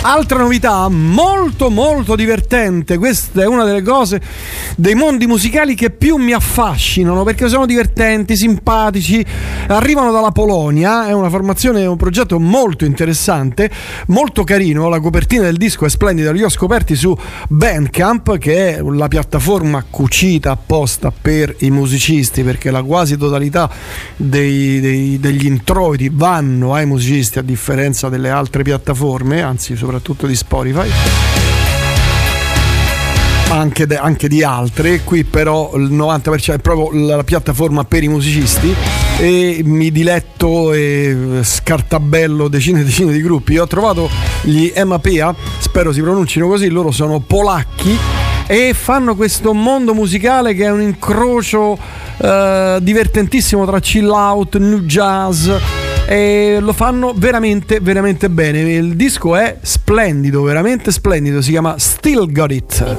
Altra 0.04 0.38
novità 0.38 0.88
molto 0.90 1.72
molto 1.72 2.16
divertente, 2.16 3.00
questa 3.00 3.42
è 3.42 3.48
una 3.48 3.64
delle 3.64 3.82
cose 3.82 4.22
dei 4.76 4.94
mondi 4.94 5.26
musicali 5.26 5.74
che 5.74 5.90
più 5.90 6.18
mi 6.18 6.34
affascinano 6.34 7.24
perché 7.24 7.50
sono 7.50 7.66
divertenti, 7.66 8.38
simpatici, 8.38 9.26
arrivano 9.68 10.12
dalla 10.12 10.32
Polonia, 10.32 11.08
è 11.08 11.14
una 11.14 11.30
formazione, 11.30 11.86
un 11.86 11.98
progetto 11.98 12.40
molto 12.40 12.86
interessante, 12.86 13.70
molto 14.08 14.44
carino, 14.44 14.90
la 14.90 15.00
copertina 15.00 15.44
del 15.44 15.58
disco 15.58 15.86
è 15.86 15.90
splendida, 15.90 16.32
li 16.32 16.44
ho 16.44 16.50
scoperti 16.50 16.96
su 16.96 17.16
Bandcamp 17.48 18.38
che 18.38 18.76
è 18.76 18.82
la 18.82 19.08
piattaforma 19.08 19.84
cucita 19.90 20.52
apposta 20.52 21.12
per 21.12 21.56
i 21.60 21.72
musicisti 21.72 22.44
perché 22.44 22.72
la 22.72 22.84
quasi 22.84 23.18
totalità 23.18 23.70
dei- 24.16 24.80
dei- 24.80 25.20
degli 25.20 25.46
introiti 25.46 26.10
vanno 26.14 26.74
ai 26.74 26.86
musicisti 26.86 27.40
a 27.40 27.42
differenza 27.42 28.10
delle 28.10 28.30
altre 28.30 28.64
piattaforme, 28.64 29.42
anzi 29.42 29.76
soprattutto 29.76 30.28
di 30.28 30.36
Spotify. 30.36 30.90
Anche, 33.48 33.86
de- 33.86 33.98
anche 33.98 34.28
di 34.28 34.44
altre. 34.44 35.02
Qui 35.04 35.24
però 35.24 35.76
il 35.76 35.92
90% 35.92 36.56
è 36.56 36.60
proprio 36.60 37.16
la 37.16 37.24
piattaforma 37.24 37.86
per 37.86 38.04
i 38.04 38.08
musicisti 38.08 38.95
e 39.18 39.62
mi 39.64 39.92
diletto 39.92 40.74
e 40.74 41.40
scartabello 41.42 42.48
decine 42.48 42.82
e 42.82 42.84
decine 42.84 43.12
di 43.12 43.22
gruppi. 43.22 43.54
Io 43.54 43.64
ho 43.64 43.68
trovato 43.68 44.10
gli 44.42 44.72
Emapea, 44.74 45.34
spero 45.60 45.92
si 45.92 46.02
pronuncino 46.02 46.48
così, 46.48 46.70
loro 46.70 46.92
sono 46.92 47.20
polacchi 47.20 47.98
e 48.48 48.74
fanno 48.74 49.16
questo 49.16 49.54
mondo 49.54 49.94
musicale 49.94 50.54
che 50.54 50.66
è 50.66 50.72
un 50.72 50.82
incrocio 50.82 51.78
eh, 52.18 52.78
divertentissimo 52.82 53.66
tra 53.66 53.80
chill 53.80 54.10
out, 54.10 54.58
new 54.58 54.80
jazz 54.82 55.50
e 56.08 56.58
lo 56.60 56.74
fanno 56.74 57.14
veramente 57.16 57.80
veramente 57.80 58.30
bene 58.30 58.60
il 58.60 58.96
disco 58.96 59.36
è 59.36 59.58
splendido 59.62 60.44
veramente 60.44 60.92
splendido 60.92 61.42
si 61.42 61.50
chiama 61.50 61.80
Still 61.80 62.32
Got 62.32 62.52
It 62.52 62.96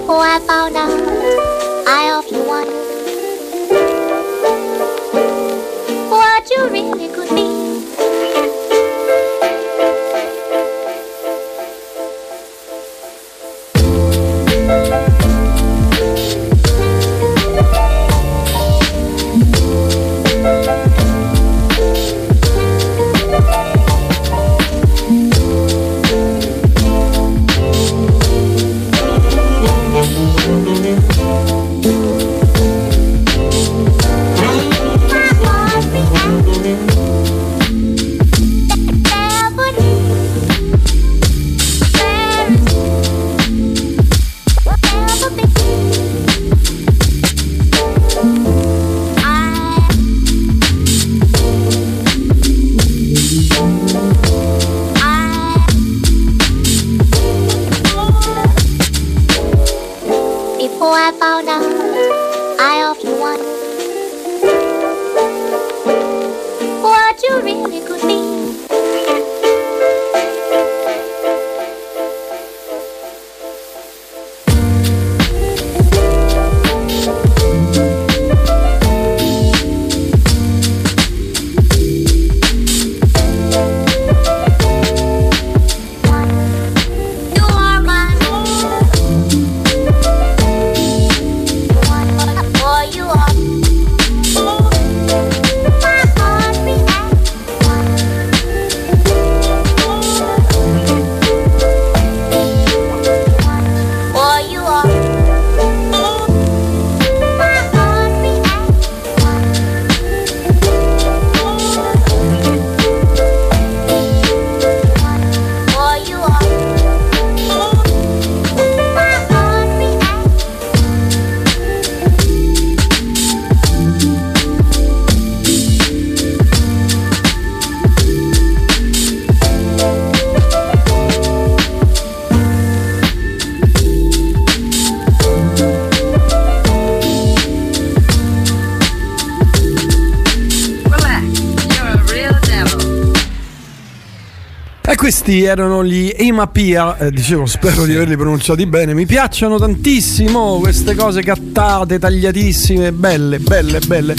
questi 145.27 145.43
erano 145.43 145.85
gli 145.85 146.13
Emapia, 146.17 146.97
eh, 146.99 147.11
dicevo 147.11 147.47
spero 147.47 147.85
di 147.85 147.97
averli 147.97 148.17
pronunciati 148.17 148.65
bene, 148.65 148.95
mi 148.95 149.07
piacciono 149.07 149.59
tantissimo 149.59 150.61
queste 150.61 150.95
cose 150.95 151.21
cattate, 151.23 151.99
tagliatissime, 151.99 152.93
belle, 152.93 153.41
belle, 153.41 153.81
belle. 153.81 154.15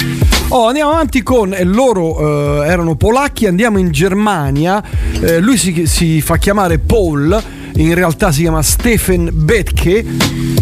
Oh, 0.49 0.67
andiamo 0.67 0.91
avanti 0.91 1.23
con, 1.23 1.53
e 1.53 1.63
loro 1.63 2.61
eh, 2.61 2.67
erano 2.67 2.95
polacchi, 2.95 3.45
andiamo 3.45 3.77
in 3.77 3.91
Germania, 3.91 4.83
Eh, 5.21 5.39
lui 5.39 5.57
si, 5.57 5.85
si 5.85 6.19
fa 6.19 6.35
chiamare 6.37 6.77
Paul, 6.77 7.41
in 7.77 7.93
realtà 7.93 8.31
si 8.31 8.41
chiama 8.41 8.61
Stephen 8.63 9.29
Betke, 9.31 10.03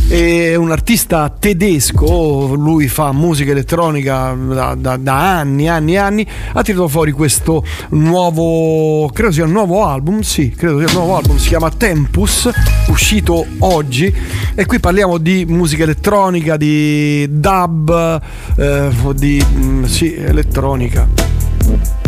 è 0.08 0.56
un 0.56 0.72
artista 0.72 1.34
tedesco, 1.38 2.54
lui 2.56 2.88
fa 2.88 3.12
musica 3.14 3.52
elettronica 3.52 4.34
da, 4.34 4.76
da- 4.76 4.98
da 4.98 5.38
anni, 5.38 5.68
anni, 5.70 5.98
anni, 5.98 6.28
ha 6.54 6.62
tirato 6.62 6.88
fuori 6.88 7.12
questo 7.12 7.64
nuovo, 7.92 9.10
credo 9.14 9.32
sia 9.32 9.46
un 9.46 9.52
nuovo 9.52 9.86
album, 9.86 10.22
sì, 10.22 10.50
credo 10.50 10.80
sia 10.80 10.88
un 10.88 10.94
nuovo 10.94 11.16
album, 11.16 11.38
si 11.38 11.48
chiama 11.48 11.70
Tempus, 11.70 12.50
uscito 12.88 13.46
oggi 13.60 14.14
e 14.54 14.66
qui 14.66 14.80
parliamo 14.80 15.18
di 15.18 15.46
musica 15.48 15.84
elettronica, 15.84 16.58
di 16.58 17.28
dub, 17.30 18.22
eh, 18.58 18.90
di 19.16 19.46
mm, 19.56 19.84
sì, 19.86 20.14
elettronica. 20.16 22.05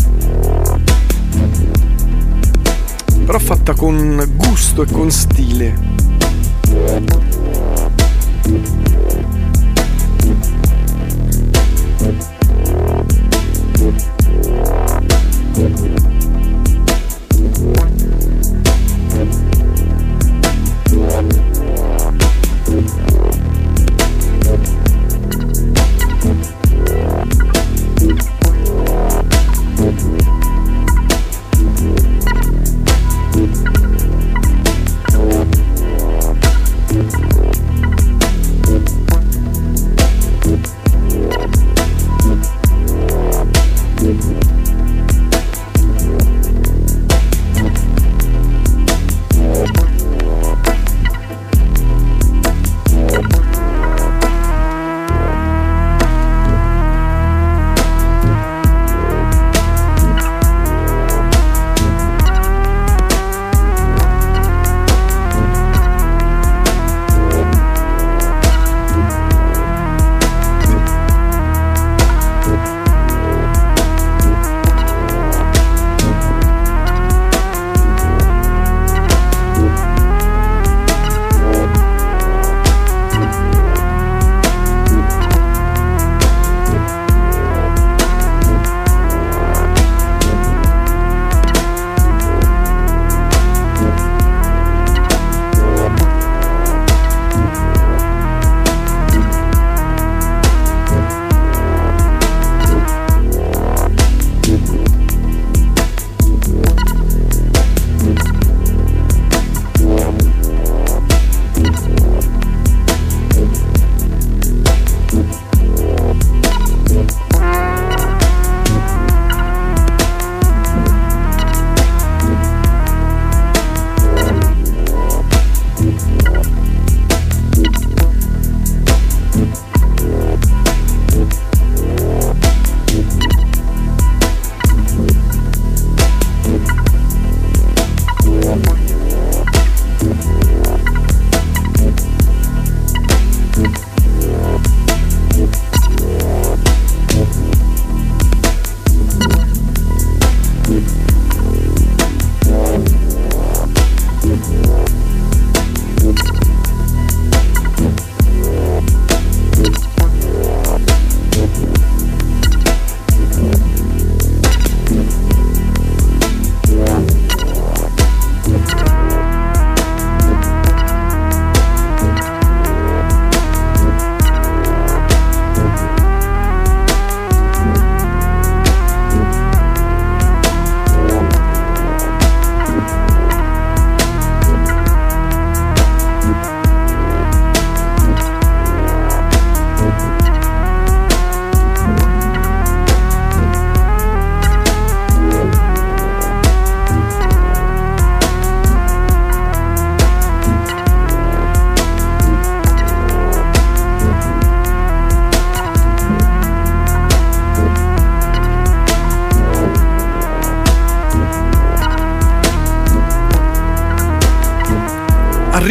Però 3.38 3.50
fatta 3.54 3.76
con 3.76 4.32
gusto 4.36 4.82
e 4.82 4.86
con 4.92 5.12
stile. 5.12 5.76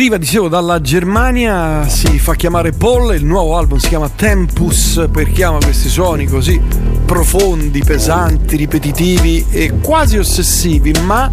Arriva, 0.06 0.22
dicevo, 0.24 0.46
dalla 0.46 0.80
Germania, 0.80 1.88
si 1.88 2.20
fa 2.20 2.36
chiamare 2.36 2.70
Paul, 2.70 3.16
il 3.16 3.24
nuovo 3.24 3.56
album 3.56 3.78
si 3.78 3.88
chiama 3.88 4.08
Tempus 4.08 5.08
perché 5.10 5.42
ama 5.42 5.58
questi 5.58 5.88
suoni 5.88 6.26
così 6.26 6.62
profondi, 7.04 7.82
pesanti, 7.82 8.54
ripetitivi 8.54 9.46
e 9.50 9.80
quasi 9.82 10.16
ossessivi, 10.16 10.92
ma 11.02 11.28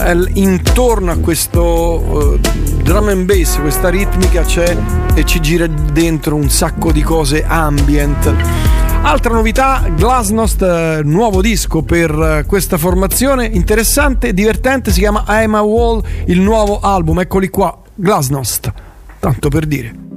eh, 0.00 0.16
intorno 0.32 1.10
a 1.10 1.18
questo 1.18 2.32
eh, 2.32 2.40
drum 2.82 3.08
and 3.08 3.26
bass, 3.26 3.60
questa 3.60 3.90
ritmica 3.90 4.44
c'è 4.44 4.74
e 5.12 5.26
ci 5.26 5.38
gira 5.40 5.66
dentro 5.66 6.36
un 6.36 6.48
sacco 6.48 6.92
di 6.92 7.02
cose 7.02 7.44
ambient. 7.44 8.34
Altra 9.02 9.34
novità, 9.34 9.84
Glasnost, 9.94 10.62
eh, 10.62 11.00
nuovo 11.04 11.42
disco 11.42 11.82
per 11.82 12.44
questa 12.46 12.78
formazione, 12.78 13.44
interessante, 13.44 14.32
divertente, 14.32 14.90
si 14.90 15.00
chiama 15.00 15.22
I'm 15.28 15.54
a 15.54 15.60
Wall, 15.60 16.02
il 16.26 16.40
nuovo 16.40 16.80
album, 16.80 17.20
eccoli 17.20 17.48
qua, 17.50 17.79
Glasnost, 18.00 18.72
tanto 19.20 19.50
per 19.50 19.66
dire. 19.66 20.09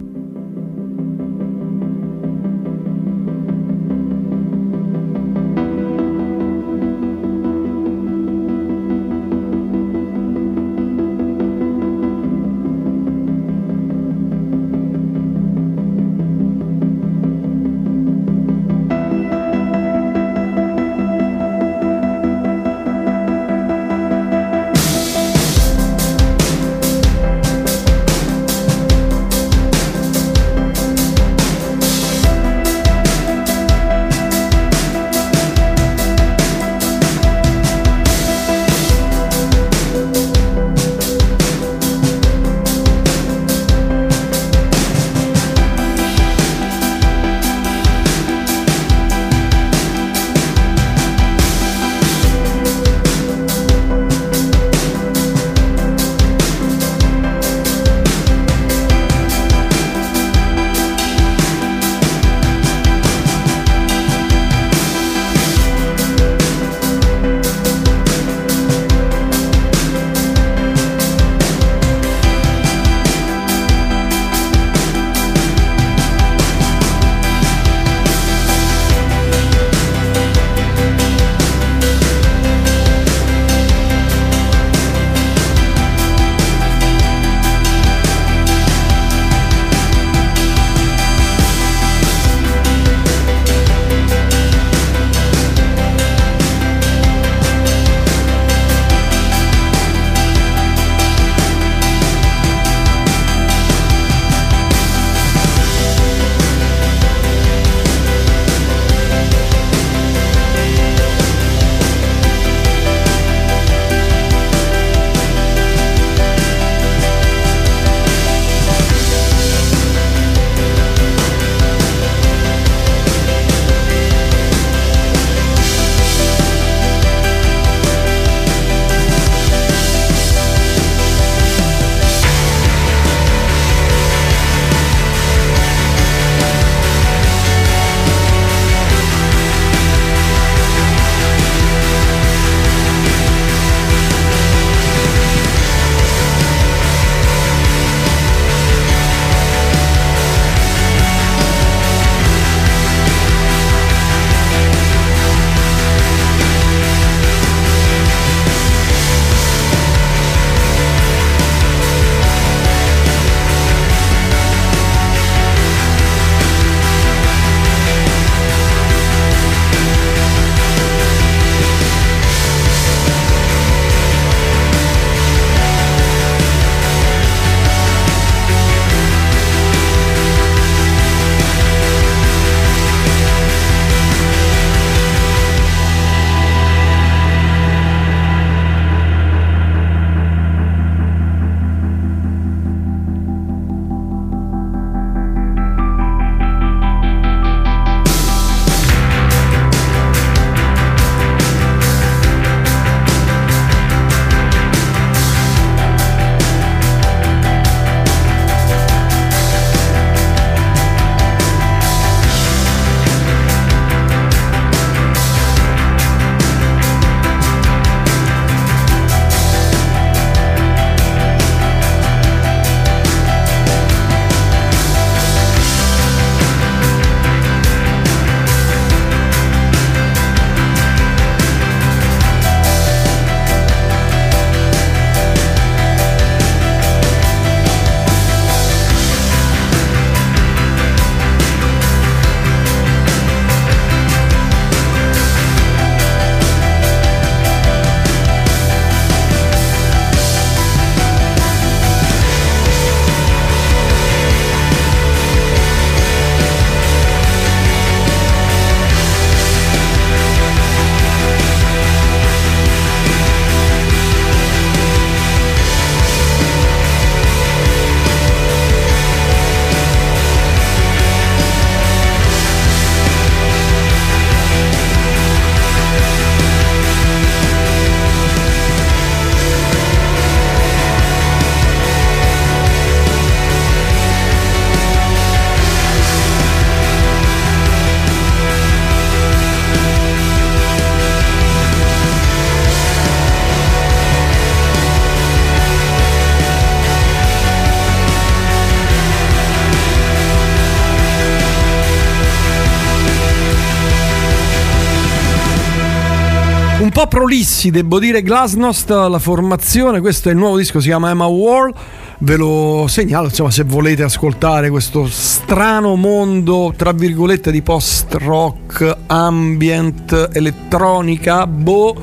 Po' 307.04 307.08
prolissi, 307.08 307.70
devo 307.70 308.00
dire, 308.00 308.22
Glasnost, 308.22 308.90
la 308.90 309.20
formazione, 309.20 310.00
questo 310.00 310.30
è 310.30 310.32
il 310.32 310.38
nuovo 310.38 310.58
disco, 310.58 310.80
si 310.80 310.88
chiama 310.88 311.10
Emma 311.10 311.26
Wall, 311.26 311.74
ve 312.20 312.36
lo 312.36 312.86
segnalo, 312.88 313.28
insomma, 313.28 313.52
se 313.52 313.64
volete 313.64 314.04
ascoltare 314.04 314.70
questo 314.70 315.08
strano 315.08 315.96
mondo, 315.96 316.74
tra 316.76 316.92
virgolette, 316.92 317.52
di 317.52 317.62
post-rock, 317.62 318.98
ambient, 319.08 320.30
elettronica, 320.34 321.48
boh... 321.48 321.96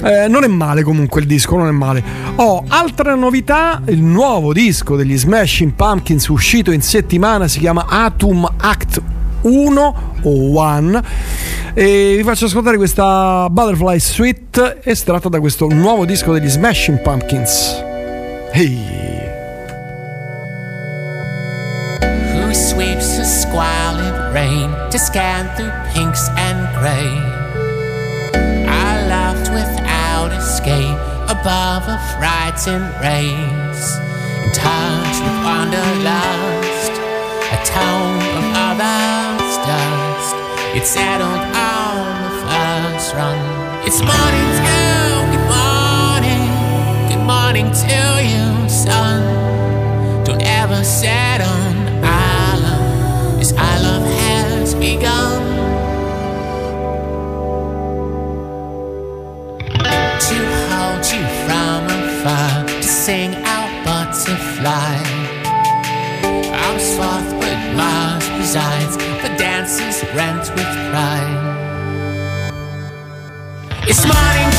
Eh, 0.00 0.28
non 0.28 0.44
è 0.44 0.46
male 0.46 0.84
comunque 0.84 1.20
il 1.20 1.26
disco, 1.26 1.56
non 1.56 1.66
è 1.66 1.72
male. 1.72 2.04
Oh, 2.36 2.62
altra 2.68 3.16
novità, 3.16 3.82
il 3.86 4.00
nuovo 4.00 4.52
disco 4.52 4.94
degli 4.94 5.18
Smashing 5.18 5.72
Pumpkins 5.72 6.28
uscito 6.28 6.70
in 6.70 6.82
settimana 6.82 7.48
si 7.48 7.58
chiama 7.58 7.84
Atom 7.88 8.48
Act 8.58 9.02
1 9.40 9.82
o 9.84 10.17
One 10.22 11.02
e 11.74 12.14
vi 12.16 12.22
faccio 12.24 12.46
ascoltare 12.46 12.76
questa 12.76 13.46
Butterfly 13.50 14.00
Suite 14.00 14.80
estratta 14.82 15.28
da 15.28 15.38
questo 15.38 15.68
nuovo 15.68 16.04
disco 16.04 16.32
degli 16.32 16.48
Smashing 16.48 17.00
Pumpkins. 17.00 17.84
Hey. 18.50 18.76
Who 22.00 22.52
sweeps 22.52 23.16
the 23.16 23.24
squalid 23.24 24.32
rain 24.32 24.74
to 24.90 24.98
scan 24.98 25.48
through 25.54 25.70
pinks 25.92 26.28
and 26.36 26.66
grey? 26.80 27.46
I 28.66 29.06
laughed 29.06 29.50
without 29.52 30.32
escape 30.32 30.98
above 31.28 31.86
a 31.86 31.98
frightened 32.16 32.90
race, 33.00 33.98
in 34.42 34.50
touch 34.52 35.20
with 35.20 35.44
wanderlust, 35.44 36.92
a 37.52 37.58
tone 37.64 38.18
of 38.36 38.44
others' 38.56 39.27
dust. 40.74 40.76
It 40.76 40.86
settled 40.86 41.30
on 41.30 42.22
the 42.22 42.30
first 42.46 43.14
run. 43.14 43.38
It's 43.86 44.00
morning 44.00 44.48
till 44.60 45.20
good 45.32 45.46
morning, 45.48 47.08
good 47.08 47.24
morning 47.24 47.72
to 47.72 48.22
you, 48.22 48.68
son. 48.68 50.24
Don't 50.24 50.42
ever 50.42 50.84
settle. 50.84 51.46
I 52.04 52.58
love, 52.62 53.38
this 53.38 53.52
I 53.52 53.80
love 53.82 54.02
has 54.02 54.74
begun. 54.74 55.42
To 60.20 60.36
hold 60.68 61.04
you 61.12 61.24
from 61.46 61.86
afar, 61.86 62.66
to 62.66 62.82
sing 62.82 63.34
out 63.44 63.84
butterfly. 63.84 65.02
I'm 66.52 66.78
sloth, 66.78 67.37
marsh 67.78 68.28
presides, 68.36 68.96
the 68.96 69.32
dance 69.38 69.80
is 69.80 70.02
rent 70.14 70.44
with 70.56 70.70
pride. 70.90 71.38
It's 73.86 74.04
morning. 74.04 74.57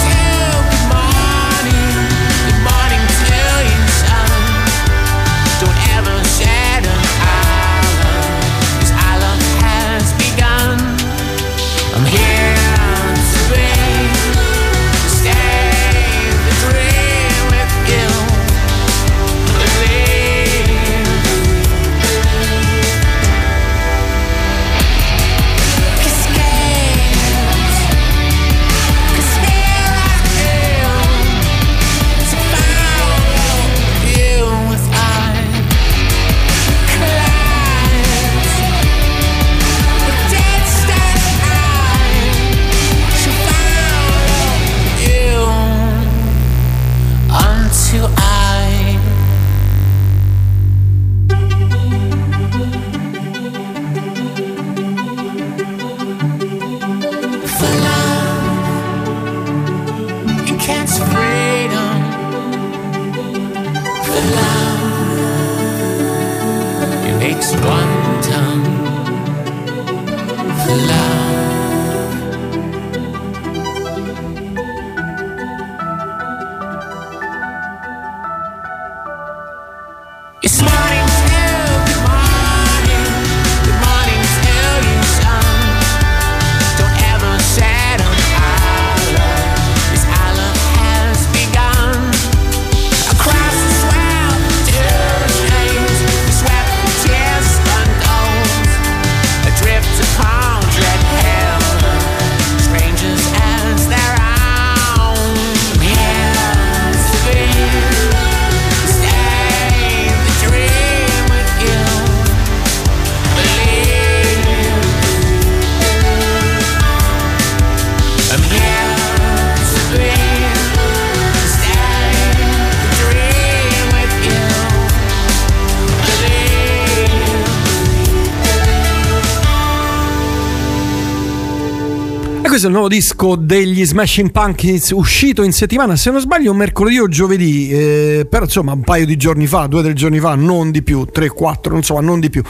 Questo 132.59 132.67
è 132.67 132.69
il 132.71 132.71
nuovo 132.71 132.93
disco 132.93 133.35
degli 133.37 133.85
Smashing 133.85 134.31
Pumpkins 134.31 134.89
uscito 134.89 135.43
in 135.43 135.53
settimana, 135.53 135.95
se 135.95 136.11
non 136.11 136.19
sbaglio 136.19 136.53
mercoledì 136.53 136.99
o 136.99 137.07
giovedì, 137.07 137.69
eh, 137.69 138.27
però 138.29 138.43
insomma 138.43 138.73
un 138.73 138.81
paio 138.81 139.05
di 139.05 139.15
giorni 139.15 139.47
fa, 139.47 139.67
due 139.67 139.79
o 139.79 139.83
tre 139.83 139.93
giorni 139.93 140.19
fa, 140.19 140.35
non 140.35 140.69
di 140.69 140.81
più, 140.81 141.05
tre, 141.05 141.29
quattro, 141.29 141.77
insomma 141.77 142.01
non 142.01 142.19
di 142.19 142.29
più. 142.29 142.43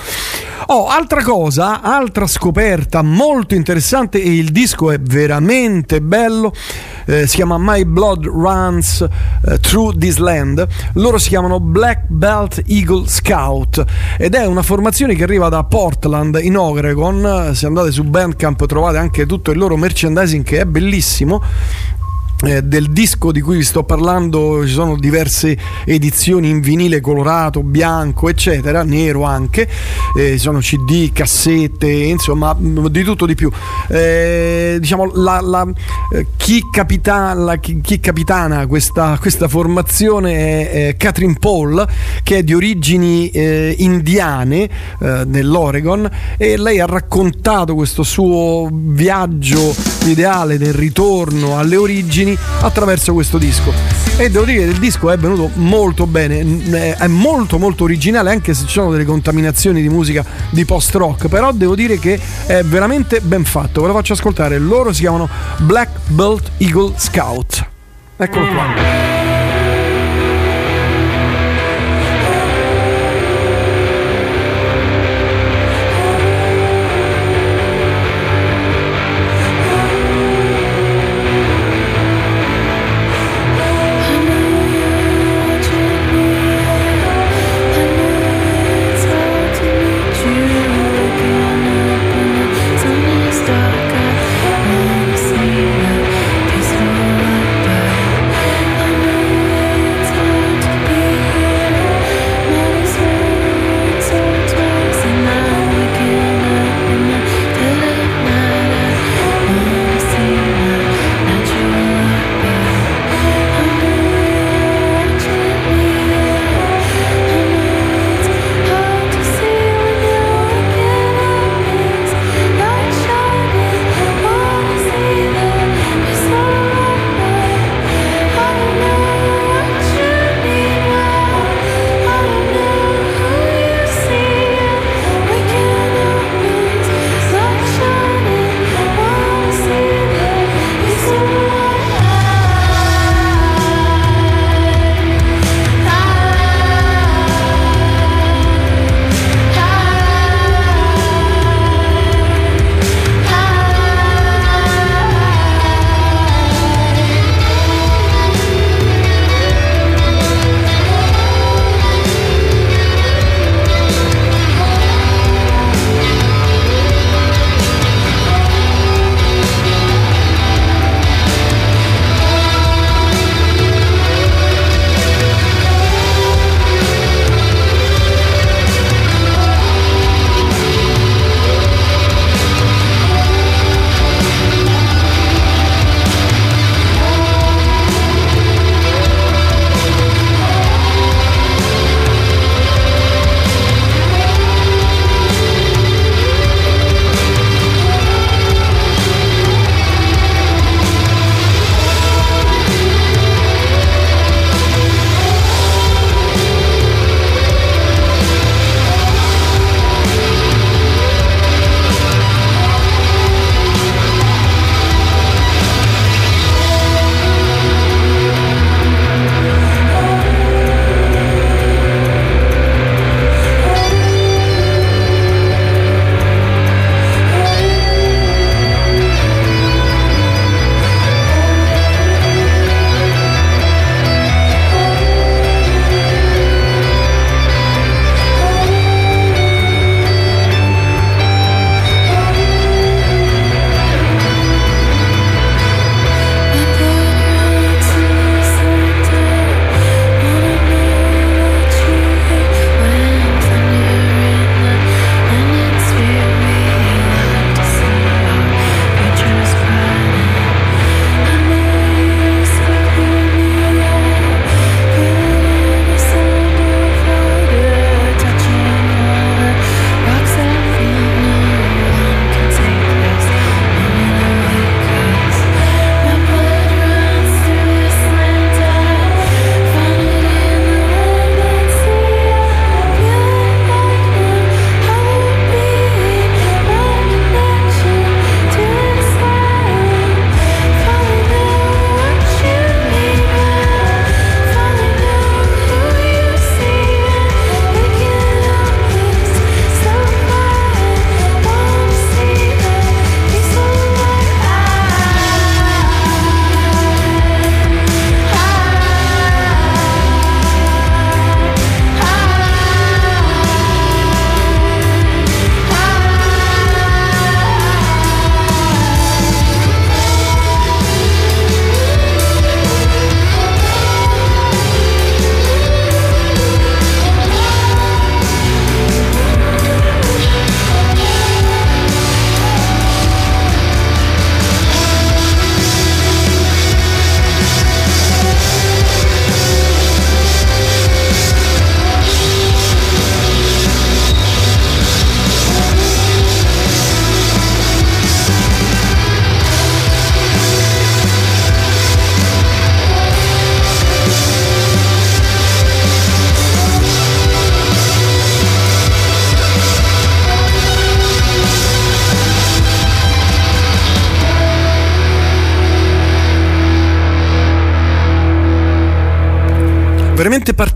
Oh, 0.72 0.86
altra 0.86 1.24
cosa, 1.24 1.82
altra 1.82 2.28
scoperta 2.28 3.02
molto 3.02 3.56
interessante 3.56 4.22
e 4.22 4.36
il 4.36 4.52
disco 4.52 4.92
è 4.92 5.00
veramente 5.00 6.00
bello, 6.00 6.54
eh, 7.06 7.26
si 7.26 7.38
chiama 7.38 7.58
My 7.58 7.86
Blood 7.86 8.26
Runs 8.26 9.02
eh, 9.02 9.60
Through 9.62 9.98
This 9.98 10.18
Land, 10.18 10.68
loro 10.94 11.18
si 11.18 11.30
chiamano 11.30 11.60
Black 11.60 12.04
Belt 12.10 12.62
Eagle 12.68 13.08
Scout 13.08 13.84
ed 14.20 14.36
è 14.36 14.46
una 14.46 14.62
formazione 14.62 15.16
che 15.16 15.24
arriva 15.24 15.50
da 15.50 15.64
Portland 15.64 16.38
in 16.40 16.56
Oregon, 16.56 17.50
se 17.56 17.66
andate 17.66 17.90
su 17.90 18.04
Bandcamp 18.04 18.68
trovate 18.68 18.98
anche 18.98 19.26
tutto 19.26 19.50
il 19.50 19.58
loro 19.58 19.76
merchandising 19.76 20.44
che 20.44 20.60
è 20.60 20.66
bellissimo 20.66 21.42
eh, 22.46 22.62
del 22.62 22.90
disco 22.92 23.32
di 23.34 23.42
cui 23.42 23.58
vi 23.58 23.64
sto 23.64 23.84
parlando 23.84 24.66
ci 24.66 24.72
sono 24.72 24.96
diverse 24.98 25.58
edizioni 25.86 26.50
in 26.50 26.62
vinile 26.62 27.02
colorato, 27.02 27.64
bianco, 27.64 28.30
eccetera, 28.30 28.84
nero 28.84 29.24
anche, 29.24 29.68
eh, 30.16 30.32
ci 30.32 30.38
sono 30.40 30.60
CD, 30.60 31.12
cassette, 31.12 31.90
insomma, 31.92 32.54
mh, 32.54 32.88
di 32.88 33.04
tutto 33.04 33.26
di 33.26 33.36
più. 33.36 33.52
Eh, 33.90 34.78
diciamo, 34.80 35.12
la, 35.16 35.42
la, 35.42 35.68
eh, 36.14 36.28
chi, 36.38 36.64
capita- 36.72 37.34
la- 37.34 37.58
chi- 37.58 37.82
chi 37.82 38.00
capitana 38.00 38.68
questa, 38.68 39.18
questa 39.20 39.48
formazione 39.50 40.70
è, 40.70 40.88
è 40.88 40.96
Catherine 40.98 41.36
Paul, 41.38 41.86
che 42.24 42.38
è 42.38 42.44
di 42.44 42.54
origini 42.54 43.30
eh, 43.30 43.76
indiane 43.80 44.70
nell'Oregon, 45.00 46.10
e 46.38 46.58
lei 46.58 46.80
ha 46.80 46.86
raccontato 46.86 47.76
questo 47.76 48.04
suo 48.04 48.70
viaggio 48.72 49.74
ideale 50.06 50.58
del 50.58 50.74
ritorno 50.74 51.58
alle 51.58 51.76
origini 51.76 52.29
immagini 52.30 52.38
attraverso 52.62 53.14
questo 53.14 53.38
disco. 53.38 53.74
E 54.18 54.30
devo 54.30 54.46
dire 54.46 54.66
che 54.66 54.72
il 54.72 54.80
disco 54.80 55.10
è 55.10 55.18
venuto 55.18 55.50
molto 55.56 56.06
bene, 56.06 56.96
è 56.98 57.08
molto 57.08 57.58
molto 57.58 57.86
originale 57.86 58.32
anche 58.32 58.54
se 58.54 58.66
ci 58.66 58.74
sono 58.74 58.92
delle 58.92 59.06
contaminazioni 59.06 59.82
di 59.82 59.90
musica 59.90 60.26
di 60.50 60.66
post 60.66 60.94
rock, 60.96 61.28
però 61.28 61.52
devo 61.52 61.76
dire 61.76 61.98
che 62.00 62.20
è 62.46 62.64
veramente 62.64 63.22
ben 63.22 63.46
fatto. 63.46 63.82
Ve 63.82 63.88
lo 63.88 63.94
faccio 63.94 64.14
ascoltare, 64.14 64.58
loro 64.60 64.92
si 64.92 65.02
chiamano 65.02 65.30
Black 65.60 65.90
Belt 66.08 66.52
Eagle 66.58 66.94
Scout. 66.98 67.66
Eccolo 68.18 68.48
qua. 68.48 69.19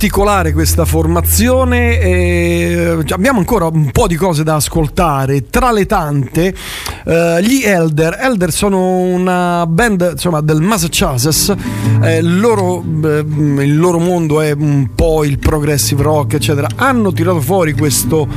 Particolare 0.04 0.52
questa 0.52 0.84
formazione. 0.84 1.98
e 1.98 2.98
abbiamo 3.12 3.40
ancora 3.40 3.68
un 3.68 3.90
po' 3.90 4.06
di 4.06 4.16
cose 4.16 4.44
da 4.44 4.56
ascoltare. 4.56 5.48
Tra 5.50 5.72
le 5.72 5.86
tante, 5.86 6.54
eh, 7.06 7.40
gli 7.42 7.64
Elder. 7.64 8.18
Elder 8.20 8.52
sono 8.52 8.98
una 8.98 9.66
band 9.66 10.10
insomma, 10.12 10.42
del 10.42 10.60
Massachusetts. 10.60 11.56
Eh, 12.02 12.22
loro, 12.22 12.84
eh, 13.02 13.20
il 13.64 13.78
loro 13.78 13.98
mondo 14.00 14.42
è 14.42 14.52
un 14.52 14.90
po' 14.94 15.24
il 15.24 15.40
progressive 15.40 16.04
rock, 16.04 16.34
eccetera. 16.34 16.68
Hanno 16.76 17.14
tirato 17.14 17.40
fuori 17.40 17.72
questo 17.72 18.28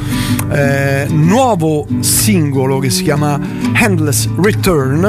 eh, 0.49 1.07
nuovo 1.09 1.85
singolo 1.99 2.79
che 2.79 2.91
si 2.91 3.03
chiama 3.03 3.41
Endless 3.75 4.29
Return. 4.41 5.01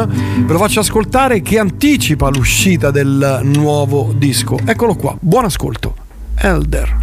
Ve 0.44 0.54
lo 0.54 0.58
faccio 0.58 0.80
ascoltare 0.80 1.44
che 1.44 1.60
anticipa 1.60 2.30
l'uscita 2.30 2.90
del 2.90 3.42
nuovo 3.44 4.12
disco. 4.18 4.58
Eccolo 4.66 4.96
qua, 4.96 5.16
buon 5.20 5.46
ascolto. 5.46 6.06
Elder. 6.40 6.96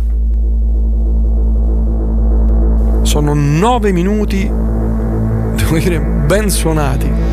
Sono 3.03 3.35
nove 3.35 3.91
minuti, 3.91 4.49
devo 4.49 5.79
dire, 5.79 5.99
ben 6.01 6.49
suonati. 6.49 7.24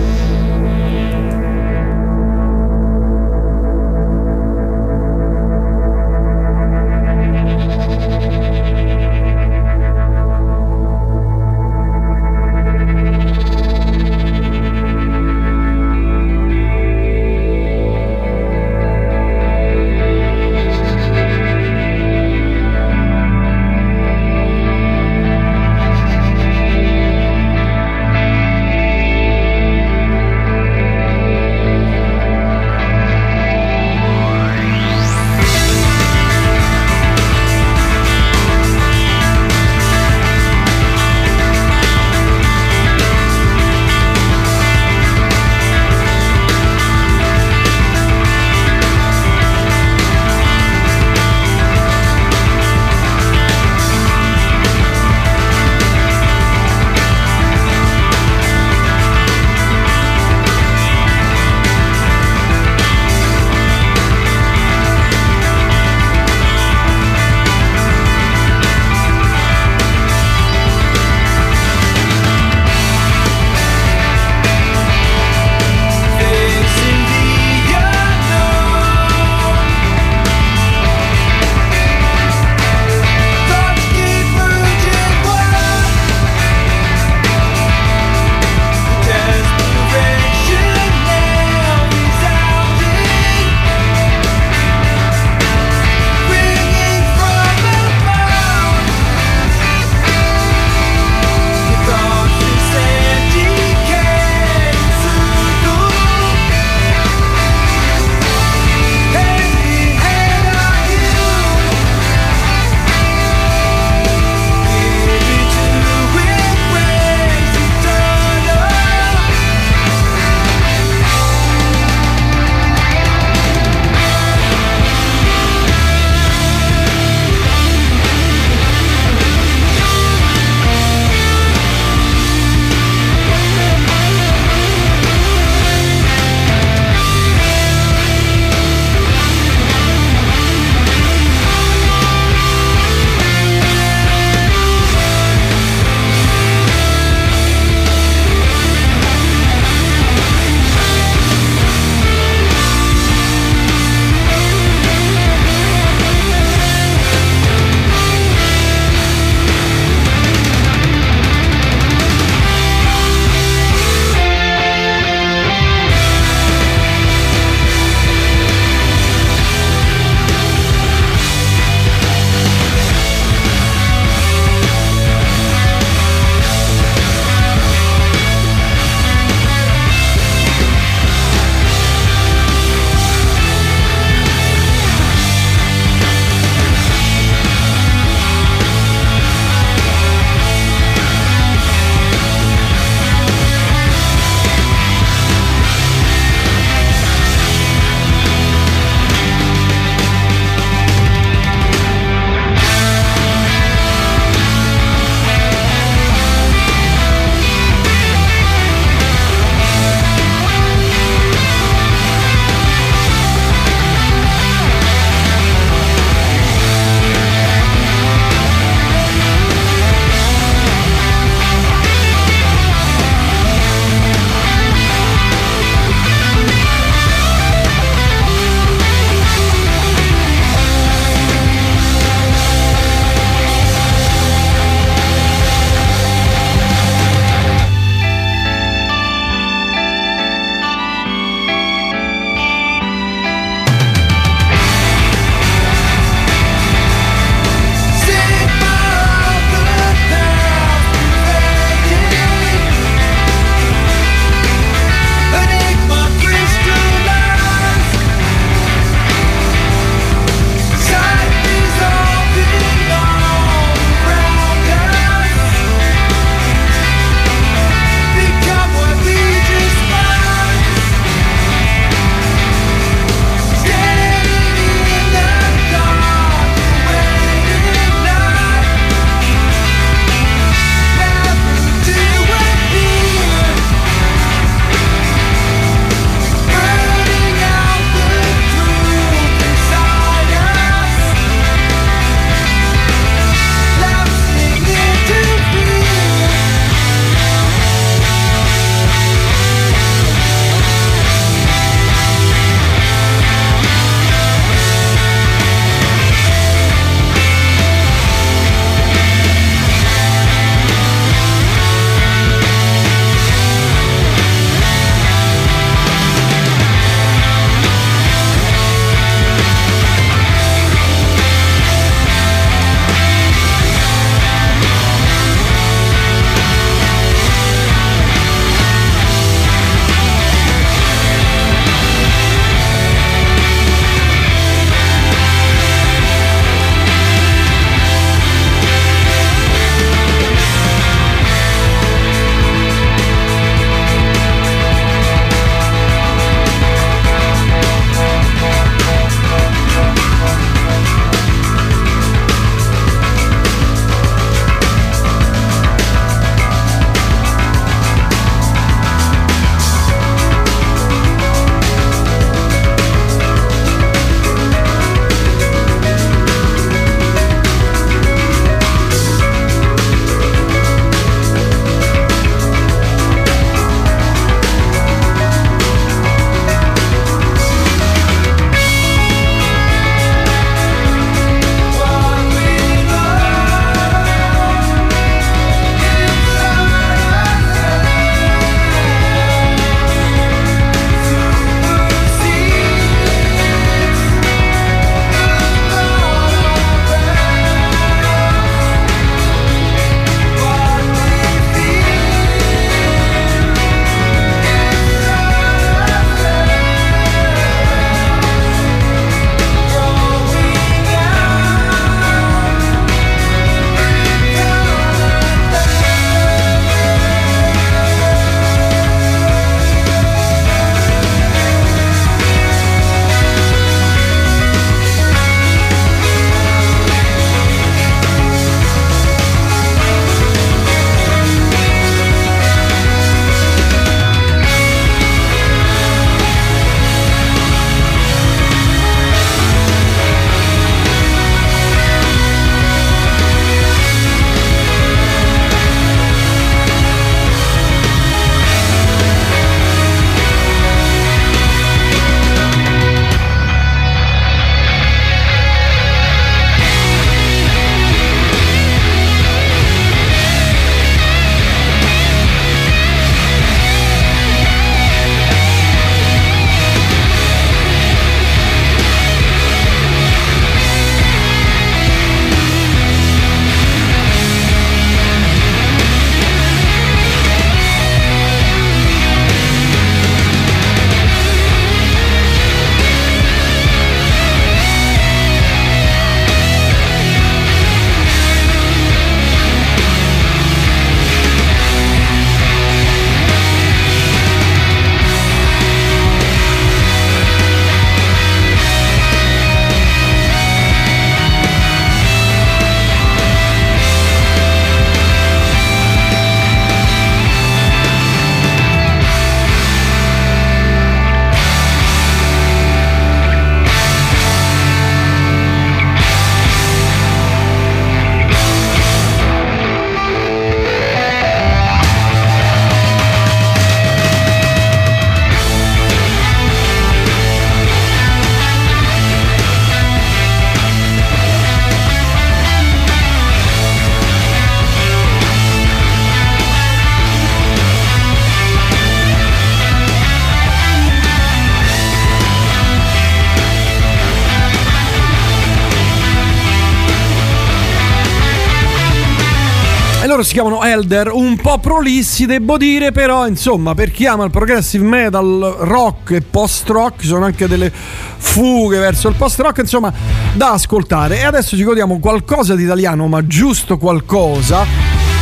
Loro 550.21 550.23
si 550.23 550.33
chiamano 550.33 550.63
Elder, 550.63 551.11
un 551.11 551.35
po' 551.35 551.57
prolissi 551.57 552.25
devo 552.25 552.57
dire, 552.57 552.91
però 552.91 553.27
insomma 553.27 553.73
per 553.73 553.91
chi 553.91 554.05
ama 554.05 554.23
il 554.25 554.29
progressive 554.29 554.85
metal, 554.85 555.55
rock 555.59 556.11
e 556.11 556.21
post-rock, 556.21 557.01
ci 557.01 557.07
sono 557.07 557.25
anche 557.25 557.47
delle 557.47 557.71
fughe 557.71 558.77
verso 558.77 559.07
il 559.07 559.15
post-rock, 559.15 559.59
insomma 559.59 559.91
da 560.33 560.51
ascoltare. 560.51 561.19
E 561.19 561.23
adesso 561.23 561.55
ci 561.57 561.63
godiamo 561.63 561.99
qualcosa 561.99 562.55
di 562.55 562.63
italiano, 562.63 563.07
ma 563.07 563.25
giusto 563.25 563.77
qualcosa. 563.77 564.65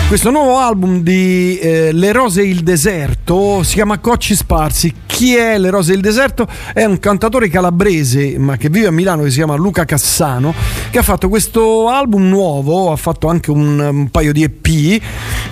Questo 0.07 0.31
nuovo 0.31 0.57
album 0.57 1.01
di 1.01 1.57
eh, 1.59 1.91
Le 1.91 2.11
Rose 2.11 2.41
e 2.41 2.45
il 2.45 2.61
Deserto 2.61 3.63
si 3.63 3.75
chiama 3.75 3.99
Cocci 3.99 4.35
Sparsi. 4.35 4.93
Chi 5.19 5.35
è 5.35 5.57
Le 5.57 5.69
Rose 5.69 5.91
il 5.91 5.99
Deserto? 5.99 6.47
È 6.73 6.85
un 6.85 6.97
cantatore 6.97 7.49
calabrese, 7.49 8.39
ma 8.39 8.55
che 8.55 8.69
vive 8.69 8.87
a 8.87 8.91
Milano, 8.91 9.23
che 9.23 9.31
si 9.31 9.35
chiama 9.35 9.55
Luca 9.55 9.83
Cassano, 9.83 10.53
che 10.89 10.97
ha 10.97 11.01
fatto 11.01 11.27
questo 11.27 11.89
album 11.89 12.29
nuovo, 12.29 12.89
ha 12.93 12.95
fatto 12.95 13.27
anche 13.27 13.51
un, 13.51 13.79
un 13.79 14.09
paio 14.11 14.31
di 14.31 14.43
EP. 14.43 15.01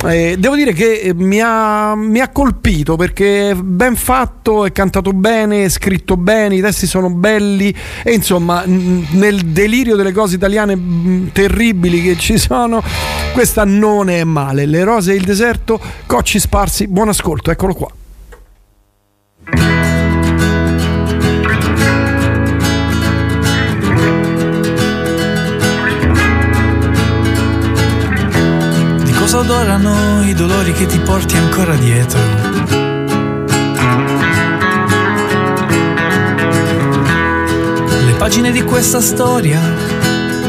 Eh, 0.05 0.37
devo 0.39 0.55
dire 0.55 0.71
che 0.71 1.01
eh, 1.01 1.13
mi 1.13 1.41
ha, 1.43 1.95
mi 1.95 2.21
ha 2.21 2.29
colpito 2.29 2.95
perché 2.95 3.49
è 3.49 3.55
ben 3.55 3.97
fatto, 3.97 4.63
è 4.63 4.71
cantato 4.71 5.11
bene, 5.11 5.65
è 5.65 5.69
scritto 5.69 6.15
bene, 6.15 6.55
i 6.55 6.61
testi 6.61 6.87
sono 6.87 7.09
belli 7.09 7.75
e 8.03 8.13
insomma 8.13 8.63
nel 8.65 9.47
delirio 9.47 9.97
delle 9.97 10.13
cose 10.13 10.35
italiane 10.35 10.77
mh, 10.77 11.31
terribili 11.33 12.01
che 12.01 12.15
ci 12.15 12.37
sono, 12.37 12.81
questa 13.33 13.65
non 13.65 14.09
è 14.09 14.23
male. 14.23 14.65
Le 14.65 14.85
rose 14.85 15.11
e 15.11 15.15
il 15.15 15.25
deserto, 15.25 15.77
cocci 16.05 16.39
sparsi, 16.39 16.87
buon 16.87 17.09
ascolto, 17.09 17.51
eccolo 17.51 17.73
qua. 17.73 17.91
Di 29.37 29.43
cosa 29.43 29.55
odorano 29.55 30.23
i 30.23 30.33
dolori 30.33 30.73
che 30.73 30.87
ti 30.87 30.97
porti 30.97 31.37
ancora 31.37 31.75
dietro? 31.75 32.19
Le 38.03 38.13
pagine 38.17 38.49
di 38.49 38.63
questa 38.63 38.99
storia 38.99 39.61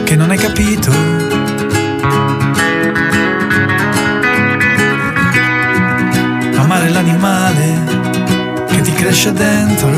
che 0.04 0.16
non 0.16 0.30
hai 0.30 0.38
capito. 0.38 0.90
Amare 6.56 6.88
l'animale 6.88 8.64
che 8.68 8.80
ti 8.80 8.92
cresce 8.92 9.32
dentro. 9.34 9.90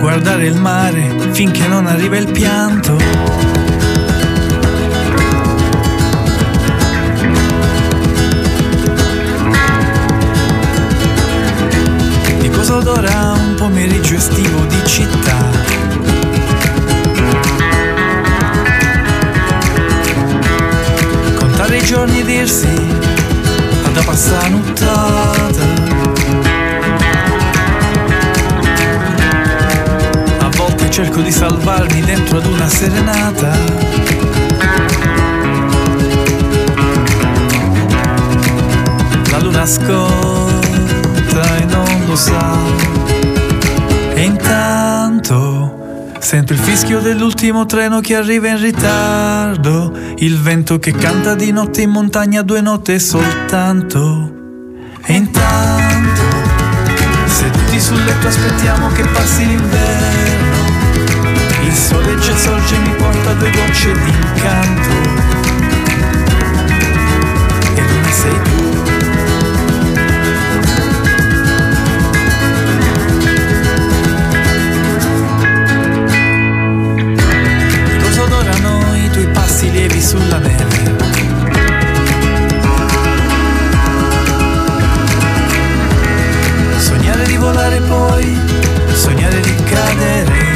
Guardare 0.00 0.46
il 0.46 0.60
mare 0.60 1.16
finché 1.32 1.66
non 1.66 1.86
arriva 1.86 2.18
il 2.18 2.30
pianto. 2.30 3.27
Pomeriggio 13.88 14.16
estivo 14.16 14.64
di 14.66 14.86
città? 14.86 15.36
Contare 21.34 21.76
i 21.78 21.84
giorni 21.84 22.20
e 22.20 22.24
dirsi 22.24 22.68
ad 23.86 24.04
passare 24.04 24.50
nottata. 24.50 25.64
A 30.38 30.48
volte 30.54 30.90
cerco 30.90 31.22
di 31.22 31.32
salvarmi 31.32 32.02
dentro 32.02 32.38
ad 32.38 32.46
una 32.46 32.68
serenata. 32.68 33.56
La 39.30 39.38
luna 39.38 39.62
ascolta 39.62 41.56
e 41.56 41.64
non 41.64 42.04
lo 42.06 42.16
sa. 42.16 43.07
Intanto 44.28 45.76
sento 46.18 46.52
il 46.52 46.58
fischio 46.58 47.00
dell'ultimo 47.00 47.64
treno 47.64 48.00
che 48.00 48.14
arriva 48.14 48.48
in 48.48 48.60
ritardo. 48.60 49.90
Il 50.16 50.38
vento 50.38 50.78
che 50.78 50.92
canta 50.92 51.34
di 51.34 51.50
notte 51.50 51.80
in 51.80 51.90
montagna 51.90 52.42
due 52.42 52.60
note 52.60 52.98
soltanto. 52.98 54.34
E 55.02 55.14
intanto, 55.14 56.22
seduti 57.24 57.80
sul 57.80 58.04
letto 58.04 58.26
aspettiamo 58.26 58.88
che 58.88 59.04
passi 59.04 59.46
l'inverno. 59.46 60.56
Il 61.64 61.72
sole 61.72 62.18
già 62.18 62.36
sorge 62.36 62.74
e 62.74 62.78
mi 62.80 62.94
porta 62.96 63.32
due 63.32 63.50
gocce 63.50 63.92
di 63.92 64.10
incanto. 64.10 64.90
E 67.74 67.80
luna 67.80 68.10
sei 68.10 68.42
tu. 68.42 68.97
Lievi 79.98 80.00
sulla 80.00 80.38
neve? 80.38 80.96
Sognare 86.78 87.26
di 87.26 87.36
volare 87.36 87.80
poi, 87.80 88.38
sognare 88.92 89.40
di 89.40 89.54
cadere. 89.64 90.46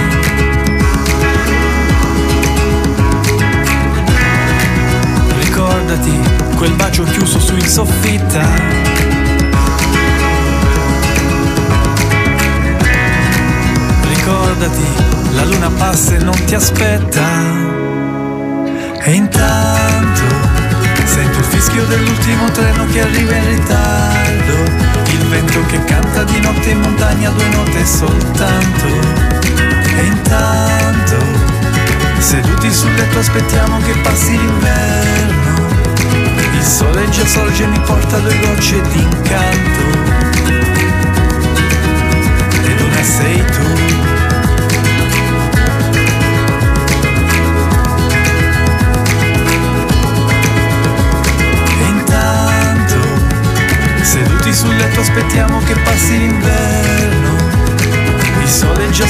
Ricordati 5.38 6.20
quel 6.56 6.72
bacio 6.72 7.02
chiuso 7.04 7.38
su 7.40 7.54
in 7.54 7.66
soffitta. 7.66 8.46
Ricordati, 14.08 14.86
la 15.34 15.44
luna 15.44 15.70
passa 15.70 16.14
e 16.14 16.18
non 16.18 16.44
ti 16.44 16.54
aspetta. 16.54 17.21
Montagna 27.12 27.30
due 27.30 27.48
note 27.48 27.84
soltanto. 27.84 28.86
E 29.96 30.04
intanto, 30.04 31.16
seduti 32.18 32.72
sul 32.72 32.92
letto 32.94 33.18
aspettiamo 33.18 33.78
che 33.80 33.92
passi 34.02 34.30
l'inverno. 34.30 35.68
Il 36.54 36.62
sole 36.62 37.08
già 37.10 37.26
sorge 37.26 37.64
e 37.64 37.66
mi 37.66 37.80
porta 37.80 38.18
due 38.18 38.38
gocce 38.40 38.80
di 38.80 39.00
incanto. 39.00 39.80
E 42.62 42.78
luna 42.78 43.02
sei 43.02 43.44
tu. 43.44 44.11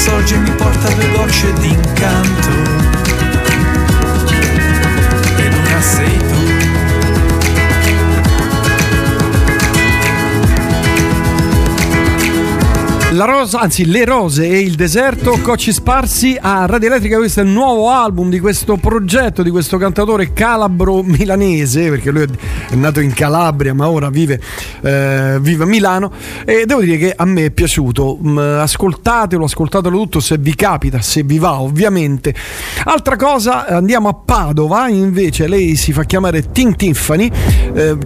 Sorge 0.02 0.34
e 0.34 0.38
mi 0.38 0.50
porta 0.50 0.88
due 0.88 1.12
gocce 1.12 1.52
di 1.60 1.68
incanto. 1.68 2.48
E 5.36 5.48
luna 5.48 5.80
sei 5.80 6.16
tu. 6.18 6.40
La 13.12 13.26
rosa, 13.26 13.60
anzi 13.60 13.84
le 13.84 14.06
rose 14.06 14.48
e 14.48 14.60
il 14.60 14.74
deserto, 14.74 15.38
Cocci 15.42 15.70
Sparsi 15.70 16.36
a 16.40 16.64
Radio 16.64 16.88
Elettrica, 16.88 17.18
questo 17.18 17.40
è 17.40 17.42
il 17.44 17.50
nuovo 17.50 17.90
album 17.90 18.30
di 18.30 18.40
questo 18.40 18.78
progetto 18.78 19.42
di 19.42 19.50
questo 19.50 19.76
cantatore 19.76 20.32
calabro 20.32 21.02
milanese, 21.02 21.90
perché 21.90 22.10
lui 22.10 22.22
è 22.22 22.74
nato 22.74 23.00
in 23.00 23.12
Calabria 23.12 23.74
ma 23.74 23.90
ora 23.90 24.08
vive, 24.08 24.40
eh, 24.82 25.38
vive 25.40 25.64
a 25.64 25.66
Milano 25.66 26.12
e 26.44 26.64
devo 26.66 26.80
dire 26.82 26.98
che 26.98 27.12
a 27.16 27.24
me 27.24 27.46
è 27.46 27.50
piaciuto, 27.50 28.18
Mm, 28.22 28.38
ascoltatelo, 28.38 29.44
ascoltatelo 29.44 29.96
tutto 29.96 30.20
se 30.20 30.38
vi 30.38 30.54
capita, 30.54 31.00
se 31.00 31.22
vi 31.22 31.38
va 31.38 31.60
ovviamente. 31.60 32.34
Altra 32.84 33.16
cosa, 33.16 33.66
andiamo 33.66 34.08
a 34.08 34.14
Padova, 34.14 34.88
invece 34.88 35.48
lei 35.48 35.76
si 35.76 35.92
fa 35.92 36.04
chiamare 36.04 36.50
Tin 36.52 36.76
Tiffany, 36.76 37.30
eh, 37.74 37.96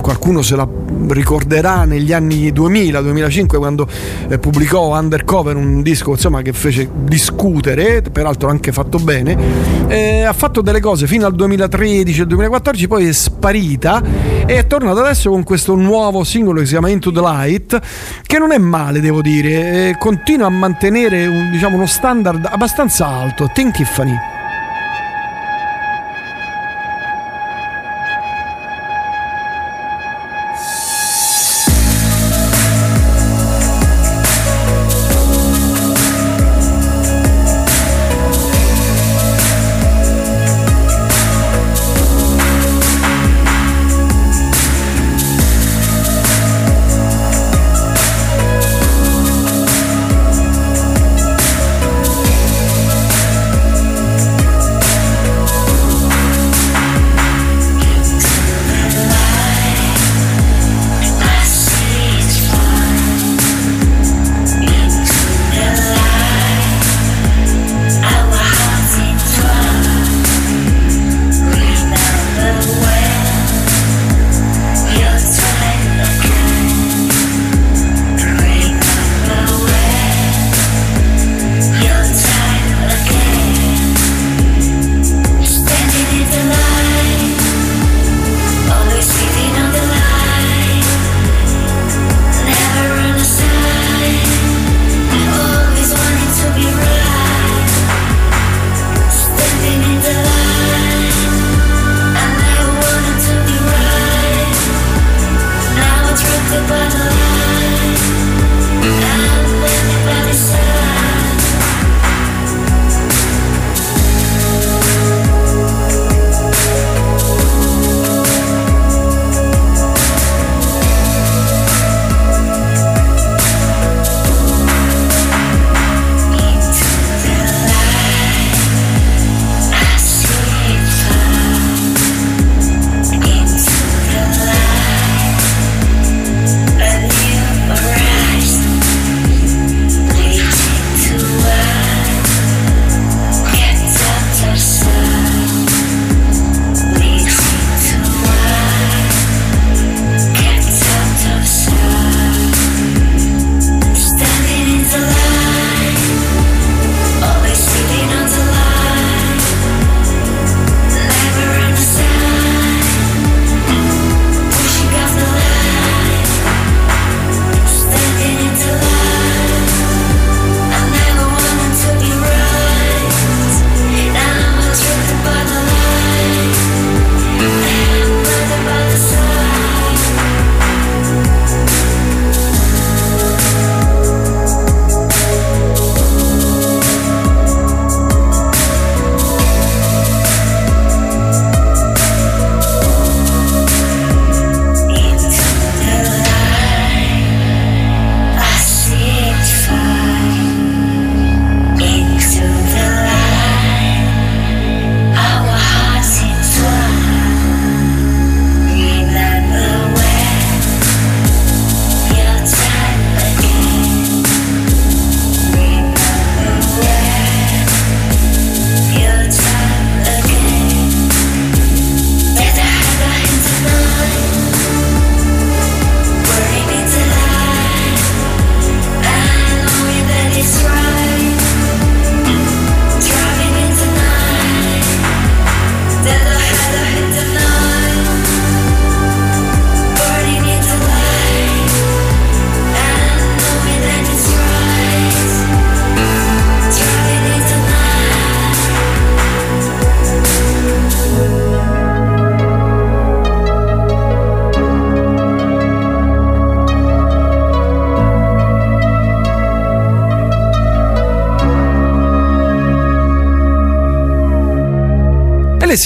qualcuno 0.00 0.42
se 0.42 0.56
la 0.56 0.68
ricorderà 1.08 1.84
negli 1.84 2.12
anni 2.12 2.52
2000-2005 2.52 3.56
quando 3.56 3.88
eh, 4.28 4.38
pubblicò 4.38 4.98
Undercover, 4.98 5.56
un 5.56 5.82
disco 5.82 6.10
insomma, 6.10 6.42
che 6.42 6.52
fece 6.52 6.88
discutere, 6.92 8.02
peraltro 8.02 8.48
anche 8.48 8.72
fatto 8.72 8.98
bene. 8.98 9.36
Eh, 9.88 10.22
ha 10.22 10.32
fatto 10.32 10.60
delle 10.60 10.80
cose 10.80 11.06
fino 11.06 11.26
al 11.26 11.34
2013-2014, 11.34 12.86
poi 12.88 13.08
è 13.08 13.12
sparita 13.12 14.02
e 14.46 14.56
è 14.56 14.66
tornata 14.66 15.00
adesso 15.00 15.30
con 15.30 15.42
questo 15.44 15.74
nuovo 15.74 16.21
singolo 16.24 16.60
che 16.60 16.66
si 16.66 16.72
chiama 16.72 16.88
Into 16.88 17.10
the 17.12 17.20
Light, 17.20 17.80
che 18.22 18.38
non 18.38 18.52
è 18.52 18.58
male, 18.58 19.00
devo 19.00 19.20
dire, 19.22 19.96
continua 19.98 20.46
a 20.46 20.50
mantenere 20.50 21.26
un- 21.26 21.50
diciamo, 21.50 21.76
uno 21.76 21.86
standard 21.86 22.46
abbastanza 22.50 23.06
alto. 23.06 23.50
Tin 23.52 23.70
Tiffany. 23.72 24.16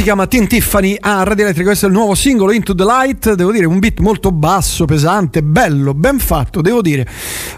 Chiama 0.06 0.28
Tin 0.28 0.46
Tiffany 0.46 0.96
a 1.00 1.24
Radio 1.24 1.42
Elettrica, 1.42 1.66
questo 1.66 1.86
è 1.86 1.88
il 1.88 1.94
nuovo 1.96 2.14
singolo 2.14 2.52
Into 2.52 2.76
the 2.76 2.84
Light, 2.84 3.34
devo 3.34 3.50
dire 3.50 3.66
un 3.66 3.80
beat 3.80 3.98
molto 3.98 4.30
basso, 4.30 4.84
pesante, 4.84 5.42
bello, 5.42 5.94
ben 5.94 6.20
fatto, 6.20 6.60
devo 6.60 6.80
dire. 6.80 7.04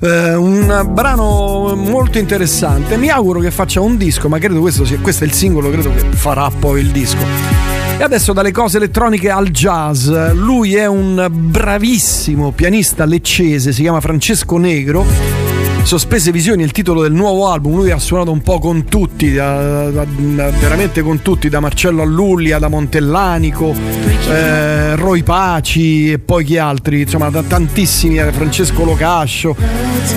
Eh, 0.01 0.35
un 0.35 0.89
brano 0.91 1.75
molto 1.77 2.17
interessante. 2.17 2.97
Mi 2.97 3.11
auguro 3.11 3.41
che 3.41 3.51
faccia 3.51 3.83
un 3.83 3.99
disco, 3.99 4.31
ma 4.31 4.39
credo 4.39 4.61
questo 4.61 4.87
sia 4.87 4.99
questo 4.99 5.25
è 5.25 5.27
il 5.27 5.35
singolo, 5.35 5.69
credo 5.69 5.93
che 5.93 6.17
farà 6.17 6.51
poi 6.59 6.81
il 6.81 6.91
disco. 6.91 7.19
E 7.99 8.03
adesso 8.03 8.33
dalle 8.33 8.51
cose 8.51 8.79
elettroniche 8.79 9.29
al 9.29 9.51
jazz. 9.51 10.09
Lui 10.33 10.75
è 10.75 10.87
un 10.87 11.29
bravissimo 11.31 12.53
pianista 12.53 13.05
leccese, 13.05 13.73
si 13.73 13.83
chiama 13.83 14.01
Francesco 14.01 14.57
Negro. 14.57 15.05
Sospese 15.89 16.33
Visioni 16.33 16.63
il 16.65 16.71
titolo 16.73 17.01
del 17.01 17.15
nuovo 17.15 17.49
album, 17.49 17.77
lui 17.77 17.91
ha 17.91 17.99
suonato 17.99 18.31
un 18.31 18.43
po' 18.43 18.59
con 18.59 18.85
tutti, 18.85 19.33
da- 19.33 19.89
da- 19.89 20.05
da- 20.05 20.51
veramente 20.51 21.01
con 21.01 21.23
tutti, 21.23 21.49
da 21.49 21.61
Marcello 21.61 22.03
Allullia, 22.03 22.59
da 22.59 22.69
Montellanico, 22.69 23.75
eh, 24.29 24.97
Roy 24.97 25.23
Paci 25.23 26.13
e 26.13 26.19
poi 26.19 26.45
chi 26.45 26.59
altri, 26.59 27.01
insomma 27.01 27.31
da 27.31 27.43
tantissimi, 27.43 28.19
eh, 28.19 28.31
Francesco 28.33 28.85
Locascio, 28.85 29.57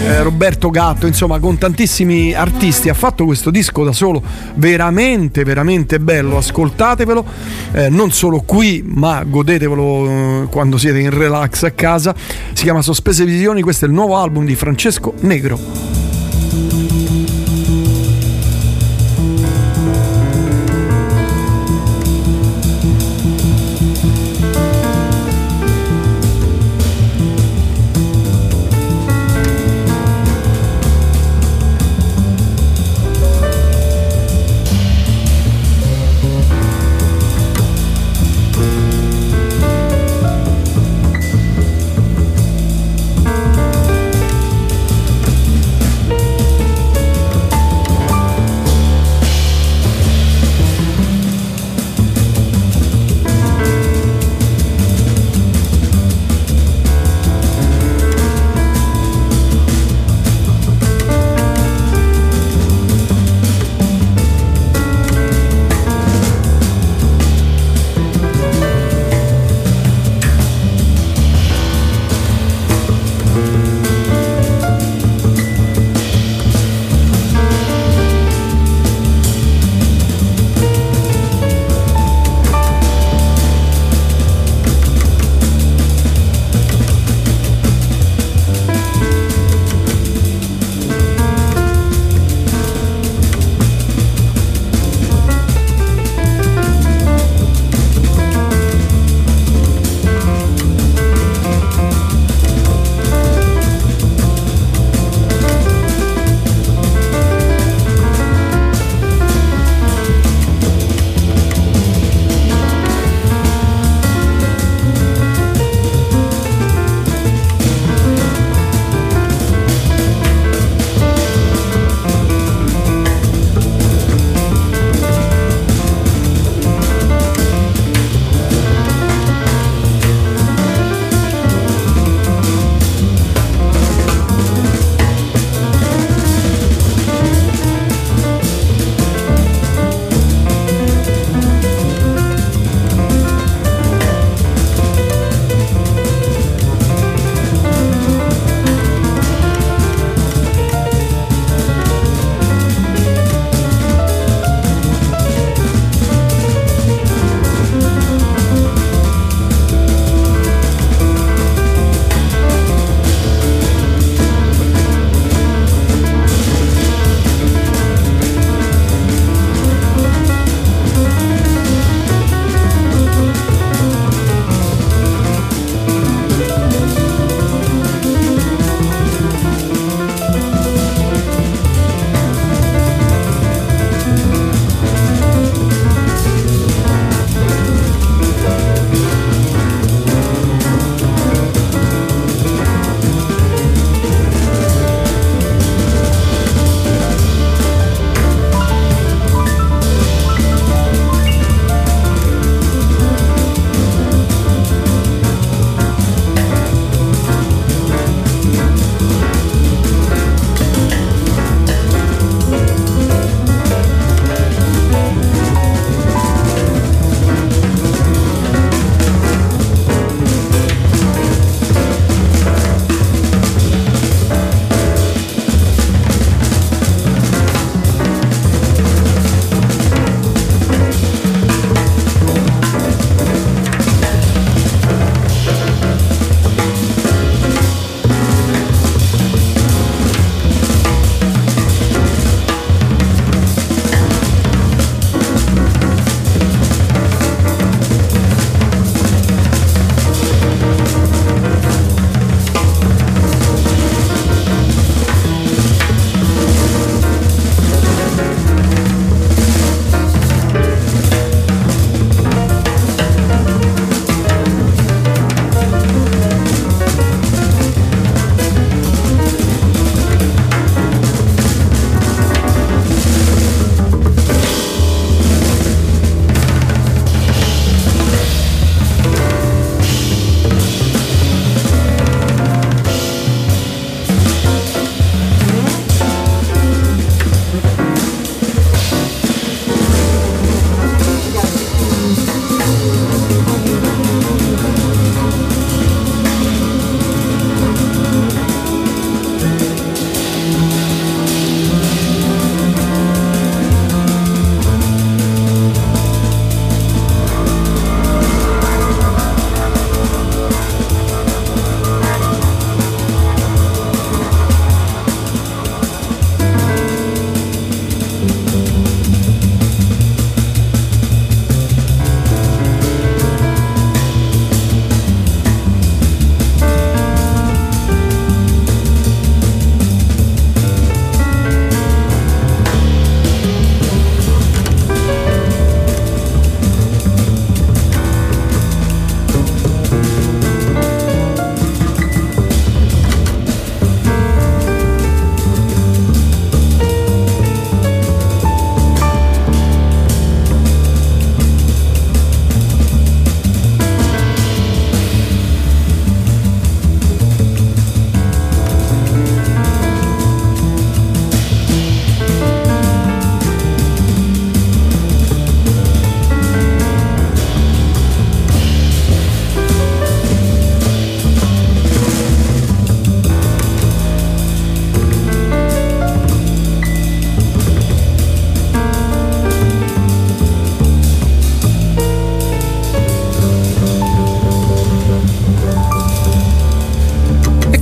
eh, 0.08 0.22
Roberto 0.24 0.70
Gatto, 0.72 1.08
insomma 1.08 1.40
con 1.40 1.58
tantissimi 1.58 2.34
artisti. 2.34 2.90
Ha 2.90 2.94
fatto 2.94 3.24
questo 3.24 3.50
disco 3.50 3.86
da 3.86 3.94
solo, 3.94 4.22
veramente, 4.56 5.46
veramente 5.46 6.02
bello, 6.02 6.36
ascoltatevelo, 6.36 7.26
eh, 7.72 7.88
non 7.88 8.12
solo 8.12 8.42
qui, 8.42 8.84
ma 8.86 9.24
godetevelo 9.24 10.06
eh, 10.44 10.48
quando 10.50 10.78
siete 10.78 11.00
in 11.00 11.12
relax 11.12 11.64
a 11.64 11.72
casa. 11.72 12.14
Si 12.62 12.68
chiama 12.68 12.84
Sospese 12.84 13.26
Visioni, 13.26 13.64
questo 13.64 13.86
è 13.86 13.88
il 13.88 13.94
nuovo 13.96 14.18
album 14.18 14.46
di 14.46 14.54
Francesco 14.54 15.16
Negro. 15.22 15.81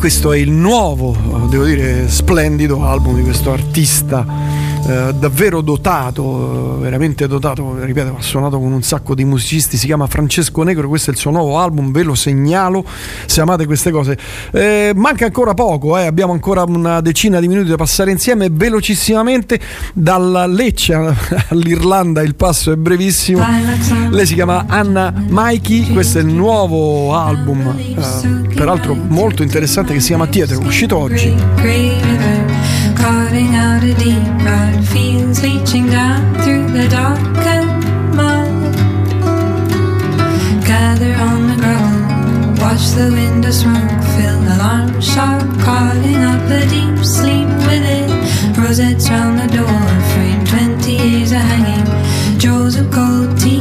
Questo 0.09 0.33
è 0.33 0.37
il 0.37 0.49
nuovo, 0.49 1.13
eh, 1.13 1.49
devo 1.49 1.65
dire, 1.65 2.09
splendido 2.09 2.83
album 2.83 3.17
di 3.17 3.21
questo 3.21 3.51
artista 3.51 4.25
eh, 4.89 5.13
davvero 5.13 5.61
dotato, 5.61 6.77
eh, 6.77 6.81
veramente 6.81 7.27
dotato, 7.27 7.77
ripeto, 7.83 8.15
ha 8.17 8.21
suonato 8.21 8.57
con 8.57 8.71
un 8.71 8.81
sacco 8.81 9.13
di 9.13 9.23
musicisti, 9.23 9.77
si 9.77 9.85
chiama 9.85 10.07
Francesco 10.07 10.63
Negro, 10.63 10.87
questo 10.87 11.11
è 11.11 11.13
il 11.13 11.19
suo 11.19 11.29
nuovo 11.29 11.59
album, 11.59 11.91
ve 11.91 12.01
lo 12.01 12.15
segnalo 12.15 12.83
se 13.27 13.41
amate 13.41 13.67
queste 13.67 13.91
cose. 13.91 14.17
Eh, 14.51 14.91
manca 14.95 15.25
ancora 15.25 15.53
poco, 15.53 15.95
eh, 15.95 16.07
abbiamo 16.07 16.33
ancora 16.33 16.63
una 16.63 17.01
decina 17.01 17.39
di 17.39 17.47
minuti 17.47 17.69
da 17.69 17.75
passare 17.75 18.09
insieme, 18.09 18.47
velocissimamente 18.49 19.59
dalla 19.93 20.47
Lecce 20.47 20.95
all'Irlanda 21.49 22.23
il 22.23 22.33
passo 22.33 22.71
è 22.71 22.75
brevissimo. 22.75 23.45
Lei 24.09 24.25
si 24.25 24.33
chiama 24.33 24.65
Anna 24.67 25.13
Mikey, 25.13 25.93
questo 25.93 26.17
è 26.17 26.21
il 26.21 26.33
nuovo 26.33 27.15
album, 27.15 27.75
eh, 27.77 28.55
peraltro 28.55 28.95
molto 28.95 29.43
interessante 29.43 29.93
che 29.93 29.99
si 29.99 30.07
chiama 30.07 30.25
Theater, 30.25 30.57
uscito 30.57 30.97
oggi. 30.97 31.35
Carving 32.99 33.55
out 33.55 33.83
a 33.83 33.93
deep 33.93 34.27
rut, 34.45 34.83
fields 34.91 35.41
leaching 35.41 35.87
down 35.87 36.21
through 36.43 36.67
the 36.77 36.87
darkened 36.89 38.15
mud. 38.15 38.73
Gather 40.69 41.13
on 41.27 41.39
the 41.51 41.57
ground, 41.63 42.59
watch 42.59 42.85
the 42.99 43.09
window 43.19 43.51
smoke 43.51 44.03
fill 44.15 44.39
the 44.47 44.55
alarm 44.57 45.01
shot, 45.01 45.41
calling 45.65 46.21
up 46.31 46.43
a 46.59 46.61
deep 46.73 46.97
sleep 47.03 47.49
with 47.67 47.85
it. 47.99 48.09
Rosettes 48.57 49.09
round 49.09 49.39
the 49.39 49.47
door, 49.57 49.81
framed 50.11 50.47
twenty 50.47 50.93
years 51.03 51.31
of 51.31 51.43
hanging. 51.51 51.87
Jaws 52.39 52.75
of 52.75 52.91
gold 52.91 53.39
teeth 53.39 53.58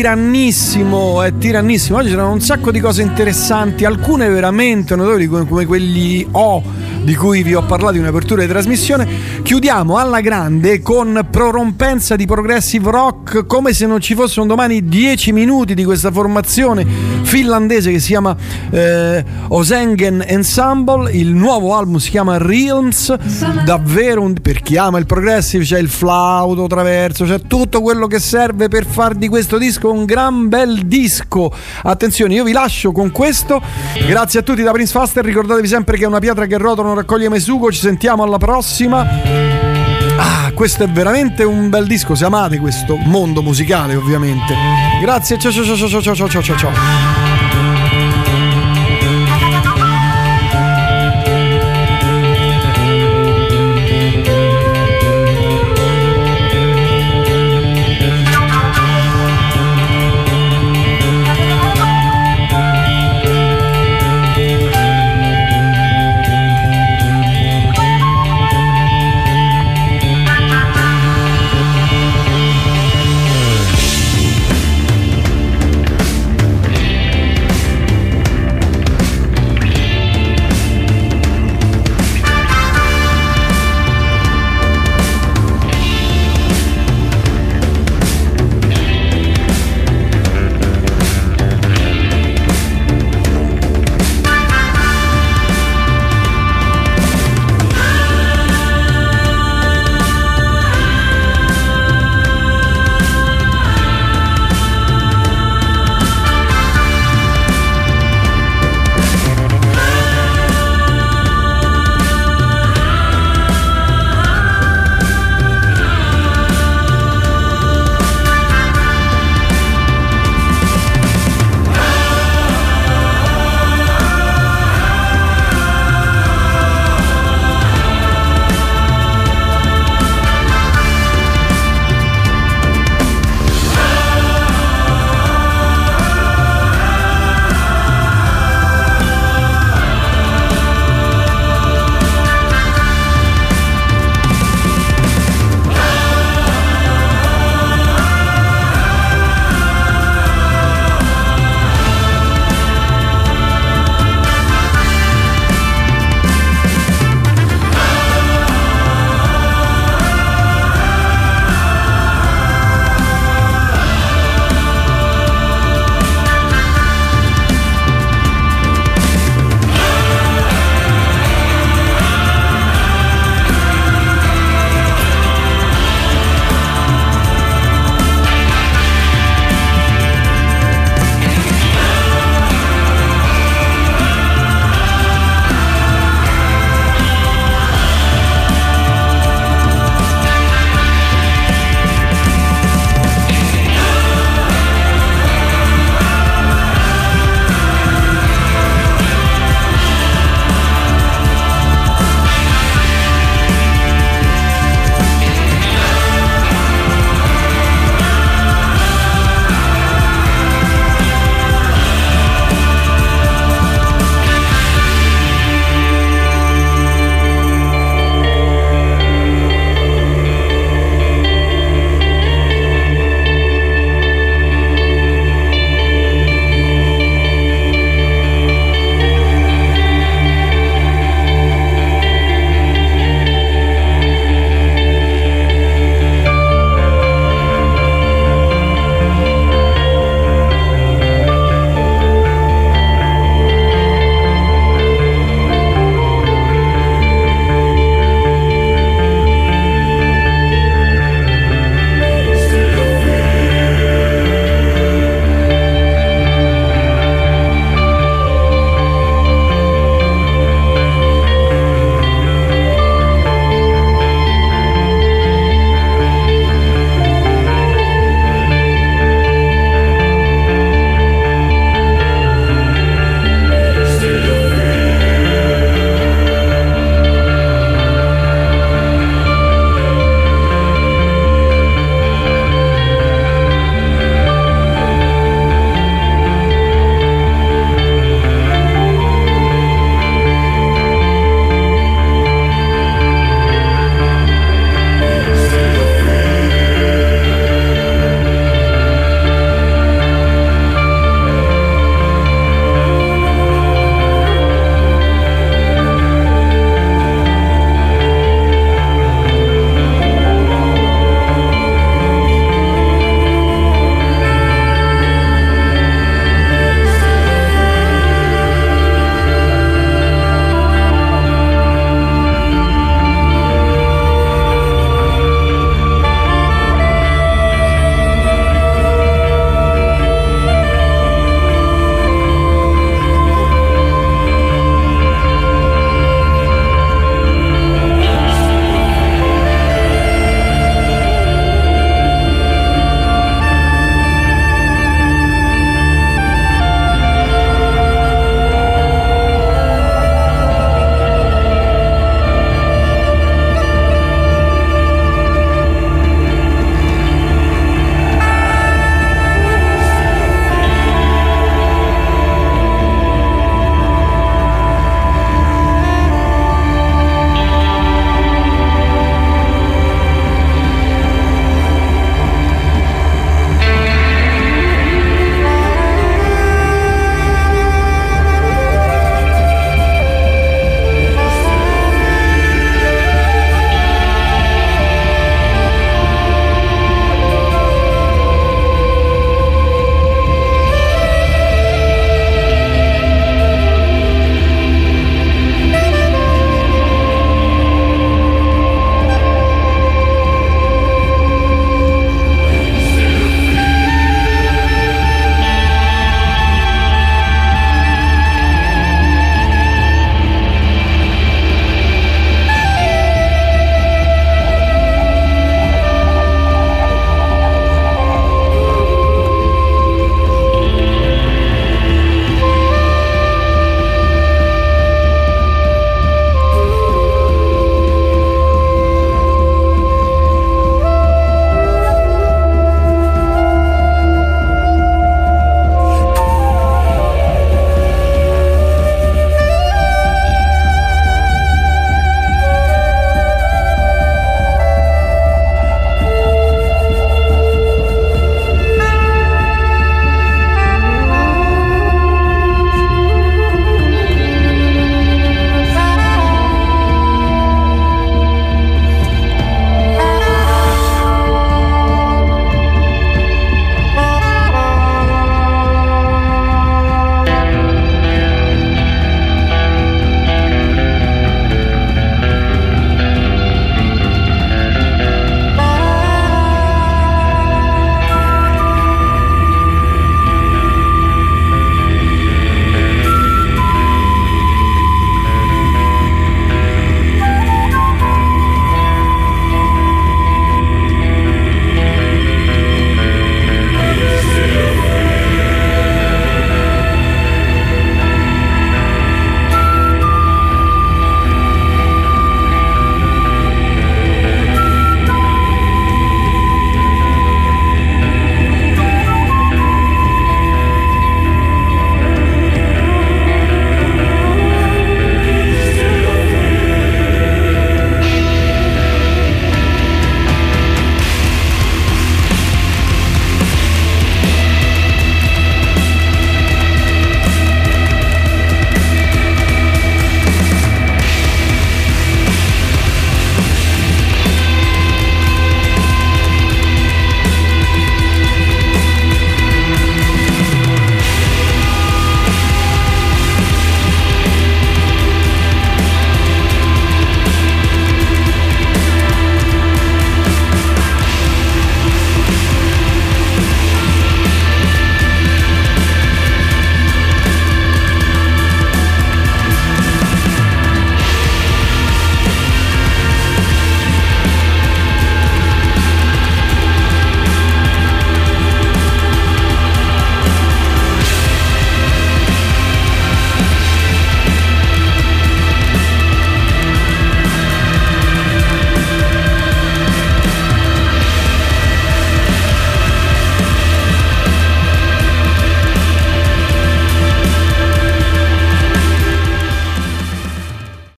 tirannissimo, 0.00 1.22
è 1.22 1.36
tirannissimo. 1.36 1.98
Oggi 1.98 2.08
c'erano 2.08 2.32
un 2.32 2.40
sacco 2.40 2.70
di 2.70 2.80
cose 2.80 3.02
interessanti, 3.02 3.84
alcune 3.84 4.30
veramente 4.30 4.96
notevoli 4.96 5.26
come, 5.26 5.46
come 5.46 5.66
quelli 5.66 6.26
O 6.30 6.62
di 7.02 7.14
cui 7.14 7.42
vi 7.42 7.54
ho 7.54 7.62
parlato 7.62 7.98
in 7.98 8.06
apertura 8.06 8.40
di 8.40 8.48
trasmissione. 8.48 9.06
Chiudiamo 9.50 9.96
alla 9.96 10.20
grande 10.20 10.80
con 10.80 11.26
prorompenza 11.28 12.14
di 12.14 12.24
progressive 12.24 12.88
rock, 12.88 13.46
come 13.46 13.72
se 13.72 13.84
non 13.84 14.00
ci 14.00 14.14
fosse 14.14 14.38
un 14.38 14.46
domani 14.46 14.84
10 14.86 15.32
minuti 15.32 15.74
di 15.74 15.82
questa 15.82 16.12
formazione 16.12 16.86
finlandese 17.24 17.90
che 17.90 17.98
si 17.98 18.06
chiama 18.08 18.36
eh, 18.70 19.24
Osengen 19.48 20.22
Ensemble. 20.24 21.10
Il 21.10 21.34
nuovo 21.34 21.74
album 21.74 21.96
si 21.96 22.10
chiama 22.10 22.38
Realms, 22.38 23.12
davvero 23.64 24.22
un, 24.22 24.34
per 24.34 24.62
chi 24.62 24.76
ama 24.76 24.98
il 24.98 25.06
progressive 25.06 25.64
c'è 25.64 25.80
il 25.80 25.88
flauto 25.88 26.68
traverso, 26.68 27.24
c'è 27.24 27.40
tutto 27.40 27.82
quello 27.82 28.06
che 28.06 28.20
serve 28.20 28.68
per 28.68 28.86
far 28.86 29.16
di 29.16 29.26
questo 29.26 29.58
disco 29.58 29.90
un 29.90 30.04
gran 30.04 30.48
bel 30.48 30.86
disco. 30.86 31.52
Attenzione, 31.82 32.34
io 32.34 32.44
vi 32.44 32.52
lascio 32.52 32.92
con 32.92 33.10
questo. 33.10 33.60
Grazie 34.06 34.38
a 34.38 34.42
tutti 34.44 34.62
da 34.62 34.70
Prince 34.70 34.92
Faster, 34.92 35.24
ricordatevi 35.24 35.66
sempre 35.66 35.96
che 35.96 36.04
è 36.04 36.06
una 36.06 36.20
pietra 36.20 36.46
che 36.46 36.56
rotola 36.56 36.86
non 36.86 36.96
raccoglie 36.96 37.28
mai 37.28 37.40
sugo, 37.40 37.72
ci 37.72 37.80
sentiamo 37.80 38.22
alla 38.22 38.38
prossima. 38.38 39.39
Ah, 40.22 40.52
questo 40.52 40.82
è 40.82 40.86
veramente 40.86 41.44
un 41.44 41.70
bel 41.70 41.86
disco, 41.86 42.14
se 42.14 42.26
amate 42.26 42.58
questo 42.58 42.96
mondo 42.96 43.40
musicale 43.40 43.94
ovviamente. 43.94 44.54
Grazie, 45.00 45.38
ciao 45.38 45.50
ciao 45.50 45.64
ciao 45.64 45.88
ciao 45.88 46.14
ciao 46.14 46.28
ciao 46.28 46.42
ciao 46.42 46.56
ciao. 46.58 47.19